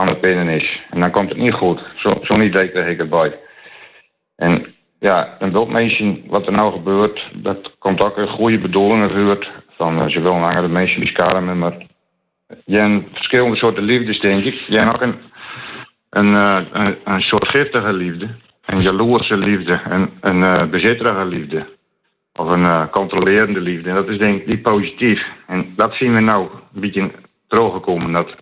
aan 0.00 0.08
het 0.08 0.20
binnen 0.20 0.48
is. 0.48 0.80
En 0.90 1.00
dan 1.00 1.10
komt 1.10 1.28
het 1.28 1.38
niet 1.38 1.52
goed. 1.54 1.80
Zo- 1.96 2.18
Zo'n 2.22 2.44
idee 2.44 2.70
krijg 2.70 2.88
ik 2.88 2.98
erbij. 2.98 3.38
En 4.36 4.74
ja, 4.98 5.36
een 5.38 5.52
wildmeisje, 5.52 6.20
wat 6.26 6.46
er 6.46 6.52
nou 6.52 6.72
gebeurt, 6.72 7.30
dat 7.34 7.74
komt 7.78 8.04
ook 8.04 8.16
een 8.16 8.28
goede 8.28 8.58
bedoelingen 8.58 9.10
vuurt. 9.10 9.50
Van, 9.76 9.98
uh, 9.98 10.08
ze 10.08 10.20
willen 10.20 10.40
langer 10.40 10.62
de 10.62 10.68
mensen 10.68 11.00
beschermen, 11.00 11.58
maar 11.58 11.76
je 12.64 12.78
hebt 12.78 13.04
verschillende 13.12 13.56
soorten 13.56 13.82
liefdes, 13.82 14.20
denk 14.20 14.44
ik. 14.44 14.54
Je 14.68 14.78
hebt 14.78 14.94
ook 14.94 15.02
een, 15.02 15.14
een, 16.10 16.34
eh, 16.34 16.60
een, 16.72 16.96
een 17.04 17.20
soort 17.20 17.56
giftige 17.56 17.92
liefde. 17.92 18.28
Een 18.66 18.78
jaloerse 18.80 19.36
liefde. 19.36 19.80
Een, 19.88 20.10
een 20.20 20.42
eh, 20.42 20.68
bezitterige 20.70 21.24
liefde. 21.24 21.66
Of 22.34 22.54
een 22.54 22.64
eh, 22.64 22.86
controlerende 22.90 23.60
liefde. 23.60 23.88
En 23.88 23.94
dat 23.94 24.08
is 24.08 24.18
denk 24.18 24.40
ik 24.40 24.46
niet 24.46 24.62
positief. 24.62 25.22
En 25.46 25.72
dat 25.76 25.94
zien 25.94 26.14
we 26.14 26.20
nou 26.20 26.48
een 26.74 26.80
beetje 26.80 27.10
teruggekomen. 27.48 28.12
Dat 28.12 28.34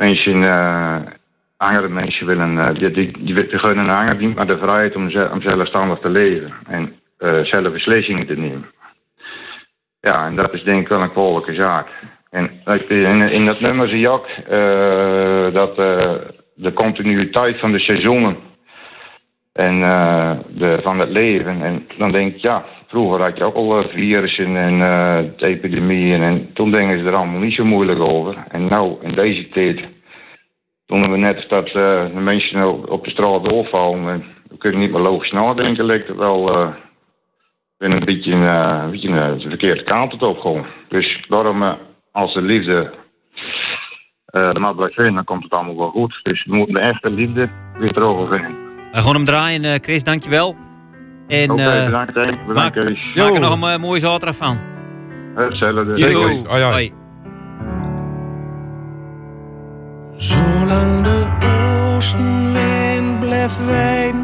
mensen, 0.00 0.42
eh 0.42 1.18
andere 1.56 1.88
mensen 1.88 2.26
willen, 2.26 2.58
eh, 2.58 2.74
die, 2.74 2.90
die, 2.90 3.34
die, 3.34 3.58
gunnen 3.58 3.88
een 3.88 3.94
ander 3.94 4.28
maar 4.34 4.46
de 4.46 4.58
vrijheid 4.58 4.96
om, 4.96 5.02
om 5.32 5.42
zelfstandig 5.42 5.98
te 5.98 6.08
leven. 6.08 6.52
En 6.66 6.94
eh, 7.18 7.44
zelf 7.44 7.72
beslissingen 7.72 8.26
te 8.26 8.34
nemen. 8.34 8.66
Ja, 10.00 10.26
en 10.26 10.36
dat 10.36 10.54
is 10.54 10.62
denk 10.62 10.80
ik 10.80 10.88
wel 10.88 11.02
een 11.02 11.12
kwalijke 11.12 11.54
zaak. 11.54 11.88
En 12.30 12.50
in, 12.88 13.30
in 13.30 13.46
dat 13.46 13.60
nummer 13.60 13.88
zie 13.88 13.98
je 13.98 15.50
dat 15.52 15.76
de 16.54 16.72
continuïteit 16.72 17.60
van 17.60 17.72
de 17.72 17.80
seizoenen 17.80 18.36
en 19.52 19.80
de, 20.48 20.80
van 20.82 20.98
het 20.98 21.08
leven. 21.08 21.62
En 21.62 21.86
dan 21.98 22.12
denk 22.12 22.34
ik, 22.34 22.40
ja, 22.40 22.64
vroeger 22.90 23.20
had 23.22 23.36
je 23.36 23.44
ook 23.44 23.54
al 23.54 23.78
eh, 23.78 23.88
virussen 23.88 24.56
en 24.56 24.80
eh, 24.80 25.48
epidemieën. 25.50 26.22
En 26.22 26.50
toen 26.54 26.70
denken 26.70 26.98
ze 26.98 27.04
er 27.04 27.14
allemaal 27.14 27.40
niet 27.40 27.54
zo 27.54 27.64
moeilijk 27.64 28.12
over. 28.12 28.44
En 28.48 28.66
nou, 28.66 28.96
in 29.02 29.14
deze 29.14 29.48
tijd, 29.48 29.80
toen 30.86 31.02
we 31.02 31.16
net 31.16 31.44
dat 31.48 31.66
eh, 31.66 32.04
de 32.14 32.20
mensen 32.20 32.68
op- 32.68 32.90
op 32.90 33.04
de 33.04 33.10
straat 33.10 33.48
doorvallen. 33.48 34.08
en 34.08 34.24
we 34.48 34.56
kunnen 34.58 34.80
niet 34.80 34.90
meer 34.90 35.00
logisch 35.00 35.30
nadenken, 35.30 35.84
lijkt 35.84 36.08
het 36.08 36.16
wel. 36.16 36.44
ben 37.78 37.92
een 37.92 38.04
beetje, 38.04 38.32
een 38.32 38.90
beetje 38.90 39.08
de 39.38 39.48
verkeerde 39.48 39.82
kant 39.84 40.22
op 40.22 40.38
gewoon. 40.38 40.66
Dus 40.88 41.24
daarom, 41.28 41.76
als 42.12 42.34
de 42.34 42.42
liefde 42.42 42.94
maar 44.32 44.74
blijft 44.74 44.94
vinden, 44.94 45.14
dan 45.14 45.24
komt 45.24 45.42
het 45.42 45.54
allemaal 45.54 45.76
wel 45.76 45.90
goed. 45.90 46.20
Dus 46.22 46.44
we 46.44 46.56
moeten 46.56 46.74
de 46.74 46.80
echte 46.80 47.10
liefde 47.10 47.48
weer 47.78 47.92
terug 47.92 48.28
vinden. 48.30 48.56
We 48.92 48.98
gaan 48.98 49.14
hem 49.14 49.24
draaien, 49.24 49.82
Chris, 49.82 50.04
dankjewel. 50.04 50.69
En 51.30 51.50
Oké, 51.50 51.62
eh, 51.62 51.84
bedankt, 51.84 52.14
maak, 52.14 52.14
Bedankt, 52.46 52.46
maak 53.14 53.34
er 53.34 53.40
nog 53.40 53.62
een 53.62 53.72
eh, 53.72 53.78
mooie 53.78 54.00
zaterdag 54.00 54.36
van. 54.36 54.58
Hetzelfde. 55.34 56.10
Yo. 56.10 56.20
Hoi, 56.20 56.62
hoi. 56.62 56.62
Hoi. 56.62 56.92
Zolang 60.16 61.02
de 61.02 61.24
oostenwind 61.94 63.20
bleef 63.20 63.66
wijn, 63.66 64.14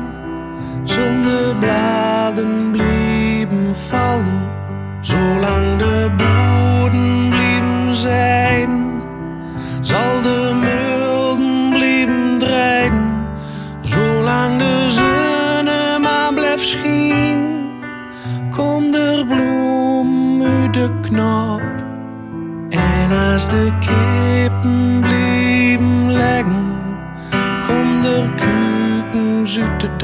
zonder 0.84 1.56
bladen 1.56 2.70
blieven 2.70 3.74
vallen, 3.74 4.40
zolang 5.00 5.76
de 5.76 6.10
boden 6.16 7.28
blieven 7.30 7.94
zijn, 7.94 9.00
zal 9.80 10.22
de 10.22 10.52
mulden 10.60 11.70
blieven 11.72 12.38
draaien, 12.38 13.26
zolang 13.80 14.58
de 14.58 14.85
komt 19.36 19.38
er 19.38 19.44
bloem 19.44 20.42
uit 20.42 20.74
de 20.74 20.90
knop. 21.00 21.62
En 22.68 23.32
als 23.32 23.48
de 23.48 23.72
kippen 23.80 25.00
blijven 25.00 26.12
leggen, 26.12 26.78
komt 27.66 28.06
er 28.06 28.30
kuikens 28.34 29.58
uit 29.58 29.80
de 29.80 29.96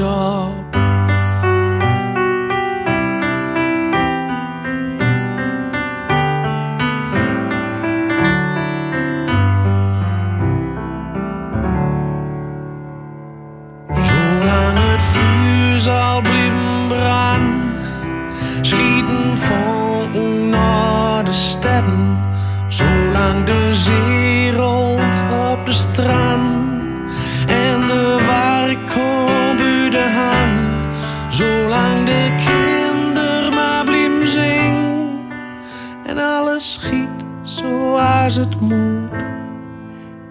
moet. 38.63 39.11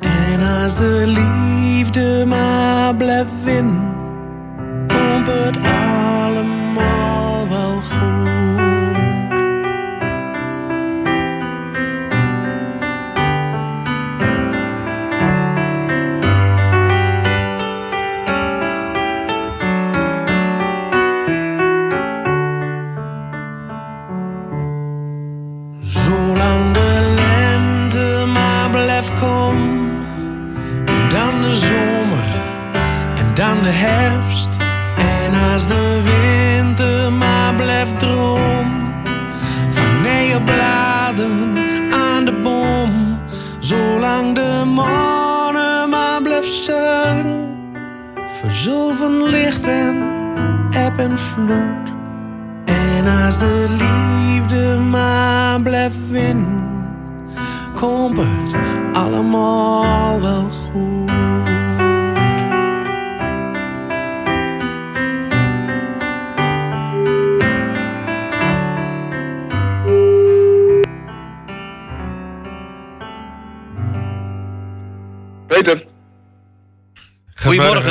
En 0.00 0.40
als 0.62 0.76
de 0.76 1.04
liefde 1.06 2.24
maar 2.26 2.96
blijft 2.96 3.30
winnen, 3.44 3.91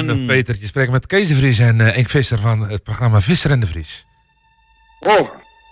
Goedemorgen, 0.08 0.36
Peter. 0.36 0.62
Je 0.62 0.68
spreekt 0.68 0.92
met 0.92 1.06
Kees 1.06 1.28
de 1.28 1.36
Vries 1.36 1.60
en 1.60 1.80
uh, 1.80 1.98
Enk 1.98 2.10
Visser 2.10 2.40
van 2.40 2.70
het 2.70 2.84
programma 2.84 3.22
Visser 3.22 3.52
en 3.52 3.60
de 3.60 3.66
Vries. 3.66 4.06
Oh. 5.00 5.30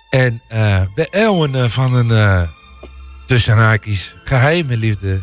En 0.09 0.41
eh 0.47 0.81
we 0.95 1.07
hebben 1.11 1.55
eh, 1.55 1.69
van 1.69 1.93
een 1.93 2.09
uh, 2.09 2.41
tussen 3.27 3.57
haakjes 3.57 4.15
geheime 4.23 4.77
liefde 4.77 5.21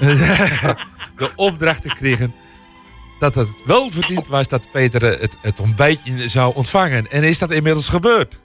de 1.18 1.32
opdracht 1.36 1.82
gekregen 1.88 2.34
dat 3.18 3.34
het 3.34 3.48
wel 3.64 3.90
verdiend 3.90 4.28
was 4.28 4.48
dat 4.48 4.70
Peter 4.72 5.04
eh, 5.04 5.20
het, 5.20 5.36
het 5.42 5.60
ontbijtje 5.60 6.28
zou 6.28 6.54
ontvangen. 6.54 7.10
En 7.10 7.22
is 7.22 7.38
dat 7.38 7.50
inmiddels 7.50 7.88
gebeurd? 7.88 8.38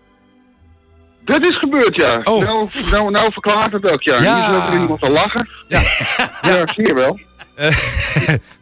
Dat 1.25 1.45
is 1.45 1.57
gebeurd, 1.57 1.95
ja. 1.95 2.19
Oh. 2.23 2.43
Nou, 2.43 2.69
nou, 2.91 3.11
nou 3.11 3.31
verklaart 3.33 3.71
het 3.71 3.91
ook, 3.91 4.01
ja. 4.01 4.21
Ja. 4.21 4.35
Hier 4.35 4.57
is 4.57 4.63
ook 4.63 4.81
iemand 4.81 5.01
te 5.01 5.09
lachen. 5.09 5.49
Ja. 5.67 5.81
ja, 6.41 6.67
zie 6.73 6.87
je 6.87 6.93
wel. 6.93 7.19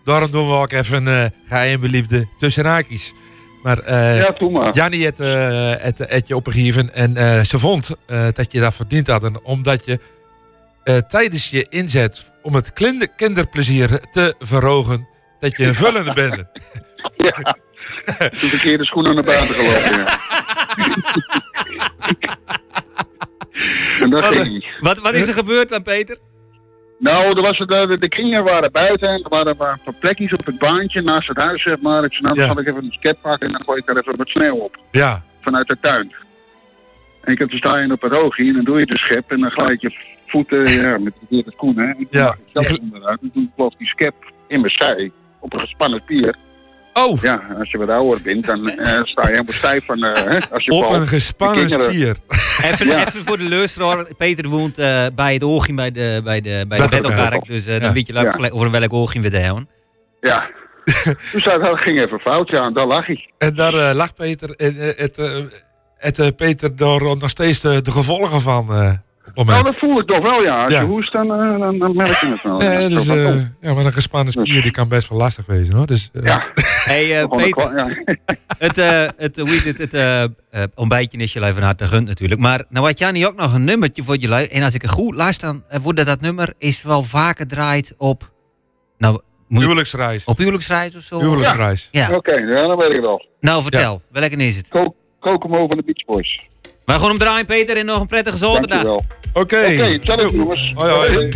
Daarom 0.03 0.31
doen 0.31 0.47
we 0.47 0.53
ook 0.53 0.71
even 0.71 1.05
een 1.05 1.33
geheime 1.47 1.87
liefde 1.89 2.27
tussen 2.37 2.65
haakjes. 2.65 3.13
Maar, 3.63 3.79
eh 3.79 4.17
Ja, 4.17 4.31
doe 4.37 4.51
maar. 4.51 4.73
Jannie 4.73 5.05
het, 5.05 5.19
eh, 5.19 5.73
het, 5.77 5.97
het 5.97 6.27
je 6.27 6.35
opgegeven 6.35 6.93
en 6.93 7.45
ze 7.45 7.59
vond 7.59 7.95
dat 8.33 8.51
je 8.51 8.59
dat 8.59 8.73
verdiend 8.73 9.07
had. 9.07 9.23
En 9.23 9.43
omdat 9.43 9.85
je 9.85 9.99
tijdens 11.07 11.49
je 11.49 11.65
inzet 11.69 12.31
om 12.41 12.55
het 12.55 12.73
kinderplezier 13.15 13.99
te 14.11 14.35
verhogen, 14.39 15.07
dat 15.39 15.57
je 15.57 15.65
een 15.65 15.75
vullende 15.75 16.13
bent. 16.29 16.45
Ja. 17.17 17.55
De 18.29 18.29
verkeerde 18.47 18.85
schoenen 18.85 19.15
naar 19.15 19.23
buiten 19.23 19.55
gelopen, 19.55 19.91
ja. 19.97 20.19
en 24.01 24.09
dat 24.09 24.21
Wat, 24.25 24.33
ging 24.35 24.47
niet. 24.53 24.65
wat, 24.79 24.97
wat 24.99 25.13
is 25.13 25.27
er 25.27 25.33
gebeurd 25.33 25.69
dan, 25.69 25.81
Peter? 25.83 26.17
Nou, 26.97 27.25
er 27.37 27.41
was, 27.41 27.57
de, 27.57 27.97
de 27.99 28.09
kinderen 28.09 28.45
waren 28.45 28.71
buiten 28.71 29.07
en 29.09 29.23
er 29.23 29.29
waren 29.29 29.55
maar 29.57 29.71
een 29.71 29.79
paar 29.83 29.93
plekjes 29.99 30.33
op 30.33 30.45
het 30.45 30.57
baantje 30.59 31.01
naast 31.01 31.27
het 31.27 31.37
huis, 31.37 31.61
zeg 31.63 31.81
maar. 31.81 32.03
Ik 32.03 32.11
zei, 32.13 32.21
nou, 32.23 32.35
dan 32.35 32.45
Ja. 32.45 32.51
zal 32.53 32.61
ik 32.61 32.67
even 32.69 32.83
een 32.83 32.91
skep 32.91 33.17
pakken 33.21 33.47
en 33.47 33.53
dan 33.53 33.63
gooi 33.63 33.79
ik 33.79 33.85
daar 33.85 33.97
even 33.97 34.15
wat 34.17 34.27
sneeuw 34.27 34.55
op. 34.55 34.77
Ja. 34.91 35.23
Vanuit 35.41 35.67
de 35.67 35.77
tuin. 35.81 36.13
En 37.21 37.31
ik 37.33 37.39
heb 37.39 37.49
te 37.49 37.57
staan 37.57 37.91
op 37.91 38.01
het 38.01 38.17
oogje 38.17 38.43
en 38.47 38.53
dan 38.53 38.63
doe 38.63 38.79
je 38.79 38.85
de 38.85 38.97
schep 38.97 39.31
en 39.31 39.39
dan 39.39 39.51
glijdt 39.51 39.81
je 39.81 39.93
voeten 40.27 40.71
ja, 40.81 40.97
met 40.97 41.13
het 41.29 41.55
koen, 41.55 41.77
hè. 41.77 41.85
En 41.85 42.07
Ja. 42.09 42.35
ik 42.53 42.79
onderuit 42.81 43.21
en 43.21 43.31
toen 43.33 43.51
vloog 43.55 43.75
die 43.77 43.87
skep 43.87 44.13
in 44.47 44.61
mijn 44.61 44.73
zij 44.77 45.11
op 45.39 45.53
een 45.53 45.59
gespannen 45.59 46.03
pier. 46.05 46.35
Oh! 46.93 47.21
Ja, 47.21 47.41
als 47.59 47.71
je 47.71 47.77
wat 47.77 47.89
ouder 47.89 48.21
bent, 48.23 48.45
dan 48.45 48.69
eh, 48.69 49.03
sta 49.03 49.21
je 49.21 49.27
helemaal 49.31 49.53
stijf 49.53 49.85
van, 49.85 50.03
eh, 50.03 50.23
hè, 50.23 50.37
als 50.51 50.65
je 50.65 50.71
Op 50.71 50.83
valt. 50.83 50.95
een 50.95 51.07
gespannen 51.07 51.69
spier. 51.69 52.15
Even, 52.63 52.85
Ja. 52.87 53.07
even 53.07 53.25
voor 53.25 53.37
de 53.37 53.49
luisteraar. 53.49 54.07
Peter 54.17 54.47
woont 54.49 54.77
eh, 54.77 55.05
bij 55.15 55.33
het 55.33 55.43
oogje 55.43 55.73
bij 55.73 55.91
de, 55.91 56.21
bij 56.23 56.41
de, 56.41 56.65
bij 56.67 56.77
de 56.77 56.87
Bettelkerk. 56.87 57.45
Dus 57.47 57.65
eh, 57.65 57.73
Ja. 57.73 57.79
dan 57.79 57.93
weet 57.93 58.07
je 58.07 58.13
leuk 58.13 58.37
Ja. 58.39 58.49
over 58.49 58.71
welk 58.71 58.93
oogje 58.93 59.19
we 59.19 59.27
het 59.27 59.43
hebben. 59.43 59.69
Ja. 60.21 60.49
dus 61.31 61.43
dat, 61.43 61.63
dat 61.63 61.81
ging 61.81 61.99
even 61.99 62.19
fout, 62.19 62.49
ja, 62.49 62.63
en 62.63 62.73
daar 62.73 62.87
lag 62.87 63.05
hij. 63.05 63.29
En 63.37 63.55
daar 63.55 63.73
eh, 63.73 63.95
lag 63.95 64.13
Peter. 64.13 64.49
En 64.49 64.75
het, 64.77 65.17
het 65.97 66.35
Peter 66.35 66.75
daar 66.75 67.01
nog 67.01 67.29
steeds 67.29 67.59
de, 67.61 67.81
de 67.81 67.91
gevolgen 67.91 68.41
van. 68.41 68.65
Nou, 69.33 69.63
dat 69.63 69.75
voel 69.77 69.99
ik 69.99 70.07
toch 70.07 70.19
wel, 70.19 70.41
ja. 70.43 70.63
Als 70.63 70.73
Ja. 70.73 70.79
je 70.79 70.85
hoest, 70.85 71.11
dan, 71.13 71.31
eh, 71.31 71.59
dan, 71.59 71.79
dan 71.79 71.95
merk 71.95 72.17
je 72.19 72.27
het 72.27 72.41
wel. 72.43 72.61
Eh, 72.71 72.87
dus, 72.87 73.05
van, 73.05 73.17
eh, 73.17 73.25
oh. 73.27 73.41
ja, 73.61 73.73
maar 73.73 73.85
een 73.85 73.93
gespannen 73.93 74.33
spier 74.33 74.61
die 74.61 74.71
kan 74.71 74.87
best 74.87 75.09
wel 75.09 75.17
lastig 75.17 75.45
wezen 75.45 75.75
hoor. 75.75 75.85
Dus, 75.85 76.09
eh, 76.13 76.23
Ja. 76.23 76.47
Hey, 76.83 77.03
eh, 77.11 77.19
een 77.19 77.29
Peter. 77.29 77.77
ja. 77.77 77.87
Het, 78.57 78.77
eh, 78.77 79.07
het, 79.17 79.37
hoe 79.37 79.49
het, 79.63 79.91
het 80.51 80.71
ontbijtje 80.75 81.17
is 81.17 81.33
je 81.33 81.39
lui 81.39 81.53
van 81.53 81.63
harte 81.63 81.87
gegund 81.87 82.07
natuurlijk. 82.07 82.41
Maar 82.41 82.63
nou 82.69 82.85
had 82.85 82.99
Jannie 82.99 83.27
ook 83.27 83.35
nog 83.35 83.53
een 83.53 83.63
nummertje 83.63 84.03
voor 84.03 84.15
jullie. 84.15 84.47
En 84.47 84.63
als 84.63 84.73
ik 84.73 84.81
het 84.81 84.91
goed 84.91 85.15
luister, 85.15 85.47
dan 85.69 85.81
wordt 85.81 86.05
dat 86.05 86.21
nummer 86.21 86.53
is 86.57 86.83
wel 86.83 87.01
vaker 87.01 87.47
draait 87.47 87.93
op... 87.97 88.31
Nou, 88.97 89.21
moet- 89.47 89.61
Huwelijksreis. 89.61 90.25
Op 90.25 90.37
huwelijksreis 90.37 90.95
of 90.95 91.03
zo? 91.03 91.19
Huwelijksreis. 91.19 91.87
Ja. 91.91 92.09
Oké, 92.11 92.33
ja, 92.33 92.67
dan 92.67 92.77
weet 92.77 92.89
ik 92.89 92.95
het 92.95 93.07
al. 93.07 93.25
Nou, 93.39 93.61
vertel. 93.61 94.01
Welke 94.11 94.35
is 94.35 94.55
het? 94.55 94.67
Hem 95.19 95.55
over 95.55 95.75
de 95.75 95.83
Beach 95.85 96.05
Boys. 96.05 96.47
Wij 96.85 96.99
gaan 96.99 97.09
hem 97.09 97.17
draaien, 97.17 97.45
Peter. 97.45 97.77
En 97.77 97.85
nog 97.85 98.01
een 98.01 98.07
prettige 98.07 98.37
zaterdag. 98.37 98.85
Oké. 98.85 99.03
Oké, 99.33 99.57
hetzelfde 99.57 100.37
jongens. 100.37 100.73
Hoi, 100.75 100.91
hoi. 100.91 101.29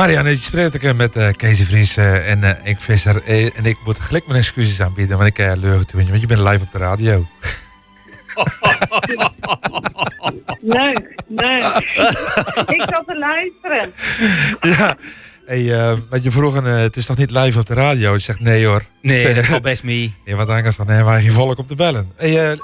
Marianne. 0.00 0.30
Je 0.30 0.70
ook 0.74 0.82
eh, 0.82 0.94
met 0.94 1.16
eh 1.16 1.28
Kees 1.36 1.60
Vries 1.60 1.96
eh, 1.96 2.30
en 2.30 2.44
eh 2.44 2.52
Henk 2.62 2.80
Visser. 2.80 3.22
Eh, 3.24 3.58
en 3.58 3.64
ik 3.64 3.76
moet 3.84 3.98
gelijk 3.98 4.26
mijn 4.26 4.38
excuses 4.38 4.80
aanbieden, 4.80 5.16
want 5.16 5.28
ik 5.28 5.38
uh, 5.38 5.52
leugen 5.56 5.86
toen, 5.86 6.08
want 6.08 6.20
je 6.20 6.26
bent 6.26 6.40
live 6.40 6.64
op 6.64 6.72
de 6.72 6.78
radio. 6.78 7.26
Leuk, 10.60 11.14
leuk. 11.28 11.64
ik 12.76 12.82
zat 12.88 13.02
te 13.06 13.18
luisteren. 13.18 13.92
ja. 14.78 14.96
Hey, 15.50 15.72
eh, 15.72 15.98
want 16.10 16.22
je 16.22 16.30
vroeg, 16.30 16.56
eh, 16.56 16.76
het 16.76 16.96
is 16.96 17.06
toch 17.06 17.16
niet 17.16 17.30
live 17.30 17.58
op 17.58 17.66
de 17.66 17.74
radio? 17.74 18.12
Je 18.12 18.18
zegt 18.18 18.40
nee 18.40 18.66
hoor. 18.66 18.84
Nee, 19.02 19.34
dat 19.34 19.44
valt 19.44 19.62
best 19.62 19.82
mee. 19.82 20.14
Ja, 20.24 20.36
wat 20.36 20.48
anders 20.48 20.76
dan 20.76 20.88
hebben 20.88 21.12
wij 21.12 21.22
geen 21.22 21.32
volk 21.32 21.58
om 21.58 21.66
te 21.66 21.74
bellen. 21.74 22.12
Hey, 22.16 22.50
eh, 22.50 22.58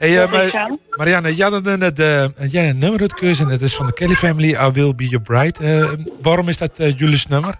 hey, 0.00 0.22
eh. 0.22 0.64
Marianne, 0.96 1.34
jij 1.34 1.48
had 1.50 1.66
een, 1.66 1.82
eh, 1.82 2.20
had 2.38 2.52
jij 2.52 2.68
een 2.68 2.78
nummer 2.78 3.00
uitgekozen. 3.00 3.48
Het 3.48 3.60
is 3.60 3.76
van 3.76 3.86
de 3.86 3.92
Kelly 3.92 4.14
Family, 4.14 4.48
I 4.48 4.70
Will 4.72 4.94
Be 4.94 5.08
Your 5.08 5.22
Bride. 5.24 5.58
Eh, 5.64 5.92
waarom 6.22 6.48
is 6.48 6.58
dat 6.58 6.78
eh, 6.78 6.98
jullie 6.98 7.22
nummer? 7.28 7.54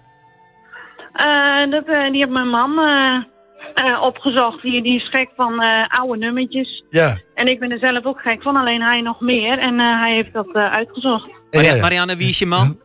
Eh, 1.12 1.70
dat, 1.70 1.86
die 1.86 2.18
heeft 2.20 2.28
mijn 2.30 2.48
man 2.48 2.70
opgezocht. 4.00 4.62
Die, 4.62 4.82
die 4.82 4.96
is 4.96 5.08
gek 5.10 5.28
van 5.36 5.62
eh, 5.62 5.86
oude 6.00 6.18
nummertjes. 6.18 6.84
Ja. 6.90 7.18
En 7.34 7.46
ik 7.46 7.58
ben 7.60 7.70
er 7.70 7.88
zelf 7.88 8.04
ook 8.04 8.20
gek 8.20 8.42
van, 8.42 8.56
alleen 8.56 8.82
hij 8.82 9.00
nog 9.00 9.20
meer. 9.20 9.58
En 9.58 9.80
eh, 9.80 10.00
hij 10.00 10.14
heeft 10.14 10.32
dat 10.32 10.54
eh, 10.54 10.72
uitgezocht. 10.72 11.28
Maria- 11.50 11.80
Marianne, 11.80 12.16
wie 12.16 12.28
is 12.28 12.38
je 12.38 12.46
man? 12.46 12.78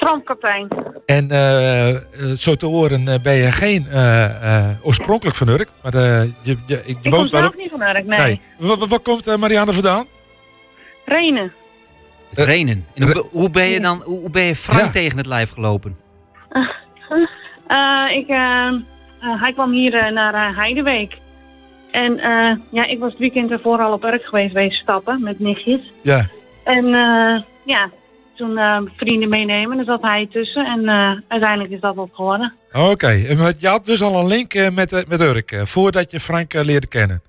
Strandkaptein. 0.00 0.68
En 1.06 1.30
eh, 1.30 1.88
eh, 1.88 2.00
zo 2.36 2.54
te 2.54 2.66
horen 2.66 3.08
eh, 3.08 3.14
ben 3.22 3.34
je 3.34 3.52
geen 3.52 3.86
eh, 3.86 4.24
eh, 4.24 4.70
oorspronkelijk 4.82 5.36
van 5.36 5.48
Urk. 5.48 5.68
Maar 5.82 5.94
eh, 5.94 6.22
je, 6.22 6.30
je, 6.42 6.56
je 6.66 6.82
Ik 6.86 6.96
kom 7.02 7.10
woont 7.10 7.30
wel 7.30 7.40
zelf 7.40 7.52
op... 7.54 7.58
niet 7.60 7.70
van 7.70 7.82
Urk, 7.82 8.06
nee. 8.06 8.40
Waar- 8.58 8.86
waar 8.88 9.00
komt 9.00 9.36
Marianne 9.36 9.72
vandaan? 9.72 10.06
Renen. 11.04 11.52
Renen. 12.30 12.86
En 12.94 13.02
hoe, 13.02 13.26
hoe 13.30 13.50
ben 13.50 13.66
je 13.66 13.80
dan, 13.80 14.02
hoe 14.04 14.30
ben 14.30 14.42
je 14.42 14.54
Frank 14.54 14.92
tegen 14.92 15.16
het 15.16 15.26
lijf 15.26 15.50
gelopen? 15.50 15.96
Eh, 17.66 18.16
ik, 18.16 18.26
hij 19.20 19.52
kwam 19.52 19.70
hier 19.72 20.12
naar 20.12 20.54
Heideweek. 20.56 21.16
En 21.90 22.18
eh, 22.18 22.56
ja, 22.70 22.86
ik 22.86 22.98
was 22.98 23.10
het 23.10 23.18
weekend 23.18 23.50
ervoor 23.50 23.78
al 23.78 23.92
op 23.92 24.04
Urk 24.04 24.22
geweest, 24.24 24.52
wezen 24.52 24.78
stappen 24.78 25.22
met 25.22 25.38
nichtjes. 25.38 25.80
Ja. 26.02 26.26
En 26.64 26.84
eh, 26.84 27.40
ja, 27.64 27.90
toen 28.40 28.58
eh, 28.58 28.80
vrienden 28.96 29.28
meenemen, 29.28 29.76
daar 29.76 29.84
zat 29.86 30.02
hij 30.02 30.28
tussen. 30.32 30.64
En 30.64 30.88
eh, 30.88 31.12
uiteindelijk 31.28 31.70
is 31.70 31.80
dat 31.80 31.94
wat 31.94 32.08
geworden. 32.12 32.52
Oké, 32.72 33.06
en 33.28 33.38
maar 33.38 33.52
je 33.58 33.68
had 33.68 33.86
dus 33.86 34.02
al 34.02 34.20
een 34.20 34.26
link 34.26 34.54
eh, 34.54 34.70
met, 34.70 34.92
eh, 34.92 35.00
met 35.08 35.20
Urk, 35.20 35.52
eh, 35.52 35.62
voordat 35.64 36.10
je 36.10 36.20
Frank 36.20 36.54
eh, 36.54 36.64
leerde 36.64 36.86
kennen. 36.86 37.22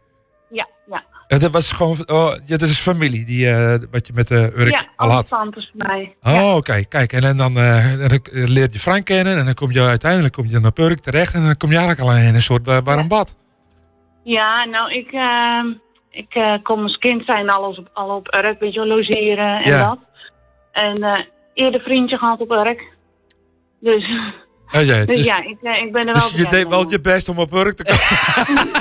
Ja, 0.50 0.68
ja. 0.90 1.04
Eh, 1.28 1.40
dat 1.40 1.52
was 1.52 1.72
gewoon, 1.72 1.98
oh, 2.08 2.32
ja, 2.46 2.58
dat 2.58 2.70
is 2.70 2.80
familie 2.80 3.26
die, 3.26 3.50
eh, 3.50 3.76
wat 3.92 4.08
je 4.08 4.14
met 4.16 4.32
eh 4.32 4.44
Urk 4.58 4.70
ja, 4.80 4.86
al 4.96 5.10
had. 5.10 5.28
tantes 5.28 5.72
voor 5.78 5.88
mij. 5.88 6.16
Oh, 6.22 6.56
oké, 6.56 6.86
kijk. 6.86 7.14
En, 7.14 7.38
dan 7.38 7.58
eh, 7.58 7.98
dan 8.00 8.20
leer 8.32 8.68
je 8.72 8.80
Frank 8.80 9.06
kennen 9.06 9.38
en 9.38 9.46
dan 9.46 9.54
kom 9.54 9.72
je 9.72 9.82
uiteindelijk 9.82 10.34
kom 10.34 10.46
je 10.50 10.60
naar 10.60 10.72
Urk 10.76 11.00
terecht 11.00 11.34
en 11.34 11.42
dan 11.46 11.58
kom 11.58 11.70
je 11.72 11.78
eigenlijk 11.78 12.10
al 12.10 12.16
in 12.18 12.36
een 12.36 12.42
soort 12.42 12.68
eh, 12.68 12.78
warm 12.84 13.08
bad. 13.08 13.36
Ja, 14.24 14.66
nou, 14.66 14.92
ik, 14.94 15.12
eh, 15.12 15.64
ik 16.12 16.34
eh, 16.34 16.54
kom 16.64 16.82
als 16.84 16.98
kind 16.98 17.26
zijn 17.26 17.50
alles 17.50 17.78
op, 17.78 17.90
al 17.94 18.10
op 18.16 18.36
Urk, 18.36 18.60
weet 18.60 18.74
je 18.74 18.86
logeren 18.88 19.62
en 19.62 19.70
Ja. 19.72 19.88
dat. 19.90 19.98
En 20.72 21.04
eh 21.04 21.24
eerder 21.54 21.82
vriendje 21.82 22.18
gehad 22.18 22.40
op 22.40 22.52
Urk. 22.52 22.82
Dus, 23.80 24.10
Oh, 24.72 24.82
ja, 24.86 25.06
dus 25.06 25.16
dus, 25.16 25.26
ja, 25.26 25.38
ik, 25.44 25.58
eh, 25.62 25.84
ik 25.84 25.92
ben 25.92 26.08
er 26.08 26.14
wel 26.14 26.30
dus 26.30 26.32
je 26.32 26.46
deed 26.48 26.68
wel 26.68 26.90
je 26.90 27.02
best 27.02 27.30
om 27.30 27.40
op 27.40 27.54
Urk 27.54 27.76
te 27.78 27.84
komen. 27.84 28.68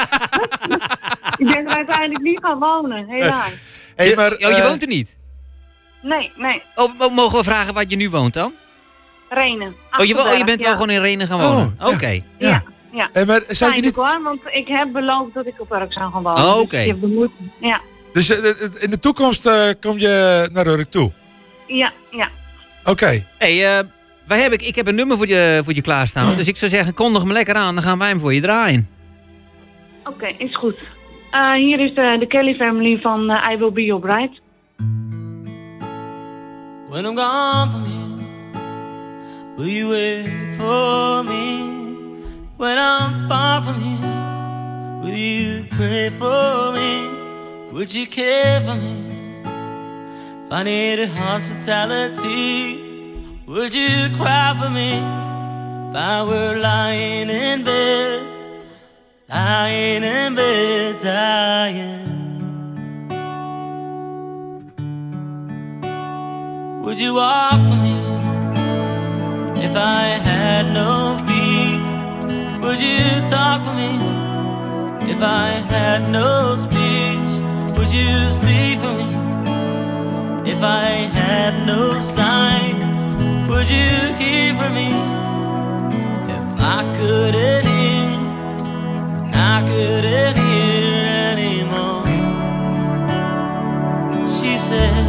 Ik 1.38 1.46
ben 1.46 1.66
er 1.66 1.76
uiteindelijk 1.76 2.20
niet 2.20 2.38
gaan 2.42 2.58
wonen, 2.58 3.06
helaas. 3.08 3.52
Hey, 3.96 4.14
maar, 4.14 4.32
oh, 4.32 4.38
je 4.38 4.46
eh, 4.46 4.66
woont 4.66 4.82
er 4.82 4.88
niet? 4.88 5.18
Nee, 6.02 6.30
nee, 6.36 6.62
Oh, 6.74 6.98
mo- 6.98 7.08
mogen 7.08 7.38
we 7.38 7.44
vragen 7.44 7.74
wat 7.74 7.90
je 7.90 7.96
nu 7.96 8.10
woont 8.10 8.34
dan? 8.34 8.52
Renen. 9.28 9.74
Oh, 9.98 10.04
je, 10.06 10.18
oh, 10.18 10.36
je 10.36 10.44
bent 10.44 10.60
ja. 10.60 10.64
wel 10.66 10.72
gewoon 10.74 10.90
in 10.90 11.00
Renen 11.00 11.26
gaan 11.26 11.40
wonen? 11.40 11.76
Oh. 11.80 11.86
Oké. 11.88 12.18
Ja, 12.38 12.62
ja. 12.92 13.10
Hey, 13.12 13.24
maar 13.24 13.42
zou 13.48 13.74
je 13.74 13.80
niet... 13.80 13.96
hoor, 13.96 14.20
want 14.22 14.40
ik 14.50 14.68
heb 14.68 14.92
beloofd 14.92 15.34
dat 15.34 15.46
ik 15.46 15.54
op 15.60 15.72
Urk 15.72 15.92
zou 15.92 16.12
gaan 16.12 16.22
wonen. 16.22 16.44
Oh, 16.44 16.54
Dus 16.54 16.62
oké. 16.62 16.98
de 17.00 17.06
moed. 17.06 17.30
Ja, 17.60 17.80
Dus 18.12 18.30
in 18.78 18.90
de 18.90 18.98
toekomst 19.00 19.50
kom 19.80 19.98
je 19.98 20.48
naar 20.52 20.66
Urk 20.66 20.90
toe? 20.90 21.12
Ja, 21.76 21.92
ja. 22.10 22.28
Oké. 22.84 23.24
Hey, 23.38 23.78
eh, 23.78 23.84
wij 24.26 24.40
hebben, 24.40 24.66
ik 24.66 24.74
heb 24.74 24.86
een 24.86 24.94
nummer 24.94 25.16
voor 25.16 25.28
je, 25.28 25.60
voor 25.64 25.74
je 25.74 25.82
klaarstaan. 25.82 26.36
Dus 26.36 26.48
ik 26.48 26.56
zou 26.56 26.70
zeggen, 26.70 26.94
kondig 26.94 27.22
hem 27.22 27.32
lekker 27.32 27.54
aan. 27.54 27.74
Dan 27.74 27.84
gaan 27.84 27.98
wij 27.98 28.08
hem 28.08 28.18
voor 28.18 28.34
je 28.34 28.40
draaien. 28.40 28.88
Oké, 30.04 30.26
is 30.38 30.56
goed. 30.56 30.76
Eh, 31.30 31.52
hier 31.52 31.80
is 31.80 31.94
de, 31.94 32.16
de 32.18 32.26
Kelly 32.26 32.54
family 32.54 32.98
van 33.00 33.30
eh, 33.30 33.52
I 33.52 33.56
Will 33.56 33.72
Be 33.72 33.84
Your 33.84 34.00
Bride. 34.00 34.38
When 36.88 37.04
I'm 37.04 37.16
gone 37.16 37.70
from 37.70 37.84
here, 37.84 38.16
will 39.56 39.68
you 39.68 39.90
wait 39.90 40.56
for 40.56 41.24
me? 41.24 41.62
When 42.56 42.76
I'm 42.76 43.28
far 43.28 43.62
from 43.62 43.80
here, 43.80 45.00
will 45.02 45.16
you 45.16 45.64
pray 45.68 46.10
for 46.18 46.72
me? 46.72 47.08
Would 47.72 47.92
you 47.92 48.06
care 48.06 48.60
for 48.60 48.74
me? 48.74 49.09
If 50.50 50.54
I 50.54 50.62
needed 50.64 51.10
hospitality, 51.10 52.74
would 53.46 53.72
you 53.72 54.10
cry 54.16 54.52
for 54.60 54.68
me? 54.68 54.94
If 55.90 55.94
I 55.94 56.24
were 56.24 56.58
lying 56.60 57.30
in 57.30 57.62
bed, 57.62 58.26
lying 59.28 60.02
in 60.02 60.34
bed, 60.34 60.98
dying. 60.98 62.26
Would 66.82 66.98
you 66.98 67.14
walk 67.14 67.60
for 67.70 67.76
me 67.86 67.94
if 69.64 69.76
I 69.76 70.18
had 70.30 70.74
no 70.74 71.16
feet? 71.28 72.60
Would 72.60 72.82
you 72.82 72.98
talk 73.30 73.62
for 73.62 73.74
me 73.74 74.00
if 75.12 75.22
I 75.22 75.62
had 75.70 76.10
no 76.10 76.56
speech? 76.56 77.38
Would 77.78 77.92
you 77.92 78.30
see 78.30 78.74
for 78.78 78.92
me 78.94 79.39
if 80.52 80.62
I 80.62 80.90
had 81.20 81.66
no 81.66 81.98
sight? 81.98 82.80
Would 83.48 83.68
you 83.70 83.92
hear 84.20 84.54
from 84.58 84.72
me 84.74 84.88
if 86.36 86.46
I 86.76 86.80
couldn't 86.96 87.66
hear? 87.78 88.10
I 89.52 89.56
couldn't 89.70 90.36
hear 90.46 91.06
anymore. 91.32 92.04
She 94.36 94.52
said, 94.58 95.06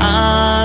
I 0.00 0.57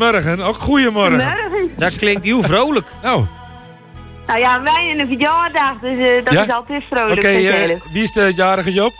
Gemorgen, 0.00 0.40
ook 0.40 0.56
goedemorgen. 0.56 1.20
Goedemorgen. 1.20 1.70
Dat 1.76 1.96
klinkt 1.96 2.24
heel 2.24 2.42
vrolijk. 2.42 2.88
Nou, 3.02 3.24
Nou 4.26 4.38
ja, 4.40 4.62
wij 4.62 4.88
in 4.88 5.00
een 5.00 5.06
verjaardag, 5.06 5.78
dus 5.80 6.10
eh, 6.10 6.24
dat 6.24 6.34
Ja? 6.34 6.44
is 6.46 6.52
altijd 6.52 6.82
oké, 6.82 6.96
vrolijk 6.96 7.24
eh, 7.24 7.32
natuurlijk. 7.42 7.84
wie 7.92 8.02
is 8.02 8.12
de 8.12 8.32
jarige 8.36 8.72
Job? 8.72 8.92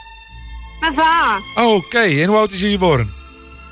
Mijn 0.81 0.95
vader, 0.95 1.43
Oh, 1.57 1.75
oké, 1.75 1.99
en 1.99 2.25
hoe 2.25 2.37
oud 2.37 2.51
is 2.51 2.61
hij 2.61 2.71
geboren? 2.71 3.11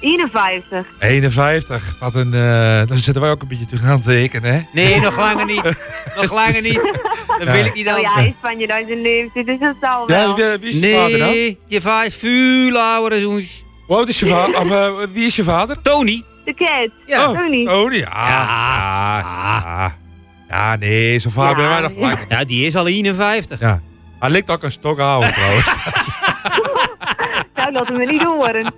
51. 0.01 0.86
51. 1.01 1.96
Wat 2.01 2.14
een. 2.14 2.34
eh 2.34 2.86
dan 2.86 2.96
zitten 2.96 3.22
wij 3.22 3.30
ook 3.30 3.42
een 3.42 3.48
beetje 3.48 3.64
te 3.66 3.76
gaan 3.76 4.01
tekenen, 4.01 4.55
hè? 4.55 4.60
Nee, 4.72 5.01
nog 5.01 5.16
langer 5.16 5.44
niet. 5.46 5.62
nog 6.20 6.32
langer 6.32 6.62
niet. 6.62 6.80
Dat 7.38 7.48
wil 7.51 7.64
ik 7.64 7.74
niet 7.74 7.86
Oh 7.86 7.92
aan. 7.94 8.01
ja, 8.01 8.14
hij 8.14 8.26
is 8.26 8.32
van 8.42 8.59
je 8.59 8.66
duizend 8.66 9.01
leeftijd, 9.01 9.46
dus 9.46 9.59
dat 9.59 9.74
zal 9.80 10.06
wel. 10.06 10.38
Ja, 10.38 10.59
wie, 10.59 10.68
is 10.70 10.74
je 10.90 10.94
vader 10.96 11.18
dan? 11.18 11.28
Nee, 11.28 11.59
je 11.66 11.80
vader 11.80 12.06
is 12.06 12.14
veel 12.16 12.78
ouder 12.78 13.20
dan 13.22 13.32
ons. 13.32 13.64
Hoe 13.86 13.96
oud 13.96 14.09
is 14.09 14.18
je 14.18 14.26
vader? 14.26 14.59
Of 14.60 14.70
eh, 14.70 14.90
wie 15.12 15.26
is 15.26 15.36
je 15.36 15.42
vader? 15.44 15.82
Tony. 15.82 16.22
De 16.45 16.55
cat. 16.55 16.89
Ja. 17.07 17.29
Oh, 17.31 17.39
Tony. 17.39 17.66
Tony, 17.66 17.97
ja. 17.97 18.09
Ja, 18.12 19.21
ja. 19.65 19.97
Ja, 20.49 20.77
nee, 20.77 21.19
zo 21.19 21.31
vader 21.31 21.57
ben 21.57 21.69
wij 21.69 21.81
nog 21.81 21.93
gelijk. 21.93 22.25
Ja, 22.29 22.45
die 22.45 22.66
is 22.66 22.77
al 22.77 22.87
51. 22.87 23.61
Ja. 23.61 23.81
Hij 24.19 24.31
lijkt 24.31 24.51
ook 24.51 24.62
een 24.62 24.71
stok 24.71 24.99
ouder 24.99 25.33
trouwens. 25.33 25.77
Nou, 27.55 27.73
laten 27.73 27.97
we 27.97 28.05
niet 28.12 28.23
horen. 28.23 28.73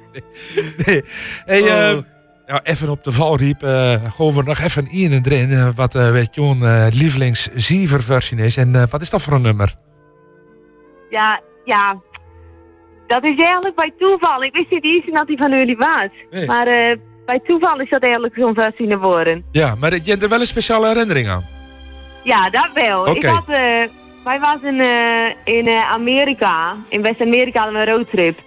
nee. 0.87 1.03
Hey, 1.45 1.61
eh, 1.63 1.99
ja, 2.47 2.61
even 2.63 2.89
op 2.89 3.05
de 3.05 3.13
valriep. 3.13 3.63
eh 3.63 4.13
gewoon 4.15 4.35
we 4.35 4.43
nog 4.43 4.59
even 4.59 4.91
in 4.91 5.13
en 5.13 5.23
erin. 5.25 5.51
eh, 5.51 5.69
wat 5.75 5.95
eh 5.95 6.11
weet 6.11 6.35
John 6.35 6.65
eh 6.65 6.87
lievelings 6.93 7.49
versie 7.87 8.39
is. 8.39 8.57
En 8.57 8.75
eh, 8.75 8.83
wat 8.91 9.01
is 9.03 9.11
dat 9.11 9.23
voor 9.23 9.33
een 9.33 9.43
nummer? 9.43 9.75
Ja, 11.11 11.41
ja. 11.65 12.01
Dat 13.07 13.25
is 13.25 13.39
eigenlijk 13.39 13.77
bij 13.77 13.93
toeval. 13.99 14.43
Ik 14.43 14.57
wist 14.57 14.71
niet 14.71 14.85
eens 14.85 15.05
dat 15.07 15.27
hij 15.27 15.37
van 15.37 15.51
jullie 15.51 15.77
was. 15.77 16.09
Nee. 16.31 16.47
Maar 16.47 16.67
eh, 16.67 16.97
bij 17.27 17.40
toeval 17.47 17.81
is 17.81 17.90
dat 17.90 18.03
eigenlijk 18.03 18.35
zo'n 18.39 18.55
versie 18.55 18.86
naar 18.86 18.98
voren. 19.01 19.44
Ja, 19.53 19.74
maar 19.81 19.93
je 19.94 20.11
hebt 20.11 20.23
er 20.23 20.28
wel 20.28 20.40
een 20.40 20.47
speciale 20.47 20.86
herinnering 20.86 21.28
aan. 21.28 21.44
Ja, 22.23 22.51
dat 22.51 22.69
wel. 22.74 23.09
Ik 23.09 23.24
had, 23.24 23.48
eh, 23.48 23.57
wij 24.24 24.40
waren 24.40 24.81
eh, 24.81 25.55
in 25.55 25.66
eh, 25.66 25.90
Amerika, 25.90 26.77
in 26.89 27.03
West-Amerika 27.03 27.62
hadden 27.62 27.81
we 27.81 27.86
een 27.86 27.94
roadtrip. 27.97 28.39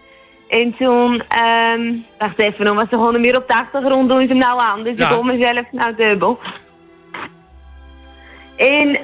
En 0.49 0.75
toen, 0.77 1.23
ehm 1.27 1.93
wacht 2.17 2.39
even, 2.41 2.65
dan 2.65 2.75
was 2.75 2.83
er 2.83 2.89
gewoon 2.97 3.21
meer 3.21 3.37
op 3.37 3.47
de 3.47 3.53
achtergrond 3.53 4.09
doen 4.09 4.21
ze 4.21 4.27
hem 4.27 4.37
nou 4.37 4.59
aan. 4.61 4.83
Dus 4.83 4.97
Ja. 4.97 5.07
ik 5.09 5.13
hoor 5.15 5.25
mezelf 5.25 5.65
nou 5.71 5.95
dubbel. 5.95 6.39
En 8.57 8.97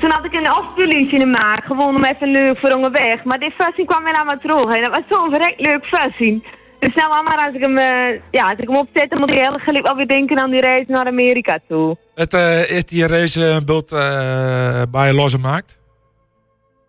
toen 0.00 0.10
had 0.10 0.24
ik 0.24 0.32
een 0.32 0.48
afspeelliedje 0.48 1.16
in 1.16 1.32
de 1.32 1.38
maak, 1.38 1.64
gewoon 1.64 1.94
om 1.96 2.04
even 2.04 2.30
leuk 2.30 2.58
voor 2.58 2.70
onderweg. 2.70 3.24
Maar 3.24 3.38
dit 3.38 3.52
versie 3.58 3.84
kwam 3.84 4.04
weer 4.04 4.14
aan 4.14 4.26
me 4.26 4.38
terug 4.38 4.74
en 4.74 4.82
dat 4.82 4.96
was 4.96 5.18
zo'n 5.18 5.30
verrekt 5.30 5.60
leuk 5.60 5.84
versie. 5.84 6.44
Dus 6.78 6.94
nou 6.94 7.08
maar 7.24 7.44
als 7.46 7.54
ik 7.54 7.60
hem, 7.60 7.76
eh, 7.76 8.20
ja, 8.30 8.42
als 8.42 8.58
ik 8.58 8.68
hem 8.68 8.76
opzet, 8.76 9.10
dan 9.10 9.18
moet 9.18 9.30
ik 9.30 9.40
heel 9.40 9.58
gelijk 9.58 9.86
wel 9.86 9.96
weer 9.96 10.06
denken 10.08 10.38
aan 10.42 10.50
die 10.50 10.60
reis 10.60 10.84
naar 10.86 11.06
Amerika 11.06 11.58
toe. 11.68 11.96
Het 12.14 12.34
eh, 12.34 12.70
is 12.70 12.84
die 12.84 13.06
race 13.06 13.44
een 13.44 13.64
beeld 13.64 13.92
eh, 13.92 14.82
bij 14.90 15.12
Losse 15.12 15.38
Maakt? 15.38 15.80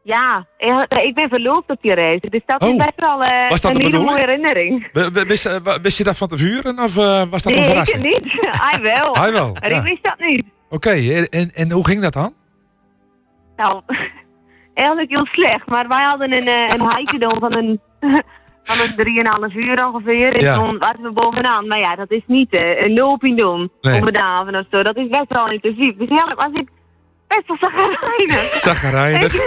Ja, 0.04 0.46
eh, 0.58 1.06
ik 1.06 1.14
ben 1.16 1.30
verloofd 1.30 1.64
op 1.68 1.78
die 1.82 1.94
reis. 1.94 2.22
Dus 2.30 2.42
dat 2.46 2.62
is 2.62 2.68
Oh. 2.68 2.78
best 2.78 2.94
wel 2.96 3.22
eh, 3.22 3.50
Was 3.50 3.62
dat 3.62 3.76
een 3.76 3.82
hele 3.82 4.00
mooie 4.00 4.20
herinnering. 4.20 4.90
Wist, 5.28 5.46
eh, 5.46 5.98
je 5.98 6.04
dat 6.04 6.18
van 6.18 6.28
tevoren 6.28 6.80
of 6.80 6.98
eh, 6.98 7.24
was 7.30 7.44
dat 7.44 7.54
nee, 7.54 7.58
een 7.62 7.68
verrassing? 7.68 8.06
ik 8.06 8.24
niet. 8.24 8.34
Hij 8.72 8.82
wel. 8.82 9.14
Hij 9.14 9.32
wel, 9.32 9.54
Maar 9.54 9.70
ja. 9.70 9.78
ik 9.78 9.84
wist 9.84 10.04
dat 10.04 10.20
niet. 10.20 10.46
Oké, 10.70 10.90
en, 10.90 11.30
en, 11.30 11.52
en 11.54 11.72
hoe 11.72 11.86
ging 11.86 12.02
dat 12.02 12.14
dan? 12.14 12.34
Nou, 13.56 13.82
eigenlijk 14.74 15.10
heel 15.10 15.26
slecht. 15.32 15.66
Maar 15.66 15.88
wij 15.88 16.04
hadden 16.04 16.34
een, 16.38 16.48
eh, 16.48 16.68
een 16.68 16.90
hike 16.98 17.36
van 17.40 17.56
een, 17.58 17.82
van 18.68 18.78
een 18.86 19.50
3,5 19.52 19.56
uur 19.56 19.86
ongeveer. 19.88 20.34
En 20.36 20.46
Ja. 20.46 20.56
toen 20.60 20.78
waren 20.78 21.02
we 21.02 21.12
bovenaan. 21.12 21.68
Maar 21.68 21.80
ja, 21.80 21.96
dat 21.96 22.12
is 22.12 22.22
niet 22.26 22.52
eh, 22.60 22.82
een 22.82 22.94
looping 22.94 23.38
doen. 23.42 23.72
Nee. 23.82 24.02
Op 24.02 24.08
een 24.08 24.22
avond 24.22 24.56
of 24.56 24.66
zo. 24.72 24.82
Dat 24.84 24.96
is 24.98 25.08
best 25.08 25.26
wel 25.28 25.50
intensief. 25.52 25.96
Dus 25.98 26.08
eigenlijk 26.10 26.42
was 26.42 26.52
ik 26.62 26.68
best 27.28 27.48
wel 27.48 27.58
zagrijnig. 27.60 28.40
Zagrijnig. 28.62 29.34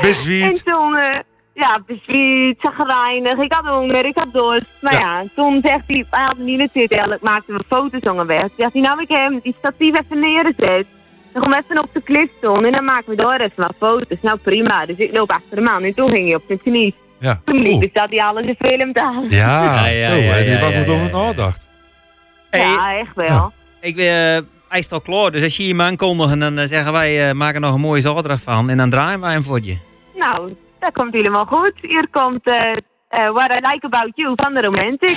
En 0.00 0.06
Biswiet. 0.08 0.64
toen, 0.64 0.96
eh, 0.96 1.18
ja, 1.54 1.78
bezwiet, 1.86 2.58
zagrijnig. 2.60 3.32
Ik 3.32 3.52
had 3.52 3.74
honger, 3.74 4.04
ik 4.04 4.18
had 4.18 4.32
dorst. 4.32 4.66
Maar 4.80 4.92
ja, 4.92 5.22
toen 5.34 5.60
zegt 5.64 5.84
hij, 5.86 6.04
hij 6.10 6.24
had 6.24 6.36
niet 6.38 6.60
het 6.60 6.70
zitten 6.72 6.98
eigenlijk, 6.98 7.22
maakten 7.22 7.56
we 7.56 7.64
foto's 7.68 8.02
onderweg. 8.10 8.40
Toen 8.40 8.50
zegt 8.56 8.72
hij, 8.72 8.82
nou 8.82 9.00
ik 9.02 9.08
heb 9.08 9.18
hem 9.18 9.40
die 9.42 9.54
statief 9.58 10.00
even 10.00 10.18
neergezet. 10.18 10.86
Dan 11.32 11.42
gaan 11.42 11.50
we 11.50 11.62
even 11.64 11.82
op 11.82 11.88
de 11.92 12.02
klif 12.02 12.30
staan 12.38 12.64
en 12.64 12.72
dan 12.72 12.84
maken 12.84 13.10
we 13.10 13.22
daar 13.22 13.40
even 13.40 13.52
wat 13.56 13.74
foto's. 13.78 14.18
Nou 14.22 14.38
prima, 14.38 14.86
dus 14.86 14.96
ik 14.96 15.16
loop 15.16 15.30
achter 15.30 15.56
hem 15.56 15.68
aan 15.68 15.82
en 15.82 15.94
toen 15.94 16.08
ging 16.10 16.26
hij 16.26 16.36
op 16.36 16.42
zijn 16.46 16.60
knie. 16.62 16.94
Ja. 17.20 17.40
Toen 17.44 17.62
liep 17.62 17.82
ik 17.82 17.94
dat 17.94 18.06
hij 18.10 18.18
alles 18.18 18.44
in 18.46 18.56
film. 18.58 18.90
Ja, 18.92 19.24
Ja, 19.28 19.86
ja, 19.86 20.10
zo, 20.10 20.16
ja, 20.16 20.32
hè, 20.32 20.42
die 20.42 20.52
ja, 20.52 20.60
was 20.60 20.72
ja, 20.72 20.78
goed 20.78 20.86
ja, 20.86 20.92
over 20.92 21.06
ja. 21.06 21.16
nagedacht. 21.16 21.68
Ja, 22.50 22.98
echt 22.98 23.14
wel. 23.14 23.52
Ik 23.80 23.96
ben, 23.96 24.36
eh, 24.36 24.42
hij 24.68 24.78
is 24.78 24.90
al 24.90 25.00
klaar, 25.00 25.30
dus 25.30 25.42
als 25.42 25.56
je 25.56 25.68
hem 25.68 25.80
aankondigt, 25.80 26.40
dan 26.40 26.58
eh, 26.58 26.66
zeggen 26.66 26.92
wij, 26.92 27.28
eh, 27.28 27.34
maken 27.34 27.54
er 27.54 27.60
nog 27.60 27.74
een 27.74 27.80
mooie 27.80 28.00
zaterdag 28.00 28.40
van. 28.40 28.70
En 28.70 28.76
dan 28.76 28.90
draaien 28.90 29.20
wij 29.20 29.32
hem 29.32 29.42
voor 29.42 29.60
je. 29.62 29.76
Nou, 30.14 30.56
dat 30.78 30.92
komt 30.92 31.12
helemaal 31.12 31.44
goed. 31.44 31.72
Hier 31.80 32.08
komt 32.10 32.42
eh 32.42 32.76
eh, 33.10 33.32
What 33.32 33.52
I 33.52 33.60
Like 33.60 33.86
About 33.86 34.10
You 34.14 34.32
van 34.36 34.54
de 34.54 34.60
Romantic. 34.60 35.16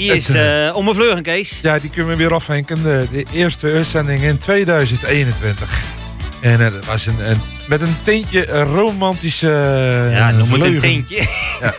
Die 0.00 0.14
is 0.14 0.28
eh 0.28 0.70
om 0.76 0.84
mijn 0.84 0.96
vleugen, 0.96 1.22
Kees. 1.22 1.58
Ja, 1.62 1.78
die 1.78 1.90
kunnen 1.90 2.10
we 2.10 2.16
weer 2.16 2.34
afhenken. 2.34 2.82
De, 2.82 3.06
de 3.12 3.24
eerste 3.32 3.66
uitzending 3.72 4.22
in 4.22 4.38
2021. 4.38 5.82
En 6.40 6.60
eh, 6.66 6.72
dat 6.72 6.84
was 6.84 7.06
een, 7.06 7.30
een, 7.30 7.40
met 7.68 7.80
een 7.80 7.96
tintje 8.02 8.44
romantische 8.62 9.48
Ja, 10.12 10.30
noem 10.30 10.52
het 10.52 10.62
een 10.62 10.78
tintje. 10.78 11.26
Ja. 11.60 11.74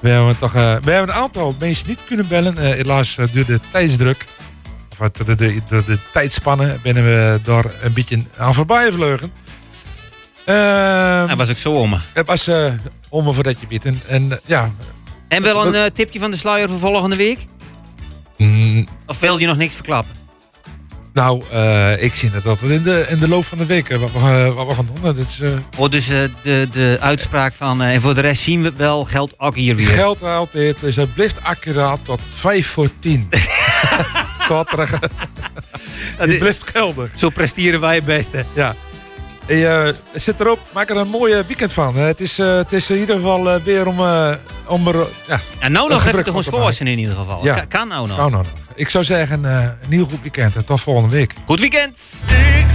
We 0.00 0.08
hebben, 0.08 0.38
toch, 0.38 0.52
we 0.52 0.58
hebben 0.58 1.02
een 1.02 1.12
aantal 1.12 1.54
mensen 1.58 1.88
niet 1.88 2.04
kunnen 2.04 2.28
bellen. 2.28 2.56
Helaas 2.58 3.14
door 3.14 3.46
de 3.46 3.60
tijdsdruk. 3.70 4.26
Of 4.90 4.98
wat, 4.98 5.16
de, 5.16 5.24
de, 5.24 5.34
de, 5.68 5.84
de 5.86 5.98
tijdspannen 6.12 6.80
binnen 6.82 7.04
we 7.04 7.40
daar 7.42 7.64
een 7.82 7.92
beetje 7.92 8.22
aan 8.36 8.54
voorbij 8.54 8.92
vleugen. 8.92 9.32
Ehm, 10.44 11.26
Hij 11.26 11.36
was 11.36 11.50
ook 11.50 11.58
zo 11.58 11.72
om. 11.72 12.00
Het 12.12 12.26
was 12.26 12.50
om 13.08 13.34
voordat 13.34 13.60
je 13.60 13.66
biedt. 13.66 13.84
En, 13.84 14.00
en 14.08 14.40
ja, 14.46 14.70
En 15.30 15.42
wel 15.42 15.66
een 15.66 15.74
eh, 15.74 15.84
tipje 15.94 16.18
van 16.18 16.30
de 16.30 16.36
sluier 16.36 16.68
voor 16.68 16.78
volgende 16.78 17.16
week? 17.16 17.38
mm, 18.36 18.86
Of 19.06 19.18
wil 19.20 19.38
je 19.38 19.46
nog 19.46 19.56
niks 19.56 19.74
verklappen? 19.74 20.18
nou, 21.12 21.42
eh, 21.50 22.02
ik 22.02 22.14
zie 22.14 22.30
het 22.30 22.46
altijd 22.46 22.70
in 22.70 22.82
de, 22.82 23.06
in 23.08 23.18
de 23.18 23.28
loop 23.28 23.44
van 23.44 23.58
de 23.58 23.66
week. 23.66 23.88
eh, 23.88 23.98
Wat 23.98 24.12
we, 24.12 24.52
wat 24.56 24.66
we 24.66 24.74
gaan 24.74 24.88
doen. 24.94 25.02
Dat 25.02 25.16
is, 25.16 25.42
Oh, 25.78 25.90
dus 25.90 26.06
de, 26.06 26.68
de 26.70 26.96
uitspraak 27.00 27.54
van... 27.54 27.82
en 27.82 28.00
voor 28.00 28.14
de 28.14 28.20
rest 28.20 28.42
zien 28.42 28.60
we 28.62 28.66
het 28.68 28.76
wel, 28.76 29.04
geldt 29.04 29.34
ook 29.38 29.54
hier 29.56 29.76
weer. 29.76 29.88
Geldt 29.88 30.22
altijd, 30.22 30.80
dus 30.80 30.96
het 30.96 31.14
blijft 31.14 31.42
accuraat 31.42 32.04
tot 32.04 32.20
5 32.32 32.66
voor 32.66 32.88
10. 32.98 33.28
Zaterdag. 34.48 34.90
Die 36.24 36.38
blijft 36.38 36.70
geldig. 36.70 37.10
Zo 37.14 37.28
presteren 37.28 37.80
wij 37.80 37.94
het 37.94 38.04
beste. 38.04 38.44
Ja. 38.54 38.74
Hey, 39.46 39.86
eh, 39.88 39.94
zit 40.14 40.40
erop, 40.40 40.58
maak 40.72 40.90
er 40.90 40.96
een 40.96 41.08
mooie 41.08 41.44
weekend 41.46 41.72
van. 41.72 41.96
Eh, 41.96 42.04
het, 42.04 42.20
is, 42.20 42.38
eh, 42.38 42.56
het 42.56 42.72
is 42.72 42.90
in 42.90 42.96
ieder 42.98 43.14
geval 43.16 43.50
eh, 43.50 43.60
weer 43.62 43.86
om, 43.86 43.98
eh, 44.00 44.32
om 44.66 44.88
er... 44.88 45.06
ja, 45.26 45.40
En 45.58 45.72
nou 45.72 45.88
nog 45.88 46.06
even 46.06 46.18
maken. 46.24 46.42
scorsen 46.42 46.86
in 46.86 46.98
ieder 46.98 47.14
geval. 47.16 47.44
Ja. 47.44 47.54
Kan, 47.54 47.68
kan 47.68 47.88
nou 47.88 48.06
nog. 48.06 48.16
Kan 48.16 48.30
nou 48.30 48.42
nog. 48.42 48.52
Ik 48.74 48.88
zou 48.88 49.04
zeggen, 49.04 49.44
eh, 49.44 49.62
een 49.62 49.92
heel 49.92 50.04
goed 50.06 50.22
weekend 50.22 50.56
en 50.56 50.64
tot 50.64 50.80
volgende 50.80 51.14
week. 51.14 51.34
Goed 51.46 51.60
weekend! 51.60 51.98
Ik 52.28 52.66